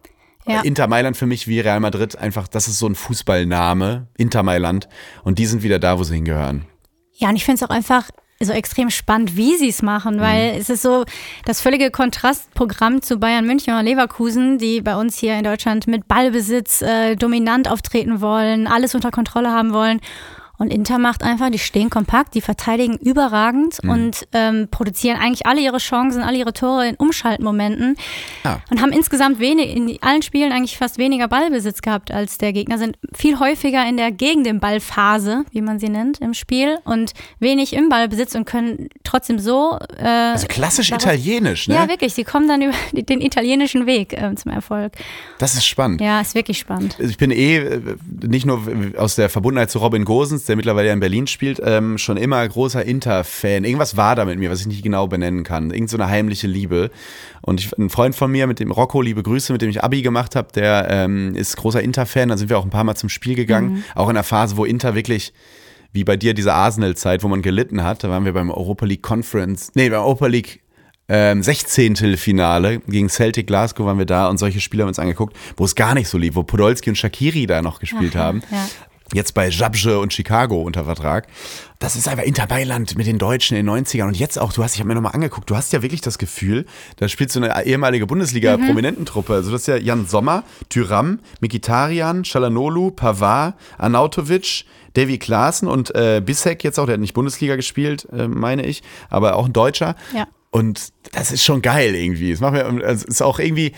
Ja. 0.47 0.61
Inter 0.61 0.87
Mailand 0.87 1.17
für 1.17 1.27
mich 1.27 1.49
wie 1.49 1.59
Real 1.61 1.81
Madrid 1.81 2.17
einfach, 2.17 2.47
das 2.47 2.69
ist 2.69 2.79
so 2.79 2.87
ein 2.87 2.95
Fußballname, 2.95 4.07
Inter 4.17 4.43
Mailand. 4.43 4.89
Und 5.25 5.39
die 5.39 5.47
sind 5.47 5.63
wieder 5.63 5.79
da, 5.79 5.99
wo 5.99 6.05
sie 6.05 6.15
hingehören. 6.15 6.67
Ja, 7.15 7.31
und 7.31 7.37
ich 7.37 7.45
finde 7.45 7.63
es 7.65 7.69
auch 7.69 7.75
einfach 7.75 8.11
so 8.39 8.53
extrem 8.53 8.91
spannend, 8.91 9.37
wie 9.37 9.57
sie 9.57 9.71
es 9.71 9.81
machen, 9.81 10.21
weil 10.21 10.53
Mhm. 10.53 10.61
es 10.61 10.69
ist 10.69 10.83
so 10.83 11.05
das 11.47 11.63
völlige 11.63 11.91
Kontrastprogramm 11.91 13.01
zu 13.01 13.17
Bayern 13.19 13.47
München 13.47 13.73
oder 13.73 13.83
Leverkusen, 13.83 14.59
die 14.59 14.83
bei 14.83 14.95
uns 14.95 15.17
hier 15.17 15.39
in 15.39 15.43
Deutschland 15.45 15.87
mit 15.87 16.07
Ballbesitz 16.07 16.83
äh, 16.83 17.17
dominant 17.17 17.69
auftreten 17.71 18.21
wollen, 18.21 18.67
alles 18.67 18.95
unter 18.95 19.11
Kontrolle 19.11 19.51
haben 19.51 19.73
wollen. 19.73 20.01
Und 20.59 20.73
Inter 20.73 20.99
macht 20.99 21.23
einfach, 21.23 21.51
die 21.51 21.59
stehen 21.59 21.91
kompakt, 21.91 22.35
die 22.35 22.41
verteidigen 22.41 22.97
überragend 22.97 23.83
Mhm. 23.83 23.91
und 23.91 24.29
ähm, 24.33 24.69
produzieren 24.71 25.19
eigentlich 25.19 25.47
alle 25.47 25.61
ihre 25.61 25.79
Chancen, 25.79 26.23
alle 26.23 26.39
ihre 26.39 26.53
Tore 26.53 26.89
in 26.89 26.95
Umschaltmomenten 26.97 27.97
Ja. 28.45 28.61
und 28.71 28.81
haben 28.81 28.93
insgesamt 28.93 29.39
wenig, 29.39 29.75
in 29.77 29.99
allen 30.01 30.23
Spielen 30.23 30.53
eigentlich 30.53 30.79
fast 30.79 30.99
weniger 30.99 31.29
Ballbesitz 31.29 31.83
gehabt 31.83 32.11
als 32.11 32.39
der 32.39 32.53
Gegner, 32.53 32.79
sind 32.79 32.97
viel 33.15 33.39
häufiger 33.39 33.87
in 33.89 33.97
der 33.97 34.13
gegen 34.13 34.45
den 34.45 34.61
Ballphase, 34.61 35.45
wie 35.51 35.61
man 35.61 35.79
sie 35.79 35.89
nennt, 35.89 36.21
im 36.21 36.33
Spiel 36.35 36.79
und 36.85 37.13
wenig 37.39 37.73
im 37.75 37.89
Ballbesitz 37.89 38.35
und 38.35 38.45
können 38.47 38.89
trotzdem 39.05 39.39
so. 39.39 39.79
Äh, 39.99 40.05
Also 40.07 40.47
klassisch 40.47 40.89
daraus- 40.89 41.05
italienisch, 41.05 41.69
ne? 41.69 41.75
Ja, 41.75 41.89
wirklich. 41.89 42.15
Sie 42.15 42.25
kommen 42.25 42.49
dann 42.49 42.63
über 42.63 42.73
den 42.93 43.21
italienischen 43.21 43.87
Weg 43.87 44.13
äh, 44.15 44.35
zum 44.37 44.53
Erfolg. 44.53 44.93
Das 45.39 45.55
ist 45.55 45.67
spannend. 45.67 46.01
Ja, 46.01 46.21
ist 46.21 46.35
wirklich 46.35 46.59
spannend. 46.59 46.97
Ich 46.99 47.19
bin 47.19 47.31
eh 47.31 47.57
äh, 47.59 47.81
nicht 48.27 48.47
nur 48.47 48.63
aus 48.97 49.17
der 49.17 49.29
Verbundenheit 49.29 49.71
zu 49.71 49.79
Robin 49.81 50.05
Gosens, 50.05 50.45
der 50.47 50.57
mittlerweile 50.57 50.88
ja 50.88 50.92
in 50.92 51.01
Berlin 51.01 51.26
spielt, 51.26 51.61
ähm, 51.64 51.99
schon 51.99 52.16
immer 52.16 52.47
großer 52.47 52.84
Inter-Fan. 52.84 53.64
Irgendwas 53.64 53.97
war 53.97 54.14
da 54.16 54.24
mit 54.24 54.38
mir, 54.38 54.51
was 54.51 54.61
ich 54.61 54.66
nicht 54.66 54.82
genau 54.82 55.07
benennen 55.07 55.44
kann. 55.44 55.70
Irgend 55.70 55.90
so 55.90 55.97
eine 55.97 56.09
heimliche 56.09 56.47
Liebe. 56.47 56.90
Und 57.42 57.61
ich, 57.61 57.76
ein 57.78 57.90
Freund 57.90 58.14
von 58.14 58.30
mir, 58.30 58.47
mit 58.47 58.61
dem 58.61 58.70
Rocco, 58.70 59.03
liebe 59.03 59.22
Grüße, 59.22 59.53
mit 59.53 59.62
dem 59.62 59.70
ich 59.70 59.84
Abi 59.84 60.03
gemacht 60.03 60.36
habe, 60.36 60.49
der 60.55 60.88
ähm, 60.90 61.34
ist 61.34 61.57
großer 61.57 61.82
Inter-Fan. 61.82 62.28
Da 62.28 62.36
sind 62.36 62.49
wir 62.49 62.59
auch 62.59 62.64
ein 62.64 62.70
paar 62.70 62.84
Mal 62.84 62.94
zum 62.94 63.09
Spiel 63.09 63.34
gegangen. 63.34 63.84
Auch 63.94 64.09
in 64.09 64.14
der 64.14 64.24
Phase, 64.24 64.57
wo 64.57 64.64
Inter 64.64 64.94
wirklich 64.94 65.32
wie 65.92 66.05
bei 66.05 66.16
dir 66.16 66.34
diese 66.34 66.53
Arsenal-Zeit, 66.53 67.22
wo 67.22 67.28
man 67.28 67.42
gelitten 67.42 67.82
hat. 67.82 68.05
Da 68.05 68.11
waren 68.11 68.24
wir 68.24 68.32
beim 68.32 68.51
Europa 68.51 68.84
League 68.86 69.03
Conference, 69.03 69.70
nee, 69.74 69.88
beim 69.88 70.01
Europa 70.01 70.26
League 70.26 70.61
ähm, 71.09 71.42
16. 71.42 72.16
Finale 72.16 72.80
gegen 72.80 73.09
Celtic 73.09 73.47
Glasgow 73.47 73.86
waren 73.86 73.99
wir 73.99 74.07
da 74.07 74.28
und 74.28 74.38
solche 74.38 74.61
Spiele 74.61 74.82
haben 74.82 74.88
wir 74.88 74.90
uns 74.90 74.99
angeguckt, 74.99 75.36
wo 75.57 75.64
es 75.64 75.74
gar 75.74 75.94
nicht 75.94 76.09
so 76.09 76.18
lief, 76.18 76.34
wo 76.34 76.42
Podolski 76.42 76.90
und 76.90 76.97
Shakiri 76.97 77.47
da 77.47 77.62
noch 77.62 77.78
gespielt 77.78 78.12
Ach 78.12 78.18
ja, 78.18 78.24
haben. 78.24 78.42
ja. 78.51 78.68
Jetzt 79.13 79.35
bei 79.35 79.49
Jabje 79.49 80.01
und 80.01 80.13
Chicago 80.13 80.63
unter 80.63 80.85
Vertrag. 80.85 81.29
Das 81.79 81.95
ist 81.95 82.09
einfach 82.09 82.25
Inter 82.25 82.47
Mailand 82.49 82.97
mit 82.99 83.07
den 83.07 83.19
Deutschen 83.19 83.57
in 83.57 83.67
den 83.67 83.87
90ern. 83.87 84.09
Und 84.09 84.17
jetzt 84.17 84.39
auch, 84.39 84.53
du 84.53 84.65
hast, 84.65 84.75
ich 84.75 84.81
habe 84.81 84.89
mir 84.89 84.95
nochmal 84.95 85.15
angeguckt, 85.15 85.49
du 85.49 85.57
hast 85.57 85.73
ja 85.73 85.83
wirklich 85.83 86.01
das 86.01 86.19
Gefühl, 86.19 86.67
da 86.97 87.07
spielt 87.07 87.31
so 87.31 87.41
eine 87.41 87.65
ehemalige 87.65 88.07
Bundesliga-Prominententruppe. 88.07 89.35
Also 89.35 89.53
das 89.53 89.63
ist 89.63 89.67
ja 89.69 89.77
Jan 89.77 90.07
Sommer, 90.07 90.43
Tyram, 90.69 91.21
Mikitarian, 91.41 92.25
Shalanolu, 92.25 92.91
Pavard, 92.91 93.55
Arnautovic, 93.79 94.65
Davy 94.95 95.19
Klaassen 95.19 95.69
und 95.69 95.95
äh, 95.95 96.21
Bissek 96.25 96.65
jetzt 96.65 96.79
auch, 96.79 96.87
der 96.87 96.95
hat 96.95 97.01
nicht 97.01 97.15
Bundesliga 97.15 97.55
gespielt, 97.55 98.09
äh, 98.13 98.27
meine 98.27 98.65
ich, 98.65 98.83
aber 99.09 99.37
auch 99.37 99.47
ein 99.47 99.53
Deutscher. 99.53 99.95
Ja. 100.15 100.27
Und 100.51 100.93
das 101.13 101.33
ist 101.33 101.45
schon 101.45 101.61
geil 101.61 101.95
irgendwie. 101.95 102.33
Es 102.33 102.41
macht 102.41 102.55
mir, 102.55 102.65
also 102.65 102.83
es 102.83 103.05
ist 103.05 103.23
auch 103.23 103.39
irgendwie, 103.39 103.73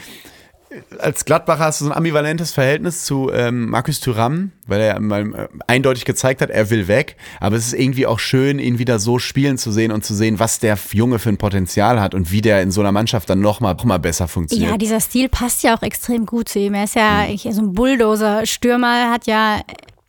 als 0.98 1.24
Gladbacher 1.24 1.64
hast 1.64 1.80
du 1.80 1.86
so 1.86 1.90
ein 1.90 1.96
ambivalentes 1.96 2.52
Verhältnis 2.52 3.04
zu 3.04 3.30
ähm, 3.32 3.70
Markus 3.70 4.00
Thuram, 4.00 4.52
weil 4.66 4.80
er 4.80 5.00
mal 5.00 5.22
äh, 5.34 5.48
eindeutig 5.66 6.04
gezeigt 6.04 6.42
hat, 6.42 6.50
er 6.50 6.68
will 6.70 6.88
weg. 6.88 7.16
Aber 7.40 7.56
es 7.56 7.66
ist 7.68 7.72
irgendwie 7.74 8.06
auch 8.06 8.18
schön, 8.18 8.58
ihn 8.58 8.78
wieder 8.78 8.98
so 8.98 9.18
spielen 9.18 9.56
zu 9.58 9.72
sehen 9.72 9.92
und 9.92 10.04
zu 10.04 10.14
sehen, 10.14 10.38
was 10.38 10.58
der 10.58 10.78
Junge 10.92 11.18
für 11.18 11.30
ein 11.30 11.38
Potenzial 11.38 12.00
hat 12.00 12.14
und 12.14 12.30
wie 12.32 12.40
der 12.42 12.62
in 12.62 12.70
so 12.70 12.80
einer 12.80 12.92
Mannschaft 12.92 13.30
dann 13.30 13.40
nochmal 13.40 13.74
noch 13.74 13.84
mal 13.84 13.98
besser 13.98 14.28
funktioniert. 14.28 14.70
Ja, 14.70 14.76
dieser 14.78 15.00
Stil 15.00 15.28
passt 15.28 15.62
ja 15.62 15.76
auch 15.76 15.82
extrem 15.82 16.26
gut 16.26 16.48
zu 16.48 16.58
ihm. 16.58 16.74
Er 16.74 16.84
ist 16.84 16.94
ja 16.94 17.26
Mhm. 17.28 17.52
so 17.52 17.62
ein 17.62 17.72
Bulldozer-Stürmer, 17.72 18.88
Er 19.06 19.10
hat 19.10 19.26
ja 19.26 19.60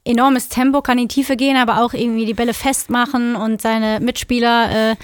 enormes 0.03 0.49
Tempo, 0.49 0.81
kann 0.81 0.97
in 0.97 1.07
die 1.07 1.13
Tiefe 1.13 1.35
gehen, 1.35 1.57
aber 1.57 1.83
auch 1.83 1.93
irgendwie 1.93 2.25
die 2.25 2.33
Bälle 2.33 2.53
festmachen 2.53 3.35
und 3.35 3.61
seine 3.61 3.99
Mitspieler 3.99 4.91
äh, 4.91 4.95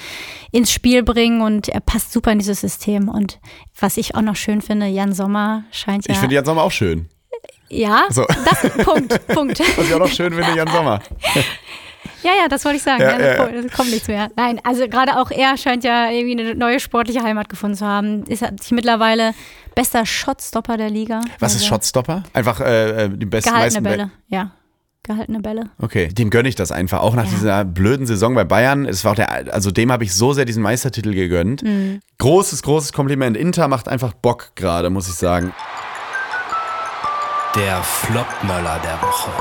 ins 0.52 0.72
Spiel 0.72 1.04
bringen 1.04 1.42
und 1.42 1.70
er 1.70 1.82
passt 1.82 2.12
super 2.12 2.32
in 2.32 2.40
dieses 2.40 2.62
System. 2.62 3.10
Und 3.10 3.40
was 3.80 3.98
ich 3.98 4.16
auch 4.16 4.22
noch 4.22 4.36
schön 4.36 4.62
finde, 4.62 4.88
Jan 4.88 5.14
Sommer 5.14 5.64
scheint 5.72 6.08
ja. 6.08 6.14
ich 6.14 6.20
finde 6.20 6.36
Jan 6.36 6.46
Sommer 6.46 6.64
auch 6.64 6.72
schön. 6.72 7.10
ja, 7.70 8.06
So. 8.10 8.26
das 8.26 8.86
Punkt, 8.86 9.28
Punkt. 9.28 9.60
Was 9.60 9.88
ich 9.88 9.94
auch 9.94 10.00
noch 10.00 10.08
schön 10.08 10.34
finde, 10.34 10.56
Jan 10.56 10.68
Sommer. 10.68 11.02
Ja, 12.24 12.32
ja, 12.42 12.48
das 12.48 12.66
wollte 12.66 12.78
ich 12.78 12.84
sagen. 12.84 13.02
Ja, 13.02 13.20
Ja, 13.20 13.48
ja, 13.48 13.68
kommt 13.70 13.92
nichts 13.92 14.08
mehr. 14.08 14.30
Nein, 14.36 14.60
also 14.64 14.88
gerade 14.88 15.20
auch 15.20 15.30
er 15.30 15.58
scheint 15.58 15.84
ja 15.84 16.10
irgendwie 16.10 16.40
eine 16.40 16.56
neue 16.56 16.80
sportliche 16.80 17.22
Heimat 17.22 17.50
gefunden 17.50 17.76
zu 17.76 17.86
haben. 17.86 18.24
Ist 18.26 18.42
hat 18.42 18.64
sich 18.64 18.72
mittlerweile 18.72 19.34
bester 19.76 20.06
Shotstopper 20.06 20.78
der 20.78 20.90
Liga. 20.90 21.22
Was 21.40 21.54
ist 21.54 21.62
Also 21.62 21.68
Shotstopper? 21.68 22.24
Einfach 22.34 22.62
äh, 22.62 23.10
die 23.10 23.26
besten 23.26 23.50
Gehaltene 23.50 23.82
meisten 23.82 23.84
Bälle, 23.84 24.12
ja. 24.28 24.52
Gehaltene 25.06 25.40
Bälle. 25.40 25.70
Okay, 25.80 26.08
dem 26.08 26.30
gönne 26.30 26.50
ich 26.50 26.56
das 26.56 26.72
einfach. 26.72 27.00
Auch 27.02 27.14
nach 27.16 27.26
Ja. 27.26 27.30
dieser 27.32 27.66
blöden 27.66 28.06
Saison 28.08 28.34
bei 28.36 28.44
Bayern. 28.44 28.86
Es 28.86 29.06
war 29.06 29.12
auch 29.12 29.16
der, 29.16 29.54
also 29.54 29.72
dem 29.72 29.92
habe 29.92 30.04
ich 30.04 30.14
so 30.14 30.34
sehr 30.34 30.46
diesen 30.46 30.64
Meistertitel 30.64 31.14
gegönnt. 31.14 31.62
Mhm. 31.64 32.00
Großes, 32.18 32.64
großes 32.64 32.92
Kompliment. 32.94 33.38
Inter 33.38 33.68
macht 33.68 33.88
einfach 33.88 34.14
Bock 34.14 34.52
gerade, 34.56 34.90
muss 34.90 35.08
ich 35.08 35.16
sagen. 35.16 35.54
Der 37.56 37.82
Flopmöller 37.84 38.80
der 38.84 39.02
Woche. 39.02 39.32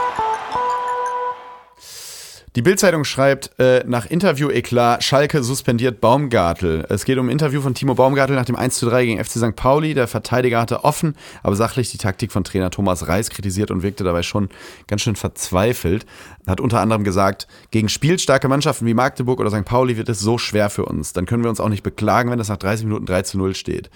Die 2.57 2.63
Bildzeitung 2.63 3.03
schreibt, 3.03 3.59
äh, 3.59 3.83
nach 3.85 4.07
Interview-Eklat, 4.07 5.03
Schalke 5.03 5.43
suspendiert 5.43 6.01
Baumgartel. 6.01 6.87
Es 6.89 7.05
geht 7.05 7.19
um 7.19 7.27
ein 7.27 7.31
Interview 7.31 7.61
von 7.61 7.75
Timo 7.75 7.97
Baumgartel 7.97 8.37
nach 8.37 8.45
dem 8.45 8.55
1 8.55 8.79
zu 8.79 8.89
3 8.89 9.07
gegen 9.07 9.25
FC 9.25 9.39
St. 9.39 9.57
Pauli. 9.57 9.93
Der 9.93 10.07
Verteidiger 10.07 10.61
hatte 10.61 10.85
offen, 10.85 11.17
aber 11.43 11.57
sachlich 11.57 11.91
die 11.91 11.99
Taktik 11.99 12.31
von 12.31 12.45
Trainer 12.45 12.71
Thomas 12.71 13.09
Reis 13.09 13.31
kritisiert 13.31 13.73
und 13.73 13.83
wirkte 13.83 14.05
dabei 14.05 14.23
schon 14.23 14.51
ganz 14.87 15.03
schön 15.03 15.17
verzweifelt. 15.17 16.07
Hat 16.47 16.61
unter 16.61 16.79
anderem 16.79 17.03
gesagt, 17.03 17.49
gegen 17.73 17.89
spielstarke 17.89 18.47
Mannschaften 18.47 18.87
wie 18.87 18.95
Magdeburg 18.95 19.41
oder 19.41 19.51
St. 19.51 19.65
Pauli 19.65 19.97
wird 19.97 20.09
es 20.09 20.21
so 20.21 20.39
schwer 20.39 20.71
für 20.71 20.85
uns. 20.85 21.13
Dann 21.13 21.27
können 21.27 21.43
wir 21.43 21.51
uns 21.51 21.59
auch 21.59 21.69
nicht 21.69 21.83
beklagen, 21.83 22.31
wenn 22.31 22.39
es 22.39 22.51
nach 22.51 22.57
30 22.57 22.87
Minuten 22.87 23.07
3 23.07 23.23
zu 23.23 23.37
0 23.37 23.57
steht. 23.57 23.91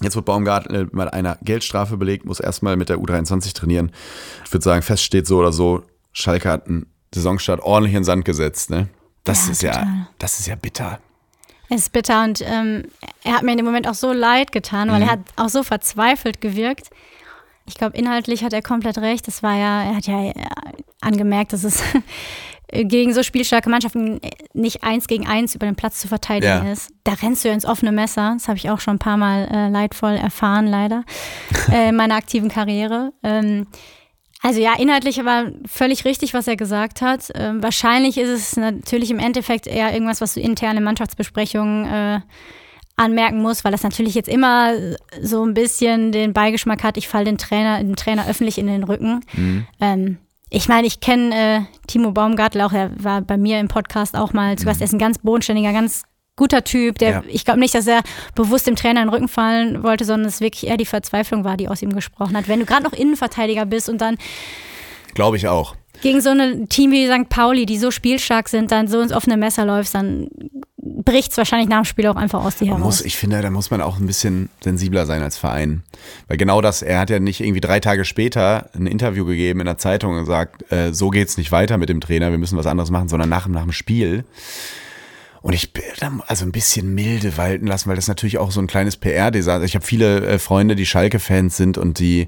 Jetzt 0.00 0.16
wird 0.16 0.24
Baumgartel 0.24 0.88
mit 0.92 1.12
einer 1.12 1.36
Geldstrafe 1.42 1.98
belegt, 1.98 2.24
muss 2.24 2.40
erstmal 2.40 2.76
mit 2.76 2.88
der 2.88 2.96
U23 2.96 3.54
trainieren. 3.54 3.92
Ich 4.46 4.52
würde 4.54 4.64
sagen, 4.64 4.80
fest 4.80 5.02
steht 5.02 5.26
so 5.26 5.38
oder 5.38 5.52
so, 5.52 5.82
Schalke 6.12 6.48
hat 6.48 6.66
einen 6.68 6.86
Saisonstart 7.16 7.60
ordentlich 7.60 7.92
in 7.94 7.98
den 8.00 8.04
Sand 8.04 8.24
gesetzt, 8.24 8.70
ne? 8.70 8.88
Das 9.24 9.46
Ja, 9.46 9.52
ist 9.52 9.62
ja, 9.62 10.06
das 10.18 10.38
ist 10.38 10.46
ja 10.46 10.54
bitter. 10.54 11.00
Es 11.68 11.78
ist 11.82 11.92
bitter 11.92 12.22
und 12.22 12.42
ähm, 12.46 12.84
er 13.24 13.34
hat 13.34 13.42
mir 13.42 13.50
in 13.50 13.56
dem 13.56 13.66
Moment 13.66 13.88
auch 13.88 13.94
so 13.94 14.12
leid 14.12 14.52
getan, 14.52 14.86
Mhm. 14.88 14.92
weil 14.92 15.02
er 15.02 15.10
hat 15.10 15.20
auch 15.34 15.48
so 15.48 15.62
verzweifelt 15.64 16.40
gewirkt. 16.40 16.90
Ich 17.68 17.74
glaube, 17.74 17.96
inhaltlich 17.96 18.44
hat 18.44 18.52
er 18.52 18.62
komplett 18.62 18.98
recht. 18.98 19.26
Das 19.26 19.42
war 19.42 19.56
ja, 19.56 19.82
er 19.82 19.96
hat 19.96 20.06
ja 20.06 20.26
äh, 20.26 20.34
angemerkt, 21.00 21.52
dass 21.52 21.64
es 21.64 21.82
gegen 22.72 23.12
so 23.12 23.24
spielstarke 23.24 23.68
Mannschaften 23.68 24.20
nicht 24.54 24.84
eins 24.84 25.08
gegen 25.08 25.26
eins 25.26 25.56
über 25.56 25.66
den 25.66 25.74
Platz 25.74 25.98
zu 25.98 26.06
verteidigen 26.06 26.66
Ja. 26.66 26.72
ist. 26.72 26.90
Da 27.02 27.14
rennst 27.14 27.42
du 27.44 27.48
ja 27.48 27.54
ins 27.54 27.64
offene 27.64 27.90
Messer. 27.90 28.34
Das 28.34 28.46
habe 28.46 28.58
ich 28.58 28.70
auch 28.70 28.78
schon 28.78 28.94
ein 28.96 28.98
paar 29.00 29.16
Mal 29.16 29.48
äh, 29.50 29.68
leidvoll 29.68 30.12
erfahren, 30.14 30.68
leider, 30.68 31.02
äh, 31.72 31.88
in 31.88 31.96
meiner 31.96 32.14
aktiven 32.14 32.48
Karriere. 32.48 33.12
Ähm, 33.24 33.66
also 34.46 34.60
ja, 34.60 34.74
inhaltlich 34.78 35.24
war 35.24 35.46
völlig 35.66 36.04
richtig, 36.04 36.32
was 36.32 36.46
er 36.46 36.56
gesagt 36.56 37.02
hat. 37.02 37.32
Ähm, 37.34 37.64
wahrscheinlich 37.64 38.16
ist 38.16 38.28
es 38.28 38.56
natürlich 38.56 39.10
im 39.10 39.18
Endeffekt 39.18 39.66
eher 39.66 39.92
irgendwas, 39.92 40.20
was 40.20 40.34
du 40.34 40.40
interne 40.40 40.80
Mannschaftsbesprechungen 40.80 41.84
äh, 41.84 42.20
anmerken 42.94 43.42
musst, 43.42 43.64
weil 43.64 43.72
das 43.72 43.82
natürlich 43.82 44.14
jetzt 44.14 44.28
immer 44.28 44.74
so 45.20 45.44
ein 45.44 45.52
bisschen 45.52 46.12
den 46.12 46.32
Beigeschmack 46.32 46.84
hat, 46.84 46.96
ich 46.96 47.08
falle 47.08 47.24
den 47.24 47.38
Trainer, 47.38 47.78
dem 47.78 47.96
Trainer 47.96 48.28
öffentlich 48.28 48.58
in 48.58 48.68
den 48.68 48.84
Rücken. 48.84 49.24
Ähm, 49.80 50.18
ich 50.48 50.68
meine, 50.68 50.86
ich 50.86 51.00
kenne 51.00 51.34
äh, 51.34 51.60
Timo 51.88 52.12
Baumgartel 52.12 52.60
auch, 52.60 52.72
er 52.72 52.92
war 53.02 53.22
bei 53.22 53.36
mir 53.36 53.58
im 53.58 53.66
Podcast 53.66 54.16
auch 54.16 54.32
mal 54.32 54.56
zu 54.56 54.64
Gast. 54.64 54.80
Er 54.80 54.84
ist 54.84 54.92
ein 54.92 55.00
ganz 55.00 55.18
bodenständiger, 55.18 55.72
ganz 55.72 56.04
guter 56.36 56.64
Typ. 56.64 56.98
Der, 56.98 57.10
Ja. 57.10 57.22
Ich 57.28 57.44
glaube 57.44 57.60
nicht, 57.60 57.74
dass 57.74 57.86
er 57.86 58.02
bewusst 58.34 58.66
dem 58.66 58.76
Trainer 58.76 59.00
in 59.02 59.08
den 59.08 59.14
Rücken 59.14 59.28
fallen 59.28 59.82
wollte, 59.82 60.04
sondern 60.04 60.28
es 60.28 60.40
wirklich 60.40 60.66
eher 60.66 60.76
die 60.76 60.86
Verzweiflung 60.86 61.44
war, 61.44 61.56
die 61.56 61.68
aus 61.68 61.82
ihm 61.82 61.94
gesprochen 61.94 62.36
hat. 62.36 62.46
Wenn 62.48 62.60
du 62.60 62.66
gerade 62.66 62.84
noch 62.84 62.92
Innenverteidiger 62.92 63.64
bist 63.66 63.88
und 63.88 64.00
dann 64.00 64.16
Glaube 65.14 65.38
ich 65.38 65.48
auch. 65.48 65.74
gegen 66.02 66.20
so 66.20 66.30
ein 66.30 66.68
Team 66.68 66.92
wie 66.92 67.06
St. 67.06 67.28
Pauli, 67.30 67.64
die 67.64 67.78
so 67.78 67.90
spielstark 67.90 68.48
sind, 68.50 68.70
dann 68.70 68.86
so 68.86 69.00
ins 69.00 69.12
offene 69.12 69.38
Messer 69.38 69.64
läufst, 69.64 69.94
dann 69.94 70.28
bricht 70.78 71.32
es 71.32 71.38
wahrscheinlich 71.38 71.68
nach 71.68 71.82
dem 71.82 71.84
Spiel 71.84 72.06
auch 72.06 72.16
einfach 72.16 72.44
aus 72.44 72.56
dir 72.56 72.66
heraus. 72.66 72.80
muss, 72.80 73.00
ich 73.00 73.16
finde, 73.16 73.40
da 73.40 73.50
muss 73.50 73.70
man 73.70 73.80
auch 73.80 73.98
ein 73.98 74.06
bisschen 74.06 74.50
sensibler 74.62 75.06
sein 75.06 75.22
als 75.22 75.38
Verein. 75.38 75.82
Weil 76.28 76.36
genau 76.36 76.60
das, 76.60 76.82
er 76.82 77.00
hat 77.00 77.10
ja 77.10 77.18
nicht 77.18 77.40
irgendwie 77.40 77.60
drei 77.60 77.80
Tage 77.80 78.04
später 78.04 78.70
ein 78.74 78.86
Interview 78.86 79.24
gegeben 79.24 79.60
in 79.60 79.66
der 79.66 79.78
Zeitung 79.78 80.12
und 80.12 80.20
gesagt, 80.20 80.70
äh, 80.70 80.92
so 80.92 81.10
geht's 81.10 81.38
nicht 81.38 81.50
weiter 81.50 81.78
mit 81.78 81.88
dem 81.88 82.00
Trainer, 82.00 82.30
wir 82.30 82.38
müssen 82.38 82.58
was 82.58 82.66
anderes 82.66 82.90
machen, 82.90 83.08
sondern 83.08 83.28
nach, 83.28 83.48
nach 83.48 83.62
dem 83.62 83.72
Spiel. 83.72 84.24
Und 85.46 85.52
ich 85.52 85.72
bin 85.72 85.84
da 86.00 86.10
also 86.26 86.44
ein 86.44 86.50
bisschen 86.50 86.92
milde 86.92 87.36
walten 87.36 87.68
lassen, 87.68 87.88
weil 87.88 87.94
das 87.94 88.08
natürlich 88.08 88.38
auch 88.38 88.50
so 88.50 88.58
ein 88.58 88.66
kleines 88.66 88.96
PR-Desaster. 88.96 89.64
Ich 89.64 89.76
habe 89.76 89.86
viele 89.86 90.26
äh, 90.26 90.38
Freunde, 90.40 90.74
die 90.74 90.86
Schalke-Fans 90.86 91.56
sind 91.56 91.78
und 91.78 92.00
die, 92.00 92.26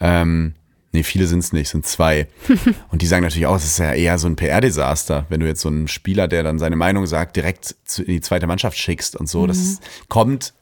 ähm, 0.00 0.54
nee, 0.92 1.02
viele 1.02 1.26
sind 1.26 1.40
es 1.40 1.52
nicht, 1.52 1.70
sind 1.70 1.84
zwei. 1.84 2.28
und 2.92 3.02
die 3.02 3.06
sagen 3.06 3.24
natürlich 3.24 3.46
auch, 3.46 3.56
es 3.56 3.64
ist 3.64 3.80
ja 3.80 3.92
eher 3.92 4.16
so 4.16 4.28
ein 4.28 4.36
PR-Desaster, 4.36 5.26
wenn 5.28 5.40
du 5.40 5.48
jetzt 5.48 5.60
so 5.60 5.70
einen 5.70 5.88
Spieler, 5.88 6.28
der 6.28 6.44
dann 6.44 6.60
seine 6.60 6.76
Meinung 6.76 7.04
sagt, 7.08 7.34
direkt 7.34 7.74
zu, 7.84 8.04
in 8.04 8.12
die 8.12 8.20
zweite 8.20 8.46
Mannschaft 8.46 8.78
schickst 8.78 9.16
und 9.16 9.28
so. 9.28 9.48
Das 9.48 9.80
kommt 10.06 10.54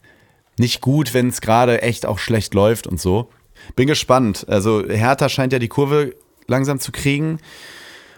nicht 0.57 0.81
gut, 0.81 1.13
wenn 1.13 1.29
es 1.29 1.43
gerade 1.43 1.83
echt 1.83 2.07
auch 2.07 2.19
schlecht 2.19 2.55
läuft 2.55 2.87
und 2.87 2.99
so. 2.99 3.29
Bin 3.77 3.87
gespannt. 3.87 4.47
Also 4.49 4.89
Hertha 4.89 5.29
scheint 5.29 5.53
ja 5.53 5.59
die 5.59 5.69
Kurve 5.69 6.15
langsam 6.47 6.81
zu 6.81 6.93
kriegen. 6.93 7.41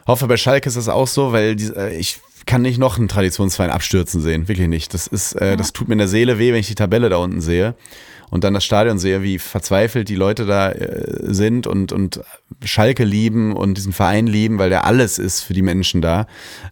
Hoffe, 0.07 0.29
bei 0.29 0.37
Schalke 0.37 0.69
ist 0.69 0.77
das 0.77 0.89
auch 0.89 1.09
so, 1.09 1.33
weil 1.33 1.57
die, 1.57 1.67
äh, 1.67 1.97
ich 1.97 2.21
kann 2.47 2.63
nicht 2.63 2.79
noch 2.79 2.99
einen 2.99 3.09
Traditionsverein 3.09 3.71
abstürzen 3.71 4.21
sehen. 4.21 4.49
Wirklich 4.49 4.69
nicht. 4.69 4.95
Das 4.95 5.07
ist, 5.07 5.33
äh, 5.35 5.57
das 5.57 5.73
tut 5.73 5.89
mir 5.89 5.95
in 5.95 5.99
der 5.99 6.09
Seele 6.09 6.39
weh, 6.39 6.53
wenn 6.53 6.61
ich 6.61 6.69
die 6.69 6.75
Tabelle 6.75 7.09
da 7.09 7.17
unten 7.17 7.41
sehe 7.41 7.75
und 8.33 8.45
dann 8.45 8.55
das 8.55 8.65
Stadion 8.65 8.99
sehe, 8.99 9.23
wie 9.23 9.39
verzweifelt 9.39 10.09
die 10.09 10.15
Leute 10.15 10.47
da 10.47 10.73
äh, 10.73 11.35
sind 11.35 11.67
und, 11.67 11.93
und 11.93 12.23
Schalke 12.65 13.05
lieben 13.05 13.55
und 13.55 13.77
diesen 13.77 13.93
Verein 13.93 14.27
lieben, 14.27 14.59
weil 14.59 14.71
der 14.71 14.87
alles 14.87 15.19
ist 15.19 15.43
für 15.43 15.53
die 15.53 15.61
Menschen 15.61 16.01
da. 16.01 16.27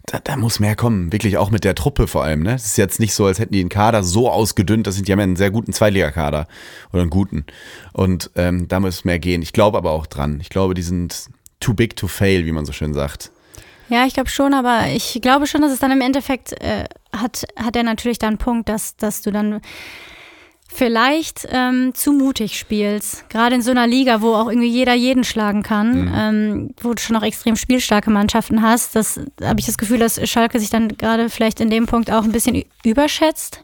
Da, 0.07 0.17
da 0.17 0.37
muss 0.37 0.59
mehr 0.59 0.75
kommen. 0.75 1.13
Wirklich 1.13 1.37
auch 1.37 1.51
mit 1.51 1.63
der 1.63 1.75
Truppe 1.75 2.07
vor 2.07 2.23
allem. 2.23 2.41
Ne? 2.41 2.55
Es 2.55 2.65
ist 2.65 2.77
jetzt 2.79 2.99
nicht 2.99 3.13
so, 3.13 3.27
als 3.27 3.37
hätten 3.37 3.53
die 3.53 3.59
den 3.59 3.69
Kader 3.69 4.01
so 4.01 4.27
ausgedünnt. 4.31 4.87
Das 4.87 4.95
sind 4.95 5.07
die 5.07 5.11
haben 5.11 5.19
ja 5.19 5.23
einen 5.23 5.35
sehr 5.35 5.51
guten 5.51 5.71
Zweitligakader 5.71 6.47
oder 6.93 7.03
einen 7.03 7.11
guten. 7.11 7.45
Und 7.93 8.31
ähm, 8.33 8.67
da 8.67 8.79
muss 8.79 9.05
mehr 9.05 9.19
gehen. 9.19 9.43
Ich 9.43 9.53
glaube 9.53 9.77
aber 9.77 9.91
auch 9.91 10.07
dran. 10.07 10.39
Ich 10.41 10.49
glaube, 10.49 10.73
die 10.73 10.81
sind 10.81 11.29
too 11.59 11.75
big 11.75 11.95
to 11.95 12.07
fail, 12.07 12.43
wie 12.47 12.51
man 12.53 12.65
so 12.65 12.73
schön 12.73 12.95
sagt. 12.95 13.29
Ja, 13.91 14.05
ich 14.05 14.13
glaube 14.13 14.29
schon, 14.29 14.53
aber 14.53 14.87
ich 14.87 15.19
glaube 15.21 15.47
schon, 15.47 15.61
dass 15.61 15.73
es 15.73 15.79
dann 15.79 15.91
im 15.91 15.99
Endeffekt 15.99 16.53
äh, 16.61 16.85
hat, 17.11 17.45
hat 17.57 17.75
er 17.75 17.83
natürlich 17.83 18.19
dann 18.19 18.29
einen 18.29 18.37
Punkt, 18.37 18.69
dass, 18.69 18.95
dass 18.95 19.21
du 19.21 19.31
dann 19.31 19.59
vielleicht 20.73 21.47
ähm, 21.51 21.93
zu 21.93 22.13
mutig 22.13 22.57
spielst. 22.57 23.29
Gerade 23.29 23.55
in 23.55 23.61
so 23.61 23.71
einer 23.71 23.87
Liga, 23.87 24.21
wo 24.21 24.33
auch 24.33 24.47
irgendwie 24.47 24.69
jeder 24.69 24.93
jeden 24.93 25.23
schlagen 25.23 25.63
kann, 25.63 26.11
ähm, 26.15 26.73
wo 26.81 26.93
du 26.93 27.01
schon 27.01 27.17
auch 27.17 27.23
extrem 27.23 27.57
spielstarke 27.57 28.09
Mannschaften 28.09 28.61
hast. 28.61 28.95
Das 28.95 29.19
habe 29.43 29.59
ich 29.59 29.65
das 29.65 29.77
Gefühl, 29.77 29.99
dass 29.99 30.19
Schalke 30.29 30.59
sich 30.59 30.69
dann 30.69 30.87
gerade 30.97 31.29
vielleicht 31.29 31.59
in 31.59 31.69
dem 31.69 31.87
Punkt 31.87 32.09
auch 32.09 32.23
ein 32.23 32.31
bisschen 32.31 32.63
überschätzt. 32.85 33.63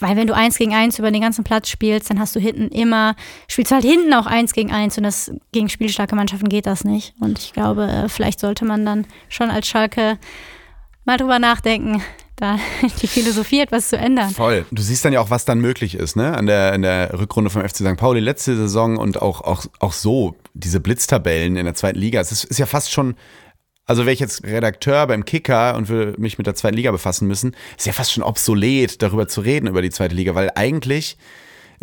Weil 0.00 0.16
wenn 0.16 0.26
du 0.26 0.34
eins 0.34 0.58
gegen 0.58 0.74
eins 0.74 0.98
über 0.98 1.10
den 1.10 1.22
ganzen 1.22 1.44
Platz 1.44 1.68
spielst, 1.68 2.10
dann 2.10 2.20
hast 2.20 2.36
du 2.36 2.40
hinten 2.40 2.68
immer, 2.68 3.16
spielst 3.48 3.70
du 3.70 3.76
halt 3.76 3.84
hinten 3.84 4.12
auch 4.12 4.26
eins 4.26 4.52
gegen 4.52 4.70
eins 4.70 4.98
und 4.98 5.04
das 5.04 5.32
gegen 5.52 5.70
spielstarke 5.70 6.14
Mannschaften 6.14 6.50
geht 6.50 6.66
das 6.66 6.84
nicht. 6.84 7.14
Und 7.20 7.38
ich 7.38 7.54
glaube, 7.54 7.86
äh, 7.86 8.08
vielleicht 8.08 8.40
sollte 8.40 8.66
man 8.66 8.84
dann 8.84 9.06
schon 9.30 9.50
als 9.50 9.66
Schalke 9.66 10.18
mal 11.06 11.16
drüber 11.16 11.38
nachdenken, 11.38 12.02
da 12.36 12.58
die 13.02 13.06
Philosophie 13.06 13.60
etwas 13.60 13.88
zu 13.88 13.96
ändern. 13.96 14.30
Voll. 14.30 14.66
Du 14.70 14.82
siehst 14.82 15.04
dann 15.04 15.12
ja 15.12 15.20
auch, 15.20 15.30
was 15.30 15.44
dann 15.44 15.58
möglich 15.60 15.94
ist, 15.94 16.16
ne? 16.16 16.36
An 16.36 16.46
der, 16.46 16.74
in 16.74 16.82
der 16.82 17.18
Rückrunde 17.18 17.50
vom 17.50 17.62
FC 17.62 17.76
St. 17.76 17.96
Pauli 17.96 18.20
letzte 18.20 18.56
Saison 18.56 18.96
und 18.96 19.22
auch, 19.22 19.40
auch, 19.40 19.66
auch 19.80 19.92
so, 19.92 20.36
diese 20.54 20.80
Blitztabellen 20.80 21.56
in 21.56 21.64
der 21.64 21.74
zweiten 21.74 21.98
Liga. 21.98 22.20
Es 22.20 22.32
ist, 22.32 22.44
ist 22.44 22.58
ja 22.58 22.66
fast 22.66 22.92
schon, 22.92 23.14
also 23.86 24.02
wäre 24.02 24.12
ich 24.12 24.20
jetzt 24.20 24.44
Redakteur 24.44 25.06
beim 25.06 25.24
Kicker 25.24 25.74
und 25.76 25.88
würde 25.88 26.20
mich 26.20 26.38
mit 26.38 26.46
der 26.46 26.54
zweiten 26.54 26.76
Liga 26.76 26.90
befassen 26.90 27.28
müssen, 27.28 27.56
ist 27.76 27.86
ja 27.86 27.92
fast 27.92 28.12
schon 28.12 28.22
obsolet, 28.22 29.02
darüber 29.02 29.28
zu 29.28 29.40
reden, 29.40 29.66
über 29.66 29.82
die 29.82 29.90
zweite 29.90 30.14
Liga, 30.14 30.34
weil 30.34 30.50
eigentlich. 30.54 31.16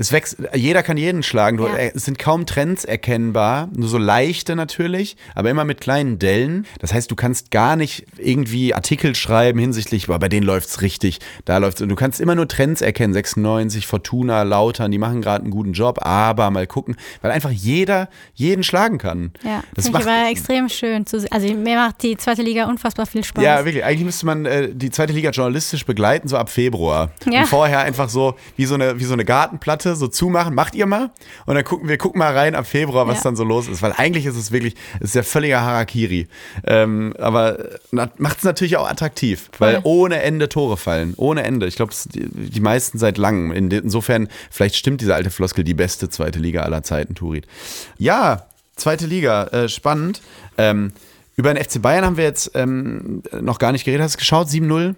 Es 0.01 0.11
wächst, 0.11 0.37
jeder 0.55 0.83
kann 0.83 0.97
jeden 0.97 1.23
schlagen. 1.23 1.57
Du, 1.57 1.67
Ja. 1.67 1.75
äh, 1.75 1.91
Es 1.93 2.05
sind 2.05 2.17
kaum 2.19 2.45
Trends 2.45 2.83
erkennbar, 2.85 3.69
nur 3.75 3.87
so 3.87 3.97
leichte 3.97 4.55
natürlich, 4.55 5.15
aber 5.35 5.49
immer 5.49 5.63
mit 5.63 5.79
kleinen 5.81 6.17
Dellen. 6.19 6.65
Das 6.79 6.93
heißt, 6.93 7.09
du 7.11 7.15
kannst 7.15 7.51
gar 7.51 7.75
nicht 7.75 8.05
irgendwie 8.17 8.73
Artikel 8.73 9.15
schreiben 9.15 9.59
hinsichtlich, 9.59 10.07
boah, 10.07 10.19
bei 10.19 10.29
denen 10.29 10.45
läuft's 10.45 10.81
richtig, 10.81 11.19
da 11.45 11.57
läuft's. 11.57 11.81
Und 11.81 11.89
du 11.89 11.95
kannst 11.95 12.19
immer 12.21 12.35
nur 12.35 12.47
Trends 12.47 12.81
erkennen. 12.81 13.13
96, 13.13 13.85
Fortuna, 13.87 14.43
Lautern, 14.43 14.91
die 14.91 14.97
machen 14.97 15.21
gerade 15.21 15.43
einen 15.43 15.51
guten 15.51 15.73
Job, 15.73 15.99
aber 16.05 16.49
mal 16.51 16.65
gucken, 16.67 16.95
weil 17.21 17.31
einfach 17.31 17.51
jeder 17.51 18.09
jeden 18.33 18.63
schlagen 18.63 18.97
kann. 18.97 19.31
Ja, 19.43 19.63
das 19.75 19.85
finde 19.85 19.99
ich 19.99 20.05
macht, 20.05 20.15
aber 20.17 20.29
extrem 20.29 20.69
schön. 20.69 21.05
Zu, 21.05 21.25
also 21.31 21.47
mir 21.53 21.75
macht 21.77 22.01
die 22.03 22.17
zweite 22.17 22.41
Liga 22.41 22.65
unfassbar 22.67 23.05
viel 23.05 23.23
Spaß. 23.23 23.43
ja, 23.43 23.63
wirklich. 23.65 23.83
Eigentlich 23.85 24.05
müsste 24.05 24.25
man 24.25 24.45
äh, 24.45 24.69
die 24.73 24.89
zweite 24.89 25.13
Liga 25.13 25.29
journalistisch 25.31 25.85
begleiten, 25.85 26.27
so 26.27 26.37
ab 26.37 26.49
Februar. 26.49 27.11
Ja. 27.29 27.41
Und 27.41 27.47
vorher 27.47 27.81
einfach 27.81 28.09
so 28.09 28.35
wie 28.57 28.65
so 28.65 28.73
eine, 28.75 28.99
wie 28.99 29.03
so 29.03 29.13
eine 29.13 29.25
Gartenplatte 29.25 29.90
so 29.95 30.07
zumachen. 30.07 30.53
Macht 30.55 30.75
ihr 30.75 30.85
mal. 30.85 31.11
Und 31.45 31.55
dann 31.55 31.63
gucken 31.63 31.87
wir 31.89 31.97
gucken 31.97 32.19
mal 32.19 32.35
rein 32.35 32.55
ab 32.55 32.65
Februar, 32.67 33.07
was 33.07 33.17
Ja. 33.17 33.23
dann 33.25 33.35
so 33.35 33.43
los 33.43 33.67
ist. 33.67 33.81
Weil 33.81 33.93
eigentlich 33.95 34.25
ist 34.25 34.35
es 34.35 34.51
wirklich, 34.51 34.75
es 34.99 35.09
ist 35.09 35.15
ja 35.15 35.23
völliger 35.23 35.61
Harakiri. 35.61 36.27
Ähm, 36.65 37.13
aber 37.19 37.57
macht 37.91 38.37
es 38.39 38.43
natürlich 38.43 38.77
auch 38.77 38.89
attraktiv, 38.89 39.49
weil 39.59 39.79
ohne 39.83 40.21
Ende 40.21 40.49
Tore 40.49 40.77
fallen. 40.77 41.13
Ohne 41.17 41.43
Ende. 41.43 41.67
Ich 41.67 41.75
glaube, 41.75 41.93
die, 42.13 42.27
die 42.27 42.59
meisten 42.61 42.97
seit 42.97 43.17
langem. 43.17 43.51
In, 43.51 43.71
insofern, 43.71 44.27
vielleicht 44.49 44.75
stimmt 44.75 45.01
diese 45.01 45.15
alte 45.15 45.29
Floskel, 45.31 45.63
die 45.63 45.73
beste 45.73 46.09
zweite 46.09 46.39
Liga 46.39 46.61
aller 46.63 46.83
Zeiten, 46.83 47.15
Turit. 47.15 47.47
Ja, 47.97 48.47
zweite 48.75 49.05
Liga, 49.05 49.45
äh, 49.47 49.69
spannend. 49.69 50.21
Ähm, 50.57 50.91
über 51.35 51.53
den 51.53 51.63
FC 51.63 51.81
Bayern 51.81 52.03
haben 52.05 52.17
wir 52.17 52.23
jetzt 52.25 52.51
ähm, 52.55 53.23
noch 53.39 53.57
gar 53.57 53.71
nicht 53.71 53.85
geredet. 53.85 54.03
Hast 54.03 54.15
du 54.15 54.19
geschaut? 54.19 54.47
7-0? 54.47 54.95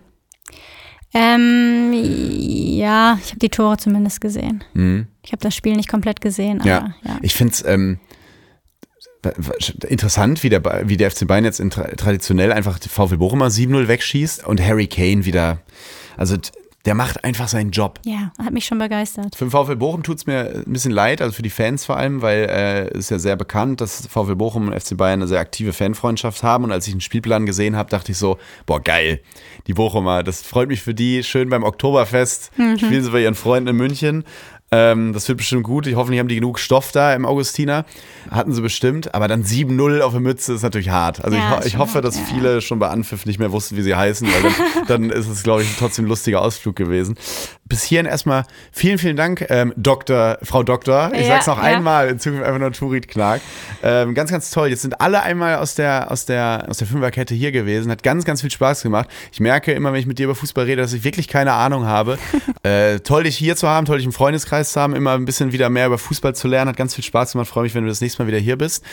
Ähm, 1.13 1.91
ja, 1.93 3.19
ich 3.23 3.29
habe 3.29 3.39
die 3.39 3.49
Tore 3.49 3.77
zumindest 3.77 4.19
gesehen. 4.21 4.63
Ich 5.23 5.31
habe 5.31 5.41
das 5.41 5.55
Spiel 5.55 5.75
nicht 5.75 5.89
komplett 5.89 6.21
gesehen, 6.21 6.59
aber 6.61 6.69
Ja. 6.69 6.95
ja. 7.03 7.17
Ich 7.21 7.35
finde 7.35 7.53
es 7.53 7.65
ähm, 7.65 7.99
interessant, 9.87 10.43
wie 10.43 10.49
der, 10.49 10.63
wie 10.87 10.97
der 10.97 11.11
FC 11.11 11.27
Bayern 11.27 11.45
jetzt 11.45 11.61
tra 11.69 11.83
traditionell 11.95 12.51
einfach 12.51 12.79
die 12.79 12.89
VfL 12.89 13.17
Bochum 13.17 13.39
mal 13.39 13.49
7-0 13.49 13.87
wegschießt 13.87 14.45
und 14.45 14.61
Harry 14.61 14.87
Kane 14.87 15.25
wieder. 15.25 15.59
Also 16.17 16.37
der 16.85 16.95
macht 16.95 17.23
einfach 17.23 17.47
seinen 17.47 17.71
Job. 17.71 17.99
Ja, 18.05 18.33
hat 18.43 18.51
mich 18.51 18.65
schon 18.65 18.77
begeistert. 18.77 19.35
Für 19.35 19.45
den 19.45 19.51
VfL 19.51 19.77
Bochum 19.77 20.03
tut 20.03 20.17
es 20.17 20.25
mir 20.25 20.63
ein 20.65 20.73
bisschen 20.73 20.91
leid, 20.91 21.21
also 21.21 21.33
für 21.33 21.41
die 21.41 21.49
Fans 21.49 21.85
vor 21.85 21.95
allem, 21.95 22.21
weil 22.21 22.43
äh, 22.43 22.87
es 22.89 23.05
ist 23.05 23.09
ja 23.11 23.19
sehr 23.19 23.35
bekannt, 23.37 23.79
dass 23.79 24.05
VfL 24.07 24.35
Bochum 24.35 24.67
und 24.67 24.79
FC 24.79 24.97
Bayern 24.97 25.21
eine 25.21 25.27
sehr 25.27 25.39
aktive 25.39 25.71
Fanfreundschaft 25.71 26.43
haben. 26.43 26.65
Und 26.65 26.71
als 26.73 26.87
ich 26.87 26.93
den 26.93 27.01
Spielplan 27.01 27.45
gesehen 27.45 27.77
habe, 27.77 27.89
dachte 27.89 28.11
ich 28.11 28.17
so, 28.17 28.37
boah, 28.65 28.81
geil, 28.81 29.21
die 29.67 29.73
Bochumer, 29.73 30.23
das 30.23 30.41
freut 30.41 30.67
mich 30.67 30.81
für 30.81 30.93
die. 30.93 31.23
Schön 31.23 31.49
beim 31.49 31.63
Oktoberfest 31.63 32.51
spielen 32.53 33.03
sie 33.03 33.11
bei 33.11 33.21
ihren 33.21 33.35
Freunden 33.35 33.69
in 33.69 33.75
München. 33.77 34.25
Ähm, 34.73 35.13
das 35.13 35.27
wird 35.27 35.37
bestimmt 35.37 35.63
gut. 35.63 35.85
Ich, 35.85 35.95
hoffentlich 35.95 36.19
haben 36.19 36.27
die 36.27 36.35
genug 36.35 36.57
Stoff 36.57 36.91
da 36.91 37.13
im 37.13 37.25
Augustiner. 37.25 37.85
Hatten 38.31 38.53
sie 38.53 38.61
bestimmt. 38.61 39.13
Aber 39.13 39.27
dann 39.27 39.43
7-0 39.43 40.01
auf 40.01 40.13
der 40.13 40.21
Mütze 40.21 40.53
ist 40.53 40.63
natürlich 40.63 40.89
hart. 40.89 41.23
Also 41.23 41.37
Ja, 41.37 41.59
ich, 41.59 41.67
ich 41.67 41.77
hoffe, 41.77 41.95
hart, 41.95 42.05
dass 42.05 42.17
ja. 42.17 42.23
viele 42.23 42.61
schon 42.61 42.79
bei 42.79 42.87
Anpfiff 42.87 43.25
nicht 43.27 43.37
mehr 43.37 43.51
wussten, 43.51 43.77
wie 43.77 43.83
sie 43.83 43.95
heißen. 43.95 44.27
Weil 44.27 44.41
dann, 44.41 44.53
dann 44.87 45.09
ist 45.11 45.27
es, 45.27 45.43
glaube 45.43 45.61
ich, 45.61 45.75
trotzdem 45.77 46.05
ein 46.05 46.07
lustiger 46.07 46.41
Ausflug 46.41 46.75
gewesen. 46.75 47.15
Bis 47.65 47.83
hierhin 47.83 48.05
erstmal 48.07 48.45
vielen, 48.71 48.97
vielen 48.97 49.15
Dank, 49.15 49.45
ähm, 49.49 49.73
Doktor, 49.77 50.39
Frau 50.41 50.63
Doktor. 50.63 51.11
Ich 51.13 51.21
Ja, 51.21 51.27
sag's 51.35 51.47
noch 51.47 51.59
einmal, 51.59 52.09
in 52.09 52.19
Zukunft 52.19 52.45
einfach 52.45 52.59
nur 52.59 52.71
Turit 52.71 53.07
Knag. 53.07 53.41
Ähm, 53.83 54.13
ganz, 54.15 54.31
ganz 54.31 54.49
toll. 54.49 54.69
Jetzt 54.69 54.81
sind 54.81 54.99
alle 55.01 55.21
einmal 55.21 55.57
aus 55.57 55.75
der, 55.75 56.11
aus 56.11 56.25
der, 56.25 56.65
aus 56.67 56.77
der 56.77 56.87
Fünferkette 56.87 57.35
hier 57.35 57.51
gewesen. 57.51 57.91
Hat 57.91 58.01
ganz, 58.01 58.25
ganz 58.25 58.41
viel 58.41 58.51
Spaß 58.51 58.81
gemacht. 58.81 59.09
Ich 59.31 59.39
merke 59.39 59.71
immer, 59.71 59.93
wenn 59.93 59.99
ich 59.99 60.07
mit 60.07 60.19
dir 60.19 60.25
über 60.25 60.35
Fußball 60.35 60.65
rede, 60.65 60.81
dass 60.81 60.93
ich 60.93 61.03
wirklich 61.03 61.27
keine 61.27 61.53
Ahnung 61.53 61.85
habe. 61.85 62.17
äh, 62.63 62.99
toll, 62.99 63.23
dich 63.23 63.37
hier 63.37 63.55
zu 63.55 63.67
haben, 63.67 63.85
toll, 63.85 63.97
dich 63.97 64.05
im 64.05 64.13
Freundeskreis 64.13 64.62
zu 64.71 64.81
haben, 64.81 64.95
immer 64.95 65.13
ein 65.13 65.25
bisschen 65.25 65.51
wieder 65.51 65.69
mehr 65.69 65.87
über 65.87 65.97
Fußball 65.97 66.35
zu 66.35 66.47
lernen. 66.47 66.69
Hat 66.69 66.77
ganz 66.77 66.95
viel 66.95 67.03
Spaß 67.03 67.33
gemacht. 67.33 67.49
Freue 67.49 67.63
mich, 67.63 67.75
wenn 67.75 67.83
du 67.83 67.89
das 67.89 68.01
nächste 68.01 68.23
Mal 68.23 68.27
wieder 68.27 68.39
hier 68.39 68.57
bist. 68.57 68.83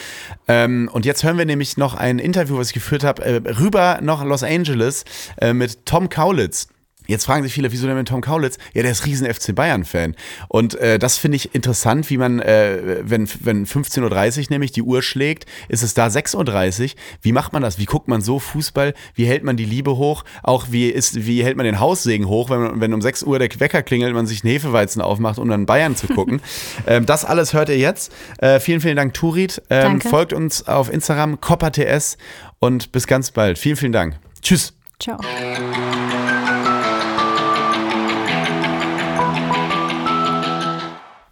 Ähm, 0.48 0.90
und 0.92 1.06
jetzt 1.06 1.22
hören 1.22 1.38
wir 1.38 1.44
nämlich 1.44 1.76
noch 1.76 1.94
ein 1.94 2.18
Interview, 2.18 2.58
was 2.58 2.68
ich 2.68 2.74
geführt 2.74 3.04
habe, 3.04 3.22
äh, 3.22 3.36
rüber 3.58 4.00
nach 4.02 4.24
Los 4.24 4.42
Angeles 4.42 5.04
äh, 5.40 5.52
mit 5.52 5.86
Tom 5.86 6.08
Kaulitz. 6.08 6.68
Jetzt 7.10 7.26
fragen 7.26 7.42
sich 7.42 7.52
viele, 7.52 7.72
wieso 7.72 7.86
denn 7.86 7.96
mit 7.96 8.08
Tom 8.08 8.20
Kaulitz? 8.20 8.56
Ja, 8.72 8.82
der 8.82 8.92
ist 8.92 9.04
riesen 9.04 9.32
FC 9.32 9.54
Bayern-Fan. 9.54 10.14
Und 10.48 10.76
äh, 10.76 10.98
das 10.98 11.18
finde 11.18 11.36
ich 11.36 11.54
interessant, 11.54 12.08
wie 12.08 12.18
man, 12.18 12.40
äh, 12.40 13.00
wenn, 13.02 13.28
wenn 13.40 13.66
15.30 13.66 14.38
Uhr 14.38 14.46
nämlich 14.50 14.70
die 14.70 14.82
Uhr 14.82 15.02
schlägt, 15.02 15.46
ist 15.68 15.82
es 15.82 15.94
da 15.94 16.06
6.30 16.06 16.82
Uhr. 16.82 16.90
Wie 17.22 17.32
macht 17.32 17.52
man 17.52 17.62
das? 17.62 17.78
Wie 17.78 17.84
guckt 17.84 18.06
man 18.06 18.20
so 18.20 18.38
Fußball? 18.38 18.94
Wie 19.14 19.26
hält 19.26 19.42
man 19.42 19.56
die 19.56 19.64
Liebe 19.64 19.96
hoch? 19.96 20.24
Auch 20.42 20.66
wie, 20.70 20.88
ist, 20.88 21.26
wie 21.26 21.42
hält 21.42 21.56
man 21.56 21.66
den 21.66 21.80
Haussegen 21.80 22.28
hoch, 22.28 22.48
wenn, 22.48 22.60
man, 22.60 22.80
wenn 22.80 22.94
um 22.94 23.02
6 23.02 23.24
Uhr 23.24 23.38
der 23.38 23.48
Wecker 23.58 23.82
klingelt, 23.82 24.14
man 24.14 24.26
sich 24.26 24.44
einen 24.44 24.52
Hefeweizen 24.52 25.02
aufmacht, 25.02 25.38
um 25.38 25.48
dann 25.48 25.66
Bayern 25.66 25.96
zu 25.96 26.06
gucken? 26.06 26.40
ähm, 26.86 27.06
das 27.06 27.24
alles 27.24 27.52
hört 27.52 27.68
ihr 27.70 27.78
jetzt. 27.78 28.12
Äh, 28.38 28.60
vielen, 28.60 28.80
vielen 28.80 28.96
Dank, 28.96 29.14
Turit. 29.14 29.60
Ähm, 29.68 30.00
folgt 30.00 30.32
uns 30.32 30.68
auf 30.68 30.92
Instagram, 30.92 31.40
CopperTS 31.40 32.18
und 32.60 32.92
bis 32.92 33.06
ganz 33.06 33.32
bald. 33.32 33.58
Vielen, 33.58 33.76
vielen 33.76 33.92
Dank. 33.92 34.16
Tschüss. 34.42 34.74
Ciao. 35.00 35.18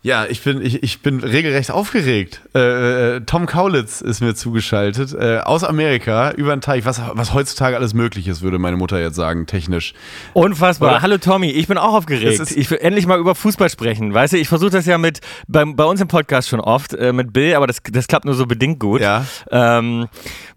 Ja, 0.09 0.25
ich 0.25 0.43
bin, 0.43 0.63
ich, 0.63 0.83
ich 0.83 1.03
bin 1.03 1.21
regelrecht 1.21 1.71
aufgeregt. 1.71 2.41
Äh, 2.55 3.17
äh, 3.17 3.21
Tom 3.27 3.45
Kaulitz 3.45 4.01
ist 4.01 4.23
mir 4.23 4.35
zugeschaltet, 4.35 5.13
äh, 5.13 5.41
aus 5.41 5.65
Amerika, 5.65 6.31
über 6.31 6.57
den 6.57 6.63
Teich, 6.63 6.87
was, 6.87 6.99
was 7.13 7.35
heutzutage 7.35 7.77
alles 7.77 7.93
möglich 7.93 8.27
ist, 8.27 8.41
würde 8.41 8.59
meine 8.59 8.79
Mutter 8.79 8.99
jetzt 8.99 9.17
sagen, 9.17 9.45
technisch. 9.47 9.93
Unfassbar. 10.33 10.93
Oder? 10.93 11.03
Hallo 11.03 11.19
Tommy, 11.19 11.51
ich 11.51 11.67
bin 11.69 11.77
auch 11.77 11.93
aufgeregt. 11.93 12.41
Ich 12.57 12.71
will 12.71 12.79
endlich 12.81 13.07
mal 13.07 13.19
über 13.19 13.35
Fußball 13.35 13.69
sprechen. 13.69 14.15
Weißt 14.15 14.33
du, 14.33 14.39
ich 14.39 14.49
versuche 14.49 14.71
das 14.71 14.87
ja 14.87 14.97
mit 14.97 15.21
bei, 15.47 15.67
bei 15.67 15.85
uns 15.85 16.01
im 16.01 16.09
Podcast 16.09 16.49
schon 16.49 16.61
oft 16.61 16.95
äh, 16.95 17.13
mit 17.13 17.35
Bill, 17.35 17.55
aber 17.55 17.67
das, 17.67 17.83
das 17.93 18.07
klappt 18.07 18.25
nur 18.25 18.35
so 18.35 18.47
bedingt 18.47 18.81
gut. 18.81 19.03
Ja. 19.03 19.27
Ähm, 19.51 20.09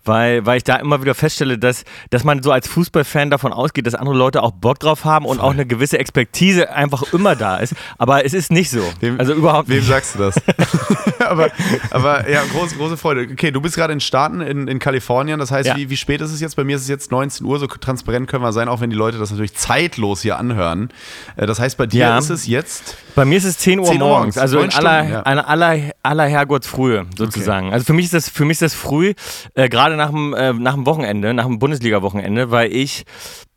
weil, 0.03 0.45
weil 0.45 0.57
ich 0.57 0.63
da 0.63 0.77
immer 0.77 1.01
wieder 1.01 1.13
feststelle, 1.13 1.59
dass, 1.59 1.83
dass 2.09 2.23
man 2.23 2.41
so 2.41 2.51
als 2.51 2.67
Fußballfan 2.69 3.29
davon 3.29 3.53
ausgeht, 3.53 3.85
dass 3.85 3.95
andere 3.95 4.15
Leute 4.15 4.41
auch 4.41 4.51
Bock 4.51 4.79
drauf 4.79 5.05
haben 5.05 5.25
und 5.25 5.39
auch 5.39 5.51
eine 5.51 5.65
gewisse 5.65 5.99
Expertise 5.99 6.73
einfach 6.73 7.13
immer 7.13 7.35
da 7.35 7.57
ist. 7.57 7.75
Aber 7.99 8.25
es 8.25 8.33
ist 8.33 8.51
nicht 8.51 8.71
so. 8.71 8.81
Wem- 9.01 9.19
also 9.19 9.40
überhaupt 9.41 9.69
Wem 9.69 9.77
nicht. 9.77 9.87
sagst 9.87 10.15
du 10.15 10.19
das? 10.19 10.35
aber, 11.27 11.49
aber 11.91 12.29
ja, 12.29 12.41
große, 12.51 12.75
große 12.75 12.97
Freude. 12.97 13.27
Okay, 13.31 13.51
du 13.51 13.61
bist 13.61 13.75
gerade 13.75 13.93
in 13.93 13.99
Staaten 13.99 14.41
in, 14.41 14.67
in 14.67 14.79
Kalifornien. 14.79 15.39
Das 15.39 15.51
heißt, 15.51 15.67
Ja. 15.69 15.75
wie, 15.75 15.89
wie 15.89 15.97
spät 15.97 16.21
ist 16.21 16.31
es 16.31 16.39
jetzt? 16.41 16.55
Bei 16.55 16.63
mir 16.63 16.75
ist 16.75 16.83
es 16.83 16.87
jetzt 16.87 17.11
19 17.11 17.45
Uhr. 17.45 17.59
So 17.59 17.67
transparent 17.67 18.27
können 18.29 18.43
wir 18.43 18.53
sein, 18.53 18.67
auch 18.67 18.81
wenn 18.81 18.89
die 18.89 18.95
Leute 18.95 19.17
das 19.17 19.31
natürlich 19.31 19.53
zeitlos 19.55 20.21
hier 20.21 20.37
anhören. 20.37 20.89
Äh, 21.35 21.45
Das 21.45 21.59
heißt, 21.59 21.77
bei 21.77 21.85
dir 21.87 21.99
Ja. 21.99 22.17
ist 22.17 22.29
es 22.29 22.47
jetzt. 22.47 22.95
Bei 23.15 23.25
mir 23.25 23.37
ist 23.37 23.43
es 23.45 23.57
10 23.57 23.79
Uhr 23.79 23.85
10 23.85 24.01
Uhr 24.01 24.07
morgens, 24.07 24.35
morgens, 24.35 24.37
also 24.37 24.59
in 24.59 24.71
aller, 24.73 25.09
ja. 25.09 25.21
einer 25.23 25.47
aller, 25.49 25.91
aller 26.01 26.25
Herrgottsfrühe 26.25 27.05
sozusagen. 27.17 27.73
Also 27.73 27.85
für 27.85 27.93
mich 27.93 28.05
ist 28.05 28.13
das, 28.13 28.29
für 28.29 28.45
mich 28.45 28.55
ist 28.55 28.61
das 28.61 28.73
früh, 28.73 29.13
äh, 29.55 29.67
gerade 29.69 29.97
nach 29.97 30.09
dem, 30.11 30.33
äh, 30.33 30.53
nach 30.53 30.73
dem 30.75 30.85
Wochenende, 30.85 31.33
nach 31.33 31.45
dem 31.45 31.59
Bundesliga-Wochenende, 31.59 32.51
weil 32.51 32.73
ich 32.73 33.03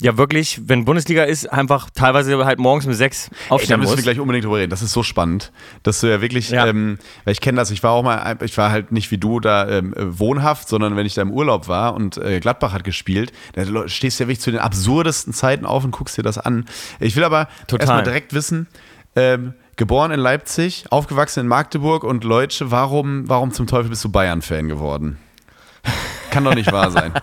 ja 0.03 0.17
wirklich, 0.17 0.61
wenn 0.67 0.85
Bundesliga 0.85 1.23
ist, 1.25 1.47
einfach 1.53 1.89
teilweise 1.89 2.45
halt 2.45 2.59
morgens 2.59 2.85
um 2.87 2.93
sechs 2.93 3.29
Ey, 3.29 3.35
da 3.49 3.55
aufstehen 3.55 3.81
müssen 3.81 3.93
wir 3.93 3.97
muss. 3.97 4.03
gleich 4.05 4.21
unbedingt 4.21 4.45
drüber 4.45 4.59
reden. 4.59 4.71
Das 4.71 4.83
ist 4.83 4.93
so 4.93 5.03
spannend, 5.03 5.53
dass 5.83 6.01
du 6.01 6.09
ja 6.09 6.21
wirklich, 6.21 6.51
Ja. 6.51 6.67
Ähm, 6.67 6.99
weil 7.25 7.33
ich 7.33 7.41
kenne 7.41 7.57
das, 7.57 7.71
ich 7.71 7.83
war 7.83 7.93
auch 7.93 8.03
mal, 8.03 8.37
ich 8.43 8.57
war 8.59 8.71
halt 8.71 8.91
nicht 8.93 9.11
wie 9.11 9.19
du 9.19 9.41
da 9.41 9.69
ähm, 9.69 9.95
äh, 9.95 10.19
wohnhaft, 10.19 10.69
sondern 10.69 10.97
wenn 10.97 11.07
ich 11.07 11.15
da 11.15 11.23
im 11.23 11.31
Urlaub 11.31 11.69
war 11.69 11.95
und 11.95 12.17
äh, 12.19 12.41
Gladbach 12.41 12.73
hat 12.73 12.85
gespielt, 12.85 13.33
da 13.53 13.89
stehst 13.89 14.19
du 14.19 14.25
ja 14.25 14.29
wirklich 14.29 14.41
zu 14.41 14.51
den 14.51 14.61
absurdesten 14.61 15.33
Zeiten 15.33 15.65
auf 15.65 15.85
und 15.85 15.93
guckst 15.93 16.19
dir 16.19 16.23
das 16.23 16.39
an. 16.39 16.65
Ich 16.99 17.15
will 17.17 17.25
aber 17.25 17.49
erstmal 17.71 18.03
direkt 18.03 18.35
wissen, 18.35 18.67
ähm, 19.17 19.55
geboren 19.77 20.11
in 20.11 20.21
Leipzig, 20.21 20.87
aufgewachsen 20.91 21.41
in 21.41 21.47
Magdeburg 21.47 22.05
und 22.05 22.25
Leutsche, 22.25 22.71
warum, 22.71 23.29
warum 23.29 23.53
zum 23.53 23.67
Teufel 23.67 23.91
bist 23.91 24.05
du 24.05 24.09
Bayern-Fan 24.11 24.69
geworden? 24.69 25.19
Kann 26.35 26.45
doch 26.45 26.55
nicht 26.55 26.71
wahr 26.73 26.91
sein. 26.91 27.13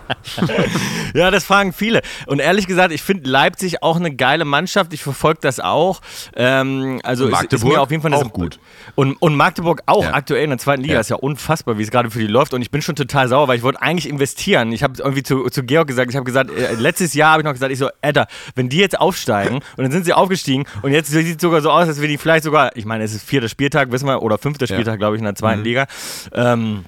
Ja, 1.14 1.30
das 1.30 1.44
fragen 1.44 1.72
viele. 1.74 2.00
Und 2.26 2.38
ehrlich 2.38 2.66
gesagt, 2.66 2.90
ich 2.92 3.02
finde 3.02 3.28
Leipzig 3.28 3.82
auch 3.82 3.96
eine 3.96 4.14
geile 4.14 4.44
Mannschaft. 4.46 4.94
Ich 4.94 5.02
verfolge 5.02 5.40
das 5.42 5.60
auch. 5.60 6.00
Ähm, 6.34 7.00
also 7.04 7.24
es 7.26 7.32
ist 7.32 7.36
Magdeburg 7.42 7.72
mir 7.72 7.80
auf 7.82 7.90
jeden 7.90 8.02
Fall 8.02 8.14
auch 8.14 8.32
gut. 8.32 8.58
Und, 8.94 9.14
und 9.20 9.36
Magdeburg 9.36 9.82
auch 9.86 10.04
Ja. 10.04 10.14
aktuell 10.14 10.44
in 10.44 10.50
der 10.50 10.58
zweiten 10.58 10.80
Liga 10.82 10.94
Ja. 10.94 11.00
ist 11.00 11.10
ja 11.10 11.16
unfassbar, 11.16 11.76
wie 11.76 11.82
es 11.82 11.90
gerade 11.90 12.10
für 12.10 12.18
die 12.20 12.26
läuft. 12.26 12.54
Und 12.54 12.62
ich 12.62 12.70
bin 12.70 12.80
schon 12.80 12.96
total 12.96 13.28
sauer, 13.28 13.46
weil 13.48 13.58
ich 13.58 13.62
wollte 13.62 13.82
eigentlich 13.82 14.08
investieren. 14.08 14.72
Ich 14.72 14.82
habe 14.82 14.94
irgendwie 14.98 15.22
zu, 15.22 15.44
zu 15.50 15.62
Georg 15.64 15.86
gesagt, 15.86 16.10
ich 16.10 16.16
habe 16.16 16.24
gesagt, 16.24 16.50
äh, 16.50 16.74
letztes 16.74 17.12
Jahr 17.12 17.32
habe 17.32 17.42
ich 17.42 17.44
noch 17.44 17.52
gesagt, 17.52 17.70
ich 17.72 17.78
so, 17.78 17.90
Alter, 18.00 18.26
wenn 18.54 18.70
die 18.70 18.78
jetzt 18.78 18.98
aufsteigen 18.98 19.56
und 19.76 19.82
dann 19.84 19.92
sind 19.92 20.04
sie 20.06 20.14
aufgestiegen 20.14 20.64
und 20.80 20.92
jetzt 20.92 21.10
sieht 21.10 21.36
es 21.36 21.42
sogar 21.42 21.60
so 21.60 21.70
aus, 21.70 21.88
als 21.88 22.00
wir 22.00 22.08
die 22.08 22.16
vielleicht 22.16 22.44
sogar, 22.44 22.74
ich 22.76 22.86
meine, 22.86 23.04
es 23.04 23.12
ist 23.14 23.28
vierter 23.28 23.48
Spieltag, 23.50 23.92
wissen 23.92 24.06
wir, 24.06 24.22
oder 24.22 24.38
fünfter 24.38 24.66
Ja. 24.66 24.74
Spieltag, 24.74 24.98
glaube 24.98 25.16
ich, 25.16 25.20
in 25.20 25.26
der 25.26 25.34
zweiten 25.34 25.62
Liga. 25.62 25.86
Ähm, 26.32 26.84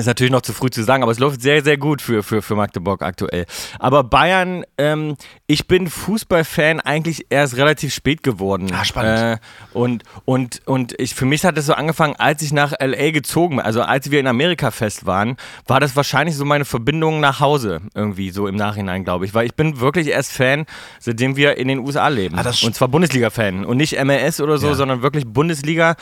ist 0.00 0.06
natürlich 0.06 0.32
noch 0.32 0.42
zu 0.42 0.52
früh 0.52 0.70
zu 0.70 0.82
sagen, 0.82 1.02
aber 1.02 1.12
es 1.12 1.18
läuft 1.18 1.40
sehr, 1.40 1.62
sehr 1.62 1.76
gut 1.76 2.02
für, 2.02 2.22
für, 2.22 2.42
für 2.42 2.56
Magdeburg 2.56 3.02
aktuell. 3.02 3.46
Aber 3.78 4.02
Bayern, 4.04 4.64
ähm, 4.76 5.16
ich 5.46 5.68
bin 5.68 5.88
Fußballfan 5.88 6.80
eigentlich 6.80 7.26
erst 7.30 7.56
relativ 7.56 7.94
spät 7.94 8.22
geworden. 8.22 8.70
Ah, 8.74 8.84
spannend. 8.84 9.40
Äh, 9.40 9.76
und 9.76 10.02
und, 10.24 10.62
und 10.66 10.98
ich, 11.00 11.14
für 11.14 11.26
mich 11.26 11.44
hat 11.44 11.56
das 11.56 11.66
so 11.66 11.74
angefangen, 11.74 12.16
als 12.18 12.42
ich 12.42 12.52
nach 12.52 12.72
L.A. 12.78 13.10
gezogen 13.10 13.56
bin, 13.56 13.64
also 13.64 13.82
als 13.82 14.10
wir 14.10 14.18
in 14.20 14.26
Amerika 14.26 14.70
fest 14.70 15.06
waren, 15.06 15.36
war 15.66 15.80
das 15.80 15.94
wahrscheinlich 15.96 16.36
so 16.36 16.44
meine 16.44 16.64
Verbindung 16.64 17.20
nach 17.20 17.40
Hause 17.40 17.80
irgendwie, 17.94 18.30
so 18.30 18.46
im 18.48 18.56
Nachhinein, 18.56 19.04
glaube 19.04 19.26
ich. 19.26 19.34
Weil 19.34 19.46
ich 19.46 19.54
bin 19.54 19.80
wirklich 19.80 20.08
erst 20.08 20.32
Fan, 20.32 20.66
seitdem 20.98 21.36
wir 21.36 21.56
in 21.56 21.68
den 21.68 21.78
USA 21.78 22.08
leben. 22.08 22.36
Ah, 22.38 22.52
und 22.64 22.74
zwar 22.74 22.88
Bundesliga-Fan 22.88 23.64
und 23.64 23.76
nicht 23.76 24.02
MLS 24.04 24.40
oder 24.40 24.58
so, 24.58 24.68
Ja. 24.68 24.74
sondern 24.74 25.02
wirklich 25.02 25.26
Bundesliga. 25.26 25.94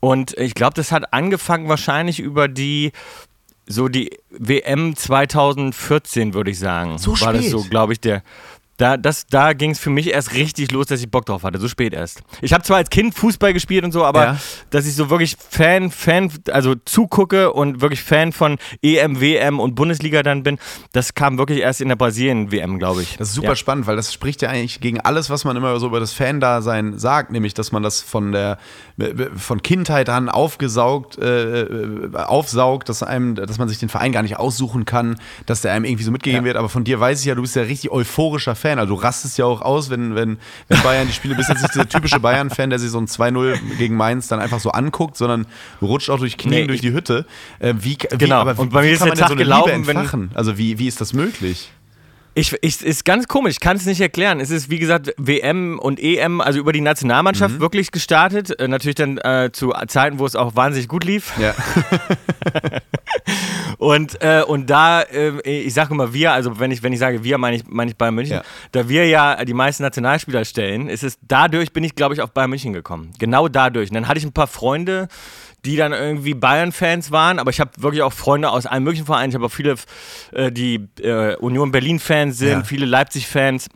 Und 0.00 0.36
ich 0.38 0.54
glaube, 0.54 0.74
das 0.74 0.92
hat 0.92 1.12
angefangen 1.12 1.68
wahrscheinlich 1.68 2.20
über 2.20 2.46
die 2.46 2.92
so 3.68 3.88
die 3.88 4.10
WM 4.30 4.96
2014, 4.96 6.34
würde 6.34 6.50
ich 6.50 6.58
sagen. 6.58 6.98
So 6.98 7.20
War 7.20 7.32
das 7.32 7.50
so, 7.50 7.62
glaube 7.62 7.92
ich, 7.92 8.00
der. 8.00 8.22
Da, 8.78 8.96
das, 8.96 9.26
da 9.26 9.52
ging 9.52 9.72
es 9.72 9.78
für 9.78 9.90
mich 9.90 10.08
erst 10.10 10.32
richtig 10.34 10.70
los, 10.70 10.86
dass 10.86 11.00
ich 11.00 11.10
Bock 11.10 11.26
drauf 11.26 11.42
hatte. 11.42 11.58
So 11.58 11.68
spät 11.68 11.92
erst. 11.92 12.22
Ich 12.40 12.52
habe 12.52 12.62
zwar 12.64 12.78
als 12.78 12.88
Kind 12.90 13.14
Fußball 13.14 13.52
gespielt 13.52 13.84
und 13.84 13.92
so, 13.92 14.04
aber 14.04 14.24
Ja. 14.24 14.38
dass 14.70 14.86
ich 14.86 14.94
so 14.94 15.10
wirklich 15.10 15.36
Fan, 15.50 15.90
Fan, 15.90 16.30
also 16.50 16.74
zugucke 16.84 17.52
und 17.52 17.80
wirklich 17.80 18.02
Fan 18.02 18.32
von 18.32 18.56
EM, 18.80 19.20
WM 19.20 19.58
und 19.60 19.74
Bundesliga 19.74 20.22
dann 20.22 20.44
bin, 20.44 20.58
das 20.92 21.14
kam 21.14 21.38
wirklich 21.38 21.58
erst 21.60 21.80
in 21.80 21.88
der 21.88 21.96
Brasilien-WM, 21.96 22.78
glaube 22.78 23.02
ich. 23.02 23.16
Das 23.16 23.28
ist 23.30 23.34
super 23.34 23.48
Ja. 23.48 23.56
spannend, 23.56 23.86
weil 23.88 23.96
das 23.96 24.12
spricht 24.14 24.42
ja 24.42 24.48
eigentlich 24.48 24.80
gegen 24.80 25.00
alles, 25.00 25.28
was 25.28 25.44
man 25.44 25.56
immer 25.56 25.78
so 25.80 25.86
über 25.88 25.98
das 26.00 26.12
Fan-Dasein 26.12 26.98
sagt, 26.98 27.32
nämlich, 27.32 27.54
dass 27.54 27.72
man 27.72 27.82
das 27.82 28.00
von 28.00 28.32
der 28.32 28.58
von 29.36 29.62
Kindheit 29.62 30.08
an 30.08 30.28
aufgesaugt, 30.28 31.18
äh, 31.18 31.62
äh, 31.62 32.14
aufsaugt, 32.16 32.88
dass 32.88 33.02
einem, 33.02 33.34
dass 33.34 33.58
man 33.58 33.68
sich 33.68 33.78
den 33.78 33.88
Verein 33.88 34.12
gar 34.12 34.22
nicht 34.22 34.36
aussuchen 34.36 34.84
kann, 34.84 35.16
dass 35.46 35.62
der 35.62 35.72
einem 35.72 35.84
irgendwie 35.84 36.04
so 36.04 36.10
mitgegeben 36.10 36.44
Ja. 36.44 36.48
wird. 36.48 36.56
Aber 36.56 36.68
von 36.68 36.84
dir 36.84 36.98
weiß 37.00 37.20
ich 37.20 37.26
ja, 37.26 37.34
du 37.34 37.42
bist 37.42 37.56
ja 37.56 37.62
richtig 37.62 37.90
euphorischer 37.90 38.54
Fan. 38.54 38.67
Also 38.76 38.96
du 38.96 39.00
rastest 39.00 39.38
ja 39.38 39.44
auch 39.44 39.62
aus, 39.62 39.88
wenn, 39.88 40.16
wenn, 40.16 40.38
wenn 40.66 40.82
Bayern 40.82 41.06
die 41.06 41.12
Spiele, 41.12 41.36
bist 41.36 41.48
jetzt 41.48 41.62
nicht 41.62 41.74
dieser 41.74 41.88
typische 41.88 42.18
Bayern-Fan, 42.18 42.70
der 42.70 42.80
sich 42.80 42.90
so 42.90 42.98
ein 42.98 43.06
2-0 43.06 43.56
gegen 43.78 43.94
Mainz 43.96 44.26
dann 44.26 44.40
einfach 44.40 44.58
so 44.58 44.70
anguckt, 44.72 45.16
sondern 45.16 45.46
du 45.78 45.86
rutscht 45.86 46.10
auch 46.10 46.18
durch 46.18 46.36
Knie 46.36 46.50
Nee, 46.62 46.66
durch 46.66 46.80
die 46.80 46.92
Hütte. 46.92 47.24
Äh, 47.60 47.74
wie, 47.78 47.96
wie, 48.10 48.18
Genau. 48.18 48.40
aber 48.40 48.56
wie, 48.56 48.60
Und 48.62 48.72
bei 48.72 48.80
mir 48.82 48.88
wie 48.88 48.92
ist 48.92 48.98
kann 48.98 49.06
der 49.06 49.14
man 49.14 49.18
Tag 49.20 49.28
so 49.30 49.36
gelaufen, 49.36 49.86
wenn- 49.86 49.96
entfachen? 49.96 50.30
Also 50.34 50.58
wie, 50.58 50.78
wie 50.80 50.88
ist 50.88 51.00
das 51.00 51.12
möglich? 51.12 51.70
Ich, 52.38 52.54
ich, 52.62 52.84
ist 52.84 53.04
ganz 53.04 53.26
komisch, 53.26 53.54
ich 53.54 53.60
kann 53.60 53.76
es 53.76 53.84
nicht 53.84 54.00
erklären. 54.00 54.38
Es 54.38 54.50
ist, 54.50 54.70
wie 54.70 54.78
gesagt, 54.78 55.12
WM 55.18 55.78
und 55.80 55.98
EM, 55.98 56.40
also 56.40 56.60
über 56.60 56.72
die 56.72 56.80
Nationalmannschaft 56.80 57.56
Mhm. 57.56 57.60
wirklich 57.60 57.90
gestartet. 57.90 58.58
Äh, 58.60 58.68
natürlich 58.68 58.94
dann 58.94 59.18
äh, 59.18 59.50
zu 59.52 59.72
Zeiten, 59.88 60.20
wo 60.20 60.26
es 60.26 60.36
auch 60.36 60.54
wahnsinnig 60.54 60.86
gut 60.86 61.02
lief. 61.02 61.32
Ja. 61.38 61.54
Und, 63.78 64.20
äh, 64.22 64.42
und 64.42 64.68
da, 64.70 65.02
äh, 65.02 65.38
ich 65.48 65.72
sage 65.72 65.94
immer 65.94 66.12
wir, 66.12 66.32
also 66.32 66.58
wenn 66.58 66.72
ich, 66.72 66.82
wenn 66.82 66.92
ich 66.92 66.98
sage 66.98 67.22
wir, 67.22 67.38
meine 67.38 67.56
ich, 67.56 67.66
meine 67.68 67.90
ich 67.90 67.96
Bayern 67.96 68.14
München. 68.14 68.36
Ja. 68.38 68.42
Da 68.72 68.88
wir 68.88 69.06
ja 69.06 69.44
die 69.44 69.54
meisten 69.54 69.84
Nationalspieler 69.84 70.44
stellen, 70.44 70.88
ist 70.88 71.04
es 71.04 71.18
dadurch 71.22 71.72
bin 71.72 71.84
ich, 71.84 71.94
glaube 71.94 72.14
ich, 72.14 72.20
auf 72.20 72.32
Bayern 72.32 72.50
München 72.50 72.72
gekommen. 72.72 73.12
Genau 73.20 73.46
dadurch. 73.46 73.90
Und 73.90 73.94
dann 73.94 74.08
hatte 74.08 74.18
ich 74.18 74.24
ein 74.24 74.32
paar 74.32 74.48
Freunde, 74.48 75.06
die 75.64 75.76
dann 75.76 75.92
irgendwie 75.92 76.34
Bayern-Fans 76.34 77.10
waren, 77.10 77.38
aber 77.38 77.50
ich 77.50 77.60
habe 77.60 77.70
wirklich 77.78 78.02
auch 78.02 78.12
Freunde 78.12 78.50
aus 78.50 78.66
allen 78.66 78.84
möglichen 78.84 79.06
Vereinen. 79.06 79.30
Ich 79.30 79.34
habe 79.34 79.46
auch 79.46 79.50
viele, 79.52 79.74
äh, 80.32 80.52
die 80.52 80.88
äh, 81.00 81.34
Union 81.36 81.72
Berlin-Fans 81.72 82.38
sind, 82.38 82.48
Ja. 82.50 82.64
viele 82.64 82.86
Leipzig-Fans. 82.86 83.68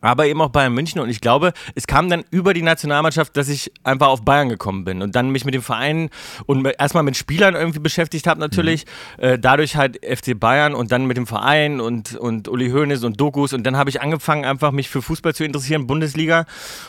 Aber 0.00 0.26
eben 0.26 0.40
auch 0.40 0.50
Bayern 0.50 0.72
München 0.72 1.00
und 1.00 1.08
ich 1.08 1.20
glaube, 1.20 1.52
es 1.74 1.86
kam 1.86 2.08
dann 2.08 2.24
über 2.30 2.54
die 2.54 2.62
Nationalmannschaft, 2.62 3.36
dass 3.36 3.48
ich 3.48 3.72
einfach 3.84 4.08
auf 4.08 4.22
Bayern 4.22 4.48
gekommen 4.48 4.84
bin 4.84 5.02
und 5.02 5.14
dann 5.14 5.30
mich 5.30 5.44
mit 5.44 5.54
dem 5.54 5.62
Verein 5.62 6.10
und 6.46 6.66
erstmal 6.78 7.02
mit 7.02 7.16
Spielern 7.16 7.54
irgendwie 7.54 7.78
beschäftigt 7.78 8.26
habe 8.26 8.40
natürlich, 8.40 8.86
äh, 9.18 9.38
dadurch 9.38 9.76
halt 9.76 9.98
FC 10.04 10.38
Bayern 10.38 10.74
und 10.74 10.92
dann 10.92 11.06
mit 11.06 11.16
dem 11.16 11.26
Verein 11.26 11.80
und, 11.80 12.16
und 12.16 12.48
Uli 12.48 12.70
Hoeneß 12.70 13.04
und 13.04 13.20
Dokus 13.20 13.52
und 13.52 13.64
dann 13.64 13.76
habe 13.76 13.90
ich 13.90 14.00
angefangen 14.00 14.44
einfach 14.44 14.72
mich 14.72 14.88
für 14.88 15.02
Fußball 15.02 15.34
zu 15.34 15.44
interessieren, 15.44 15.86
Bundesliga 15.86 16.44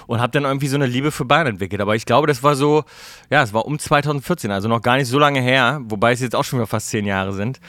und 0.07 0.19
habe 0.21 0.31
dann 0.31 0.43
irgendwie 0.43 0.67
so 0.67 0.75
eine 0.75 0.85
Liebe 0.85 1.11
für 1.11 1.25
Bayern 1.25 1.47
entwickelt, 1.47 1.81
aber 1.81 1.95
ich 1.95 2.05
glaube, 2.05 2.27
das 2.27 2.43
war 2.43 2.55
so, 2.55 2.83
ja, 3.29 3.43
es 3.43 3.53
war 3.53 3.65
um 3.65 3.79
2014, 3.79 4.51
also 4.51 4.67
noch 4.67 4.81
gar 4.81 4.97
nicht 4.97 5.07
so 5.07 5.19
lange 5.19 5.41
her, 5.41 5.81
wobei 5.83 6.11
es 6.11 6.19
jetzt 6.19 6.35
auch 6.35 6.43
schon 6.43 6.59
wieder 6.59 6.67
fast 6.67 6.89
zehn 6.89 7.05
Jahre 7.05 7.33
sind. 7.33 7.59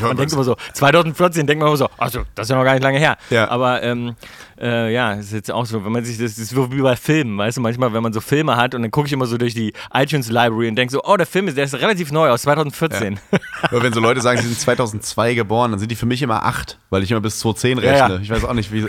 Man 0.00 0.16
denkt 0.16 0.32
immer 0.32 0.44
so, 0.44 0.56
2014 0.72 1.46
denkt 1.46 1.60
man 1.60 1.68
immer 1.68 1.76
so, 1.76 1.88
also 1.98 2.22
das 2.34 2.46
ist 2.46 2.50
ja 2.50 2.56
noch 2.56 2.64
gar 2.64 2.74
nicht 2.74 2.82
lange 2.82 2.98
her. 2.98 3.16
Ja. 3.30 3.48
Aber 3.48 3.82
ähm, 3.82 4.14
äh, 4.62 4.92
ja, 4.92 5.14
ist 5.14 5.32
jetzt 5.32 5.50
auch 5.50 5.66
so, 5.66 5.84
wenn 5.84 5.90
man 5.92 6.04
sich, 6.04 6.18
das 6.18 6.38
ist 6.38 6.50
so 6.50 6.70
wie 6.72 6.80
bei 6.80 6.94
Filmen, 6.96 7.36
weißt 7.36 7.56
du, 7.56 7.60
manchmal, 7.60 7.92
wenn 7.92 8.02
man 8.02 8.12
so 8.12 8.20
Filme 8.20 8.56
hat 8.56 8.74
und 8.74 8.82
dann 8.82 8.90
gucke 8.92 9.08
ich 9.08 9.12
immer 9.12 9.26
so 9.26 9.36
durch 9.36 9.54
die 9.54 9.72
iTunes 9.92 10.28
Library 10.30 10.68
und 10.68 10.76
denke 10.76 10.92
so, 10.92 11.02
oh, 11.04 11.16
der 11.16 11.26
Film 11.26 11.48
ist, 11.48 11.56
der 11.56 11.64
ist 11.64 11.74
relativ 11.74 12.12
neu 12.12 12.30
aus 12.30 12.42
2014. 12.42 13.18
Aber 13.62 13.82
wenn 13.82 13.92
so 13.92 14.00
Leute 14.00 14.20
sagen, 14.20 14.40
sie 14.40 14.46
sind 14.46 14.60
2002 14.60 15.34
geboren, 15.34 15.72
dann 15.72 15.80
sind 15.80 15.90
die 15.90 15.96
für 15.96 16.06
mich 16.06 16.22
immer 16.22 16.44
acht, 16.44 16.78
weil 16.90 17.02
ich 17.02 17.10
immer 17.10 17.20
bis 17.20 17.38
2010 17.40 17.78
Ja, 17.78 17.90
rechne. 18.06 18.14
ja. 18.16 18.20
Ich 18.22 18.30
weiß 18.30 18.44
auch 18.44 18.54
nicht, 18.54 18.72
wie, 18.72 18.86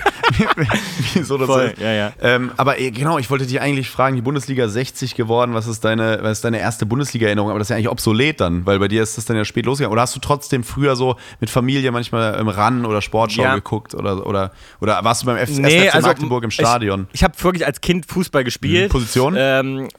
wieso 1.14 1.38
das 1.38 1.48
Voll, 1.48 1.64
ist. 1.66 1.80
ja, 1.82 1.92
ja. 1.92 2.12
Ähm, 2.22 2.52
aber 2.58 2.80
eh, 2.80 2.92
genau, 2.92 3.18
ich 3.18 3.30
wollte 3.30 3.46
dich 3.46 3.60
eigentlich 3.62 3.90
fragen, 3.90 4.16
die 4.16 4.22
Bundesliga 4.22 4.68
60 4.68 5.16
geworden, 5.16 5.54
was 5.54 5.68
ist 5.68 5.84
deine, 5.86 6.20
was 6.22 6.34
ist 6.40 6.46
deine 6.46 6.60
erste 6.60 6.86
Bundesliga-Erinnerung? 6.86 7.50
Aber 7.50 7.60
das 7.60 7.68
ist 7.68 7.70
ja 7.72 7.76
eigentlich 7.78 7.90
obsolet 7.90 8.40
dann, 8.40 8.66
weil 8.66 8.80
bei 8.80 8.88
dir 8.88 9.04
ist 9.04 9.18
das 9.18 9.26
dann 9.26 9.38
ja 9.38 9.46
spät 9.46 9.66
losgegangen. 9.66 9.94
Oder 9.94 10.02
hast 10.04 10.16
du 10.16 10.20
trotzdem 10.20 10.64
früher 10.64 10.96
so 10.96 11.16
mit 11.40 11.50
Familie 11.50 11.92
manchmal 11.92 12.36
im 12.40 12.48
RAN 12.48 12.86
oder 12.86 13.02
Sportschau 13.02 13.44
Ja. 13.44 13.56
geguckt? 13.56 13.96
Oder, 13.96 14.26
oder, 14.26 14.52
oder 14.82 15.04
warst 15.04 15.22
du 15.24 15.26
beim 15.28 15.38
F 15.38 15.50
Nee, 15.64 15.90
also 15.90 16.08
Magdeburg 16.08 16.44
im 16.44 16.52
Stadion? 16.52 17.08
Ich, 17.10 17.16
ich 17.16 17.24
habe 17.24 17.42
wirklich 17.44 17.66
als 17.66 17.82
Kind 17.82 18.06
Fußball 18.06 18.44
gespielt. 18.44 18.90
Mhm. 18.90 18.92
Position? 18.92 19.36
Ähm, 19.38 19.90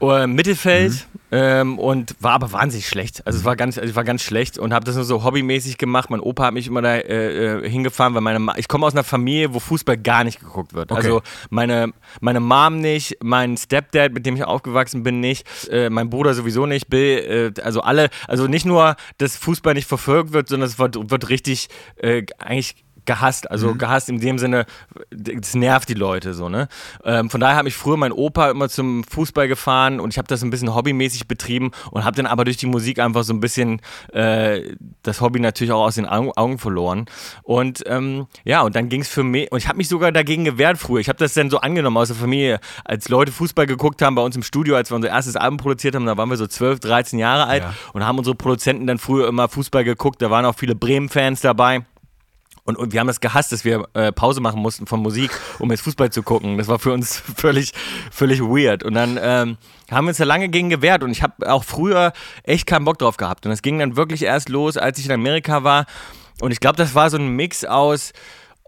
äh, 0.00 0.26
Mittelfeld 0.26 1.06
ähm, 1.30 1.78
und 1.78 2.16
war 2.20 2.32
aber 2.32 2.52
wahnsinnig 2.52 2.88
schlecht. 2.88 3.26
Also 3.26 3.38
es 3.38 3.44
war 3.44 3.56
ganz, 3.56 3.78
also 3.78 3.88
ich 3.88 3.96
war 3.96 4.04
ganz 4.04 4.22
schlecht 4.22 4.58
und 4.58 4.72
habe 4.74 4.84
das 4.84 4.96
nur 4.96 5.04
so 5.04 5.24
hobbymäßig 5.24 5.78
gemacht. 5.78 6.10
Mein 6.10 6.20
Opa 6.20 6.46
hat 6.46 6.54
mich 6.54 6.66
immer 6.66 6.82
da 6.82 6.96
äh, 6.96 7.64
äh, 7.64 7.68
hingefahren, 7.68 8.14
weil 8.14 8.20
meine 8.20 8.38
Ma 8.38 8.54
ich 8.56 8.68
komme 8.68 8.86
aus 8.86 8.92
einer 8.92 9.04
Familie, 9.04 9.54
wo 9.54 9.60
Fußball 9.60 9.96
gar 9.96 10.24
nicht 10.24 10.40
geguckt 10.40 10.74
wird. 10.74 10.90
Okay. 10.90 11.00
Also 11.00 11.22
meine, 11.50 11.92
meine 12.20 12.40
Mom 12.40 12.80
nicht, 12.80 13.18
mein 13.22 13.56
Stepdad, 13.56 14.12
mit 14.12 14.26
dem 14.26 14.36
ich 14.36 14.44
aufgewachsen 14.44 15.02
bin, 15.02 15.20
nicht, 15.20 15.46
äh, 15.68 15.90
mein 15.90 16.10
Bruder 16.10 16.34
sowieso 16.34 16.66
nicht, 16.66 16.88
Bill, 16.88 17.52
äh, 17.56 17.60
also 17.62 17.80
alle, 17.80 18.10
also 18.28 18.46
nicht 18.46 18.66
nur, 18.66 18.96
dass 19.18 19.36
Fußball 19.36 19.74
nicht 19.74 19.88
verfolgt 19.88 20.32
wird, 20.32 20.48
sondern 20.48 20.68
es 20.68 20.78
wird, 20.78 21.10
wird 21.10 21.28
richtig 21.28 21.68
äh, 21.96 22.24
eigentlich 22.38 22.84
gehasst. 23.06 23.50
Also 23.50 23.74
gehasst 23.74 24.08
in 24.08 24.20
dem 24.20 24.38
Sinne, 24.38 24.66
es 25.40 25.54
nervt 25.54 25.88
die 25.88 25.94
Leute 25.94 26.34
so, 26.34 26.48
ne? 26.48 26.68
Ähm, 27.04 27.30
von 27.30 27.40
daher 27.40 27.56
habe 27.56 27.68
ich 27.68 27.74
früher 27.76 27.96
mein 27.96 28.12
Opa 28.12 28.50
immer 28.50 28.68
zum 28.68 29.04
Fußball 29.04 29.48
gefahren 29.48 30.00
und 30.00 30.10
ich 30.12 30.18
habe 30.18 30.28
das 30.28 30.42
ein 30.42 30.50
bisschen 30.50 30.74
hobbymäßig 30.74 31.28
betrieben 31.28 31.70
und 31.90 32.04
habe 32.04 32.16
dann 32.16 32.26
aber 32.26 32.44
durch 32.44 32.56
die 32.56 32.66
Musik 32.66 32.98
einfach 32.98 33.24
so 33.24 33.32
ein 33.32 33.40
bisschen 33.40 33.80
äh, 34.12 34.74
das 35.02 35.20
Hobby 35.20 35.40
natürlich 35.40 35.72
auch 35.72 35.84
aus 35.84 35.96
den 35.96 36.06
Augen, 36.06 36.32
Augen 36.36 36.58
verloren. 36.58 37.06
Und 37.42 37.82
ähm, 37.86 38.26
ja, 38.44 38.62
und 38.62 38.76
dann 38.76 38.88
ging 38.88 39.00
es 39.02 39.08
für 39.08 39.22
mich, 39.24 39.50
und 39.52 39.58
ich 39.58 39.68
habe 39.68 39.76
mich 39.78 39.88
sogar 39.88 40.12
dagegen 40.12 40.44
gewehrt 40.44 40.78
früher. 40.78 41.00
Ich 41.00 41.08
habe 41.08 41.18
das 41.18 41.34
dann 41.34 41.50
so 41.50 41.58
angenommen 41.58 41.96
aus 41.96 42.08
der 42.08 42.16
Familie, 42.16 42.60
als 42.84 43.08
Leute 43.08 43.32
Fußball 43.32 43.66
geguckt 43.66 44.02
haben 44.02 44.14
bei 44.14 44.22
uns 44.22 44.36
im 44.36 44.42
Studio, 44.42 44.76
als 44.76 44.90
wir 44.90 44.96
unser 44.96 45.08
erstes 45.08 45.36
Album 45.36 45.58
produziert 45.58 45.94
haben, 45.94 46.06
da 46.06 46.16
waren 46.16 46.28
wir 46.30 46.36
so 46.36 46.46
12, 46.46 46.80
13 46.80 47.18
Jahre 47.18 47.46
alt 47.46 47.62
Ja. 47.62 47.74
und 47.92 48.04
haben 48.06 48.18
unsere 48.18 48.34
Produzenten 48.36 48.86
dann 48.86 48.98
früher 48.98 49.28
immer 49.28 49.48
Fußball 49.48 49.84
geguckt. 49.84 50.20
Da 50.22 50.30
waren 50.30 50.44
auch 50.44 50.54
viele 50.56 50.74
Bremen-Fans 50.74 51.40
dabei. 51.40 51.84
Und, 52.64 52.76
und 52.78 52.92
wir 52.92 53.00
haben 53.00 53.06
das 53.06 53.20
gehasst, 53.20 53.52
dass 53.52 53.64
wir 53.64 53.86
äh, 53.92 54.10
Pause 54.10 54.40
machen 54.40 54.60
mussten 54.60 54.86
von 54.86 55.00
Musik, 55.00 55.30
um 55.58 55.70
jetzt 55.70 55.82
Fußball 55.82 56.10
zu 56.10 56.22
gucken. 56.22 56.56
Das 56.56 56.66
war 56.66 56.78
für 56.78 56.92
uns 56.92 57.22
völlig, 57.36 57.72
völlig 58.10 58.40
weird. 58.40 58.82
Und 58.82 58.94
dann 58.94 59.18
ähm, 59.20 59.58
haben 59.90 60.06
wir 60.06 60.08
uns 60.08 60.16
da 60.16 60.24
lange 60.24 60.48
gegen 60.48 60.70
gewehrt. 60.70 61.02
Und 61.02 61.10
ich 61.10 61.22
habe 61.22 61.50
auch 61.50 61.62
früher 61.62 62.12
echt 62.42 62.66
keinen 62.66 62.86
Bock 62.86 62.98
drauf 62.98 63.18
gehabt. 63.18 63.44
Und 63.44 63.50
das 63.50 63.60
ging 63.60 63.78
dann 63.78 63.96
wirklich 63.96 64.22
erst 64.22 64.48
los, 64.48 64.78
als 64.78 64.98
ich 64.98 65.06
in 65.06 65.12
Amerika 65.12 65.62
war. 65.62 65.84
Und 66.40 66.52
ich 66.52 66.60
glaube, 66.60 66.76
das 66.76 66.94
war 66.94 67.10
so 67.10 67.18
ein 67.18 67.28
Mix 67.28 67.64
aus 67.64 68.12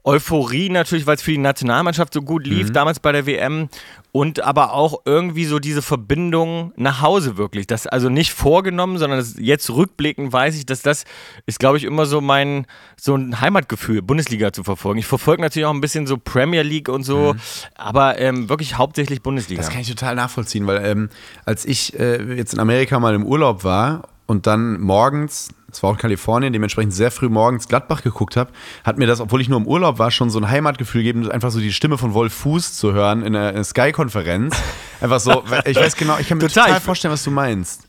Euphorie 0.04 0.68
natürlich, 0.68 1.06
weil 1.06 1.16
es 1.16 1.22
für 1.22 1.32
die 1.32 1.38
Nationalmannschaft 1.38 2.12
so 2.12 2.22
gut 2.22 2.46
lief, 2.46 2.70
damals 2.70 3.00
bei 3.00 3.10
der 3.10 3.26
WM. 3.26 3.68
Und 4.16 4.40
aber 4.40 4.72
auch 4.72 5.02
irgendwie 5.04 5.44
so 5.44 5.58
diese 5.58 5.82
Verbindung 5.82 6.72
nach 6.76 7.02
Hause 7.02 7.36
wirklich. 7.36 7.66
Das 7.66 7.86
also 7.86 8.08
nicht 8.08 8.32
vorgenommen, 8.32 8.96
sondern 8.96 9.18
das, 9.18 9.34
jetzt 9.38 9.68
rückblickend 9.68 10.32
weiß 10.32 10.56
ich, 10.56 10.64
dass 10.64 10.80
das 10.80 11.04
ist, 11.44 11.58
glaube 11.58 11.76
ich, 11.76 11.84
immer 11.84 12.06
so 12.06 12.22
mein 12.22 12.66
so 12.98 13.14
ein 13.14 13.42
Heimatgefühl, 13.42 14.00
Bundesliga 14.00 14.54
zu 14.54 14.64
verfolgen. 14.64 14.98
Ich 14.98 15.06
verfolge 15.06 15.42
natürlich 15.42 15.66
auch 15.66 15.74
ein 15.74 15.82
bisschen 15.82 16.06
so 16.06 16.16
Premier 16.16 16.62
League 16.62 16.88
und 16.88 17.02
so, 17.02 17.36
aber 17.74 18.18
ähm, 18.18 18.48
wirklich 18.48 18.78
hauptsächlich 18.78 19.20
Bundesliga. 19.20 19.60
Das 19.60 19.70
kann 19.70 19.82
ich 19.82 19.88
total 19.90 20.14
nachvollziehen, 20.14 20.66
weil 20.66 20.82
ähm, 20.86 21.10
als 21.44 21.66
ich 21.66 21.92
äh, 22.00 22.36
jetzt 22.36 22.54
in 22.54 22.58
Amerika 22.60 22.98
mal 22.98 23.14
im 23.14 23.26
Urlaub 23.26 23.64
war 23.64 24.08
und 24.26 24.46
dann 24.46 24.80
morgens, 24.80 25.50
das 25.70 25.82
war 25.82 25.90
auch 25.90 25.98
Kalifornien, 25.98 26.52
dementsprechend 26.52 26.92
sehr 26.92 27.10
früh 27.10 27.28
morgens 27.28 27.68
Gladbach 27.68 28.02
geguckt 28.02 28.36
habe, 28.36 28.50
hat 28.84 28.98
mir 28.98 29.06
das, 29.06 29.20
obwohl 29.20 29.40
ich 29.40 29.48
nur 29.48 29.58
im 29.58 29.66
Urlaub 29.66 29.98
war, 29.98 30.10
schon 30.10 30.30
so 30.30 30.38
ein 30.38 30.48
Heimatgefühl 30.50 31.02
gegeben, 31.02 31.30
einfach 31.30 31.50
so 31.50 31.60
die 31.60 31.72
Stimme 31.72 31.98
von 31.98 32.14
Wolf 32.14 32.32
Fuß 32.32 32.76
zu 32.76 32.92
hören 32.92 33.22
in 33.22 33.36
einer, 33.36 33.50
in 33.50 33.54
einer 33.56 33.64
Sky-Konferenz. 33.64 34.56
Einfach 35.00 35.20
so, 35.20 35.44
ich 35.64 35.76
weiß 35.76 35.96
genau, 35.96 36.18
ich 36.18 36.28
kann 36.28 36.38
mir 36.38 36.48
Total. 36.48 36.66
total, 36.66 36.80
vorstellen, 36.80 37.12
was 37.12 37.24
du 37.24 37.30
meinst. 37.30 37.85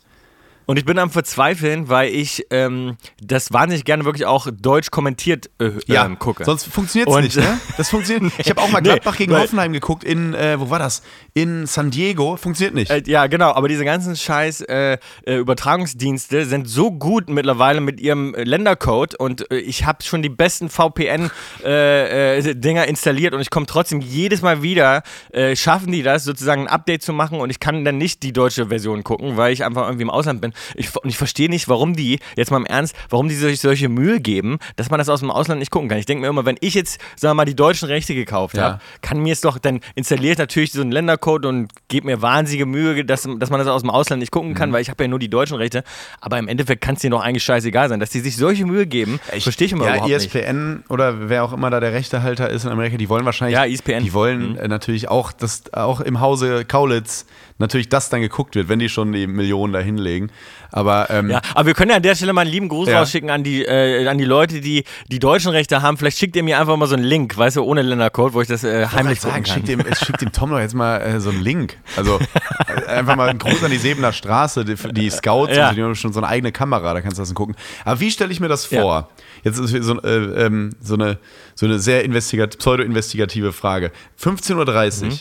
Und 0.67 0.77
ich 0.77 0.83
bin 0.83 0.99
am 0.99 1.09
Verzweifeln, 1.09 1.87
weil 1.87 2.13
ich 2.13 2.45
ähm, 2.51 2.97
das 3.21 3.53
wahnsinnig 3.53 3.85
gerne 3.85 4.03
wirklich 4.03 4.25
auch 4.25 4.47
deutsch 4.51 4.91
kommentiert 4.91 5.49
äh, 5.59 5.71
ähm, 5.87 6.19
gucke. 6.19 6.43
Sonst 6.43 6.65
funktioniert 6.65 7.09
es 7.09 7.15
nicht, 7.15 7.37
ne? 7.37 7.57
Das 7.77 7.89
funktioniert. 7.89 8.33
Ich 8.37 8.49
habe 8.49 8.61
auch 8.61 8.69
mal 8.69 8.81
Nee, 8.81 8.89
Gladbach 8.89 9.15
gegen 9.15 9.31
weil- 9.31 9.43
Hoffenheim 9.43 9.71
geguckt 9.71 10.03
in, 10.03 10.33
äh, 10.33 10.59
wo 10.59 10.69
war 10.69 10.77
das? 10.79 11.03
In 11.33 11.65
San 11.67 11.89
Diego. 11.89 12.35
Funktioniert 12.35 12.75
nicht. 12.75 12.91
Äh, 12.91 13.01
ja, 13.05 13.27
genau, 13.27 13.51
aber 13.53 13.69
diese 13.69 13.85
ganzen 13.85 14.17
scheiß 14.17 14.61
äh, 14.61 14.97
äh, 15.25 15.37
Übertragungsdienste 15.37 16.45
sind 16.45 16.67
so 16.67 16.91
gut 16.91 17.29
mittlerweile 17.29 17.79
mit 17.79 18.01
ihrem 18.01 18.35
Ländercode 18.35 19.15
und 19.15 19.49
äh, 19.49 19.59
ich 19.59 19.85
habe 19.85 20.03
schon 20.03 20.21
die 20.21 20.29
besten 20.29 20.69
VPN-Dinger 20.69 22.41
Dinger 22.55 22.87
installiert 22.87 23.33
und 23.33 23.39
ich 23.39 23.49
komme 23.49 23.67
trotzdem 23.67 24.01
jedes 24.01 24.41
Mal 24.41 24.61
wieder, 24.63 25.03
äh, 25.31 25.55
schaffen 25.55 25.93
die 25.93 26.03
das, 26.03 26.25
sozusagen 26.25 26.63
ein 26.63 26.67
Update 26.67 27.03
zu 27.03 27.13
machen 27.13 27.39
und 27.39 27.49
ich 27.51 27.61
kann 27.61 27.85
dann 27.85 27.97
nicht 27.97 28.21
die 28.23 28.33
deutsche 28.33 28.67
Version 28.67 29.05
gucken, 29.05 29.37
weil 29.37 29.53
ich 29.53 29.63
einfach 29.63 29.83
irgendwie 29.85 30.03
im 30.03 30.09
Ausland 30.09 30.41
bin. 30.41 30.53
Ich, 30.75 30.95
und 30.95 31.09
ich 31.09 31.17
verstehe 31.17 31.49
nicht, 31.49 31.67
warum 31.67 31.95
die, 31.95 32.19
jetzt 32.35 32.51
mal 32.51 32.57
im 32.57 32.65
Ernst, 32.65 32.95
warum 33.09 33.27
die 33.29 33.35
sich 33.35 33.59
solche 33.61 33.89
Mühe 33.89 34.19
geben, 34.19 34.59
dass 34.75 34.89
man 34.89 34.97
das 34.97 35.09
aus 35.09 35.19
dem 35.21 35.31
Ausland 35.31 35.59
nicht 35.59 35.71
gucken 35.71 35.89
kann. 35.89 35.97
Ich 35.97 36.05
denke 36.05 36.21
mir 36.21 36.27
immer, 36.27 36.45
wenn 36.45 36.57
ich 36.61 36.73
jetzt, 36.73 36.99
sagen 37.15 37.31
wir 37.31 37.35
mal, 37.35 37.45
die 37.45 37.55
deutschen 37.55 37.87
Rechte 37.87 38.15
gekauft 38.15 38.55
Ja. 38.57 38.63
habe, 38.63 38.79
kann 39.01 39.19
mir 39.19 39.33
es 39.33 39.41
doch, 39.41 39.57
dann 39.57 39.79
installiere 39.95 40.33
ich 40.33 40.37
natürlich 40.37 40.71
so 40.71 40.81
einen 40.81 40.91
Ländercode 40.91 41.45
und 41.45 41.71
gebe 41.87 42.05
mir 42.07 42.21
wahnsinnige 42.21 42.65
Mühe, 42.65 43.05
dass, 43.05 43.27
dass 43.39 43.49
man 43.49 43.59
das 43.59 43.67
aus 43.67 43.81
dem 43.81 43.89
Ausland 43.89 44.19
nicht 44.19 44.31
gucken 44.31 44.51
Mhm. 44.51 44.55
kann, 44.55 44.71
weil 44.73 44.81
ich 44.81 44.89
habe 44.89 45.03
ja 45.03 45.07
nur 45.07 45.19
die 45.19 45.29
deutschen 45.29 45.57
Rechte. 45.57 45.83
Aber 46.21 46.37
im 46.39 46.47
Endeffekt 46.47 46.81
kann 46.81 46.95
es 46.95 47.01
dir 47.01 47.09
doch 47.09 47.21
eigentlich 47.21 47.43
scheißegal 47.43 47.89
sein, 47.89 47.99
dass 47.99 48.09
die 48.09 48.19
sich 48.19 48.35
solche 48.37 48.65
Mühe 48.65 48.85
geben. 48.87 49.19
verstehe 49.39 49.65
ich 49.67 49.71
immer 49.73 49.85
ja, 49.85 49.91
überhaupt 49.95 50.09
nicht. 50.11 50.35
ESPN 50.35 50.83
oder 50.89 51.29
wer 51.29 51.43
auch 51.43 51.53
immer 51.53 51.69
da 51.69 51.79
der 51.79 51.93
Rechtehalter 51.93 52.49
ist 52.49 52.63
in 52.65 52.71
Amerika, 52.71 52.97
die 52.97 53.09
wollen 53.09 53.25
wahrscheinlich, 53.25 53.55
Ja, 53.55 53.65
ESPN. 53.65 54.03
die 54.03 54.13
wollen 54.13 54.51
Mhm. 54.53 54.57
äh, 54.57 54.67
natürlich 54.67 55.07
auch, 55.09 55.31
dass 55.31 55.73
auch 55.73 55.99
im 56.01 56.19
Hause 56.21 56.65
Kaulitz 56.65 57.25
natürlich 57.59 57.89
das 57.89 58.09
dann 58.09 58.21
geguckt 58.21 58.55
wird, 58.55 58.69
wenn 58.69 58.79
die 58.79 58.89
schon 58.89 59.11
die 59.11 59.27
Millionen 59.27 59.73
da 59.73 59.79
hinlegen. 59.79 60.29
Aber 60.71 61.09
ähm, 61.09 61.29
Ja, 61.29 61.41
aber 61.55 61.65
wir 61.67 61.73
können 61.73 61.91
ja 61.91 61.97
an 61.97 62.03
der 62.03 62.13
Stelle 62.15 62.33
mal 62.33 62.41
einen 62.41 62.51
lieben 62.51 62.69
Gruß 62.69 62.89
Ja. 62.89 62.99
rausschicken 62.99 63.29
an 63.29 63.43
die, 63.43 63.63
äh, 63.65 64.07
an 64.07 64.17
die 64.17 64.25
Leute, 64.25 64.59
die 64.61 64.83
die 65.07 65.19
deutschen 65.19 65.51
Rechte 65.51 65.81
haben. 65.81 65.97
Vielleicht 65.97 66.17
schickt 66.17 66.35
ihr 66.35 66.43
mir 66.43 66.59
einfach 66.59 66.75
mal 66.77 66.87
so 66.87 66.95
einen 66.95 67.03
Link, 67.05 67.37
weißt 67.37 67.55
du, 67.57 67.63
ohne 67.63 67.81
Ländercode, 67.81 68.33
wo 68.33 68.41
ich 68.41 68.47
das 68.47 68.63
äh, 68.63 68.83
ich 68.83 68.91
heimlich 68.91 69.21
sagen, 69.21 69.43
kann. 69.43 69.53
schickt 69.55 69.67
dem, 69.69 69.83
schickt 69.95 70.21
dem 70.21 70.31
Tom 70.31 70.51
doch 70.51 70.59
jetzt 70.59 70.75
mal 70.75 70.97
äh, 70.97 71.19
so 71.19 71.29
einen 71.29 71.41
Link. 71.41 71.77
Also 71.95 72.19
äh, 72.67 72.85
einfach 72.87 73.15
mal 73.15 73.29
einen 73.29 73.39
Gruß 73.39 73.63
an 73.63 73.71
die 73.71 73.77
Sebener 73.77 74.11
Straße, 74.13 74.65
die, 74.65 74.75
die 74.93 75.09
Scouts, 75.09 75.55
Ja. 75.55 75.63
und 75.65 75.69
so, 75.69 75.75
die 75.75 75.83
haben 75.83 75.95
schon 75.95 76.13
so 76.13 76.19
eine 76.19 76.27
eigene 76.27 76.51
Kamera, 76.51 76.93
da 76.93 77.01
kannst 77.01 77.17
du 77.17 77.21
das 77.21 77.29
dann 77.29 77.35
gucken. 77.35 77.55
Aber 77.85 77.99
wie 77.99 78.11
stelle 78.11 78.31
ich 78.31 78.39
mir 78.39 78.49
das 78.49 78.69
Ja. 78.69 78.81
vor? 78.81 79.09
Jetzt 79.43 79.59
ist 79.59 79.71
so, 79.83 80.01
äh, 80.01 80.45
ähm, 80.45 80.71
so, 80.81 80.95
eine, 80.95 81.17
so 81.55 81.65
eine 81.65 81.79
sehr 81.79 82.03
investigat 82.03 82.57
pseudo-investigative 82.57 83.53
Frage. 83.53 83.91
15.30 84.21 85.01
Uhr. 85.03 85.07
Mhm. 85.09 85.19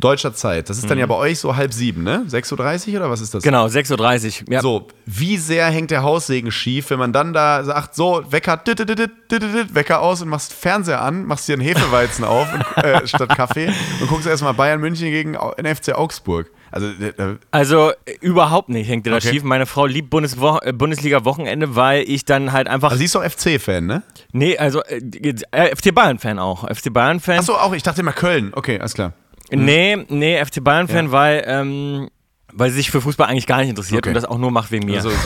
Deutscher 0.00 0.34
Zeit. 0.34 0.68
Das 0.68 0.78
ist 0.78 0.90
dann 0.90 0.98
ja 0.98 1.06
bei 1.06 1.14
euch 1.14 1.38
so 1.38 1.54
halb 1.56 1.72
sieben, 1.72 2.02
ne? 2.02 2.24
6.30 2.28 2.90
Uhr 2.92 2.96
oder 3.00 3.10
was 3.10 3.20
ist 3.20 3.32
das? 3.34 3.42
Genau, 3.42 3.66
6.30 3.66 4.42
Uhr. 4.42 4.52
Ja. 4.52 4.60
So, 4.60 4.88
wie 5.06 5.36
sehr 5.36 5.66
hängt 5.66 5.90
der 5.90 6.02
Haussegen 6.02 6.50
schief, 6.50 6.90
wenn 6.90 6.98
man 6.98 7.12
dann 7.12 7.32
da 7.32 7.62
sagt, 7.64 7.94
so, 7.94 8.22
Wecker, 8.30 8.56
dit, 8.56 8.78
dit, 8.78 8.98
dit, 9.30 9.74
Wecker 9.74 10.00
aus 10.00 10.20
und 10.22 10.28
machst 10.28 10.52
Fernseher 10.52 11.00
an, 11.00 11.24
machst 11.26 11.48
dir 11.48 11.54
einen 11.54 11.62
Hefeweizen 11.62 12.24
auf 12.24 12.46
und, 12.52 12.84
äh, 12.84 13.06
statt 13.06 13.28
Kaffee 13.30 13.72
und 14.00 14.08
guckst 14.08 14.26
erstmal 14.26 14.54
Bayern 14.54 14.80
München 14.80 15.10
gegen 15.10 15.36
Au- 15.36 15.54
den 15.54 15.66
FC 15.74 15.94
Augsburg. 15.94 16.50
Also, 16.70 16.86
äh, 16.88 17.36
Also 17.52 17.90
äh, 18.04 18.16
überhaupt 18.20 18.68
nicht 18.68 18.88
hängt 18.88 19.06
das 19.06 19.24
Okay. 19.24 19.34
schief. 19.34 19.42
Meine 19.44 19.64
Frau 19.66 19.86
liebt 19.86 20.10
Bundeswo 20.10 20.58
äh, 20.60 20.72
Bundesliga-Wochenende, 20.72 21.76
weil 21.76 22.02
ich 22.08 22.24
dann 22.24 22.50
halt 22.52 22.66
einfach. 22.66 22.90
also 22.90 22.98
sie 22.98 23.04
ist 23.04 23.14
doch 23.14 23.22
FC-Fan, 23.22 23.86
ne? 23.86 24.02
nee, 24.32 24.58
also 24.58 24.82
äh, 24.82 25.00
äh, 25.52 25.76
FC 25.76 25.94
Bayern-Fan 25.94 26.38
auch. 26.40 26.68
FC 26.68 26.92
Bayern-Fan. 26.92 27.38
Achso, 27.38 27.54
auch, 27.54 27.72
ich 27.74 27.84
dachte 27.84 28.00
immer 28.00 28.12
Köln. 28.12 28.50
Okay, 28.54 28.80
alles 28.80 28.94
klar. 28.94 29.12
Nee, 29.50 29.96
nee, 30.08 30.42
FC 30.44 30.62
Bayern-Fan, 30.62 31.12
weil, 31.12 31.44
ähm, 31.46 32.08
weil 32.56 32.70
sie 32.70 32.76
sich 32.76 32.90
für 32.90 33.00
Fußball 33.00 33.28
eigentlich 33.28 33.46
gar 33.46 33.58
nicht 33.60 33.68
interessiert 33.70 33.98
Okay. 33.98 34.10
und 34.10 34.14
das 34.14 34.24
auch 34.24 34.38
nur 34.38 34.50
macht 34.50 34.70
wegen 34.70 34.86
mir. 34.86 35.02
So 35.02 35.10
süß. 35.10 35.18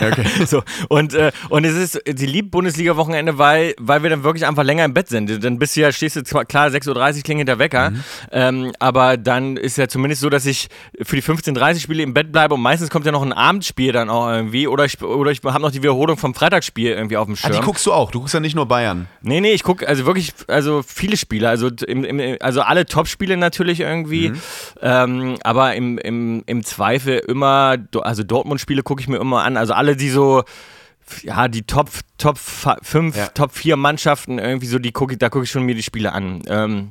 Ja, 0.00 0.08
okay. 0.12 0.24
So, 0.46 0.62
und, 0.88 1.14
äh, 1.14 1.32
und 1.48 1.64
es 1.64 1.74
ist, 1.74 2.00
sie 2.16 2.26
liebt 2.26 2.50
Bundesliga-Wochenende, 2.50 3.38
weil, 3.38 3.74
weil 3.78 4.02
wir 4.02 4.10
dann 4.10 4.22
wirklich 4.24 4.46
einfach 4.46 4.62
länger 4.64 4.84
im 4.84 4.94
Bett 4.94 5.08
sind. 5.08 5.42
Dann 5.44 5.58
bist 5.58 5.76
du 5.76 5.80
ja, 5.80 5.92
stehst 5.92 6.16
du 6.16 6.22
zwar, 6.24 6.44
klar, 6.44 6.68
6.30 6.68 7.16
Uhr 7.16 7.22
klingelt 7.22 7.48
der 7.48 7.58
Wecker, 7.58 7.90
Mhm. 7.90 8.02
ähm, 8.32 8.72
aber 8.78 9.16
dann 9.16 9.56
ist 9.56 9.76
ja 9.78 9.88
zumindest 9.88 10.20
so, 10.22 10.28
dass 10.30 10.46
ich 10.46 10.68
für 11.02 11.16
die 11.16 11.22
15.30 11.22 11.80
Spiele 11.80 12.02
im 12.02 12.14
Bett 12.14 12.32
bleibe 12.32 12.54
und 12.54 12.60
meistens 12.62 12.90
kommt 12.90 13.06
ja 13.06 13.12
noch 13.12 13.22
ein 13.22 13.32
Abendspiel 13.32 13.92
dann 13.92 14.08
auch 14.10 14.28
irgendwie 14.30 14.66
oder 14.68 14.84
ich, 14.84 15.00
oder 15.02 15.30
ich 15.30 15.40
habe 15.44 15.60
noch 15.60 15.70
die 15.70 15.82
Wiederholung 15.82 16.16
vom 16.16 16.34
Freitagsspiel 16.34 16.90
irgendwie 16.90 17.16
auf 17.16 17.26
dem 17.26 17.34
Ah, 17.34 17.36
Schirm. 17.38 17.52
die 17.52 17.60
guckst 17.60 17.84
du 17.86 17.92
auch. 17.92 18.10
Du 18.10 18.20
guckst 18.20 18.34
ja 18.34 18.40
nicht 18.40 18.54
nur 18.56 18.66
Bayern. 18.66 19.06
Nee, 19.22 19.40
nee, 19.40 19.52
ich 19.52 19.62
gucke 19.62 19.86
also 19.88 20.06
wirklich, 20.06 20.32
also 20.48 20.82
viele 20.86 21.16
Spiele, 21.16 21.48
also, 21.48 21.68
im, 21.86 22.04
im, 22.04 22.36
also 22.40 22.62
alle 22.62 22.86
Top-Spiele 22.86 23.36
natürlich 23.36 23.80
irgendwie, 23.80 24.30
Mhm. 24.30 24.40
ähm, 24.82 25.36
aber 25.42 25.74
im, 25.74 25.98
im, 25.98 26.42
im 26.46 26.62
Zweifel 26.76 27.18
immer, 27.18 27.76
also 28.02 28.22
Dortmund-Spiele 28.22 28.82
gucke 28.82 29.00
ich 29.00 29.08
mir 29.08 29.16
immer 29.16 29.42
an, 29.44 29.56
also 29.56 29.72
alle, 29.72 29.96
die 29.96 30.10
so, 30.10 30.44
ja, 31.22 31.48
die 31.48 31.62
Top, 31.62 31.88
Top 32.18 32.36
5, 32.38 33.16
Ja. 33.16 33.28
Top 33.28 33.52
4 33.52 33.76
Mannschaften 33.76 34.38
irgendwie 34.38 34.66
so, 34.66 34.78
die 34.78 34.92
gucke 34.92 35.14
ich, 35.14 35.18
da 35.18 35.30
gucke 35.30 35.44
ich 35.44 35.50
schon 35.50 35.62
mir 35.62 35.74
die 35.74 35.82
Spiele 35.82 36.12
an. 36.12 36.42
Ähm, 36.48 36.90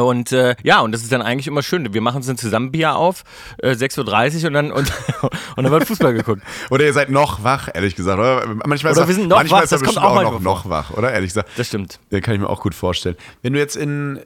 und 0.00 0.32
äh, 0.32 0.56
ja, 0.62 0.80
und 0.80 0.92
das 0.92 1.02
ist 1.02 1.12
dann 1.12 1.22
eigentlich 1.22 1.46
immer 1.46 1.62
schön. 1.62 1.92
Wir 1.94 2.00
machen 2.00 2.16
uns 2.16 2.26
dann 2.26 2.36
zusammen 2.38 2.72
Bier 2.72 2.96
auf, 2.96 3.24
äh, 3.58 3.72
6.30 3.72 4.40
Uhr 4.42 4.46
und 4.48 4.52
dann, 4.54 4.72
und, 4.72 4.92
und 5.56 5.64
dann 5.64 5.70
wird 5.70 5.84
Fußball 5.86 6.12
geguckt. 6.14 6.42
Oder 6.70 6.84
ihr 6.84 6.92
seid 6.92 7.10
noch 7.10 7.44
wach, 7.44 7.68
ehrlich 7.72 7.94
gesagt. 7.96 8.18
Oder, 8.18 8.46
manchmal 8.66 8.92
ist 8.92 8.98
Oder 8.98 9.04
er- 9.04 9.08
wir 9.08 9.14
sind 9.14 9.28
noch 9.28 9.36
manchmal 9.38 9.60
wach, 9.60 9.64
ist 9.64 9.72
das 9.72 9.80
kommt 9.82 9.94
bestimmt 9.94 10.06
auch 10.06 10.22
noch, 10.22 10.40
noch 10.40 10.68
wach, 10.68 10.90
oder? 10.92 11.12
Ehrlich 11.12 11.30
gesagt. 11.30 11.50
Das 11.56 11.66
stimmt. 11.68 11.98
Ja, 12.10 12.20
kann 12.20 12.34
ich 12.34 12.40
mir 12.40 12.48
auch 12.48 12.60
gut 12.60 12.74
vorstellen. 12.74 13.16
Wenn 13.42 13.52
du 13.52 13.58
jetzt 13.58 13.76
in, 13.76 14.20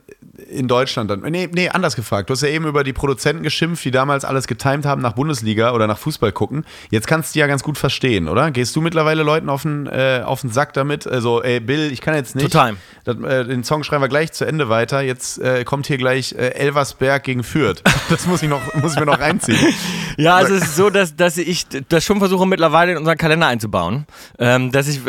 in 0.48 0.68
Deutschland 0.68 1.10
dann, 1.10 1.20
nee, 1.20 1.48
nee, 1.52 1.68
anders 1.68 1.96
gefragt. 1.96 2.30
Du 2.30 2.32
hast 2.32 2.42
ja 2.42 2.48
eben 2.48 2.66
über 2.66 2.84
die 2.84 2.92
Produzenten 2.92 3.42
geschimpft, 3.42 3.84
die 3.84 3.90
damals 3.90 4.24
alles 4.24 4.46
getimed 4.46 4.86
haben 4.86 5.02
nach 5.02 5.12
Bundesliga 5.12 5.72
oder 5.72 5.86
nach 5.86 5.98
Fußball 5.98 6.32
gucken. 6.32 6.64
Jetzt 6.90 7.06
kannst 7.06 7.30
du 7.30 7.32
die 7.34 7.38
ja 7.40 7.46
ganz 7.46 7.62
gut 7.62 7.78
verstehen, 7.78 8.28
oder? 8.28 8.50
Gehst 8.50 8.74
du 8.76 8.80
mittlerweile 8.80 9.22
Leuten 9.22 9.48
auf 9.48 9.62
den, 9.62 9.86
äh, 9.86 10.22
auf 10.24 10.40
den 10.40 10.50
Sack 10.50 10.72
damit? 10.72 11.06
Also, 11.06 11.42
ey, 11.42 11.60
Bill, 11.60 11.90
ich 11.92 12.00
kann 12.00 12.14
jetzt 12.14 12.34
nicht. 12.36 12.52
Total. 12.52 12.76
Das, 13.04 13.16
äh, 13.16 13.44
den 13.44 13.64
Song 13.64 13.84
schreiben 13.84 14.02
wir 14.02 14.08
gleich 14.08 14.32
zu 14.32 14.44
Ende 14.44 14.68
weiter. 14.68 15.00
Jetzt, 15.00 15.38
äh, 15.60 15.64
kommt 15.64 15.86
hier 15.86 15.98
gleich 15.98 16.32
äh, 16.32 16.48
Elversberg 16.54 17.22
gegen 17.22 17.42
Fürth. 17.42 17.82
Das 18.10 18.26
muss 18.26 18.42
ich, 18.42 18.48
noch, 18.48 18.60
muss 18.74 18.94
ich 18.94 18.98
mir 18.98 19.06
noch 19.06 19.20
reinziehen. 19.20 19.58
Ja, 20.16 20.36
also 20.36 20.54
es 20.54 20.64
ist 20.64 20.76
so, 20.76 20.90
dass, 20.90 21.14
dass 21.16 21.38
ich 21.38 21.66
das 21.88 22.04
schon 22.04 22.18
versuche 22.18 22.44
mittlerweile 22.44 22.92
in 22.92 22.98
unseren 22.98 23.16
Kalender 23.16 23.46
einzubauen. 23.46 24.06
Ähm, 24.38 24.70
dass 24.72 24.88
ich, 24.88 25.00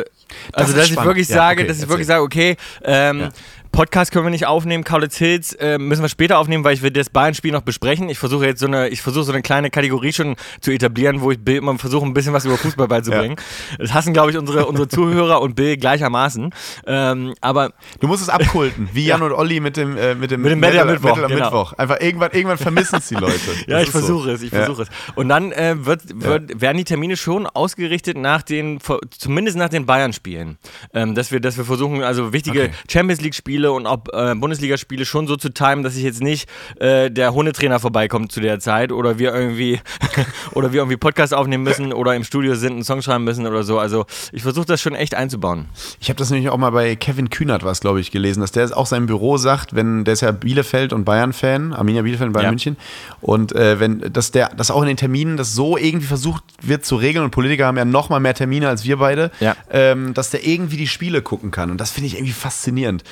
also 0.53 0.71
ist 0.71 0.77
dass 0.77 0.89
ich 0.89 1.03
wirklich 1.03 1.27
Ja, 1.27 1.35
sage, 1.37 1.61
okay, 1.61 1.67
dass 1.67 1.79
ich 1.79 1.89
wirklich 1.89 2.07
sage, 2.07 2.21
okay, 2.21 2.55
ähm, 2.83 3.19
Ja. 3.21 3.29
Podcast 3.71 4.11
können 4.11 4.25
wir 4.25 4.29
nicht 4.31 4.45
aufnehmen, 4.47 4.83
Kaulitz 4.83 5.17
Hills 5.17 5.53
äh, 5.53 5.77
müssen 5.77 6.01
wir 6.01 6.09
später 6.09 6.39
aufnehmen, 6.39 6.63
weil 6.63 6.73
ich 6.73 6.81
will 6.81 6.91
das 6.91 7.09
Bayern-Spiel 7.09 7.51
noch 7.51 7.61
besprechen. 7.61 8.09
Ich 8.09 8.19
versuche 8.19 8.45
jetzt 8.45 8.59
so 8.59 8.67
eine, 8.67 8.89
ich 8.89 9.01
versuche 9.01 9.23
so 9.23 9.31
eine 9.31 9.41
kleine 9.41 9.69
Kategorie 9.69 10.11
schon 10.11 10.35
zu 10.59 10.71
etablieren, 10.71 11.21
wo 11.21 11.31
ich 11.31 11.39
Bill 11.39 11.55
immer 11.57 11.77
versuche, 11.77 12.05
ein 12.05 12.13
bisschen 12.13 12.33
was 12.33 12.43
über 12.45 12.57
Fußball 12.57 12.87
beizubringen. 12.89 13.37
Das 13.79 13.93
hassen, 13.93 14.13
glaube 14.13 14.31
ich, 14.31 14.37
unsere, 14.37 14.65
unsere 14.65 14.87
Zuhörer 14.87 15.41
und 15.41 15.55
Bill 15.55 15.77
gleichermaßen. 15.77 16.53
Ähm, 16.85 17.33
aber 17.41 17.71
Du 17.99 18.07
musst 18.07 18.21
es 18.21 18.29
abkulten, 18.29 18.89
wie 18.93 19.05
Jan 19.07 19.21
und 19.21 19.31
Olli 19.31 19.59
mit 19.61 19.77
dem, 19.77 19.95
äh, 19.97 20.15
mit 20.15 20.31
dem, 20.31 20.41
Mit 20.41 20.51
dem 20.51 20.59
Metal 20.59 20.85
Metal- 20.85 20.93
Mittwoch, 20.93 21.15
Metal 21.15 21.29
genau. 21.29 21.45
Mittwoch. 21.45 21.73
Einfach 21.73 21.99
irgendwann, 22.01 22.31
irgendwann 22.31 22.57
vermissen 22.57 22.97
es 22.97 23.07
die 23.07 23.15
Leute. 23.15 23.31
Ja, 23.67 23.79
Das 23.79 23.83
ich 23.83 23.87
ist 23.87 23.93
so. 23.93 23.99
versuche 23.99 24.31
es, 24.31 24.41
ich 24.41 24.51
Ja. 24.51 24.65
versuche 24.65 24.81
es. 24.83 24.89
Und 25.15 25.29
dann 25.29 25.51
äh, 25.53 25.75
wird, 25.85 26.01
wird, 26.21 26.59
werden 26.61 26.77
die 26.77 26.83
Termine 26.83 27.15
schon 27.15 27.47
ausgerichtet 27.47 28.17
nach 28.17 28.41
den, 28.41 28.79
zumindest 29.17 29.55
nach 29.57 29.69
den 29.69 29.85
Bayern-Spielen. 29.85 30.57
Ähm, 30.93 31.15
dass, 31.15 31.31
wir, 31.31 31.39
dass 31.39 31.57
wir 31.57 31.63
versuchen, 31.65 32.03
also 32.03 32.33
wichtige 32.33 32.63
Okay. 32.63 32.71
Champions 32.91 33.21
League-Spiele 33.21 33.60
und 33.69 33.85
auch 33.87 33.99
äh, 34.13 34.33
Bundesligaspiele 34.35 35.05
schon 35.05 35.27
so 35.27 35.35
zu 35.35 35.49
timen, 35.49 35.83
dass 35.83 35.93
sich 35.95 36.03
jetzt 36.03 36.21
nicht 36.21 36.49
äh, 36.79 37.11
der 37.11 37.33
Hundetrainer 37.33 37.79
vorbeikommt 37.79 38.31
zu 38.31 38.39
der 38.41 38.59
Zeit 38.59 38.91
oder 38.91 39.19
wir 39.19 39.33
irgendwie 39.33 39.79
oder 40.53 40.71
wir 40.73 40.79
irgendwie 40.81 40.97
Podcast 40.97 41.33
aufnehmen 41.33 41.63
müssen 41.63 41.93
oder 41.93 42.15
im 42.15 42.23
Studio 42.23 42.55
sind, 42.55 42.73
einen 42.73 42.83
Song 42.83 43.01
schreiben 43.01 43.23
müssen 43.23 43.45
oder 43.47 43.63
so. 43.63 43.79
Also 43.79 44.05
ich 44.31 44.41
versuche 44.43 44.65
das 44.65 44.81
schon 44.81 44.95
echt 44.95 45.15
einzubauen. 45.15 45.65
Ich 45.99 46.09
habe 46.09 46.17
das 46.17 46.29
nämlich 46.29 46.49
auch 46.49 46.57
mal 46.57 46.71
bei 46.71 46.95
Kevin 46.95 47.29
Kühnert 47.29 47.63
was, 47.63 47.79
glaube 47.81 47.99
ich, 47.99 48.11
gelesen, 48.11 48.41
dass 48.41 48.51
der 48.51 48.75
auch 48.77 48.85
sein 48.85 49.05
Büro 49.05 49.37
sagt, 49.37 49.75
wenn 49.75 50.03
der 50.05 50.13
ist 50.13 50.21
ja 50.21 50.31
Bielefeld 50.31 50.93
und 50.93 51.03
Bayern-Fan, 51.05 51.73
Arminia 51.73 52.01
Bielefeld 52.03 52.27
und 52.27 52.33
Bayern 52.33 52.45
Ja. 52.45 52.51
München, 52.51 52.77
und 53.21 53.53
äh, 53.55 53.79
wenn 53.79 53.99
dass 54.13 54.31
der, 54.31 54.49
dass 54.49 54.71
auch 54.71 54.81
in 54.81 54.87
den 54.87 54.97
Terminen 54.97 55.37
das 55.37 55.53
so 55.53 55.77
irgendwie 55.77 56.07
versucht 56.07 56.43
wird 56.61 56.85
zu 56.85 56.95
regeln 56.95 57.23
und 57.25 57.31
Politiker 57.31 57.65
haben 57.65 57.77
ja 57.77 57.85
noch 57.85 58.09
mal 58.09 58.19
mehr 58.19 58.33
Termine 58.33 58.69
als 58.69 58.83
wir 58.85 58.97
beide, 58.97 59.31
Ja. 59.39 59.55
ähm, 59.71 60.13
dass 60.13 60.29
der 60.29 60.45
irgendwie 60.45 60.77
die 60.77 60.87
Spiele 60.87 61.21
gucken 61.21 61.51
kann 61.51 61.71
und 61.71 61.77
das 61.79 61.91
finde 61.91 62.07
ich 62.07 62.15
irgendwie 62.15 62.33
faszinierend. 62.33 63.03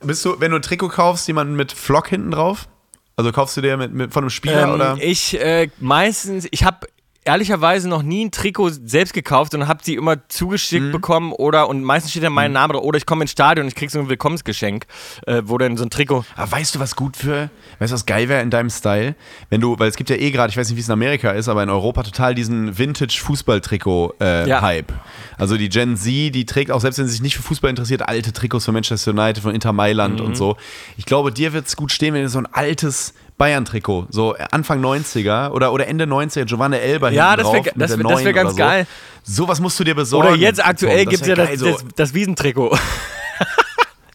Bist 0.00 0.24
du, 0.24 0.40
wenn 0.40 0.50
du 0.50 0.56
ein 0.56 0.62
Trikot 0.62 0.88
kaufst, 0.88 1.26
jemanden 1.28 1.56
mit 1.56 1.72
Flock 1.72 2.08
hinten 2.08 2.30
drauf? 2.30 2.68
Also 3.16 3.32
kaufst 3.32 3.56
du 3.56 3.62
dir 3.62 3.76
mit, 3.76 3.92
mit 3.94 4.12
von 4.12 4.24
einem 4.24 4.30
Spieler 4.30 4.64
Ähm, 4.64 4.74
oder? 4.74 4.96
Ich 5.00 5.40
äh, 5.40 5.68
meistens, 5.80 6.46
ich 6.50 6.64
habe 6.64 6.86
ehrlicherweise 7.26 7.88
noch 7.88 8.02
nie 8.02 8.24
ein 8.24 8.30
Trikot 8.30 8.70
selbst 8.84 9.12
gekauft 9.12 9.54
und 9.54 9.66
habe 9.68 9.80
sie 9.82 9.94
immer 9.94 10.16
zugeschickt 10.28 10.92
bekommen 10.92 11.32
oder 11.32 11.68
und 11.68 11.82
meistens 11.82 12.10
steht 12.12 12.22
da 12.22 12.30
mein 12.30 12.52
Name 12.52 12.74
drauf 12.74 12.84
oder 12.84 12.98
ich 12.98 13.06
komme 13.06 13.24
ins 13.24 13.32
Stadion 13.32 13.64
und 13.64 13.68
ich 13.68 13.74
krieg 13.74 13.90
so 13.90 13.98
ein 13.98 14.08
Willkommensgeschenk, 14.08 14.86
äh, 15.26 15.42
wo 15.44 15.58
dann 15.58 15.76
so 15.76 15.84
ein 15.84 15.90
Trikot. 15.90 16.24
Aber 16.36 16.52
weißt 16.52 16.74
du, 16.74 16.80
was 16.80 16.96
gut 16.96 17.16
für, 17.16 17.50
weißt 17.78 17.92
du, 17.92 17.94
was 17.94 18.06
geil 18.06 18.28
wäre 18.28 18.42
in 18.42 18.50
deinem 18.50 18.70
Style? 18.70 19.14
Wenn 19.50 19.60
du, 19.60 19.78
weil 19.78 19.88
es 19.88 19.96
gibt 19.96 20.10
ja 20.10 20.16
eh 20.16 20.30
gerade, 20.30 20.50
ich 20.50 20.56
weiß 20.56 20.68
nicht, 20.68 20.76
wie 20.76 20.80
es 20.80 20.88
in 20.88 20.92
Amerika 20.92 21.30
ist, 21.32 21.48
aber 21.48 21.62
in 21.62 21.70
Europa 21.70 22.02
total 22.04 22.34
diesen 22.34 22.78
Vintage-Fußball-Trikot-Hype. 22.78 24.92
also 25.38 25.56
die 25.56 25.68
Gen 25.68 25.96
Z, 25.96 26.34
die 26.34 26.46
trägt 26.46 26.70
auch, 26.70 26.80
selbst 26.80 26.98
wenn 26.98 27.06
sie 27.06 27.12
sich 27.12 27.22
nicht 27.22 27.36
für 27.36 27.42
Fußball 27.42 27.70
interessiert, 27.70 28.08
alte 28.08 28.32
Trikots 28.32 28.64
von 28.64 28.74
Manchester 28.74 29.12
United, 29.12 29.42
von 29.42 29.54
Inter 29.54 29.72
Mailand 29.72 30.20
Mhm. 30.20 30.26
und 30.26 30.36
so. 30.36 30.56
Ich 30.96 31.04
glaube, 31.06 31.32
dir 31.32 31.52
wird 31.52 31.66
es 31.66 31.76
gut 31.76 31.92
stehen, 31.92 32.14
wenn 32.14 32.22
du 32.22 32.28
so 32.28 32.38
ein 32.38 32.46
altes 32.46 33.14
Bayern-Trikot, 33.38 34.06
so 34.10 34.34
Anfang 34.50 34.82
90er 34.82 35.50
oder, 35.50 35.72
oder 35.72 35.86
Ende 35.86 36.04
90er, 36.06 36.44
Giovanni 36.46 36.76
Elber 36.76 37.10
Ja, 37.10 37.36
das 37.36 37.46
wär- 37.46 37.52
drauf, 37.52 37.64
mit 37.66 37.74
das 37.76 37.90
wär- 37.90 37.96
das 37.98 38.18
wär 38.18 38.24
9 38.24 38.34
ganz 38.34 38.50
so. 38.52 38.56
geil. 38.56 38.86
Sowas 39.22 39.60
musst 39.60 39.78
du 39.78 39.84
dir 39.84 39.94
besorgen. 39.94 40.28
Oder 40.28 40.36
jetzt 40.36 40.64
aktuell 40.64 41.04
gibt 41.04 41.22
es 41.22 41.28
ja 41.28 41.34
das, 41.34 41.48
geil, 41.48 41.58
das, 41.58 41.84
das 41.94 42.14
Wiesentrikot. 42.14 42.76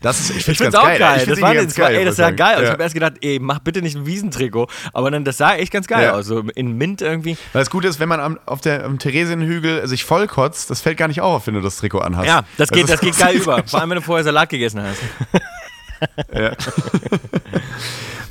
Das 0.04 0.20
ist, 0.20 0.32
ich 0.32 0.38
Ich 0.38 0.46
find's 0.46 0.60
ganz 0.62 0.74
auch 0.74 0.86
geil. 0.86 0.98
Ich 1.00 1.04
find 1.26 1.28
Das 1.30 1.36
die 1.38 1.42
war, 1.44 1.54
ganz 1.54 1.76
das 1.76 1.78
war, 1.80 1.92
ey, 1.92 1.98
muss 1.98 2.06
das 2.06 2.14
ich 2.14 2.18
sah 2.18 2.32
geil 2.32 2.56
aus. 2.56 2.62
Ich 2.62 2.66
Ja. 2.66 2.72
habe 2.74 2.82
erst 2.82 2.94
gedacht, 2.96 3.14
ey, 3.22 3.38
mach 3.40 3.60
bitte 3.60 3.84
nicht 3.84 3.96
ein 3.96 4.08
Wiesentrikot. 4.08 4.66
Aber 4.94 5.12
dann, 5.12 5.24
das 5.26 5.38
sah 5.38 5.54
echt 5.54 5.72
ganz 5.72 5.86
geil 5.86 6.06
Ja. 6.06 6.14
aus. 6.14 6.26
So 6.26 6.40
in 6.56 6.76
Mint 6.76 7.04
irgendwie. 7.04 7.38
Weil 7.54 7.62
das 7.62 7.70
Gute 7.70 7.88
ist, 7.88 8.00
wenn 8.00 8.10
man 8.10 8.20
am, 8.20 8.40
auf 8.48 8.62
der, 8.62 8.84
am 8.84 8.98
Theresienhügel 8.98 9.88
sich 9.88 10.04
vollkotzt, 10.04 10.72
das 10.72 10.82
fällt 10.82 10.98
gar 10.98 11.08
nicht 11.08 11.22
auf, 11.22 11.46
wenn 11.46 11.54
du 11.54 11.62
das 11.62 11.78
Trikot 11.78 12.00
anhast. 12.00 12.26
Ja, 12.26 12.42
das 12.58 12.70
geht, 12.70 12.90
Also 12.90 12.94
das 12.94 13.02
geht 13.02 13.16
geil 13.20 13.36
über. 13.36 13.64
Vor 13.68 13.80
allem, 13.80 13.92
wenn 13.92 13.98
du 13.98 14.02
vorher 14.02 14.24
Salat 14.24 14.50
gegessen 14.50 14.82
hast. 14.82 14.98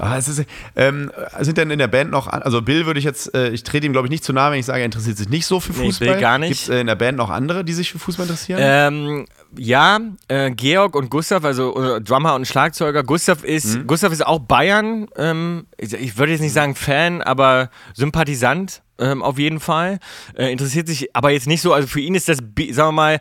Ah, 0.03 0.17
es 0.17 0.29
ist, 0.29 0.45
ähm, 0.77 1.13
sind 1.41 1.59
denn 1.59 1.71
in 1.71 1.79
der 1.79 1.87
Band 1.87 2.11
noch, 2.11 2.27
an- 2.27 2.41
also 2.41 2.63
Bill 2.63 2.87
würde 2.87 2.99
ich 2.99 3.05
jetzt, 3.05 3.35
äh, 3.35 3.51
ich 3.51 3.65
trete 3.65 3.85
ihm 3.85 3.93
glaube 3.93 4.07
ich 4.07 4.11
nicht 4.11 4.25
zu 4.25 4.33
nahe, 4.33 4.51
wenn 4.51 4.59
ich 4.59 4.65
sage, 4.65 4.79
er 4.79 4.87
interessiert 4.87 5.19
sich 5.19 5.29
nicht 5.29 5.45
so 5.45 5.61
für 5.61 5.73
Nee, 5.73 5.89
Fußball. 5.89 6.09
Bill 6.09 6.21
gar 6.21 6.39
nicht. 6.39 6.49
Gibt 6.49 6.63
es 6.63 6.69
äh, 6.71 6.81
in 6.81 6.87
der 6.87 6.95
Band 6.95 7.19
noch 7.19 7.29
andere, 7.29 7.65
die 7.67 7.75
sich 7.75 7.93
für 7.93 7.99
Fußball 7.99 8.25
interessieren? 8.25 8.61
Ähm, 8.63 9.27
ja, 9.59 9.99
äh, 10.29 10.53
Georg 10.53 10.97
und 10.97 11.11
Gustav, 11.11 11.45
also 11.45 11.97
äh, 11.97 12.01
Drummer 12.01 12.35
und 12.35 12.47
Schlagzeuger. 12.47 13.03
Gustav 13.03 13.45
ist, 13.45 13.77
Mhm. 13.77 13.87
Gustav 13.89 14.11
ist 14.11 14.25
auch 14.27 14.39
Bayern. 14.39 15.07
Ähm, 15.17 15.67
ich, 15.77 15.93
ich 15.93 16.17
würde 16.17 16.33
jetzt 16.33 16.41
nicht 16.41 16.55
sagen 16.55 16.75
Fan, 16.77 17.21
aber 17.21 17.69
Sympathisant. 17.95 18.81
Ähm, 19.01 19.23
auf 19.23 19.39
jeden 19.39 19.61
Fall. 19.61 19.99
Äh, 20.37 20.53
interessiert 20.53 20.87
sich 20.87 21.17
aber 21.17 21.31
jetzt 21.31 21.47
nicht 21.47 21.63
so, 21.63 21.73
also 21.73 21.89
für 21.89 22.01
ihn 22.01 22.15
ist 22.15 22.29
das, 22.29 22.39
sagen 22.39 22.89
wir 22.89 22.93
mal, 22.93 23.15
äh, 23.15 23.19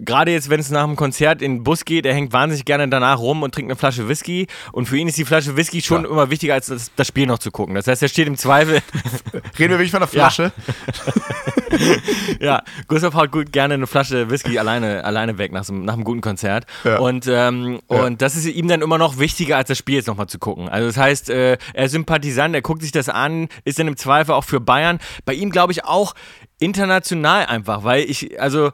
gerade 0.00 0.32
jetzt, 0.32 0.50
wenn 0.50 0.58
es 0.60 0.70
nach 0.70 0.82
einem 0.82 0.96
Konzert 0.96 1.40
in 1.42 1.58
den 1.58 1.62
Bus 1.64 1.84
geht, 1.84 2.04
er 2.06 2.12
hängt 2.14 2.32
wahnsinnig 2.32 2.64
gerne 2.64 2.88
danach 2.88 3.18
rum 3.20 3.42
und 3.42 3.54
trinkt 3.54 3.70
eine 3.70 3.78
Flasche 3.78 4.08
Whisky. 4.08 4.48
Und 4.72 4.86
für 4.86 4.96
ihn 4.98 5.06
ist 5.08 5.16
die 5.18 5.24
Flasche 5.24 5.56
Whisky 5.56 5.80
schon 5.80 6.02
Ja. 6.04 6.10
immer 6.10 6.28
wichtiger, 6.30 6.54
als 6.54 6.66
das, 6.66 6.90
das 6.96 7.06
Spiel 7.06 7.26
noch 7.26 7.38
zu 7.38 7.50
gucken. 7.52 7.74
Das 7.76 7.86
heißt, 7.86 8.02
er 8.02 8.08
steht 8.08 8.26
im 8.26 8.36
Zweifel, 8.36 8.80
Reden 9.58 9.70
wir 9.70 9.78
wirklich 9.78 9.90
von 9.92 10.00
der. 10.00 10.08
Flasche? 10.08 10.52
ja, 10.86 11.52
Gustav 12.88 13.14
haut 13.14 13.30
gut 13.32 13.52
gerne 13.52 13.74
eine 13.74 13.86
Flasche 13.86 14.30
Whisky 14.30 14.58
alleine, 14.58 15.04
alleine 15.04 15.38
weg 15.38 15.52
nach, 15.52 15.64
so, 15.64 15.72
einem- 15.72 15.84
nach 15.84 15.94
einem 15.94 16.04
guten 16.04 16.20
Konzert. 16.20 16.64
Ja. 16.84 16.98
Und, 16.98 17.26
ähm, 17.28 17.80
Ja. 17.90 18.04
und 18.04 18.22
das 18.22 18.36
ist 18.36 18.46
ihm 18.46 18.68
dann 18.68 18.82
immer 18.82 18.98
noch 18.98 19.18
wichtiger, 19.18 19.56
als 19.56 19.68
das 19.68 19.78
Spiel 19.78 19.96
jetzt 19.96 20.06
nochmal 20.08 20.26
zu 20.28 20.38
gucken. 20.38 20.68
Also 20.68 20.86
das 20.88 20.96
heißt, 20.96 21.30
äh, 21.30 21.58
er 21.74 21.84
ist 21.84 21.92
Sympathisant, 21.92 22.54
er 22.54 22.62
guckt 22.62 22.82
sich 22.82 22.92
das 22.92 23.08
an, 23.08 23.48
ist 23.64 23.78
dann 23.78 23.88
im 23.88 23.96
Zweifel 23.96 24.32
auch 24.32 24.44
für 24.44 24.60
Bayern. 24.60 24.98
Bei 25.24 25.34
ihm 25.34 25.50
glaube 25.50 25.72
ich 25.72 25.84
auch 25.84 26.14
international 26.58 27.46
einfach, 27.46 27.84
weil 27.84 28.04
ich, 28.04 28.40
also 28.40 28.70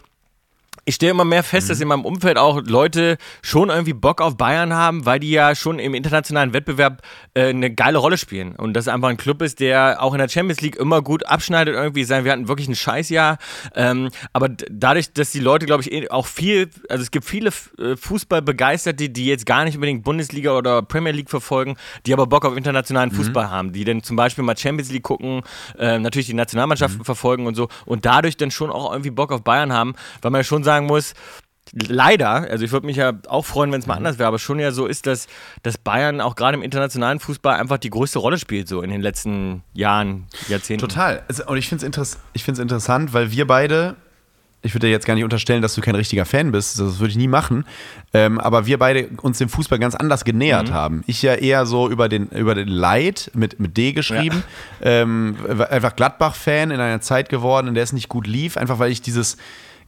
ich 0.89 0.95
stelle 0.95 1.11
immer 1.11 1.27
mehr 1.27 1.43
fest, 1.43 1.69
dass 1.69 1.83
in 1.83 1.89
meinem 1.89 2.07
Umfeld 2.07 2.39
auch 2.39 2.63
Leute 2.65 3.19
schon 3.43 3.69
irgendwie 3.69 3.93
Bock 3.93 4.23
auf 4.23 4.39
Bayern 4.39 4.73
haben, 4.73 5.05
weil 5.05 5.21
die 5.21 5.31
ja 5.31 5.55
schon 5.55 5.79
im 5.79 5.93
internationalen 5.93 6.55
Wettbewerb 6.55 7.03
äh, 7.35 7.49
eine 7.49 7.71
geile 7.71 7.99
Rolle 7.99 8.17
spielen. 8.17 8.57
Und 8.57 8.73
das 8.73 8.89
einfach 8.89 9.11
ein 9.11 9.19
Club 9.19 9.43
ist, 9.43 9.61
der 9.61 10.03
auch 10.03 10.15
in 10.15 10.19
der 10.19 10.31
Champions 10.31 10.63
League 10.63 10.77
immer 10.77 11.03
gut 11.03 11.27
abschneidet 11.27 11.75
irgendwie. 11.75 12.05
Sein, 12.05 12.25
wir 12.25 12.33
hatten 12.33 12.49
wirklich 12.49 12.69
ein 12.69 12.75
Scheißjahr. 12.75 13.37
Ähm, 13.75 14.09
aber 14.33 14.49
dadurch, 14.49 15.13
dass 15.13 15.31
die 15.31 15.41
Leute, 15.41 15.67
glaube 15.67 15.83
ich, 15.83 15.93
eh 15.93 16.09
auch 16.09 16.25
viel, 16.25 16.71
also 16.89 17.03
es 17.03 17.11
gibt 17.11 17.27
viele 17.27 17.51
äh, 17.79 17.95
Fußballbegeisterte, 17.95 19.11
die 19.11 19.27
jetzt 19.27 19.45
gar 19.45 19.67
nicht 19.67 19.75
unbedingt 19.75 20.05
Bundesliga 20.05 20.57
oder 20.57 20.81
Premier 20.81 21.13
League 21.13 21.29
verfolgen, 21.29 21.77
die 22.07 22.15
aber 22.15 22.27
Bock 22.27 22.47
auf 22.47 22.57
internationalen 22.57 23.11
Fußball 23.11 23.51
haben, 23.51 23.75
die 23.75 23.85
dann 23.85 24.03
zum 24.03 24.17
Beispiel 24.17 24.43
mal 24.43 24.57
Champions 24.57 24.91
League 24.91 25.03
gucken, 25.03 25.43
äh, 25.79 25.99
natürlich 25.99 26.29
die 26.29 26.35
Nationalmannschaften 26.35 27.05
verfolgen 27.05 27.47
und 27.47 27.57
so 27.57 27.69
und 27.85 28.07
dadurch 28.07 28.39
dann 28.39 28.51
schon 28.51 28.71
auch 28.71 28.91
irgendwie 28.91 29.11
Bock 29.11 29.33
auf 29.33 29.43
Bayern 29.43 29.75
haben, 29.75 29.95
weil 30.23 30.31
man 30.31 30.39
ja 30.39 30.45
schon 30.45 30.65
sagen 30.65 30.78
muss, 30.87 31.15
leider, 31.73 32.51
also 32.51 32.65
ich 32.65 32.73
würde 32.73 32.87
mich 32.87 32.97
ja 32.97 33.13
auch 33.29 33.45
freuen, 33.45 33.73
wenn 33.73 33.81
es 33.81 33.87
mal 33.87 33.95
anders 33.95 34.19
wäre, 34.19 34.29
aber 34.29 34.39
schon 34.39 34.59
ja 34.59 34.73
so 34.73 34.87
ist, 34.87 35.07
dass, 35.07 35.27
dass 35.63 35.79
Bayern 35.79 36.21
auch 36.21 36.37
gerade 36.37 36.57
im 36.57 36.63
internationalen 36.63 37.21
Fußball 37.21 37.59
einfach 37.59 37.79
die 37.79 37.91
größte 37.91 38.19
Rolle 38.19 38.39
spielt, 38.39 38.69
so 38.69 38.83
in 38.83 38.91
den 38.91 39.01
letzten 39.01 39.63
Jahren, 39.75 40.27
Jahrzehnten. 40.49 40.87
Total. 40.87 41.23
Also, 41.29 41.47
und 41.47 41.57
ich 41.57 41.69
finde 41.69 41.83
es 41.83 41.87
interess 41.87 42.19
ich 42.33 42.47
interessant, 42.47 43.13
weil 43.13 43.31
wir 43.31 43.47
beide, 43.47 43.97
ich 44.63 44.75
würde 44.75 44.87
dir 44.87 44.91
jetzt 44.91 45.07
gar 45.07 45.15
nicht 45.15 45.25
unterstellen, 45.25 45.63
dass 45.63 45.75
du 45.75 45.81
kein 45.81 45.95
richtiger 45.95 46.25
Fan 46.25 46.51
bist, 46.53 46.81
das 46.81 46.99
würde 46.99 47.11
ich 47.11 47.17
nie 47.17 47.29
machen, 47.29 47.65
ähm, 48.13 48.41
aber 48.41 48.67
wir 48.67 48.79
beide 48.79 49.09
uns 49.23 49.39
dem 49.39 49.49
Fußball 49.49 49.79
ganz 49.79 49.95
anders 49.95 50.25
genähert 50.25 50.73
haben. 50.73 51.05
Ich 51.07 51.23
ja 51.23 51.35
eher 51.35 51.67
so 51.67 51.89
über 51.89 52.09
den, 52.09 52.29
über 52.29 52.55
den 52.55 52.69
Leid 52.69 53.31
mit, 53.35 53.61
mit 53.61 53.77
D 53.77 53.93
geschrieben, 53.93 54.43
ähm, 54.83 55.37
einfach 55.71 55.95
Gladbach-Fan 55.95 56.71
in 56.71 56.81
einer 56.81 57.01
Zeit 57.01 57.29
geworden, 57.29 57.69
in 57.69 57.75
der 57.75 57.85
es 57.85 57.93
nicht 57.93 58.09
gut 58.09 58.27
lief, 58.27 58.57
einfach 58.57 58.79
weil 58.79 58.91
ich 58.91 59.03
dieses 59.03 59.37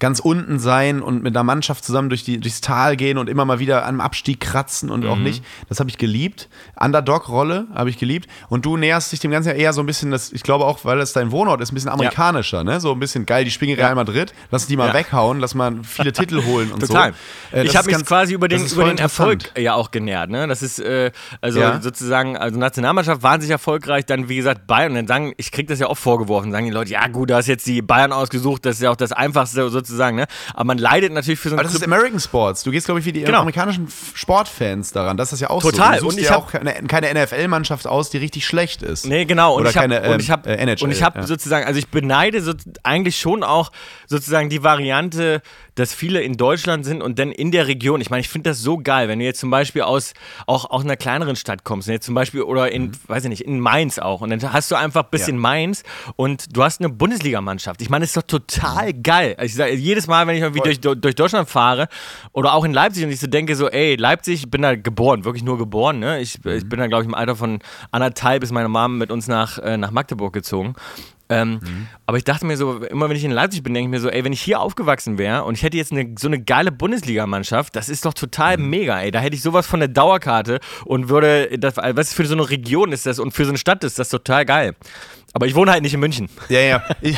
ganz 0.01 0.19
unten 0.19 0.59
sein 0.59 1.01
und 1.03 1.23
mit 1.23 1.37
einer 1.37 1.45
Mannschaft 1.45 1.85
zusammen 1.85 2.09
durch 2.09 2.25
die, 2.25 2.41
durchs 2.41 2.61
Tal 2.61 2.97
gehen 2.97 3.17
und 3.19 3.29
immer 3.29 3.45
mal 3.45 3.59
wieder 3.61 3.87
am 3.87 4.01
Abstieg 4.01 4.41
kratzen 4.41 4.91
und 4.91 5.07
auch 5.07 5.17
nicht. 5.17 5.45
Das 5.69 5.79
habe 5.79 5.89
ich 5.91 5.99
geliebt. 5.99 6.49
Underdog-Rolle 6.81 7.67
habe 7.75 7.91
ich 7.91 7.99
geliebt. 7.99 8.29
Und 8.49 8.65
du 8.65 8.77
näherst 8.77 9.13
dich 9.13 9.21
dem 9.21 9.31
Ganzen 9.31 9.51
ja 9.51 9.55
eher 9.55 9.73
so 9.73 9.81
ein 9.83 9.87
bisschen, 9.87 10.11
das, 10.11 10.33
ich 10.33 10.43
glaube 10.43 10.65
auch, 10.65 10.85
weil 10.85 10.99
es 11.01 11.13
dein 11.13 11.31
Wohnort 11.31 11.61
ist, 11.61 11.71
ein 11.71 11.75
bisschen 11.75 11.91
amerikanischer, 11.91 12.65
ne? 12.65 12.81
So 12.81 12.93
ein 12.93 12.99
bisschen 12.99 13.27
geil, 13.27 13.45
die 13.45 13.51
spielen 13.51 13.79
Real 13.79 13.95
Madrid, 13.95 14.33
lass 14.51 14.67
die 14.67 14.77
mal 14.77 14.89
Ja. 14.89 14.95
weghauen, 14.95 15.39
lass 15.39 15.55
mal 15.55 15.73
viele 15.85 16.13
Titel 16.13 16.43
holen 16.47 16.73
und 16.73 16.81
Total. 16.81 17.13
so. 17.53 17.57
Äh, 17.59 17.65
das 17.65 17.73
ich 17.73 17.77
habe 17.77 17.93
mich 17.95 18.05
quasi 18.07 18.33
über 18.35 18.49
das 18.49 18.65
den, 18.65 18.73
über 18.73 18.85
den 18.85 18.99
Erfolg 18.99 19.53
ja 19.59 19.75
auch 19.75 19.91
genährt. 19.91 20.31
Ne? 20.31 20.47
Das 20.49 20.63
ist 20.63 20.79
äh, 20.79 21.11
also 21.43 21.61
Ja. 21.61 21.81
sozusagen, 21.83 22.37
also 22.39 22.59
Nationalmannschaft 22.59 23.23
wahnsinnig 23.23 23.53
erfolgreich, 23.53 24.07
dann 24.07 24.29
wie 24.31 24.37
gesagt 24.37 24.67
Bayern. 24.67 24.93
Und 24.93 24.97
dann 24.97 25.07
sagen, 25.07 25.35
ich 25.37 25.53
kriege 25.53 25.69
das 25.69 25.79
ja 25.79 25.89
oft 25.89 26.03
vorgeworfen, 26.03 26.51
sagen 26.53 26.65
die 26.65 26.73
Leute, 26.73 26.91
ja 26.93 27.07
gut, 27.09 27.29
da 27.31 27.37
hast 27.37 27.47
jetzt 27.49 27.67
die 27.67 27.83
Bayern 27.83 28.13
ausgesucht, 28.13 28.65
das 28.65 28.77
ist 28.77 28.83
ja 28.83 28.91
auch 28.91 28.97
das 28.97 29.13
Einfachste 29.13 29.69
sozusagen 29.69 29.90
sozusagen, 29.91 30.17
ne? 30.17 30.27
Aber 30.55 30.65
man 30.65 30.79
leidet 30.79 31.13
natürlich 31.13 31.39
für 31.41 31.49
so 31.51 31.55
einen 31.55 31.61
Aber 31.61 31.69
das 31.69 31.75
ist 31.75 31.85
American 31.85 32.21
Sports. 32.21 32.63
Du 32.63 32.71
gehst, 32.71 32.87
glaube 32.87 33.01
ich, 33.01 33.07
wie 33.07 33.13
die 33.13 33.23
Genau. 33.23 33.41
amerikanischen 33.41 33.89
Sportfans 34.15 34.93
daran. 34.93 35.17
Das 35.17 35.33
ist 35.33 35.41
ja 35.41 35.51
auch 35.51 35.63
Total. 35.63 35.99
so. 35.99 36.05
Suchst 36.07 36.17
Und 36.19 36.23
ich 36.23 36.31
hab- 36.31 36.39
auch 36.39 36.53
keine, 36.53 36.73
keine 36.87 37.09
NFL-Mannschaft 37.15 37.87
aus, 37.87 38.11
die 38.11 38.19
richtig 38.19 38.47
schlecht 38.47 38.83
ist. 38.83 39.07
Nee, 39.07 39.25
genau. 39.25 39.55
Und 39.55 39.63
Oder 39.63 39.71
ich 39.71 39.77
hab, 39.77 39.85
und 39.87 39.93
ähm, 39.93 40.21
ich 40.21 40.31
habe 40.31 40.49
äh, 40.49 40.55
NHL, 40.57 40.85
und 40.85 40.91
ich 40.93 41.03
habe 41.03 41.21
ja. 41.21 41.27
sozusagen, 41.27 41.67
also 41.67 41.79
ich 41.79 41.89
beneide 41.89 42.41
so, 42.43 42.53
eigentlich 42.83 43.19
schon 43.19 43.43
auch 43.43 43.73
sozusagen 44.07 44.49
die 44.51 44.63
Variante, 44.63 45.43
dass 45.75 45.95
viele 45.95 46.21
in 46.21 46.37
Deutschland 46.37 46.85
sind 46.85 47.01
und 47.03 47.19
dann 47.19 47.33
in 47.33 47.51
der 47.53 47.67
Region. 47.67 48.01
Ich 48.01 48.11
meine, 48.11 48.21
ich 48.21 48.29
finde 48.29 48.51
das 48.51 48.59
so 48.61 48.77
geil, 48.79 49.09
wenn 49.09 49.19
du 49.19 49.25
jetzt 49.25 49.41
zum 49.41 49.51
Beispiel 49.51 49.83
aus 49.83 50.13
auch 50.47 50.71
aus 50.71 50.85
einer 50.85 50.97
kleineren 50.97 51.37
Stadt 51.37 51.65
kommst, 51.65 51.89
ne, 51.89 51.95
jetzt 51.95 52.07
zum 52.07 52.15
Beispiel 52.15 52.43
oder 52.43 52.71
in, 52.71 52.93
weiß 53.07 53.25
ich 53.25 53.31
nicht, 53.31 53.43
in 53.47 53.61
Mainz 53.61 53.99
auch. 53.99 54.21
Und 54.21 54.31
dann 54.31 54.53
hast 54.53 54.71
du 54.71 54.75
einfach 54.75 55.05
bis 55.05 55.23
Mhm. 55.23 55.27
Ja. 55.27 55.31
in 55.31 55.39
Mainz 55.39 55.83
und 56.17 56.55
du 56.57 56.63
hast 56.63 56.81
eine 56.81 56.91
Bundesligamannschaft. 56.91 57.81
Ich 57.83 57.89
meine, 57.89 58.03
das 58.03 58.11
ist 58.11 58.17
doch 58.17 58.23
total 58.41 58.93
geil. 58.93 59.35
Also 59.39 59.47
ich 59.47 59.55
sage 59.55 59.73
jedes 59.81 60.07
Mal, 60.07 60.27
wenn 60.27 60.37
ich 60.37 60.43
irgendwie 60.43 60.61
durch, 60.61 60.81
durch 61.01 61.15
Deutschland 61.15 61.49
fahre 61.49 61.89
oder 62.33 62.55
auch 62.55 62.65
in 62.65 62.73
Leipzig 62.73 63.05
und 63.05 63.11
ich 63.11 63.21
so 63.21 63.27
denke 63.27 63.57
so, 63.57 63.69
ey, 63.69 63.97
Leipzig, 63.97 64.45
ich 64.45 64.51
bin 64.51 64.63
da 64.63 64.77
geboren, 64.77 65.25
wirklich 65.25 65.43
nur 65.45 65.59
geboren. 65.59 65.99
Ne? 65.99 66.21
Ich, 66.21 66.39
Mhm. 66.45 66.51
ich 66.53 66.69
bin 66.69 66.79
da, 66.79 66.87
glaube 66.87 67.03
ich, 67.03 67.09
im 67.09 67.15
Alter 67.15 67.37
von 67.37 67.59
anderthalb 67.91 68.43
ist 68.43 68.53
meine 68.53 68.69
Mom 68.69 68.99
mit 68.99 69.11
uns 69.11 69.27
nach, 69.29 69.59
äh, 69.59 69.77
nach 69.77 69.91
Magdeburg 69.91 70.33
gezogen. 70.33 70.75
Ähm, 71.33 71.61
Mhm. 71.63 71.87
Aber 72.07 72.19
ich 72.19 72.25
dachte 72.25 72.45
mir 72.45 72.57
so, 72.57 72.79
immer 72.83 73.09
wenn 73.09 73.17
ich 73.17 73.23
in 73.25 73.31
Leipzig 73.31 73.63
bin, 73.63 73.73
denke 73.73 73.87
ich 73.87 73.91
mir 73.91 74.01
so, 74.01 74.09
ey, 74.09 74.25
wenn 74.25 74.33
ich 74.33 74.41
hier 74.43 74.61
aufgewachsen 74.61 75.17
wäre 75.17 75.45
und 75.45 75.55
ich 75.57 75.63
hätte 75.63 75.77
jetzt 75.77 75.93
eine, 75.93 76.15
so 76.19 76.27
eine 76.27 76.43
geile 76.43 76.73
Bundesligamannschaft, 76.73 77.77
das 77.77 77.89
ist 77.89 78.05
doch 78.05 78.15
total 78.15 78.57
Mhm. 78.59 78.69
mega, 78.71 79.01
ey. 79.01 79.13
Da 79.13 79.21
hätte 79.21 79.37
ich 79.37 79.43
sowas 79.43 79.65
von 79.67 79.79
der 79.79 79.89
Dauerkarte 79.89 80.59
und 80.85 81.09
würde, 81.09 81.57
das, 81.59 81.77
was 81.77 82.13
für 82.15 82.27
so 82.27 82.35
eine 82.35 82.51
Region 82.51 82.91
ist 82.91 83.07
das 83.07 83.21
und 83.21 83.31
für 83.33 83.45
so 83.45 83.51
eine 83.51 83.59
Stadt 83.59 83.85
ist 83.85 83.99
das 84.01 84.09
total 84.09 84.45
geil. 84.45 84.75
Aber 85.33 85.47
ich 85.47 85.55
wohne 85.55 85.71
halt 85.71 85.83
nicht 85.83 85.95
in 85.95 86.01
München. 86.01 86.29
Ja, 86.49 86.59
ja. 86.61 86.83
Ich, 87.01 87.17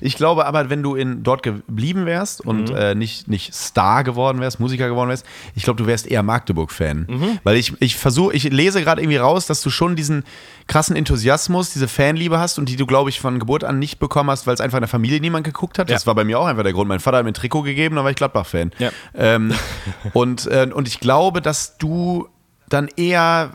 ich 0.00 0.16
glaube 0.16 0.46
aber, 0.46 0.70
wenn 0.70 0.82
du 0.84 0.94
in, 0.94 1.24
dort 1.24 1.42
geblieben 1.42 2.06
wärst 2.06 2.40
und 2.40 2.70
Mhm. 2.70 2.76
äh, 2.76 2.94
nicht, 2.94 3.26
nicht 3.26 3.52
Star 3.54 4.04
geworden 4.04 4.40
wärst, 4.40 4.60
Musiker 4.60 4.88
geworden 4.88 5.08
wärst, 5.10 5.26
ich 5.56 5.64
glaube, 5.64 5.76
du 5.82 5.86
wärst 5.88 6.06
eher 6.06 6.22
Magdeburg-Fan. 6.22 7.06
Mhm. 7.08 7.38
Weil 7.42 7.56
ich, 7.56 7.74
ich 7.80 7.96
versuche, 7.96 8.34
ich 8.34 8.44
lese 8.44 8.80
gerade 8.82 9.02
irgendwie 9.02 9.16
raus, 9.16 9.46
dass 9.46 9.62
du 9.62 9.70
schon 9.70 9.96
diesen 9.96 10.24
krassen 10.68 10.94
Enthusiasmus, 10.94 11.72
diese 11.72 11.88
Fanliebe 11.88 12.38
hast 12.38 12.58
und 12.60 12.68
die 12.68 12.76
du, 12.76 12.86
glaube 12.86 13.10
ich, 13.10 13.18
von 13.20 13.40
Geburt 13.40 13.64
an 13.64 13.80
nicht 13.80 13.98
bekommen 13.98 14.30
hast, 14.30 14.46
weil 14.46 14.54
es 14.54 14.60
einfach 14.60 14.78
in 14.78 14.82
der 14.82 14.88
Familie 14.88 15.20
niemand 15.20 15.44
geguckt 15.44 15.78
hat. 15.80 15.90
Das 15.90 16.02
Ja. 16.04 16.06
war 16.06 16.14
bei 16.14 16.22
mir 16.24 16.38
auch 16.38 16.46
einfach 16.46 16.62
der 16.62 16.72
Grund. 16.72 16.88
Mein 16.88 17.00
Vater 17.00 17.16
hat 17.16 17.24
mir 17.24 17.32
ein 17.32 17.34
Trikot 17.34 17.62
gegeben, 17.62 17.96
dann 17.96 18.04
war 18.04 18.10
ich 18.12 18.16
Gladbach-Fan. 18.16 18.70
Ja. 18.78 18.90
Ähm, 19.14 19.52
und, 20.12 20.46
äh, 20.46 20.68
und 20.72 20.86
ich 20.86 21.00
glaube, 21.00 21.40
dass 21.42 21.76
du 21.78 22.28
dann 22.68 22.86
eher 22.96 23.50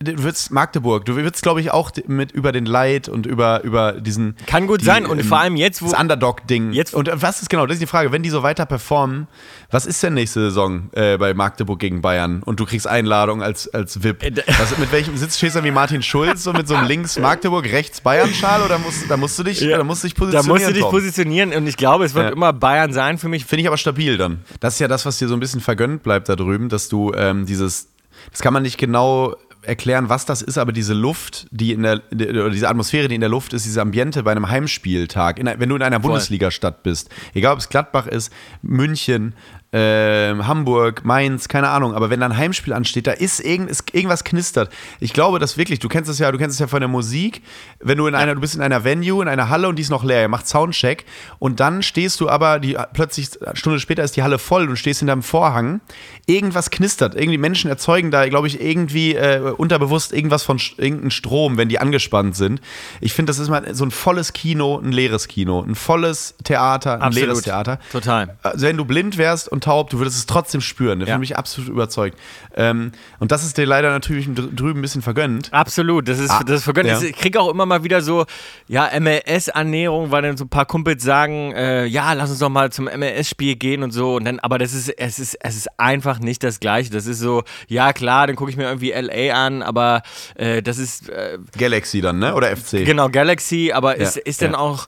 du 0.00 0.22
würdest 0.22 0.50
Magdeburg, 0.50 1.04
du 1.04 1.16
würdest, 1.16 1.42
glaube 1.42 1.60
ich, 1.60 1.70
auch 1.70 1.90
mit 2.06 2.32
über 2.32 2.52
den 2.52 2.66
Leid 2.66 3.08
und 3.08 3.26
über, 3.26 3.62
über 3.64 3.92
diesen. 3.92 4.36
Kann 4.46 4.66
gut 4.66 4.80
die, 4.82 4.84
sein 4.84 5.06
und 5.06 5.18
ähm, 5.18 5.24
vor 5.24 5.38
allem 5.38 5.56
jetzt, 5.56 5.82
wo. 5.82 5.90
das 5.90 5.98
Underdog-Ding. 5.98 6.72
Jetzt- 6.72 6.94
und 6.94 7.08
äh, 7.08 7.20
was 7.22 7.40
ist 7.40 7.48
genau, 7.50 7.66
das 7.66 7.76
ist 7.76 7.80
die 7.82 7.86
Frage, 7.86 8.12
wenn 8.12 8.22
die 8.22 8.30
so 8.30 8.42
weiter 8.42 8.66
performen, 8.66 9.28
was 9.70 9.86
ist 9.86 10.02
denn 10.02 10.14
nächste 10.14 10.40
Saison 10.40 10.90
äh, 10.92 11.16
bei 11.16 11.32
Magdeburg 11.34 11.78
gegen 11.78 12.00
Bayern 12.02 12.42
und 12.42 12.60
du 12.60 12.66
kriegst 12.66 12.86
Einladung 12.86 13.42
als, 13.42 13.72
als 13.72 14.02
VIP? 14.02 14.22
Äh, 14.22 14.42
Was, 14.58 14.76
mit 14.78 14.92
welchem 14.92 15.16
Sitz 15.16 15.36
stehst 15.38 15.54
du 15.54 15.58
dann 15.58 15.66
wie 15.66 15.70
Martin 15.70 16.02
Schulz, 16.02 16.42
so 16.44 16.52
mit 16.52 16.68
so 16.68 16.74
einem 16.74 16.86
links 16.86 17.18
Magdeburg, 17.18 17.64
rechts 17.66 18.00
Bayern-Schal 18.00 18.62
oder 18.62 18.78
musst, 18.78 19.10
da 19.10 19.16
musst 19.16 19.38
du 19.38 19.42
dich, 19.42 19.60
Ja. 19.60 19.78
da 19.78 19.84
musst 19.84 20.02
du 20.04 20.08
dich 20.08 20.14
da 20.14 20.20
positionieren? 20.20 20.52
musst 20.54 20.68
du 20.68 20.72
dich 20.72 20.82
Tom? 20.82 20.90
positionieren 20.90 21.52
und 21.54 21.66
ich 21.66 21.76
glaube, 21.76 22.04
es 22.04 22.14
wird 22.14 22.26
Ja. 22.26 22.32
immer 22.32 22.52
Bayern 22.52 22.92
sein 22.92 23.18
für 23.18 23.28
mich. 23.28 23.44
Finde 23.46 23.62
ich 23.62 23.66
aber 23.68 23.76
stabil 23.78 24.16
dann. 24.16 24.44
Das 24.60 24.74
ist 24.74 24.80
ja 24.80 24.88
das, 24.88 25.06
was 25.06 25.18
dir 25.18 25.28
so 25.28 25.34
ein 25.34 25.40
bisschen 25.40 25.60
vergönnt 25.60 26.02
bleibt 26.02 26.28
da 26.28 26.36
drüben, 26.36 26.68
dass 26.68 26.88
du 26.88 27.12
ähm, 27.14 27.46
dieses, 27.46 27.88
das 28.30 28.40
kann 28.42 28.52
man 28.52 28.62
nicht 28.62 28.78
genau 28.78 29.34
erklären, 29.66 30.08
was 30.08 30.26
das 30.26 30.42
ist, 30.42 30.58
aber 30.58 30.72
diese 30.72 30.94
Luft, 30.94 31.46
die 31.50 31.72
in 31.72 31.82
der, 31.82 32.02
oder 32.12 32.50
diese 32.50 32.68
Atmosphäre, 32.68 33.08
die 33.08 33.14
in 33.14 33.20
der 33.20 33.30
Luft 33.30 33.52
ist, 33.52 33.64
diese 33.64 33.80
Ambiente 33.80 34.22
bei 34.22 34.32
einem 34.32 34.48
Heimspieltag, 34.48 35.38
in, 35.38 35.46
wenn 35.46 35.68
du 35.68 35.76
in 35.76 35.82
einer 35.82 36.00
Bundesliga-Stadt 36.00 36.82
bist, 36.82 37.10
egal 37.34 37.54
ob 37.54 37.58
es 37.58 37.68
Gladbach 37.68 38.06
ist, 38.06 38.32
München, 38.62 39.34
ähm, 39.76 40.46
Hamburg, 40.46 41.04
Mainz, 41.04 41.48
keine 41.48 41.68
Ahnung, 41.68 41.94
aber 41.94 42.08
wenn 42.08 42.20
da 42.20 42.26
ein 42.26 42.36
Heimspiel 42.36 42.72
ansteht, 42.72 43.08
da 43.08 43.10
ist, 43.10 43.40
irgend, 43.40 43.68
ist 43.68 43.92
irgendwas 43.92 44.22
knistert. 44.22 44.70
Ich 45.00 45.12
glaube 45.12 45.40
das 45.40 45.58
wirklich, 45.58 45.80
du 45.80 45.88
kennst 45.88 46.08
es 46.08 46.20
ja, 46.20 46.30
du 46.30 46.38
kennst 46.38 46.54
es 46.54 46.60
ja 46.60 46.68
von 46.68 46.78
der 46.78 46.88
Musik, 46.88 47.42
wenn 47.80 47.98
du 47.98 48.06
in 48.06 48.14
einer, 48.14 48.36
du 48.36 48.40
bist 48.40 48.54
in 48.54 48.62
einer 48.62 48.84
Venue, 48.84 49.20
in 49.20 49.28
einer 49.28 49.48
Halle 49.48 49.66
und 49.66 49.74
die 49.76 49.82
ist 49.82 49.90
noch 49.90 50.04
leer, 50.04 50.22
ihr 50.22 50.28
macht 50.28 50.46
Soundcheck 50.46 51.04
und 51.40 51.58
dann 51.58 51.82
stehst 51.82 52.20
du 52.20 52.28
aber, 52.28 52.60
die, 52.60 52.78
plötzlich, 52.92 53.30
eine 53.44 53.56
Stunde 53.56 53.80
später 53.80 54.04
ist 54.04 54.14
die 54.14 54.22
Halle 54.22 54.38
voll 54.38 54.68
und 54.68 54.76
stehst 54.76 55.00
hinterm 55.00 55.24
Vorhang, 55.24 55.80
irgendwas 56.26 56.70
knistert, 56.70 57.16
irgendwie 57.16 57.38
Menschen 57.38 57.68
erzeugen 57.68 58.12
da, 58.12 58.28
glaube 58.28 58.46
ich, 58.46 58.60
irgendwie 58.60 59.16
äh, 59.16 59.40
unterbewusst 59.56 60.12
irgendwas 60.12 60.44
von, 60.44 60.60
irgendeinem 60.76 61.10
Strom, 61.10 61.56
wenn 61.56 61.68
die 61.68 61.80
angespannt 61.80 62.36
sind. 62.36 62.60
Ich 63.00 63.12
finde, 63.12 63.30
das 63.30 63.40
ist 63.40 63.48
mal 63.48 63.74
so 63.74 63.84
ein 63.84 63.90
volles 63.90 64.32
Kino, 64.32 64.78
ein 64.78 64.92
leeres 64.92 65.26
Kino, 65.26 65.62
ein 65.62 65.74
volles 65.74 66.36
Theater, 66.44 66.94
ein 66.94 67.02
Absolut. 67.02 67.26
leeres 67.26 67.42
Theater. 67.42 67.80
Total. 67.90 68.36
Also 68.44 68.66
wenn 68.66 68.76
du 68.76 68.84
blind 68.84 69.18
wärst 69.18 69.48
und 69.48 69.63
taub, 69.64 69.90
du 69.90 69.98
würdest 69.98 70.16
es 70.18 70.26
trotzdem 70.26 70.60
spüren. 70.60 71.00
Da 71.00 71.06
Ja. 71.06 71.14
bin 71.16 71.22
ich 71.24 71.36
absolut 71.36 71.70
überzeugt. 71.70 72.18
Ähm, 72.54 72.92
und 73.18 73.32
das 73.32 73.44
ist 73.44 73.56
dir 73.58 73.66
leider 73.66 73.90
natürlich 73.90 74.26
dr- 74.32 74.48
drüben 74.54 74.78
ein 74.78 74.82
bisschen 74.82 75.02
vergönnt. 75.02 75.52
Absolut, 75.52 76.08
das 76.08 76.18
ist, 76.18 76.30
Ah, 76.30 76.42
das 76.44 76.58
ist 76.58 76.64
vergönnt. 76.64 76.88
ja. 76.88 77.00
Ich 77.00 77.16
kriege 77.16 77.40
auch 77.40 77.50
immer 77.50 77.66
mal 77.66 77.82
wieder 77.84 78.00
so, 78.02 78.26
ja, 78.68 78.88
MLS-Annäherung, 79.00 80.10
weil 80.10 80.22
dann 80.22 80.36
so 80.36 80.44
ein 80.44 80.48
paar 80.48 80.66
Kumpels 80.66 81.02
sagen, 81.02 81.52
äh, 81.52 81.86
ja, 81.86 82.12
lass 82.12 82.30
uns 82.30 82.38
doch 82.38 82.48
mal 82.48 82.70
zum 82.70 82.86
MLS-Spiel 82.86 83.56
gehen 83.56 83.82
und 83.82 83.90
so. 83.90 84.16
Und 84.16 84.24
dann, 84.24 84.38
aber 84.40 84.58
das 84.58 84.72
ist, 84.74 84.88
es 84.90 85.18
ist, 85.18 85.36
es 85.40 85.56
ist 85.56 85.68
einfach 85.78 86.18
nicht 86.18 86.42
das 86.42 86.60
Gleiche. 86.60 86.90
Das 86.90 87.06
ist 87.06 87.18
so, 87.18 87.42
ja 87.68 87.92
klar, 87.92 88.26
dann 88.26 88.36
gucke 88.36 88.50
ich 88.50 88.56
mir 88.56 88.64
irgendwie 88.64 88.92
LA 88.92 89.34
an, 89.34 89.62
aber 89.62 90.02
äh, 90.36 90.62
das 90.62 90.78
ist 90.78 91.08
äh, 91.08 91.38
Galaxy 91.58 92.00
dann, 92.00 92.18
ne? 92.18 92.34
Oder 92.34 92.56
FC? 92.56 92.84
genau 92.84 93.08
Galaxy, 93.08 93.72
aber 93.72 93.96
Ja, 93.98 94.02
ist, 94.04 94.16
ist 94.18 94.42
dann 94.42 94.54
auch. 94.54 94.86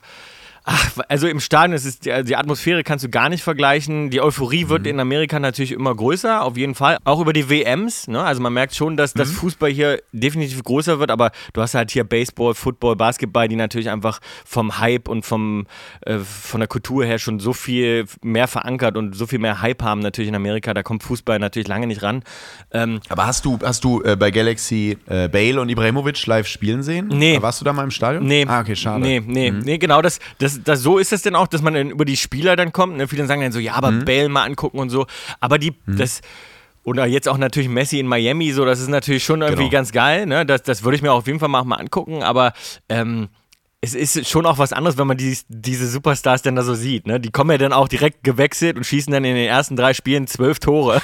Ach, 0.69 0.97
also 1.07 1.27
im 1.29 1.39
Stadion 1.39 1.73
ist 1.73 1.85
es, 1.85 1.99
die, 1.99 2.11
die 2.25 2.35
Atmosphäre 2.35 2.83
kannst 2.83 3.05
du 3.05 3.09
gar 3.09 3.29
nicht 3.29 3.41
vergleichen. 3.41 4.09
Die 4.09 4.19
Euphorie 4.19 4.67
wird 4.67 4.81
Mhm. 4.81 4.87
in 4.89 4.99
Amerika 4.99 5.39
natürlich 5.39 5.71
immer 5.71 5.95
größer, 5.95 6.43
auf 6.43 6.57
jeden 6.57 6.75
Fall. 6.75 6.97
Auch 7.05 7.21
über 7.21 7.31
die 7.31 7.49
WMs. 7.49 8.09
Ne? 8.09 8.21
Also 8.21 8.41
man 8.41 8.51
merkt 8.51 8.75
schon, 8.75 8.97
dass 8.97 9.15
Mhm. 9.15 9.19
das 9.19 9.31
Fußball 9.31 9.69
hier 9.71 10.01
definitiv 10.11 10.61
größer 10.61 10.99
wird, 10.99 11.09
aber 11.09 11.31
du 11.53 11.61
hast 11.61 11.73
halt 11.73 11.91
hier 11.91 12.03
Baseball, 12.03 12.53
Football, 12.53 12.97
Basketball, 12.97 13.47
die 13.47 13.55
natürlich 13.55 13.89
einfach 13.89 14.19
vom 14.45 14.77
Hype 14.79 15.07
und 15.07 15.25
vom, 15.25 15.67
äh, 16.01 16.17
von 16.19 16.59
der 16.59 16.67
Kultur 16.67 17.05
her 17.05 17.17
schon 17.17 17.39
so 17.39 17.53
viel 17.53 18.03
mehr 18.21 18.49
verankert 18.49 18.97
und 18.97 19.15
so 19.15 19.25
viel 19.25 19.39
mehr 19.39 19.61
Hype 19.61 19.81
haben 19.83 20.01
natürlich 20.01 20.27
in 20.27 20.35
Amerika. 20.35 20.73
Da 20.73 20.83
kommt 20.83 21.01
Fußball 21.01 21.39
natürlich 21.39 21.69
lange 21.69 21.87
nicht 21.87 22.03
ran. 22.03 22.23
Ähm, 22.71 22.99
Aber 23.07 23.25
hast 23.25 23.45
du, 23.45 23.57
hast 23.63 23.85
du 23.85 24.03
äh, 24.03 24.17
bei 24.17 24.31
Galaxy 24.31 24.97
äh, 25.07 25.29
Bale 25.29 25.61
und 25.61 25.69
Ibrahimovic 25.69 26.25
live 26.27 26.45
spielen 26.47 26.83
sehen? 26.83 27.07
Nee. 27.07 27.41
Warst 27.41 27.61
du 27.61 27.65
da 27.65 27.71
mal 27.71 27.83
im 27.85 27.91
Stadion? 27.91 28.25
Nee. 28.25 28.45
Ah, 28.49 28.59
okay, 28.59 28.75
schade. 28.75 28.99
Nee, 28.99 29.21
nee, 29.25 29.49
nee, 29.51 29.77
genau. 29.77 30.01
Das, 30.01 30.19
das, 30.39 30.56
das, 30.63 30.81
so 30.81 30.97
ist 30.97 31.13
es 31.13 31.21
denn 31.21 31.35
auch, 31.35 31.47
dass 31.47 31.61
man 31.61 31.73
dann 31.73 31.89
über 31.89 32.05
die 32.05 32.17
Spieler 32.17 32.55
dann 32.55 32.71
kommt. 32.71 32.97
Ne? 32.97 33.07
Viele 33.07 33.25
sagen 33.27 33.41
dann 33.41 33.51
so, 33.51 33.59
ja, 33.59 33.73
aber 33.73 33.91
Bale 33.91 34.29
mal 34.29 34.43
angucken 34.43 34.79
und 34.79 34.89
so. 34.89 35.05
Aber 35.39 35.57
die, 35.57 35.73
das. 35.85 36.21
Oder 36.83 37.05
jetzt 37.05 37.27
auch 37.27 37.37
natürlich 37.37 37.67
Messi 37.67 37.99
in 37.99 38.07
Miami, 38.07 38.53
so, 38.53 38.63
das 38.63 38.79
ist 38.79 38.87
natürlich 38.87 39.25
schon 39.25 39.41
irgendwie 39.41 39.63
Genau. 39.63 39.71
ganz 39.71 39.91
geil. 39.91 40.25
Ne? 40.25 40.45
Das, 40.45 40.63
das 40.63 40.83
würde 40.83 40.95
ich 40.95 41.01
mir 41.01 41.11
auf 41.11 41.27
jeden 41.27 41.39
Fall 41.39 41.49
mal, 41.49 41.65
mal 41.65 41.75
angucken, 41.75 42.23
aber 42.23 42.53
ähm, 42.87 43.27
es 43.81 43.93
ist 43.93 44.27
schon 44.27 44.45
auch 44.45 44.57
was 44.57 44.73
anderes, 44.73 44.97
wenn 44.97 45.05
man 45.05 45.17
die, 45.17 45.37
diese 45.49 45.87
Superstars 45.87 46.41
dann 46.41 46.55
da 46.55 46.63
so 46.63 46.73
sieht. 46.75 47.05
Ne? 47.05 47.19
Die 47.19 47.29
kommen 47.29 47.51
ja 47.51 47.57
dann 47.57 47.73
auch 47.73 47.87
direkt 47.87 48.23
gewechselt 48.23 48.75
und 48.77 48.85
schießen 48.85 49.11
dann 49.13 49.23
in 49.23 49.35
den 49.35 49.47
ersten 49.47 49.75
drei 49.75 49.93
Spielen 49.93 50.27
zwölf 50.27 50.59
Tore. 50.59 51.01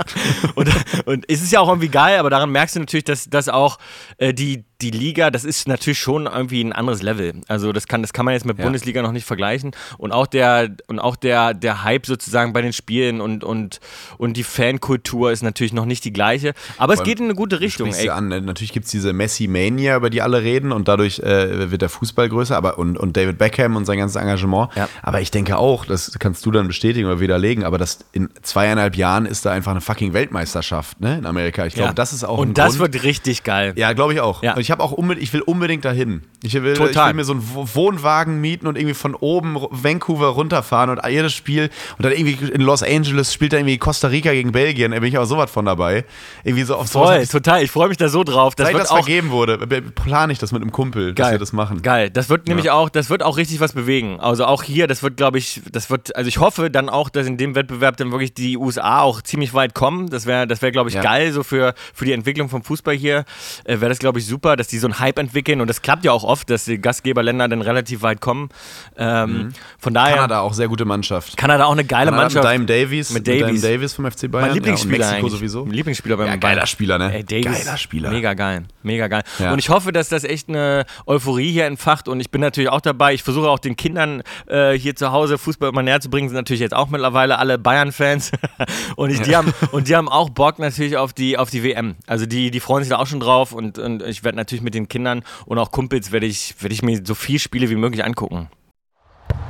und, 0.54 0.70
und 1.04 1.24
es 1.28 1.42
ist 1.42 1.52
ja 1.52 1.60
auch 1.60 1.68
irgendwie 1.68 1.88
geil, 1.88 2.18
aber 2.18 2.30
daran 2.30 2.50
merkst 2.50 2.76
du 2.76 2.80
natürlich, 2.80 3.04
dass, 3.04 3.28
dass 3.28 3.48
auch 3.48 3.78
äh, 4.18 4.32
die, 4.32 4.64
die 4.82 4.90
Liga, 4.90 5.30
das 5.30 5.44
ist 5.44 5.68
natürlich 5.68 5.98
schon 5.98 6.26
irgendwie 6.26 6.62
ein 6.62 6.72
anderes 6.72 7.02
Level. 7.02 7.34
Also 7.48 7.72
das 7.72 7.86
kann, 7.88 8.02
das 8.02 8.12
kann 8.12 8.24
man 8.24 8.34
jetzt 8.34 8.44
mit 8.44 8.58
Ja. 8.58 8.64
Bundesliga 8.64 9.00
noch 9.02 9.12
nicht 9.12 9.24
vergleichen. 9.26 9.70
Und 9.98 10.12
auch 10.12 10.26
der, 10.26 10.68
und 10.86 10.98
auch 10.98 11.16
der, 11.16 11.54
der 11.54 11.82
Hype 11.84 12.06
sozusagen 12.06 12.52
bei 12.52 12.60
den 12.62 12.72
Spielen 12.72 13.20
und, 13.20 13.42
und, 13.44 13.80
und 14.18 14.36
die 14.36 14.42
Fankultur 14.44 15.32
ist 15.32 15.42
natürlich 15.42 15.72
noch 15.72 15.86
nicht 15.86 16.04
die 16.04 16.12
gleiche. 16.12 16.52
Aber 16.78 16.92
es 16.92 16.98
Vor 16.98 17.04
allem, 17.04 17.08
geht 17.10 17.18
in 17.20 17.24
eine 17.26 17.34
gute 17.34 17.60
Richtung. 17.60 17.92
Ey. 17.94 18.10
an. 18.10 18.28
ne? 18.28 18.40
Natürlich 18.42 18.72
gibt 18.72 18.84
es 18.86 18.90
diese 18.92 19.12
Messi-Mania, 19.12 19.96
über 19.96 20.10
die 20.10 20.20
alle 20.22 20.42
reden 20.42 20.72
und 20.72 20.88
dadurch 20.88 21.18
äh, 21.20 21.70
wird 21.70 21.82
der 21.82 21.88
Fußball 21.88 22.28
größer 22.28 22.56
aber, 22.56 22.78
und, 22.78 22.96
und 22.98 23.16
David 23.16 23.38
Beckham 23.38 23.76
und 23.76 23.84
sein 23.86 23.98
ganzes 23.98 24.16
Engagement. 24.20 24.70
Ja. 24.76 24.88
Aber 25.02 25.20
ich 25.20 25.30
denke 25.30 25.56
auch, 25.58 25.86
das 25.86 26.18
kannst 26.18 26.44
du 26.44 26.50
dann 26.50 26.66
bestätigen 26.66 27.06
oder 27.06 27.20
widerlegen, 27.20 27.64
aber 27.64 27.78
das 27.78 28.00
in 28.12 28.28
zweieinhalb 28.42 28.96
Jahren 28.96 29.24
ist 29.26 29.46
da 29.46 29.52
einfach 29.52 29.70
eine 29.70 29.80
fucking 29.80 30.12
Weltmeisterschaft 30.12 31.00
ne, 31.00 31.18
in 31.18 31.26
Amerika. 31.26 31.64
Ich 31.66 31.74
glaube, 31.74 31.88
Ja. 31.88 31.94
das 31.94 32.12
ist 32.12 32.24
auch 32.24 32.38
ein 32.38 32.48
Und 32.48 32.58
das 32.58 32.76
Grund. 32.76 32.92
wird 32.92 33.04
richtig 33.04 33.42
geil. 33.42 33.72
Ja, 33.76 33.92
glaube 33.92 34.12
ich 34.12 34.20
auch. 34.20 34.42
Ja. 34.42 34.54
Und 34.54 34.65
ich 34.66 34.72
habe 34.72 34.82
auch 34.82 34.90
unbedingt, 34.90 35.22
ich 35.22 35.32
will 35.32 35.42
unbedingt 35.42 35.84
dahin. 35.84 36.22
Ich 36.42 36.52
will, 36.54 36.72
ich 36.72 36.78
Total. 36.78 37.08
will 37.08 37.14
mir 37.14 37.24
so 37.24 37.34
einen 37.34 37.48
Wo- 37.54 37.68
Wohnwagen 37.74 38.40
mieten 38.40 38.66
und 38.66 38.76
irgendwie 38.76 38.94
von 38.94 39.14
oben 39.14 39.54
Vancouver 39.70 40.26
runterfahren 40.28 40.90
und 40.90 41.00
jedes 41.08 41.32
Spiel 41.34 41.70
und 41.98 42.04
dann 42.04 42.10
irgendwie 42.12 42.50
in 42.52 42.60
Los 42.62 42.82
Angeles 42.82 43.32
spielt 43.32 43.52
dann 43.52 43.60
irgendwie 43.60 43.78
Costa 43.78 44.08
Rica 44.08 44.32
gegen 44.32 44.50
Belgien. 44.50 44.90
Da 44.90 44.98
bin 44.98 45.08
ich 45.08 45.16
aber 45.16 45.26
sowas 45.26 45.50
von 45.52 45.64
dabei. 45.66 46.04
Irgendwie 46.42 46.64
so 46.64 46.74
auf 46.74 46.88
sowas. 46.88 47.10
Voll, 47.10 47.22
ich- 47.22 47.28
total. 47.30 47.62
Ich 47.62 47.70
freue 47.70 47.88
mich 47.88 47.96
da 47.96 48.08
so 48.08 48.24
drauf. 48.24 48.56
Das 48.56 48.66
Seit 48.66 48.74
wird 48.74 48.82
das 48.84 48.90
auch 48.90 48.96
vergeben 48.96 49.30
wurde, 49.30 49.58
plane 49.94 50.32
ich 50.32 50.40
das 50.40 50.50
mit 50.50 50.62
einem 50.62 50.72
Kumpel, 50.72 51.14
dass 51.14 51.30
wir 51.30 51.38
das 51.38 51.52
machen. 51.52 51.82
Geil. 51.82 52.10
Das 52.10 52.28
wird 52.28 52.48
nämlich 52.48 52.70
auch, 52.70 52.88
das 52.88 53.08
wird 53.08 53.22
auch 53.22 53.36
richtig 53.36 53.60
was 53.60 53.72
bewegen. 53.72 54.18
Also 54.18 54.46
auch 54.46 54.64
hier, 54.64 54.88
das 54.88 55.02
wird, 55.04 55.16
glaube 55.16 55.38
ich, 55.38 55.62
das 55.70 55.90
wird, 55.90 56.16
also 56.16 56.26
ich 56.28 56.38
hoffe 56.38 56.70
dann 56.70 56.88
auch, 56.88 57.08
dass 57.08 57.28
in 57.28 57.36
dem 57.36 57.54
Wettbewerb 57.54 57.96
dann 57.98 58.10
wirklich 58.10 58.34
die 58.34 58.56
USA 58.58 59.00
auch 59.02 59.22
ziemlich 59.22 59.54
weit 59.54 59.74
kommen. 59.74 60.08
Das 60.10 60.26
wäre, 60.26 60.46
das 60.48 60.60
wäre, 60.62 60.72
glaube 60.72 60.88
ich, 60.88 60.96
Ja. 60.96 61.02
geil, 61.02 61.32
so 61.32 61.42
für, 61.44 61.74
für 61.94 62.04
die 62.04 62.12
Entwicklung 62.12 62.48
vom 62.48 62.62
Fußball 62.64 62.94
hier. 62.96 63.24
Äh, 63.64 63.80
wäre 63.80 63.90
das, 63.90 63.98
glaube 63.98 64.18
ich, 64.18 64.26
super. 64.26 64.55
Gastgeber, 64.56 64.66
dass 64.66 64.68
die 64.68 64.78
so 64.78 64.86
einen 64.86 64.98
Hype 64.98 65.18
entwickeln 65.18 65.60
und 65.60 65.68
das 65.68 65.82
klappt 65.82 66.04
ja 66.04 66.12
auch 66.12 66.24
oft, 66.24 66.50
dass 66.50 66.64
die 66.64 66.78
Gastgeberländer 66.78 67.48
dann 67.48 67.62
relativ 67.62 68.02
weit 68.02 68.20
kommen. 68.20 68.48
Ähm, 68.96 69.52
Von 69.78 69.94
daher. 69.94 70.16
Kanada 70.16 70.40
auch 70.40 70.54
sehr 70.54 70.68
gute 70.68 70.84
Mannschaft. 70.84 71.36
Kanada 71.36 71.66
auch 71.66 71.72
eine 71.72 71.84
geile 71.84 72.10
Kanada 72.10 72.22
Mannschaft. 72.22 72.58
Mit 72.58 72.68
Dime 72.68 72.82
Davies. 72.82 73.10
Mit 73.10 73.26
Davies. 73.26 73.42
Mit 73.42 73.62
Dime 73.62 73.74
Davies 73.74 73.92
vom 73.92 74.10
FC 74.10 74.30
Bayern. 74.30 74.46
Mein 74.46 74.54
Lieblingsspieler 74.54 74.98
ja, 74.98 75.04
Mexiko 75.06 75.26
eigentlich. 75.26 75.32
sowieso. 75.32 75.64
Mein 75.64 75.74
Lieblingsspieler 75.74 76.16
beim 76.16 76.26
Ja, 76.26 76.36
geiler 76.36 76.66
Spieler, 76.66 76.98
ne? 76.98 77.14
Ey, 77.14 77.24
Davies, 77.24 77.64
Geiler 77.64 77.76
Spieler. 77.76 78.10
Mega 78.10 78.34
geil. 78.34 78.64
Mega 78.82 79.08
geil. 79.08 79.22
Ja. 79.38 79.52
Und 79.52 79.58
ich 79.58 79.68
hoffe, 79.68 79.92
dass 79.92 80.08
das 80.08 80.24
echt 80.24 80.48
eine 80.48 80.84
Euphorie 81.06 81.52
hier 81.52 81.66
entfacht 81.66 82.08
und 82.08 82.20
ich 82.20 82.30
bin 82.30 82.40
natürlich 82.40 82.70
auch 82.70 82.80
dabei. 82.80 83.14
Ich 83.14 83.22
versuche 83.22 83.48
auch 83.48 83.58
den 83.58 83.76
Kindern 83.76 84.22
äh, 84.46 84.72
hier 84.72 84.96
zu 84.96 85.12
Hause 85.12 85.38
Fußball 85.38 85.68
immer 85.68 85.82
näher 85.82 86.00
zu 86.00 86.10
bringen. 86.10 86.28
Sind 86.28 86.36
natürlich 86.36 86.60
jetzt 86.60 86.74
auch 86.74 86.88
mittlerweile 86.88 87.38
alle 87.38 87.58
Bayern-Fans 87.58 88.32
und, 88.96 89.10
ich, 89.10 89.20
die 89.22 89.36
haben, 89.36 89.52
und 89.72 89.88
die 89.88 89.96
haben 89.96 90.08
auch 90.08 90.30
Bock 90.30 90.58
natürlich 90.58 90.96
auf 90.96 91.12
die, 91.12 91.38
auf 91.38 91.50
die 91.50 91.62
WM. 91.62 91.96
Also 92.06 92.26
die, 92.26 92.50
die 92.50 92.60
freuen 92.60 92.82
sich 92.82 92.90
da 92.90 92.98
auch 92.98 93.06
schon 93.06 93.20
drauf 93.20 93.52
und, 93.52 93.78
und 93.78 94.02
ich 94.02 94.24
werde 94.24 94.36
natürlich 94.36 94.45
mit 94.52 94.74
den 94.74 94.88
Kindern 94.88 95.22
und 95.44 95.58
auch 95.58 95.70
Kumpels 95.70 96.12
werde 96.12 96.26
ich, 96.26 96.60
werde 96.62 96.74
ich 96.74 96.82
mir 96.82 97.02
so 97.04 97.14
viel 97.14 97.38
Spiele 97.38 97.70
wie 97.70 97.76
möglich 97.76 98.04
angucken. 98.04 98.48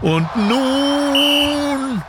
Und 0.02 0.28
nun 0.36 2.02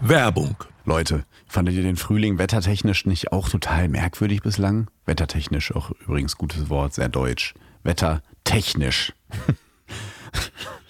Werbung. 0.00 0.56
Leute, 0.86 1.24
fandet 1.46 1.74
ihr 1.74 1.82
den 1.82 1.96
Frühling 1.96 2.38
wettertechnisch 2.38 3.04
nicht 3.04 3.32
auch 3.32 3.48
total 3.48 3.88
merkwürdig 3.88 4.40
bislang? 4.42 4.88
Wettertechnisch 5.04 5.74
auch 5.74 5.90
übrigens 5.90 6.36
gutes 6.36 6.70
Wort, 6.70 6.94
sehr 6.94 7.08
deutsch. 7.08 7.54
Wettertechnisch. 7.82 9.12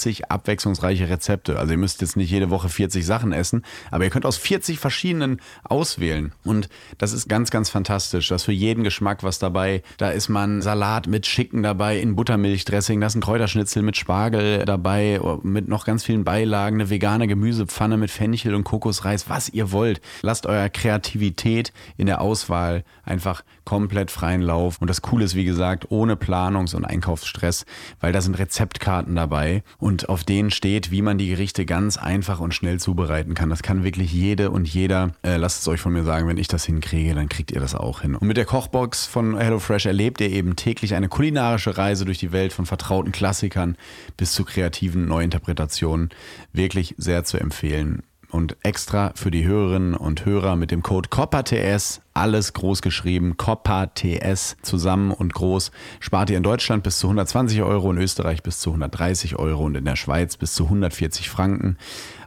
abwechslungsreiche 0.29 1.09
Rezepte. 1.09 1.57
Also 1.59 1.73
ihr 1.73 1.77
müsst 1.77 2.01
jetzt 2.01 2.17
nicht 2.17 2.31
jede 2.31 2.49
Woche 2.49 2.69
40 2.69 3.05
Sachen 3.05 3.33
essen, 3.33 3.63
aber 3.91 4.03
ihr 4.03 4.09
könnt 4.09 4.25
aus 4.25 4.37
40 4.37 4.79
verschiedenen 4.79 5.41
auswählen. 5.63 6.33
Und 6.43 6.69
das 6.97 7.13
ist 7.13 7.29
ganz, 7.29 7.51
ganz 7.51 7.69
fantastisch. 7.69 8.29
Da 8.29 8.35
ist 8.35 8.43
für 8.43 8.51
jeden 8.51 8.83
Geschmack 8.83 9.23
was 9.23 9.39
dabei. 9.39 9.83
Da 9.97 10.09
ist 10.09 10.29
man 10.29 10.61
Salat 10.61 11.07
mit 11.07 11.27
Schicken 11.27 11.63
dabei, 11.63 11.99
in 11.99 12.15
Buttermilchdressing, 12.15 13.01
da 13.01 13.07
ist 13.07 13.15
ein 13.15 13.21
Kräuterschnitzel 13.21 13.83
mit 13.83 13.97
Spargel 13.97 14.65
dabei, 14.65 15.19
mit 15.43 15.67
noch 15.67 15.85
ganz 15.85 16.03
vielen 16.03 16.23
Beilagen, 16.23 16.77
eine 16.77 16.89
vegane 16.89 17.27
Gemüsepfanne 17.27 17.97
mit 17.97 18.11
Fenchel 18.11 18.55
und 18.55 18.63
Kokosreis, 18.63 19.29
was 19.29 19.49
ihr 19.49 19.71
wollt. 19.71 20.01
Lasst 20.21 20.45
eurer 20.45 20.69
Kreativität 20.69 21.73
in 21.97 22.07
der 22.07 22.21
Auswahl 22.21 22.83
einfach 23.03 23.43
komplett 23.65 24.11
freien 24.11 24.41
Lauf. 24.41 24.77
Und 24.79 24.89
das 24.89 25.01
Coole 25.01 25.25
ist, 25.25 25.35
wie 25.35 25.45
gesagt, 25.45 25.87
ohne 25.89 26.15
Planungs- 26.15 26.75
und 26.75 26.85
Einkaufsstress, 26.85 27.65
weil 27.99 28.11
da 28.11 28.21
sind 28.21 28.39
Rezeptkarten 28.39 29.15
dabei 29.15 29.63
und 29.77 29.90
auf 30.09 30.23
denen 30.23 30.51
steht, 30.51 30.91
wie 30.91 31.01
man 31.01 31.17
die 31.17 31.29
Gerichte 31.29 31.65
ganz 31.65 31.97
einfach 31.97 32.39
und 32.39 32.53
schnell 32.53 32.79
zubereiten 32.79 33.33
kann. 33.33 33.49
Das 33.49 33.63
kann 33.63 33.83
wirklich 33.83 34.11
jede 34.11 34.51
und 34.51 34.67
jeder. 34.67 35.11
Äh, 35.23 35.37
lasst 35.37 35.61
es 35.61 35.67
euch 35.67 35.81
von 35.81 35.93
mir 35.93 36.03
sagen, 36.03 36.27
wenn 36.27 36.37
ich 36.37 36.47
das 36.47 36.65
hinkriege, 36.65 37.13
dann 37.15 37.29
kriegt 37.29 37.51
ihr 37.51 37.59
das 37.59 37.75
auch 37.75 38.01
hin. 38.01 38.15
Und 38.15 38.27
mit 38.27 38.37
der 38.37 38.45
Kochbox 38.45 39.05
von 39.05 39.37
HelloFresh 39.37 39.85
erlebt 39.85 40.21
ihr 40.21 40.29
eben 40.29 40.55
täglich 40.55 40.95
eine 40.95 41.09
kulinarische 41.09 41.77
Reise 41.77 42.05
durch 42.05 42.19
die 42.19 42.31
Welt 42.31 42.53
von 42.53 42.65
vertrauten 42.65 43.11
Klassikern 43.11 43.77
bis 44.17 44.33
zu 44.33 44.45
kreativen 44.45 45.07
Neuinterpretationen. 45.07 46.09
Wirklich 46.53 46.95
sehr 46.97 47.23
zu 47.23 47.37
empfehlen. 47.39 48.03
Und 48.29 48.55
extra 48.63 49.11
für 49.15 49.29
die 49.29 49.45
Hörerinnen 49.45 49.93
und 49.93 50.25
Hörer 50.25 50.55
mit 50.55 50.71
dem 50.71 50.83
Code 50.83 51.09
COPPATS, 51.09 52.00
alles 52.13 52.53
groß 52.53 52.81
geschrieben, 52.81 53.37
COPPATS 53.37 54.57
zusammen 54.61 55.11
und 55.11 55.33
groß, 55.33 55.71
spart 55.99 56.29
ihr 56.29 56.37
in 56.37 56.43
Deutschland 56.43 56.83
bis 56.83 56.99
zu 56.99 57.07
120 57.07 57.61
Euro, 57.63 57.91
in 57.91 57.97
Österreich 57.97 58.43
bis 58.43 58.59
zu 58.59 58.71
130 58.71 59.37
Euro 59.37 59.63
und 59.65 59.75
in 59.75 59.85
der 59.85 59.95
Schweiz 59.95 60.37
bis 60.37 60.53
zu 60.53 60.65
140 60.65 61.29
Franken. 61.29 61.77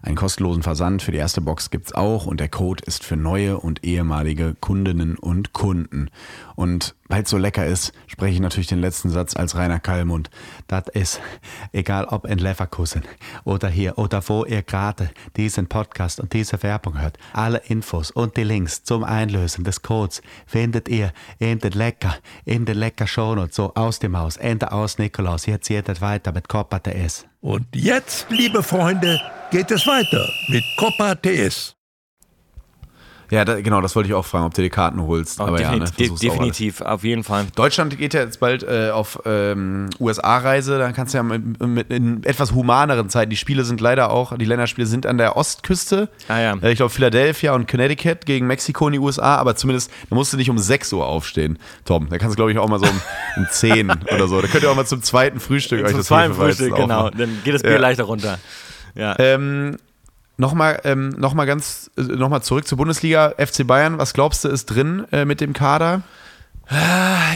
Einen 0.05 0.17
kostenlosen 0.17 0.63
Versand 0.63 1.01
für 1.01 1.13
die 1.13 1.19
erste 1.19 1.41
Box 1.41 1.71
gibt's 1.71 1.95
auch 1.95 2.27
und 2.27 2.39
der 2.39 2.51
Code 2.51 2.85
ist 2.85 3.05
für 3.05 3.17
neue 3.17 3.59
und 3.59 3.85
ehemalige 3.85 4.55
Kundinnen 4.61 5.17
und 5.17 5.55
Kunden. 5.55 6.11
Und 6.57 6.95
weil 7.09 7.23
es 7.23 7.31
so 7.31 7.39
lecker 7.39 7.65
ist, 7.65 7.95
spreche 8.07 8.35
ich 8.35 8.41
natürlich 8.41 8.67
den 8.67 8.83
letzten 8.83 9.09
Satz 9.09 9.35
als 9.35 9.57
Rainer 9.57 9.81
Kallmund. 9.81 10.29
Das 10.67 10.89
ist, 10.89 11.23
egal 11.73 12.05
ob 12.05 12.27
in 12.27 12.37
Leverkusen 12.37 13.05
oder 13.45 13.69
hier 13.71 13.97
oder 13.97 14.23
wo 14.29 14.45
ihr 14.45 14.63
gerade 14.63 15.09
diesen 15.39 15.69
Podcast 15.69 16.21
und 16.21 16.35
diese 16.35 16.63
Werbung 16.63 17.01
hört, 17.01 17.17
alle 17.33 17.63
Infos 17.69 18.11
und 18.11 18.37
die 18.37 18.45
Links 18.45 18.85
zum 18.85 19.05
Einlösen 19.05 19.65
des 19.65 19.81
Codes 19.81 20.21
findet 20.45 20.91
ihr 20.91 21.15
in 21.39 21.61
den 21.61 21.73
Lecker, 21.73 22.15
in 22.45 22.67
den 22.67 22.77
Lecker 22.77 23.07
Shownotes, 23.07 23.57
so 23.57 23.73
aus 23.75 24.01
dem 24.01 24.19
Haus, 24.19 24.37
Ende 24.37 24.71
aus 24.71 24.99
Nikolaus. 24.99 25.47
Jetzt 25.47 25.71
es 25.71 26.01
weiter 26.03 26.33
mit 26.33 26.47
Copa 26.47 26.79
TS. 26.79 27.25
Und 27.45 27.67
jetzt, 27.75 28.25
liebe 28.31 28.63
Freunde, 28.63 29.21
geht 29.51 29.71
es 29.71 29.87
weiter 29.87 30.27
mit 30.49 30.65
Copa 30.79 31.15
TS. 31.15 31.77
Ja, 33.31 33.45
da, 33.45 33.61
genau, 33.61 33.81
das 33.81 33.97
wollte 33.97 34.09
ich 34.09 34.15
auch 34.15 34.25
fragen, 34.25 34.45
ob 34.47 34.55
du 34.55 34.63
die 34.63 34.71
Karten 34.71 35.01
holst. 35.03 35.41
Oh, 35.41 35.45
Aber 35.45 35.61
ja, 35.61 35.73
ne, 35.73 35.81
definitiv, 35.87 36.19
definitiv 36.21 36.81
auf 36.81 37.05
jeden 37.05 37.25
Fall. 37.25 37.47
Deutschland 37.57 37.97
geht 37.99 38.15
ja 38.15 38.21
jetzt 38.21 38.41
bald 38.41 38.63
äh, 38.63 38.91
auf 38.91 39.21
ähm, 39.25 39.89
USA-Reise. 40.01 40.79
Da 40.79 40.93
kannst 40.93 41.15
du 41.15 41.19
ja 41.19 41.23
mit, 41.23 41.61
mit 41.61 41.91
in 41.91 42.23
etwas 42.25 42.53
humaneren 42.53 43.09
Zeiten. 43.09 43.31
Die 43.31 43.37
Spiele 43.37 43.65
sind 43.65 43.81
leider 43.81 44.11
auch, 44.11 44.37
die 44.37 44.45
Länderspiele 44.45 44.87
sind 44.87 45.07
an 45.07 45.19
der 45.19 45.37
Ostküste. 45.37 46.09
Ah, 46.29 46.41
ja. 46.41 46.55
Äh, 46.63 46.73
Ich 46.73 46.77
glaube 46.77 46.91
Philadelphia 46.91 47.55
und 47.55 47.69
Connecticut 47.69 48.27
gegen 48.27 48.47
Mexiko 48.47 48.87
in 48.89 48.93
die 48.95 48.99
USA. 48.99 49.37
Aber 49.37 49.57
zumindest, 49.57 49.91
da 50.11 50.17
musst 50.17 50.33
du 50.33 50.37
nicht 50.37 50.51
um 50.51 50.59
6 50.59 50.93
Uhr 50.93 51.07
aufstehen, 51.07 51.59
Tom. 51.85 52.09
Da 52.11 52.19
kannst 52.19 52.35
du, 52.35 52.37
glaube 52.37 52.53
ich, 52.53 52.59
auch 52.59 52.69
mal 52.69 52.79
so 52.79 52.87
um, 52.87 53.01
um 53.37 53.47
10 53.51 53.91
oder 53.91 54.29
so. 54.29 54.41
Da 54.41 54.49
könnt 54.49 54.63
ihr 54.65 54.71
auch 54.71 54.77
mal 54.77 54.87
zum 54.87 55.03
zweiten 55.03 55.41
Frühstück 55.41 55.83
euch 55.83 55.89
Zum 55.91 55.99
das 55.99 56.07
zweiten 56.07 56.33
Hefeweizen 56.33 56.67
Frühstück, 56.67 56.77
genau. 56.77 57.11
Dann 57.11 57.39
geht 57.45 57.55
das 57.55 57.63
Bier 57.63 57.73
Ja. 57.73 57.79
leichter 57.79 58.05
runter. 58.05 58.39
Ja. 58.95 59.17
Ähm, 59.19 59.77
Nochmal 60.37 60.81
ähm, 60.85 61.11
noch 61.11 61.35
mal 61.35 61.45
ganz 61.45 61.91
äh, 61.97 62.03
noch 62.03 62.29
mal 62.29 62.43
zurück 62.43 62.67
zur 62.67 62.79
Bundesliga. 62.79 63.35
FC 63.39 63.67
Bayern, 63.67 63.99
was 63.99 64.13
glaubst 64.15 64.45
du, 64.45 64.49
ist 64.49 64.67
drin 64.67 65.07
äh, 65.13 65.25
mit 65.25 65.41
dem 65.41 65.53
Kader? 65.53 66.03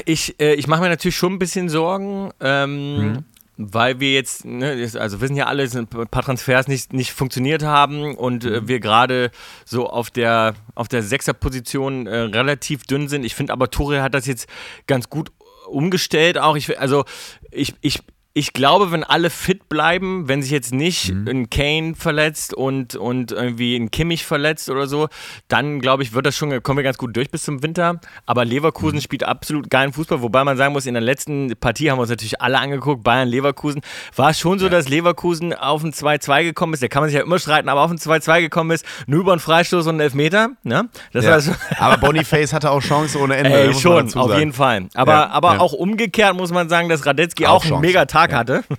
Ich, 0.04 0.40
äh, 0.40 0.54
ich 0.54 0.66
mache 0.66 0.80
mir 0.80 0.88
natürlich 0.88 1.16
schon 1.16 1.34
ein 1.34 1.38
bisschen 1.38 1.68
Sorgen, 1.68 2.30
ähm, 2.40 3.12
Mhm. 3.12 3.24
weil 3.58 4.00
wir 4.00 4.12
jetzt, 4.14 4.44
ne, 4.44 4.88
also 4.98 5.20
wissen 5.20 5.36
ja 5.36 5.46
alle, 5.46 5.66
sind 5.68 5.94
ein 5.94 6.06
paar 6.08 6.22
Transfers 6.22 6.66
nicht, 6.66 6.92
nicht 6.92 7.12
funktioniert 7.12 7.62
haben 7.62 8.16
und 8.16 8.44
Mhm. 8.44 8.52
äh, 8.54 8.68
wir 8.68 8.80
gerade 8.80 9.30
so 9.64 9.88
auf 9.88 10.10
der, 10.10 10.54
auf 10.74 10.88
der 10.88 11.02
Sechserposition 11.02 12.06
äh, 12.06 12.16
relativ 12.20 12.84
dünn 12.84 13.08
sind. 13.08 13.24
Ich 13.24 13.34
finde 13.34 13.52
aber, 13.52 13.70
Tore 13.70 14.02
hat 14.02 14.14
das 14.14 14.26
jetzt 14.26 14.48
ganz 14.86 15.10
gut 15.10 15.30
umgestellt 15.68 16.38
auch. 16.38 16.56
Ich, 16.56 16.80
also 16.80 17.04
ich, 17.50 17.74
ich, 17.82 18.00
ich 18.38 18.52
glaube, 18.52 18.92
wenn 18.92 19.02
alle 19.02 19.30
fit 19.30 19.68
bleiben, 19.68 20.28
wenn 20.28 20.42
sich 20.42 20.52
jetzt 20.52 20.72
nicht 20.72 21.12
Mhm. 21.12 21.28
ein 21.28 21.50
Kane 21.50 21.94
verletzt 21.96 22.54
und, 22.54 22.94
und 22.94 23.32
irgendwie 23.32 23.74
ein 23.74 23.90
Kimmich 23.90 24.24
verletzt 24.24 24.70
oder 24.70 24.86
so, 24.86 25.08
dann 25.48 25.80
glaube 25.80 26.04
ich, 26.04 26.12
wird 26.14 26.24
das 26.26 26.36
schon, 26.36 26.62
kommen 26.62 26.76
wir 26.76 26.84
ganz 26.84 26.98
gut 26.98 27.16
durch 27.16 27.30
bis 27.32 27.42
zum 27.42 27.62
Winter. 27.64 28.00
Aber 28.26 28.44
Leverkusen 28.44 28.96
Mhm. 28.98 29.00
spielt 29.00 29.24
absolut 29.24 29.70
geilen 29.70 29.92
Fußball, 29.92 30.22
wobei 30.22 30.44
man 30.44 30.56
sagen 30.56 30.72
muss, 30.72 30.86
in 30.86 30.94
der 30.94 31.00
letzten 31.02 31.54
Partie 31.58 31.90
haben 31.90 31.98
wir 31.98 32.02
uns 32.02 32.10
natürlich 32.10 32.40
alle 32.40 32.58
angeguckt, 32.60 33.02
Bayern-Leverkusen. 33.02 33.80
War 34.14 34.30
es 34.30 34.38
schon 34.38 34.58
so, 34.60 34.68
dass 34.68 34.88
Leverkusen 34.88 35.52
auf 35.54 35.82
ein 35.82 35.92
2-2 35.92 36.44
gekommen 36.44 36.74
ist, 36.74 36.82
da 36.82 36.86
kann 36.88 37.02
man 37.02 37.10
sich 37.10 37.16
ja 37.18 37.24
immer 37.24 37.40
streiten, 37.40 37.68
aber 37.68 37.82
auf 37.82 37.90
ein 37.90 37.98
2-2 37.98 38.40
gekommen 38.40 38.70
ist, 38.70 38.84
nur 39.08 39.20
über 39.22 39.32
einen 39.32 39.40
Freistoß 39.40 39.84
und 39.86 39.94
einen 39.94 40.00
Elfmeter. 40.00 40.50
Ne? 40.62 40.88
Das 41.12 41.24
Ja. 41.24 41.32
war 41.32 41.40
so, 41.40 41.52
Aber 41.80 41.96
Boniface 41.98 42.52
hatte 42.52 42.70
auch 42.70 42.80
Chance 42.82 43.18
ohne 43.18 43.36
Ende. 43.36 43.50
Ey, 43.52 43.74
schon, 43.74 44.14
auf 44.14 44.38
jeden 44.38 44.52
Fall. 44.52 44.88
Aber, 44.94 45.12
Ja, 45.12 45.28
aber 45.30 45.54
ja. 45.54 45.60
auch 45.60 45.72
umgekehrt 45.72 46.36
muss 46.36 46.52
man 46.52 46.68
sagen, 46.68 46.88
dass 46.88 47.04
Radetzky 47.04 47.46
Auch 47.46 47.64
auch, 47.64 47.64
einen 47.72 47.80
mega 47.80 48.04
Tag 48.04 48.27
Ja. 48.30 48.38
hatte. 48.38 48.64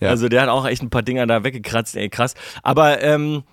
Ja. 0.00 0.08
Also 0.08 0.28
der 0.28 0.42
hat 0.42 0.48
auch 0.48 0.66
echt 0.66 0.82
ein 0.82 0.90
paar 0.90 1.02
Dinger 1.02 1.28
da 1.28 1.44
weggekratzt, 1.44 1.94
ey, 1.96 2.08
krass. 2.08 2.34
Aber 2.64 3.00
ähm, 3.02 3.44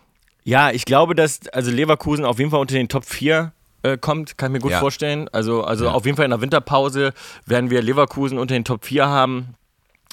ja, 0.43 0.71
ich 0.71 0.83
glaube, 0.85 1.13
dass 1.13 1.47
also 1.49 1.69
Leverkusen 1.69 2.25
auf 2.25 2.39
jeden 2.39 2.49
Fall 2.49 2.59
unter 2.59 2.73
den 2.73 2.87
Top 2.89 3.05
4 3.05 3.51
äh, 3.83 3.97
kommt, 3.97 4.37
kann 4.39 4.49
ich 4.49 4.53
mir 4.53 4.59
gut 4.59 4.71
Ja. 4.71 4.79
vorstellen. 4.79 5.29
Also, 5.31 5.63
also 5.63 5.89
auf 5.89 6.05
jeden 6.05 6.15
Fall 6.15 6.25
in 6.25 6.31
der 6.31 6.41
Winterpause 6.41 7.13
werden 7.45 7.69
wir 7.69 7.83
Leverkusen 7.83 8.39
unter 8.39 8.55
den 8.55 8.65
Top 8.65 8.83
4 8.85 9.05
haben. 9.07 9.53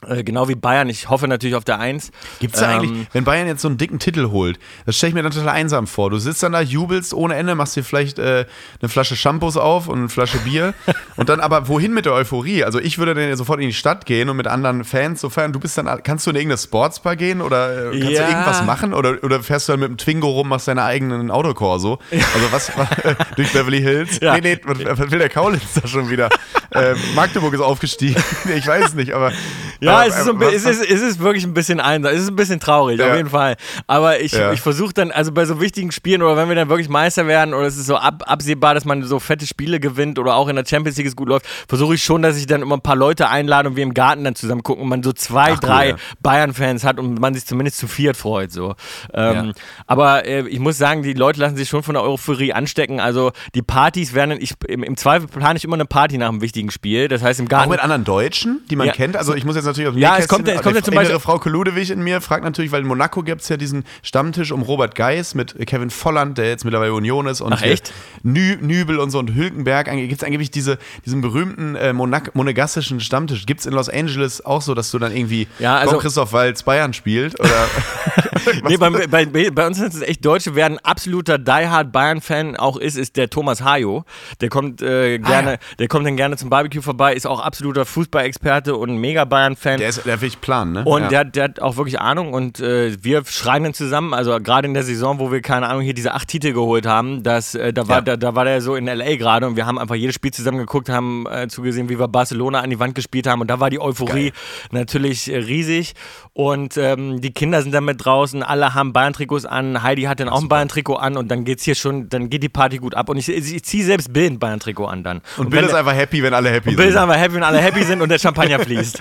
Äh, 0.06 0.24
genau 0.24 0.47
wie 0.47 0.55
Bayern. 0.55 0.90
Ich 0.90 1.09
hoffe 1.09 1.27
natürlich 1.27 1.56
auf 1.56 1.64
der 1.64 1.81
Eins. 1.81 2.10
Gibt's 2.39 2.60
da 2.60 2.70
Ähm, 2.74 2.81
eigentlich, 2.81 3.06
wenn 3.14 3.24
Bayern 3.24 3.47
jetzt 3.47 3.62
so 3.62 3.68
einen 3.68 3.78
dicken 3.78 3.98
Titel 3.98 4.28
holt, 4.31 4.59
das 4.85 4.98
stelle 4.98 5.09
ich 5.09 5.14
mir 5.14 5.23
dann 5.23 5.32
total 5.32 5.48
einsam 5.48 5.86
vor. 5.86 6.10
Du 6.10 6.18
sitzt 6.18 6.43
dann 6.43 6.52
da, 6.52 6.60
jubelst 6.60 7.14
ohne 7.14 7.35
Ende, 7.35 7.55
machst 7.55 7.77
dir 7.77 7.82
vielleicht 7.82 8.18
äh, 8.18 8.44
eine 8.82 8.89
Flasche 8.90 9.16
Shampoos 9.16 9.56
auf 9.56 9.89
und 9.89 9.98
eine 9.98 10.09
Flasche 10.10 10.36
Bier 10.40 10.74
und 11.16 11.31
dann 11.31 11.40
aber 11.40 11.68
wohin 11.68 11.94
mit 11.94 12.05
der 12.05 12.12
Euphorie? 12.12 12.62
Also 12.62 12.78
ich 12.78 12.98
würde 12.98 13.14
dann 13.14 13.35
sofort 13.39 13.59
in 13.59 13.68
die 13.68 13.73
Stadt 13.73 14.05
gehen 14.05 14.28
und 14.28 14.36
mit 14.36 14.47
anderen 14.48 14.85
Fans 14.85 15.23
so 15.23 15.31
feiern. 15.31 15.55
Du 15.55 15.60
bist 15.60 15.78
dann, 15.78 15.86
kannst 16.02 16.27
du 16.27 16.31
in 16.31 16.36
irgendeine 16.36 16.59
Sportsbar 16.59 17.16
gehen 17.16 17.40
oder 17.40 17.90
äh, 17.94 17.98
kannst 17.98 18.10
Ja. 18.18 18.24
du 18.27 18.32
irgendwas 18.32 18.64
machen 18.66 18.93
oder, 18.93 19.16
oder 19.24 19.43
fährst 19.43 19.66
du 19.68 19.73
dann 19.73 19.81
mit 19.81 19.89
dem 19.89 19.97
Twingo 19.97 20.28
rum, 20.28 20.48
machst 20.51 20.68
deine 20.68 20.85
eigenen 20.85 21.31
Autokorso? 21.31 21.98
Also 22.10 22.52
was, 22.52 22.70
durch 23.36 23.51
Beverly 23.51 23.81
Hills? 23.81 24.20
Ja. 24.20 24.35
Nee, 24.35 24.43
nee, 24.43 24.60
was, 24.62 25.10
will 25.10 25.18
der 25.18 25.31
Kaulitz 25.31 25.73
da 25.81 25.89
schon 25.89 26.10
wieder? 26.10 26.28
äh, 26.73 26.94
Magdeburg 27.14 27.55
ist 27.55 27.60
aufgestiegen. 27.60 28.23
ich 28.55 28.66
weiß 28.66 28.89
es 28.89 28.94
nicht, 28.94 29.12
aber 29.14 29.32
Ja, 29.81 29.85
aber, 29.92 30.06
es, 30.06 30.18
ist 30.18 30.28
ein, 30.28 30.40
äh, 30.40 30.44
es, 30.46 30.64
ist, 30.64 30.90
es 30.90 31.00
ist 31.02 31.20
wirklich 31.20 31.44
ein 31.44 31.54
bisschen 31.54 31.80
einsam. 31.80 32.12
Es 32.14 32.22
ist 32.22 32.28
ein 32.28 32.36
bisschen 32.36 32.60
traurig, 32.60 32.98
Ja. 32.98 33.10
auf 33.10 33.16
jeden 33.16 33.30
Fall. 33.30 33.56
Aber 33.86 34.20
ich, 34.20 34.32
Ja. 34.32 34.52
ich 34.52 34.60
versuche 34.60 34.92
dann, 34.94 35.10
also 35.10 35.32
bei 35.32 35.44
so 35.44 35.60
wichtigen 35.60 35.92
Spielen 35.92 36.22
oder 36.22 36.36
wenn 36.36 36.48
wir 36.48 36.54
dann 36.56 36.68
wirklich 36.68 36.88
Meister 36.88 37.26
werden 37.26 37.54
oder 37.54 37.66
es 37.66 37.76
ist 37.76 37.86
so 37.86 37.96
ab, 37.96 38.22
absehbar, 38.26 38.74
dass 38.74 38.84
man 38.84 39.02
so 39.02 39.18
fette 39.20 39.46
Spiele 39.46 39.80
gewinnt 39.80 40.18
oder 40.18 40.34
auch 40.36 40.48
in 40.48 40.56
der 40.56 40.64
Champions 40.66 40.96
League 40.96 41.06
es 41.08 41.16
gut 41.16 41.28
läuft, 41.28 41.46
versuche 41.68 41.94
ich 41.94 42.02
schon, 42.04 42.22
dass 42.22 42.36
ich 42.36 42.46
dann 42.46 42.62
immer 42.62 42.76
ein 42.76 42.80
paar 42.82 42.96
Leute 42.96 43.28
einlade 43.28 43.68
und 43.68 43.76
wir 43.76 43.82
im 43.82 43.94
Garten 43.94 44.24
dann 44.24 44.34
zusammen 44.34 44.62
gucken 44.62 44.82
und 44.84 44.88
man 44.88 45.02
so 45.02 45.12
zwei, 45.12 45.52
Ach, 45.52 45.60
cool, 45.62 45.68
drei 45.68 45.88
ja. 45.90 45.96
Bayern-Fans 46.22 46.84
hat 46.84 46.98
und 46.98 47.20
man 47.20 47.34
sich 47.34 47.46
zumindest 47.46 47.78
zu 47.78 47.86
viert 47.88 48.16
freut. 48.16 48.52
So. 48.52 48.74
Ähm, 49.12 49.34
Ja. 49.46 49.52
Aber 49.86 50.24
äh, 50.26 50.46
ich 50.48 50.58
muss 50.58 50.78
sagen, 50.78 51.02
die 51.02 51.12
Leute 51.12 51.40
lassen 51.40 51.56
sich 51.56 51.68
schon 51.68 51.82
von 51.82 51.94
der 51.94 52.02
Euphorie 52.02 52.52
anstecken. 52.52 53.00
Also 53.00 53.32
die 53.54 53.62
Partys 53.62 54.14
werden, 54.14 54.36
ich, 54.40 54.54
im, 54.68 54.82
im 54.82 54.96
Zweifel 54.96 55.28
plane 55.28 55.56
ich 55.56 55.64
immer 55.64 55.74
eine 55.74 55.84
Party 55.86 56.18
nach 56.18 56.28
einem 56.28 56.40
wichtigen 56.40 56.70
Spiel. 56.70 57.08
Das 57.08 57.22
heißt 57.22 57.40
im 57.40 57.46
Auch 57.46 57.50
Garten. 57.50 57.70
mit 57.70 57.80
anderen 57.80 58.04
Deutschen, 58.04 58.60
die 58.70 58.76
man 58.76 58.86
Ja. 58.88 58.92
kennt. 58.92 59.16
Also 59.16 59.34
ich 59.34 59.44
muss 59.44 59.56
jetzt 59.56 59.64
natürlich 59.66 59.75
aus 59.84 59.92
dem 59.94 60.00
Ja, 60.00 60.16
es 60.18 60.28
kommt 60.28 60.46
ja- 60.48 60.54
es 60.54 60.62
kommt 60.62 60.76
ja 60.76 60.82
zum 60.82 60.94
Beispiel- 60.94 61.18
Frau 61.18 61.40
Ludewig 61.44 61.90
in 61.90 62.02
mir 62.02 62.20
fragt 62.20 62.44
natürlich, 62.44 62.72
weil 62.72 62.80
in 62.82 62.86
Monaco 62.86 63.22
gibt 63.22 63.42
es 63.42 63.48
ja 63.48 63.56
diesen 63.56 63.84
Stammtisch 64.02 64.52
um 64.52 64.62
Robert 64.62 64.94
Geis 64.94 65.34
mit 65.34 65.54
Kevin 65.66 65.90
Volland, 65.90 66.38
der 66.38 66.48
jetzt 66.48 66.64
mittlerweile 66.64 66.94
Union 66.94 67.26
ist. 67.26 67.40
Und 67.40 67.52
Ach, 67.52 67.62
echt? 67.62 67.92
Nü 68.22 68.56
Nübel 68.60 68.98
und 68.98 69.10
so 69.10 69.18
und 69.18 69.34
Hülkenberg. 69.34 69.90
Gibt 69.90 70.12
es 70.12 70.24
angeblich 70.24 70.50
diese, 70.50 70.78
diesen 71.04 71.20
berühmten 71.20 71.74
äh, 71.74 71.92
Monac 71.92 72.34
monegassischen 72.34 73.00
Stammtisch? 73.00 73.44
Gibt 73.46 73.60
es 73.60 73.66
in 73.66 73.72
Los 73.72 73.88
Angeles 73.88 74.44
auch 74.44 74.62
so, 74.62 74.74
dass 74.74 74.90
du 74.90 74.98
dann 74.98 75.14
irgendwie 75.14 75.48
Ja, 75.58 75.76
also- 75.76 75.98
Christoph 75.98 76.32
Walz 76.32 76.62
Bayern 76.62 76.92
spielt? 76.92 77.38
Oder 77.40 77.50
Nee, 78.68 78.76
bei, 78.76 78.90
bei, 79.26 79.50
bei 79.50 79.66
uns 79.66 79.78
sind 79.78 79.92
es 79.92 80.02
echt 80.02 80.24
Deutsche. 80.24 80.54
Wer 80.54 80.66
ein 80.66 80.78
absoluter 80.78 81.38
Die-Hard 81.38 81.90
Bayern-Fan 81.90 82.56
auch 82.56 82.76
ist, 82.76 82.96
ist 82.96 83.16
der 83.16 83.28
Thomas 83.28 83.62
Hajo. 83.62 84.04
Der 84.40 84.48
kommt 84.48 84.82
äh, 84.82 85.18
gerne, 85.18 85.52
ja. 85.52 85.58
der 85.78 85.88
kommt 85.88 86.06
dann 86.06 86.16
gerne 86.16 86.36
zum 86.36 86.48
Barbecue 86.50 86.80
vorbei, 86.82 87.14
ist 87.14 87.26
auch 87.26 87.40
absoluter 87.40 87.84
Fußballexperte 87.84 88.76
und 88.76 88.98
mega 88.98 89.24
Bayern-Fan. 89.24 89.56
Der, 89.66 89.88
ist, 89.88 90.06
der 90.06 90.20
will 90.20 90.28
ich 90.28 90.40
planen, 90.40 90.72
ne? 90.72 90.84
Und 90.84 91.02
ja. 91.02 91.09
der, 91.09 91.24
der 91.24 91.44
hat 91.44 91.60
auch 91.60 91.76
wirklich 91.76 92.01
Ahnung 92.01 92.32
und 92.32 92.60
äh, 92.60 92.97
wir 93.02 93.22
schreien 93.26 93.64
dann 93.64 93.74
zusammen, 93.74 94.14
also 94.14 94.38
gerade 94.40 94.66
in 94.68 94.74
der 94.74 94.82
Saison, 94.82 95.18
wo 95.18 95.32
wir, 95.32 95.40
keine 95.43 95.68
Ahnung, 95.68 95.82
hier 95.82 95.94
diese 95.94 96.14
acht 96.14 96.28
Titel 96.28 96.52
geholt 96.52 96.86
haben, 96.86 97.22
das, 97.22 97.55
äh, 97.55 97.72
da, 97.72 97.88
war, 97.88 97.97
Ja. 97.97 98.02
da, 98.02 98.16
da 98.16 98.34
war 98.34 98.44
der 98.44 98.60
so 98.60 98.76
in 98.76 98.86
L.A. 98.88 99.16
gerade 99.16 99.47
und 99.47 99.56
wir 99.56 99.66
haben 99.66 99.78
einfach 99.78 99.94
jedes 99.94 100.14
Spiel 100.14 100.32
zusammen 100.32 100.59
geguckt, 100.59 100.88
haben 100.88 101.26
äh, 101.26 101.48
zugesehen, 101.48 101.88
wie 101.88 101.98
wir 101.98 102.09
Barcelona 102.09 102.60
an 102.60 102.70
die 102.70 102.78
Wand 102.78 102.94
gespielt 102.94 103.26
haben 103.26 103.40
und 103.40 103.48
da 103.48 103.60
war 103.60 103.70
die 103.70 103.80
Euphorie 103.80 104.32
natürlich 104.70 105.32
äh, 105.32 105.38
riesig 105.38 105.94
und 106.32 106.76
ähm, 106.76 107.20
die 107.20 107.32
Kinder 107.32 107.62
sind 107.62 107.72
dann 107.72 107.84
mit 107.84 108.05
draußen, 108.05 108.43
alle 108.43 108.74
haben 108.74 108.93
Bayern-Trikots 108.93 109.47
an, 109.47 109.82
Heidi 109.82 110.02
hat 110.02 110.20
dann 110.20 110.28
auch 110.28 110.43
ein 110.43 110.48
Bayern-Trikot 110.48 110.97
an 110.97 111.16
und 111.16 111.28
dann 111.28 111.44
geht's 111.44 111.64
hier 111.64 111.74
schon, 111.74 112.09
dann 112.09 112.30
geht 112.30 112.43
die 112.43 112.48
Party 112.48 112.78
gut 112.78 112.94
ab 112.94 113.09
und 113.09 113.16
ich, 113.16 113.28
ich 113.28 113.64
ziehe 113.64 113.84
selbst 113.84 114.12
Bill 114.12 114.26
ein 114.30 114.38
Bayern-Trikot 114.38 114.86
an 114.86 115.02
dann. 115.02 115.22
und 115.36 115.51
Bill 115.51 115.60
wenn 115.60 115.68
ist 115.68 115.74
einfach 115.74 115.94
happy, 115.94 116.22
wenn 116.22 116.34
alle 116.34 116.51
happy 116.51 116.74
Bill 116.76 116.86
ist 116.86 116.93
sind. 116.93 117.02
einfach 117.02 117.16
happy, 117.16 117.34
wenn 117.34 117.43
alle 117.43 117.59
happy 117.59 117.82
sind 117.82 118.02
und 118.02 118.09
der 118.10 118.18
Champagner 118.18 118.59
fließt. 118.66 119.01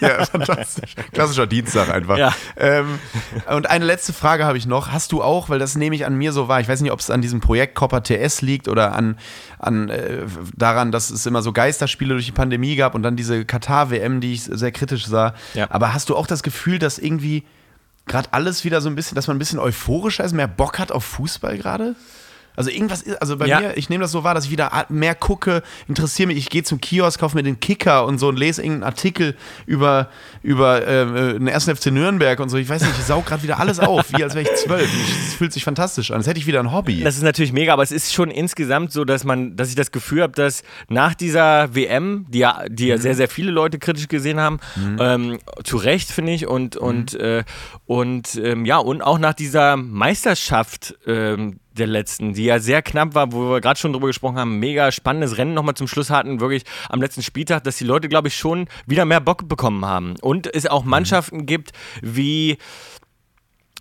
Ja, 0.00 0.24
fantastisch. 0.26 0.94
Klassischer 1.12 1.46
Dienstag 1.46 1.92
einfach. 1.92 2.18
Ja. 2.18 2.32
Ähm, 2.56 2.98
und 3.50 3.68
eine 3.68 3.84
letzte 3.84 4.12
Frage 4.12 4.44
habe 4.44 4.58
ich 4.58 4.66
noch. 4.66 4.92
Hast 4.92 5.12
du 5.12 5.22
auch, 5.22 5.48
weil 5.48 5.58
das 5.58 5.76
nehme 5.76 5.94
ich 5.94 6.06
an 6.06 6.16
mir 6.16 6.32
so 6.32 6.48
wahr, 6.48 6.60
ich 6.60 6.68
weiß 6.68 6.80
nicht, 6.80 6.92
ob 6.92 7.00
es 7.00 7.10
an 7.10 7.22
diesem 7.22 7.40
Projekt 7.40 7.74
Copper 7.74 8.02
TS 8.02 8.42
liegt 8.42 8.68
oder 8.68 8.94
an, 8.94 9.18
an 9.58 9.88
äh, 9.88 10.22
daran, 10.56 10.92
dass 10.92 11.10
es 11.10 11.26
immer 11.26 11.42
so 11.42 11.52
Geisterspiele 11.52 12.14
durch 12.14 12.26
die 12.26 12.32
Pandemie 12.32 12.76
gab 12.76 12.94
und 12.94 13.02
dann 13.02 13.16
diese 13.16 13.44
Katar-WM, 13.44 14.20
die 14.20 14.34
ich 14.34 14.44
sehr 14.44 14.72
kritisch 14.72 15.06
sah. 15.06 15.34
Ja. 15.54 15.66
Aber 15.70 15.94
hast 15.94 16.08
du 16.08 16.16
auch 16.16 16.26
das 16.26 16.42
Gefühl, 16.42 16.78
dass 16.78 16.98
irgendwie 16.98 17.44
gerade 18.06 18.28
alles 18.32 18.64
wieder 18.64 18.80
so 18.80 18.88
ein 18.88 18.96
bisschen, 18.96 19.14
dass 19.14 19.26
man 19.26 19.36
ein 19.36 19.38
bisschen 19.38 19.58
euphorischer 19.58 20.24
ist, 20.24 20.32
mehr 20.32 20.48
Bock 20.48 20.78
hat 20.78 20.92
auf 20.92 21.04
Fußball 21.04 21.58
gerade? 21.58 21.94
Also 22.56 22.70
irgendwas 22.70 23.02
ist, 23.02 23.20
also 23.22 23.36
bei 23.36 23.46
Ja. 23.46 23.60
mir, 23.60 23.76
ich 23.76 23.88
nehme 23.90 24.02
das 24.02 24.12
so 24.12 24.24
wahr, 24.24 24.34
dass 24.34 24.44
ich 24.46 24.50
wieder 24.50 24.70
mehr 24.88 25.14
gucke, 25.14 25.62
interessiere 25.88 26.26
mich, 26.28 26.36
ich 26.38 26.50
gehe 26.50 26.62
zum 26.62 26.80
Kiosk, 26.80 27.20
kaufe 27.20 27.36
mir 27.36 27.42
den 27.42 27.60
Kicker 27.60 28.04
und 28.06 28.18
so 28.18 28.28
und 28.28 28.38
lese 28.38 28.62
irgendeinen 28.62 28.84
Artikel 28.84 29.36
über, 29.66 30.08
über 30.42 30.86
äh, 30.86 31.32
den 31.38 31.48
1. 31.48 31.64
FC 31.64 31.86
Nürnberg 31.86 32.38
und 32.40 32.48
so. 32.48 32.56
Ich 32.56 32.68
weiß 32.68 32.82
nicht, 32.82 32.92
ich 32.98 33.04
saug 33.04 33.26
gerade 33.26 33.42
wieder 33.42 33.58
alles 33.60 33.78
auf, 33.80 34.12
wie 34.12 34.22
als 34.22 34.34
wäre 34.34 34.42
ich 34.50 34.54
zwölf. 34.62 34.88
Es 35.28 35.34
fühlt 35.34 35.52
sich 35.52 35.64
fantastisch 35.64 36.10
an, 36.10 36.18
als 36.18 36.26
hätte 36.26 36.38
ich 36.38 36.46
wieder 36.46 36.60
ein 36.60 36.72
Hobby. 36.72 37.02
Das 37.02 37.16
ist 37.16 37.22
natürlich 37.22 37.52
mega, 37.52 37.72
aber 37.72 37.82
es 37.82 37.92
ist 37.92 38.12
schon 38.12 38.30
insgesamt 38.30 38.92
so, 38.92 39.04
dass 39.04 39.24
man, 39.24 39.56
dass 39.56 39.68
ich 39.68 39.74
das 39.76 39.90
Gefühl 39.92 40.22
habe, 40.22 40.32
dass 40.34 40.62
nach 40.88 41.14
dieser 41.14 41.74
WM, 41.74 42.26
die 42.28 42.40
ja, 42.40 42.62
die 42.68 42.86
ja 42.88 42.98
sehr, 42.98 43.14
sehr 43.14 43.28
viele 43.28 43.50
Leute 43.50 43.78
kritisch 43.78 44.08
gesehen 44.08 44.40
haben, 44.40 44.58
ähm, 44.98 45.38
zu 45.64 45.76
Recht 45.76 46.10
finde 46.10 46.32
ich, 46.32 46.46
und, 46.46 46.76
und, 46.76 47.14
äh, 47.14 47.44
und 47.86 48.36
ähm, 48.42 48.64
ja, 48.64 48.78
und 48.78 49.02
auch 49.02 49.18
nach 49.18 49.34
dieser 49.34 49.76
Meisterschaft 49.76 50.94
ähm, 51.06 51.60
der 51.80 51.88
letzten, 51.88 52.34
die 52.34 52.44
ja 52.44 52.60
sehr 52.60 52.82
knapp 52.82 53.14
war, 53.14 53.32
wo 53.32 53.50
wir 53.50 53.60
gerade 53.60 53.80
schon 53.80 53.92
drüber 53.92 54.06
gesprochen 54.06 54.36
haben, 54.36 54.58
mega 54.58 54.92
spannendes 54.92 55.38
Rennen 55.38 55.54
nochmal 55.54 55.74
zum 55.74 55.88
Schluss 55.88 56.10
hatten, 56.10 56.40
wirklich 56.40 56.64
am 56.88 57.00
letzten 57.00 57.22
Spieltag, 57.22 57.64
dass 57.64 57.78
die 57.78 57.84
Leute, 57.84 58.08
glaube 58.08 58.28
ich, 58.28 58.36
schon 58.36 58.68
wieder 58.86 59.04
mehr 59.04 59.20
Bock 59.20 59.48
bekommen 59.48 59.84
haben. 59.84 60.14
Und 60.20 60.52
es 60.54 60.66
auch 60.66 60.84
Mannschaften 60.84 61.46
gibt, 61.46 61.72
wie 62.02 62.58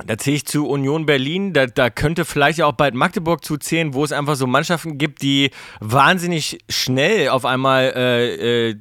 da 0.05 0.17
zähle 0.17 0.37
ich 0.37 0.45
zu 0.45 0.67
Union 0.67 1.05
Berlin, 1.05 1.53
da, 1.53 1.65
da 1.65 1.89
könnte 1.89 2.23
vielleicht 2.25 2.61
auch 2.61 2.71
bald 2.71 2.95
Magdeburg 2.95 3.43
zuzählen, 3.43 3.93
wo 3.93 4.03
es 4.03 4.11
einfach 4.11 4.35
so 4.35 4.47
Mannschaften 4.47 4.97
gibt, 4.97 5.21
die 5.21 5.51
wahnsinnig 5.81 6.59
schnell 6.69 7.29
auf 7.29 7.45
einmal 7.45 7.93
äh, 7.95 8.69
äh, 8.69 8.75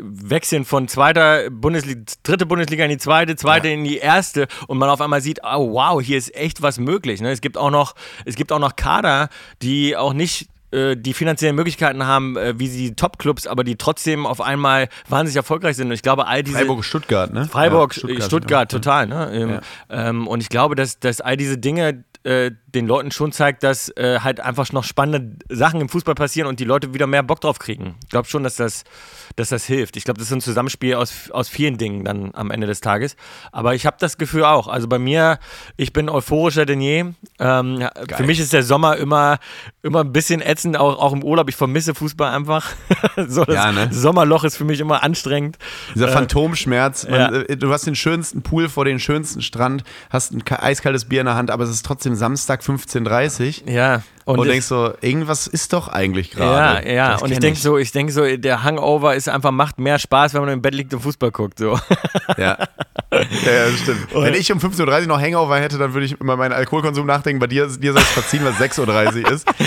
wechseln 0.00 0.64
von 0.64 0.86
zweiter 0.88 1.50
Bundesliga, 1.50 2.02
dritte 2.22 2.46
Bundesliga 2.46 2.84
in 2.84 2.90
die 2.90 2.98
zweite, 2.98 3.36
zweite 3.36 3.68
in 3.68 3.84
die 3.84 3.96
erste 3.96 4.46
und 4.66 4.78
man 4.78 4.90
auf 4.90 5.00
einmal 5.00 5.22
sieht, 5.22 5.40
oh 5.42 5.72
wow, 5.72 6.02
hier 6.02 6.18
ist 6.18 6.34
echt 6.34 6.60
was 6.60 6.78
möglich. 6.78 7.20
Ne? 7.20 7.30
Es 7.30 7.40
gibt 7.40 7.56
auch 7.56 7.70
noch, 7.70 7.94
es 8.24 8.34
gibt 8.34 8.52
auch 8.52 8.58
noch 8.58 8.76
Kader, 8.76 9.30
die 9.62 9.96
auch 9.96 10.12
nicht 10.12 10.48
die 10.96 11.14
finanziellen 11.14 11.56
Möglichkeiten 11.56 12.06
haben, 12.06 12.36
äh, 12.36 12.58
wie 12.58 12.68
sie 12.68 12.94
Top-Clubs, 12.94 13.46
aber 13.46 13.64
die 13.64 13.76
trotzdem 13.76 14.26
auf 14.26 14.40
einmal 14.40 14.88
wahnsinnig 15.08 15.36
erfolgreich 15.36 15.76
sind. 15.76 15.86
Und 15.88 15.94
ich 15.94 16.02
glaube, 16.02 16.26
all 16.26 16.42
diese 16.42 16.58
Freiburg, 16.58 16.84
Stuttgart, 16.84 17.32
ne? 17.32 17.46
Freiburg, 17.46 17.94
Ja, 17.94 17.98
Stuttgart, 18.00 18.24
Stuttgart 18.24 18.70
total. 18.70 19.06
Ne? 19.06 19.60
Ja. 19.90 20.08
ähm, 20.08 20.26
und 20.26 20.42
ich 20.42 20.48
glaube, 20.48 20.74
dass, 20.74 20.98
dass 20.98 21.20
all 21.20 21.36
diese 21.36 21.56
Dinge 21.58 22.04
äh, 22.28 22.50
den 22.66 22.86
Leuten 22.86 23.10
schon 23.10 23.32
zeigt, 23.32 23.62
dass 23.62 23.88
äh, 23.96 24.20
halt 24.20 24.40
einfach 24.40 24.70
noch 24.72 24.84
spannende 24.84 25.36
Sachen 25.48 25.80
im 25.80 25.88
Fußball 25.88 26.14
passieren 26.14 26.46
und 26.48 26.60
die 26.60 26.64
Leute 26.64 26.92
wieder 26.92 27.06
mehr 27.06 27.22
Bock 27.22 27.40
drauf 27.40 27.58
kriegen. 27.58 27.94
Ich 28.04 28.10
glaube 28.10 28.28
schon, 28.28 28.42
dass 28.44 28.56
das, 28.56 28.84
dass 29.36 29.48
das 29.48 29.64
hilft. 29.64 29.96
Ich 29.96 30.04
glaube, 30.04 30.18
das 30.18 30.28
ist 30.28 30.34
ein 30.34 30.40
Zusammenspiel 30.42 30.94
aus, 30.94 31.30
aus 31.30 31.48
vielen 31.48 31.78
Dingen 31.78 32.04
dann 32.04 32.30
am 32.34 32.50
Ende 32.50 32.66
des 32.66 32.80
Tages. 32.82 33.16
Aber 33.50 33.74
ich 33.74 33.86
habe 33.86 33.96
das 33.98 34.18
Gefühl 34.18 34.44
auch. 34.44 34.68
Also 34.68 34.86
bei 34.88 34.98
mir, 34.98 35.38
ich 35.78 35.94
bin 35.94 36.10
euphorischer 36.10 36.66
denn 36.66 36.82
je. 36.82 37.06
Ähm, 37.38 37.88
für 38.14 38.24
mich 38.24 38.38
ist 38.40 38.52
der 38.52 38.62
Sommer 38.62 38.96
immer, 38.98 39.38
immer 39.82 40.00
ein 40.04 40.12
bisschen 40.12 40.42
ätzend, 40.42 40.76
auch, 40.76 40.98
auch 40.98 41.14
im 41.14 41.24
Urlaub. 41.24 41.48
Ich 41.48 41.56
vermisse 41.56 41.94
Fußball 41.94 42.30
einfach. 42.34 42.70
so, 43.26 43.44
das 43.46 43.54
Ja, 43.54 43.72
ne? 43.72 43.88
Sommerloch 43.90 44.44
ist 44.44 44.56
für 44.58 44.64
mich 44.64 44.80
immer 44.80 45.02
anstrengend. 45.02 45.56
Dieser 45.94 46.08
Phantomschmerz. 46.08 47.08
Man, 47.08 47.20
ja. 47.20 47.32
äh, 47.42 47.56
Du 47.56 47.72
hast 47.72 47.86
den 47.86 47.96
schönsten 47.96 48.42
Pool 48.42 48.68
vor 48.68 48.84
den 48.84 49.00
schönsten 49.00 49.40
Strand, 49.40 49.82
hast 50.10 50.32
ein 50.32 50.44
ka- 50.44 50.60
eiskaltes 50.62 51.06
Bier 51.06 51.20
in 51.20 51.26
der 51.26 51.34
Hand, 51.34 51.50
aber 51.50 51.64
es 51.64 51.70
ist 51.70 51.86
trotzdem 51.86 52.14
Samstag 52.18 52.60
15.30 52.60 53.62
Uhr. 53.66 53.72
Ja. 53.72 54.02
Und, 54.26 54.40
es- 54.40 54.46
denkst 54.48 54.66
so, 54.66 54.92
irgendwas 55.00 55.46
ist 55.46 55.72
doch 55.72 55.88
eigentlich 55.88 56.34
Ja, 56.34 56.38
gerade. 56.74 56.92
ja. 56.92 57.12
Das 57.12 57.22
Und 57.22 57.30
ich 57.32 57.38
denke 57.38 57.58
so, 57.58 57.78
ich 57.78 57.92
denke 57.92 58.12
so, 58.12 58.36
der 58.36 58.62
Hangover 58.62 59.14
ist 59.14 59.28
einfach, 59.28 59.50
macht 59.52 59.78
mehr 59.78 59.98
Spaß, 59.98 60.34
wenn 60.34 60.42
man 60.42 60.50
im 60.50 60.60
Bett 60.60 60.74
liegt 60.74 60.92
und 60.92 61.00
Fußball 61.00 61.30
guckt. 61.30 61.58
So. 61.58 61.78
Ja. 62.36 62.58
ja, 63.12 63.18
ja, 63.52 63.70
stimmt. 63.82 64.08
Wenn 64.14 64.34
ich 64.34 64.52
um 64.52 64.58
15.30 64.58 65.00
Uhr 65.02 65.06
noch 65.06 65.20
Hangover 65.20 65.58
hätte, 65.58 65.78
dann 65.78 65.94
würde 65.94 66.04
ich 66.04 66.12
über 66.12 66.36
meinen 66.36 66.52
Alkoholkonsum 66.52 67.06
nachdenken. 67.06 67.40
Bei 67.40 67.46
dir, 67.46 67.66
dir 67.68 67.92
soll 67.94 68.02
es 68.02 68.08
verziehen, 68.08 68.44
was 68.44 68.56
6.30 68.56 69.24
Uhr 69.24 69.32
ist. 69.32 69.48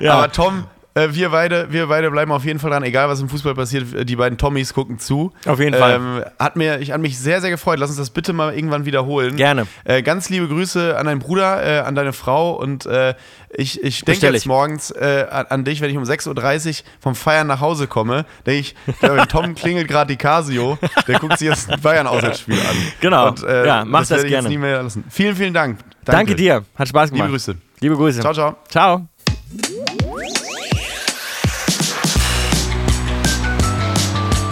Ja. 0.00 0.14
Aber 0.14 0.32
Tom, 0.32 0.64
wir, 1.14 1.30
beide, 1.30 1.72
wir 1.72 1.86
beide 1.86 2.10
bleiben 2.10 2.32
auf 2.32 2.44
jeden 2.44 2.58
Fall 2.58 2.70
dran, 2.70 2.82
egal 2.82 3.08
was 3.08 3.20
im 3.20 3.28
Fußball 3.28 3.54
passiert. 3.54 4.08
Die 4.08 4.16
beiden 4.16 4.38
Tommys 4.38 4.74
gucken 4.74 4.98
zu. 4.98 5.32
Auf 5.46 5.58
jeden 5.58 5.76
Fall. 5.76 5.94
Ähm, 5.94 6.24
hat 6.38 6.56
mir, 6.56 6.78
ich 6.80 6.92
hat 6.92 7.00
mich 7.00 7.18
sehr, 7.18 7.40
sehr 7.40 7.50
gefreut. 7.50 7.78
Lass 7.78 7.90
uns 7.90 7.98
das 7.98 8.10
bitte 8.10 8.32
mal 8.32 8.54
irgendwann 8.54 8.84
wiederholen. 8.84 9.36
Gerne. 9.36 9.66
Äh, 9.84 10.02
ganz 10.02 10.28
liebe 10.28 10.48
Grüße 10.48 10.96
an 10.96 11.06
deinen 11.06 11.20
Bruder, 11.20 11.64
äh, 11.64 11.78
an 11.80 11.94
deine 11.94 12.12
Frau 12.12 12.52
und 12.52 12.86
äh, 12.86 13.14
ich, 13.52 13.82
ich 13.82 14.04
denke 14.04 14.28
jetzt 14.28 14.46
morgens 14.46 14.90
äh, 14.92 15.26
an, 15.28 15.64
dich, 15.64 15.80
wenn 15.80 15.90
ich 15.90 15.96
um 15.96 16.04
6.30 16.04 16.68
Uhr 16.68 16.74
vom 17.00 17.14
Feiern 17.14 17.48
nach 17.48 17.60
Hause 17.60 17.88
komme, 17.88 18.24
denke 18.46 18.60
ich, 18.60 18.74
der 19.02 19.26
Tom 19.26 19.54
klingelt 19.56 19.88
gerade 19.88 20.08
die 20.12 20.16
Casio, 20.16 20.78
der 21.08 21.18
guckt 21.18 21.38
sich 21.38 21.48
jetzt 21.48 21.70
ein 21.70 21.80
Bayern-Auswärtsspiel 21.80 22.54
an. 22.54 22.76
Genau. 23.00 23.28
Und, 23.28 23.42
äh, 23.42 23.66
Ja, 23.66 23.84
mach 23.84 24.06
das 24.06 24.22
ich 24.22 24.28
gerne. 24.28 24.48
Jetzt 24.48 24.48
nie 24.48 24.58
mehr 24.58 24.82
lassen. 24.82 25.04
Vielen, 25.10 25.34
vielen 25.34 25.54
Dank. 25.54 25.78
Danke. 26.04 26.34
dir. 26.34 26.64
Hat 26.76 26.88
Spaß 26.88 27.10
gemacht. 27.10 27.26
Liebe 27.26 27.30
Grüße. 27.32 27.56
Liebe 27.80 27.96
Grüße. 27.96 28.20
Ciao, 28.20 28.32
ciao. 28.34 28.56
Ciao. 28.68 29.09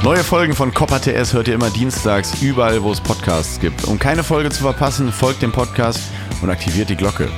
Neue 0.04 0.22
Folgen 0.22 0.54
von 0.54 0.72
Copper 0.72 1.00
TS 1.00 1.32
hört 1.34 1.48
ihr 1.48 1.54
immer 1.54 1.70
dienstags 1.70 2.40
überall, 2.40 2.82
wo 2.84 2.92
es 2.92 3.00
Podcasts 3.00 3.58
gibt. 3.58 3.84
Um 3.84 3.98
keine 3.98 4.22
Folge 4.22 4.48
zu 4.48 4.62
verpassen, 4.62 5.10
folgt 5.10 5.42
dem 5.42 5.50
Podcast 5.50 6.00
und 6.40 6.50
aktiviert 6.50 6.88
die 6.88 6.94
Glocke. 6.94 7.28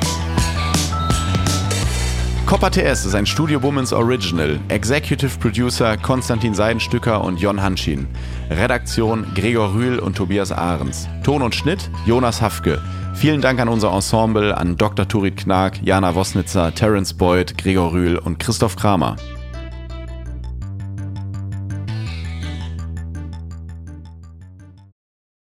Copper 2.44 2.70
TS 2.70 3.06
ist 3.06 3.14
ein 3.14 3.24
Studio 3.24 3.62
Womans 3.62 3.94
Original. 3.94 4.60
Executive 4.68 5.38
Producer 5.38 5.96
Konstantin 5.96 6.52
Seidenstücker 6.52 7.24
und 7.24 7.40
Jon 7.40 7.62
Hanschin. 7.62 8.06
Redaktion 8.50 9.26
Gregor 9.34 9.72
Rühl 9.72 9.98
und 9.98 10.16
Tobias 10.16 10.52
Ahrens. 10.52 11.08
Ton 11.24 11.40
und 11.40 11.54
Schnitt 11.54 11.90
Jonas 12.04 12.42
Hafke. 12.42 12.82
Vielen 13.14 13.40
Dank 13.40 13.58
an 13.58 13.68
unser 13.68 13.90
Ensemble, 13.92 14.56
an 14.56 14.76
Dr. 14.76 15.08
Turit 15.08 15.38
Knag, 15.38 15.80
Jana 15.82 16.14
Wosnitzer, 16.14 16.74
Terence 16.74 17.14
Boyd, 17.14 17.56
Gregor 17.56 17.92
Rühl 17.92 18.18
und 18.18 18.38
Christoph 18.38 18.76
Kramer. 18.76 19.16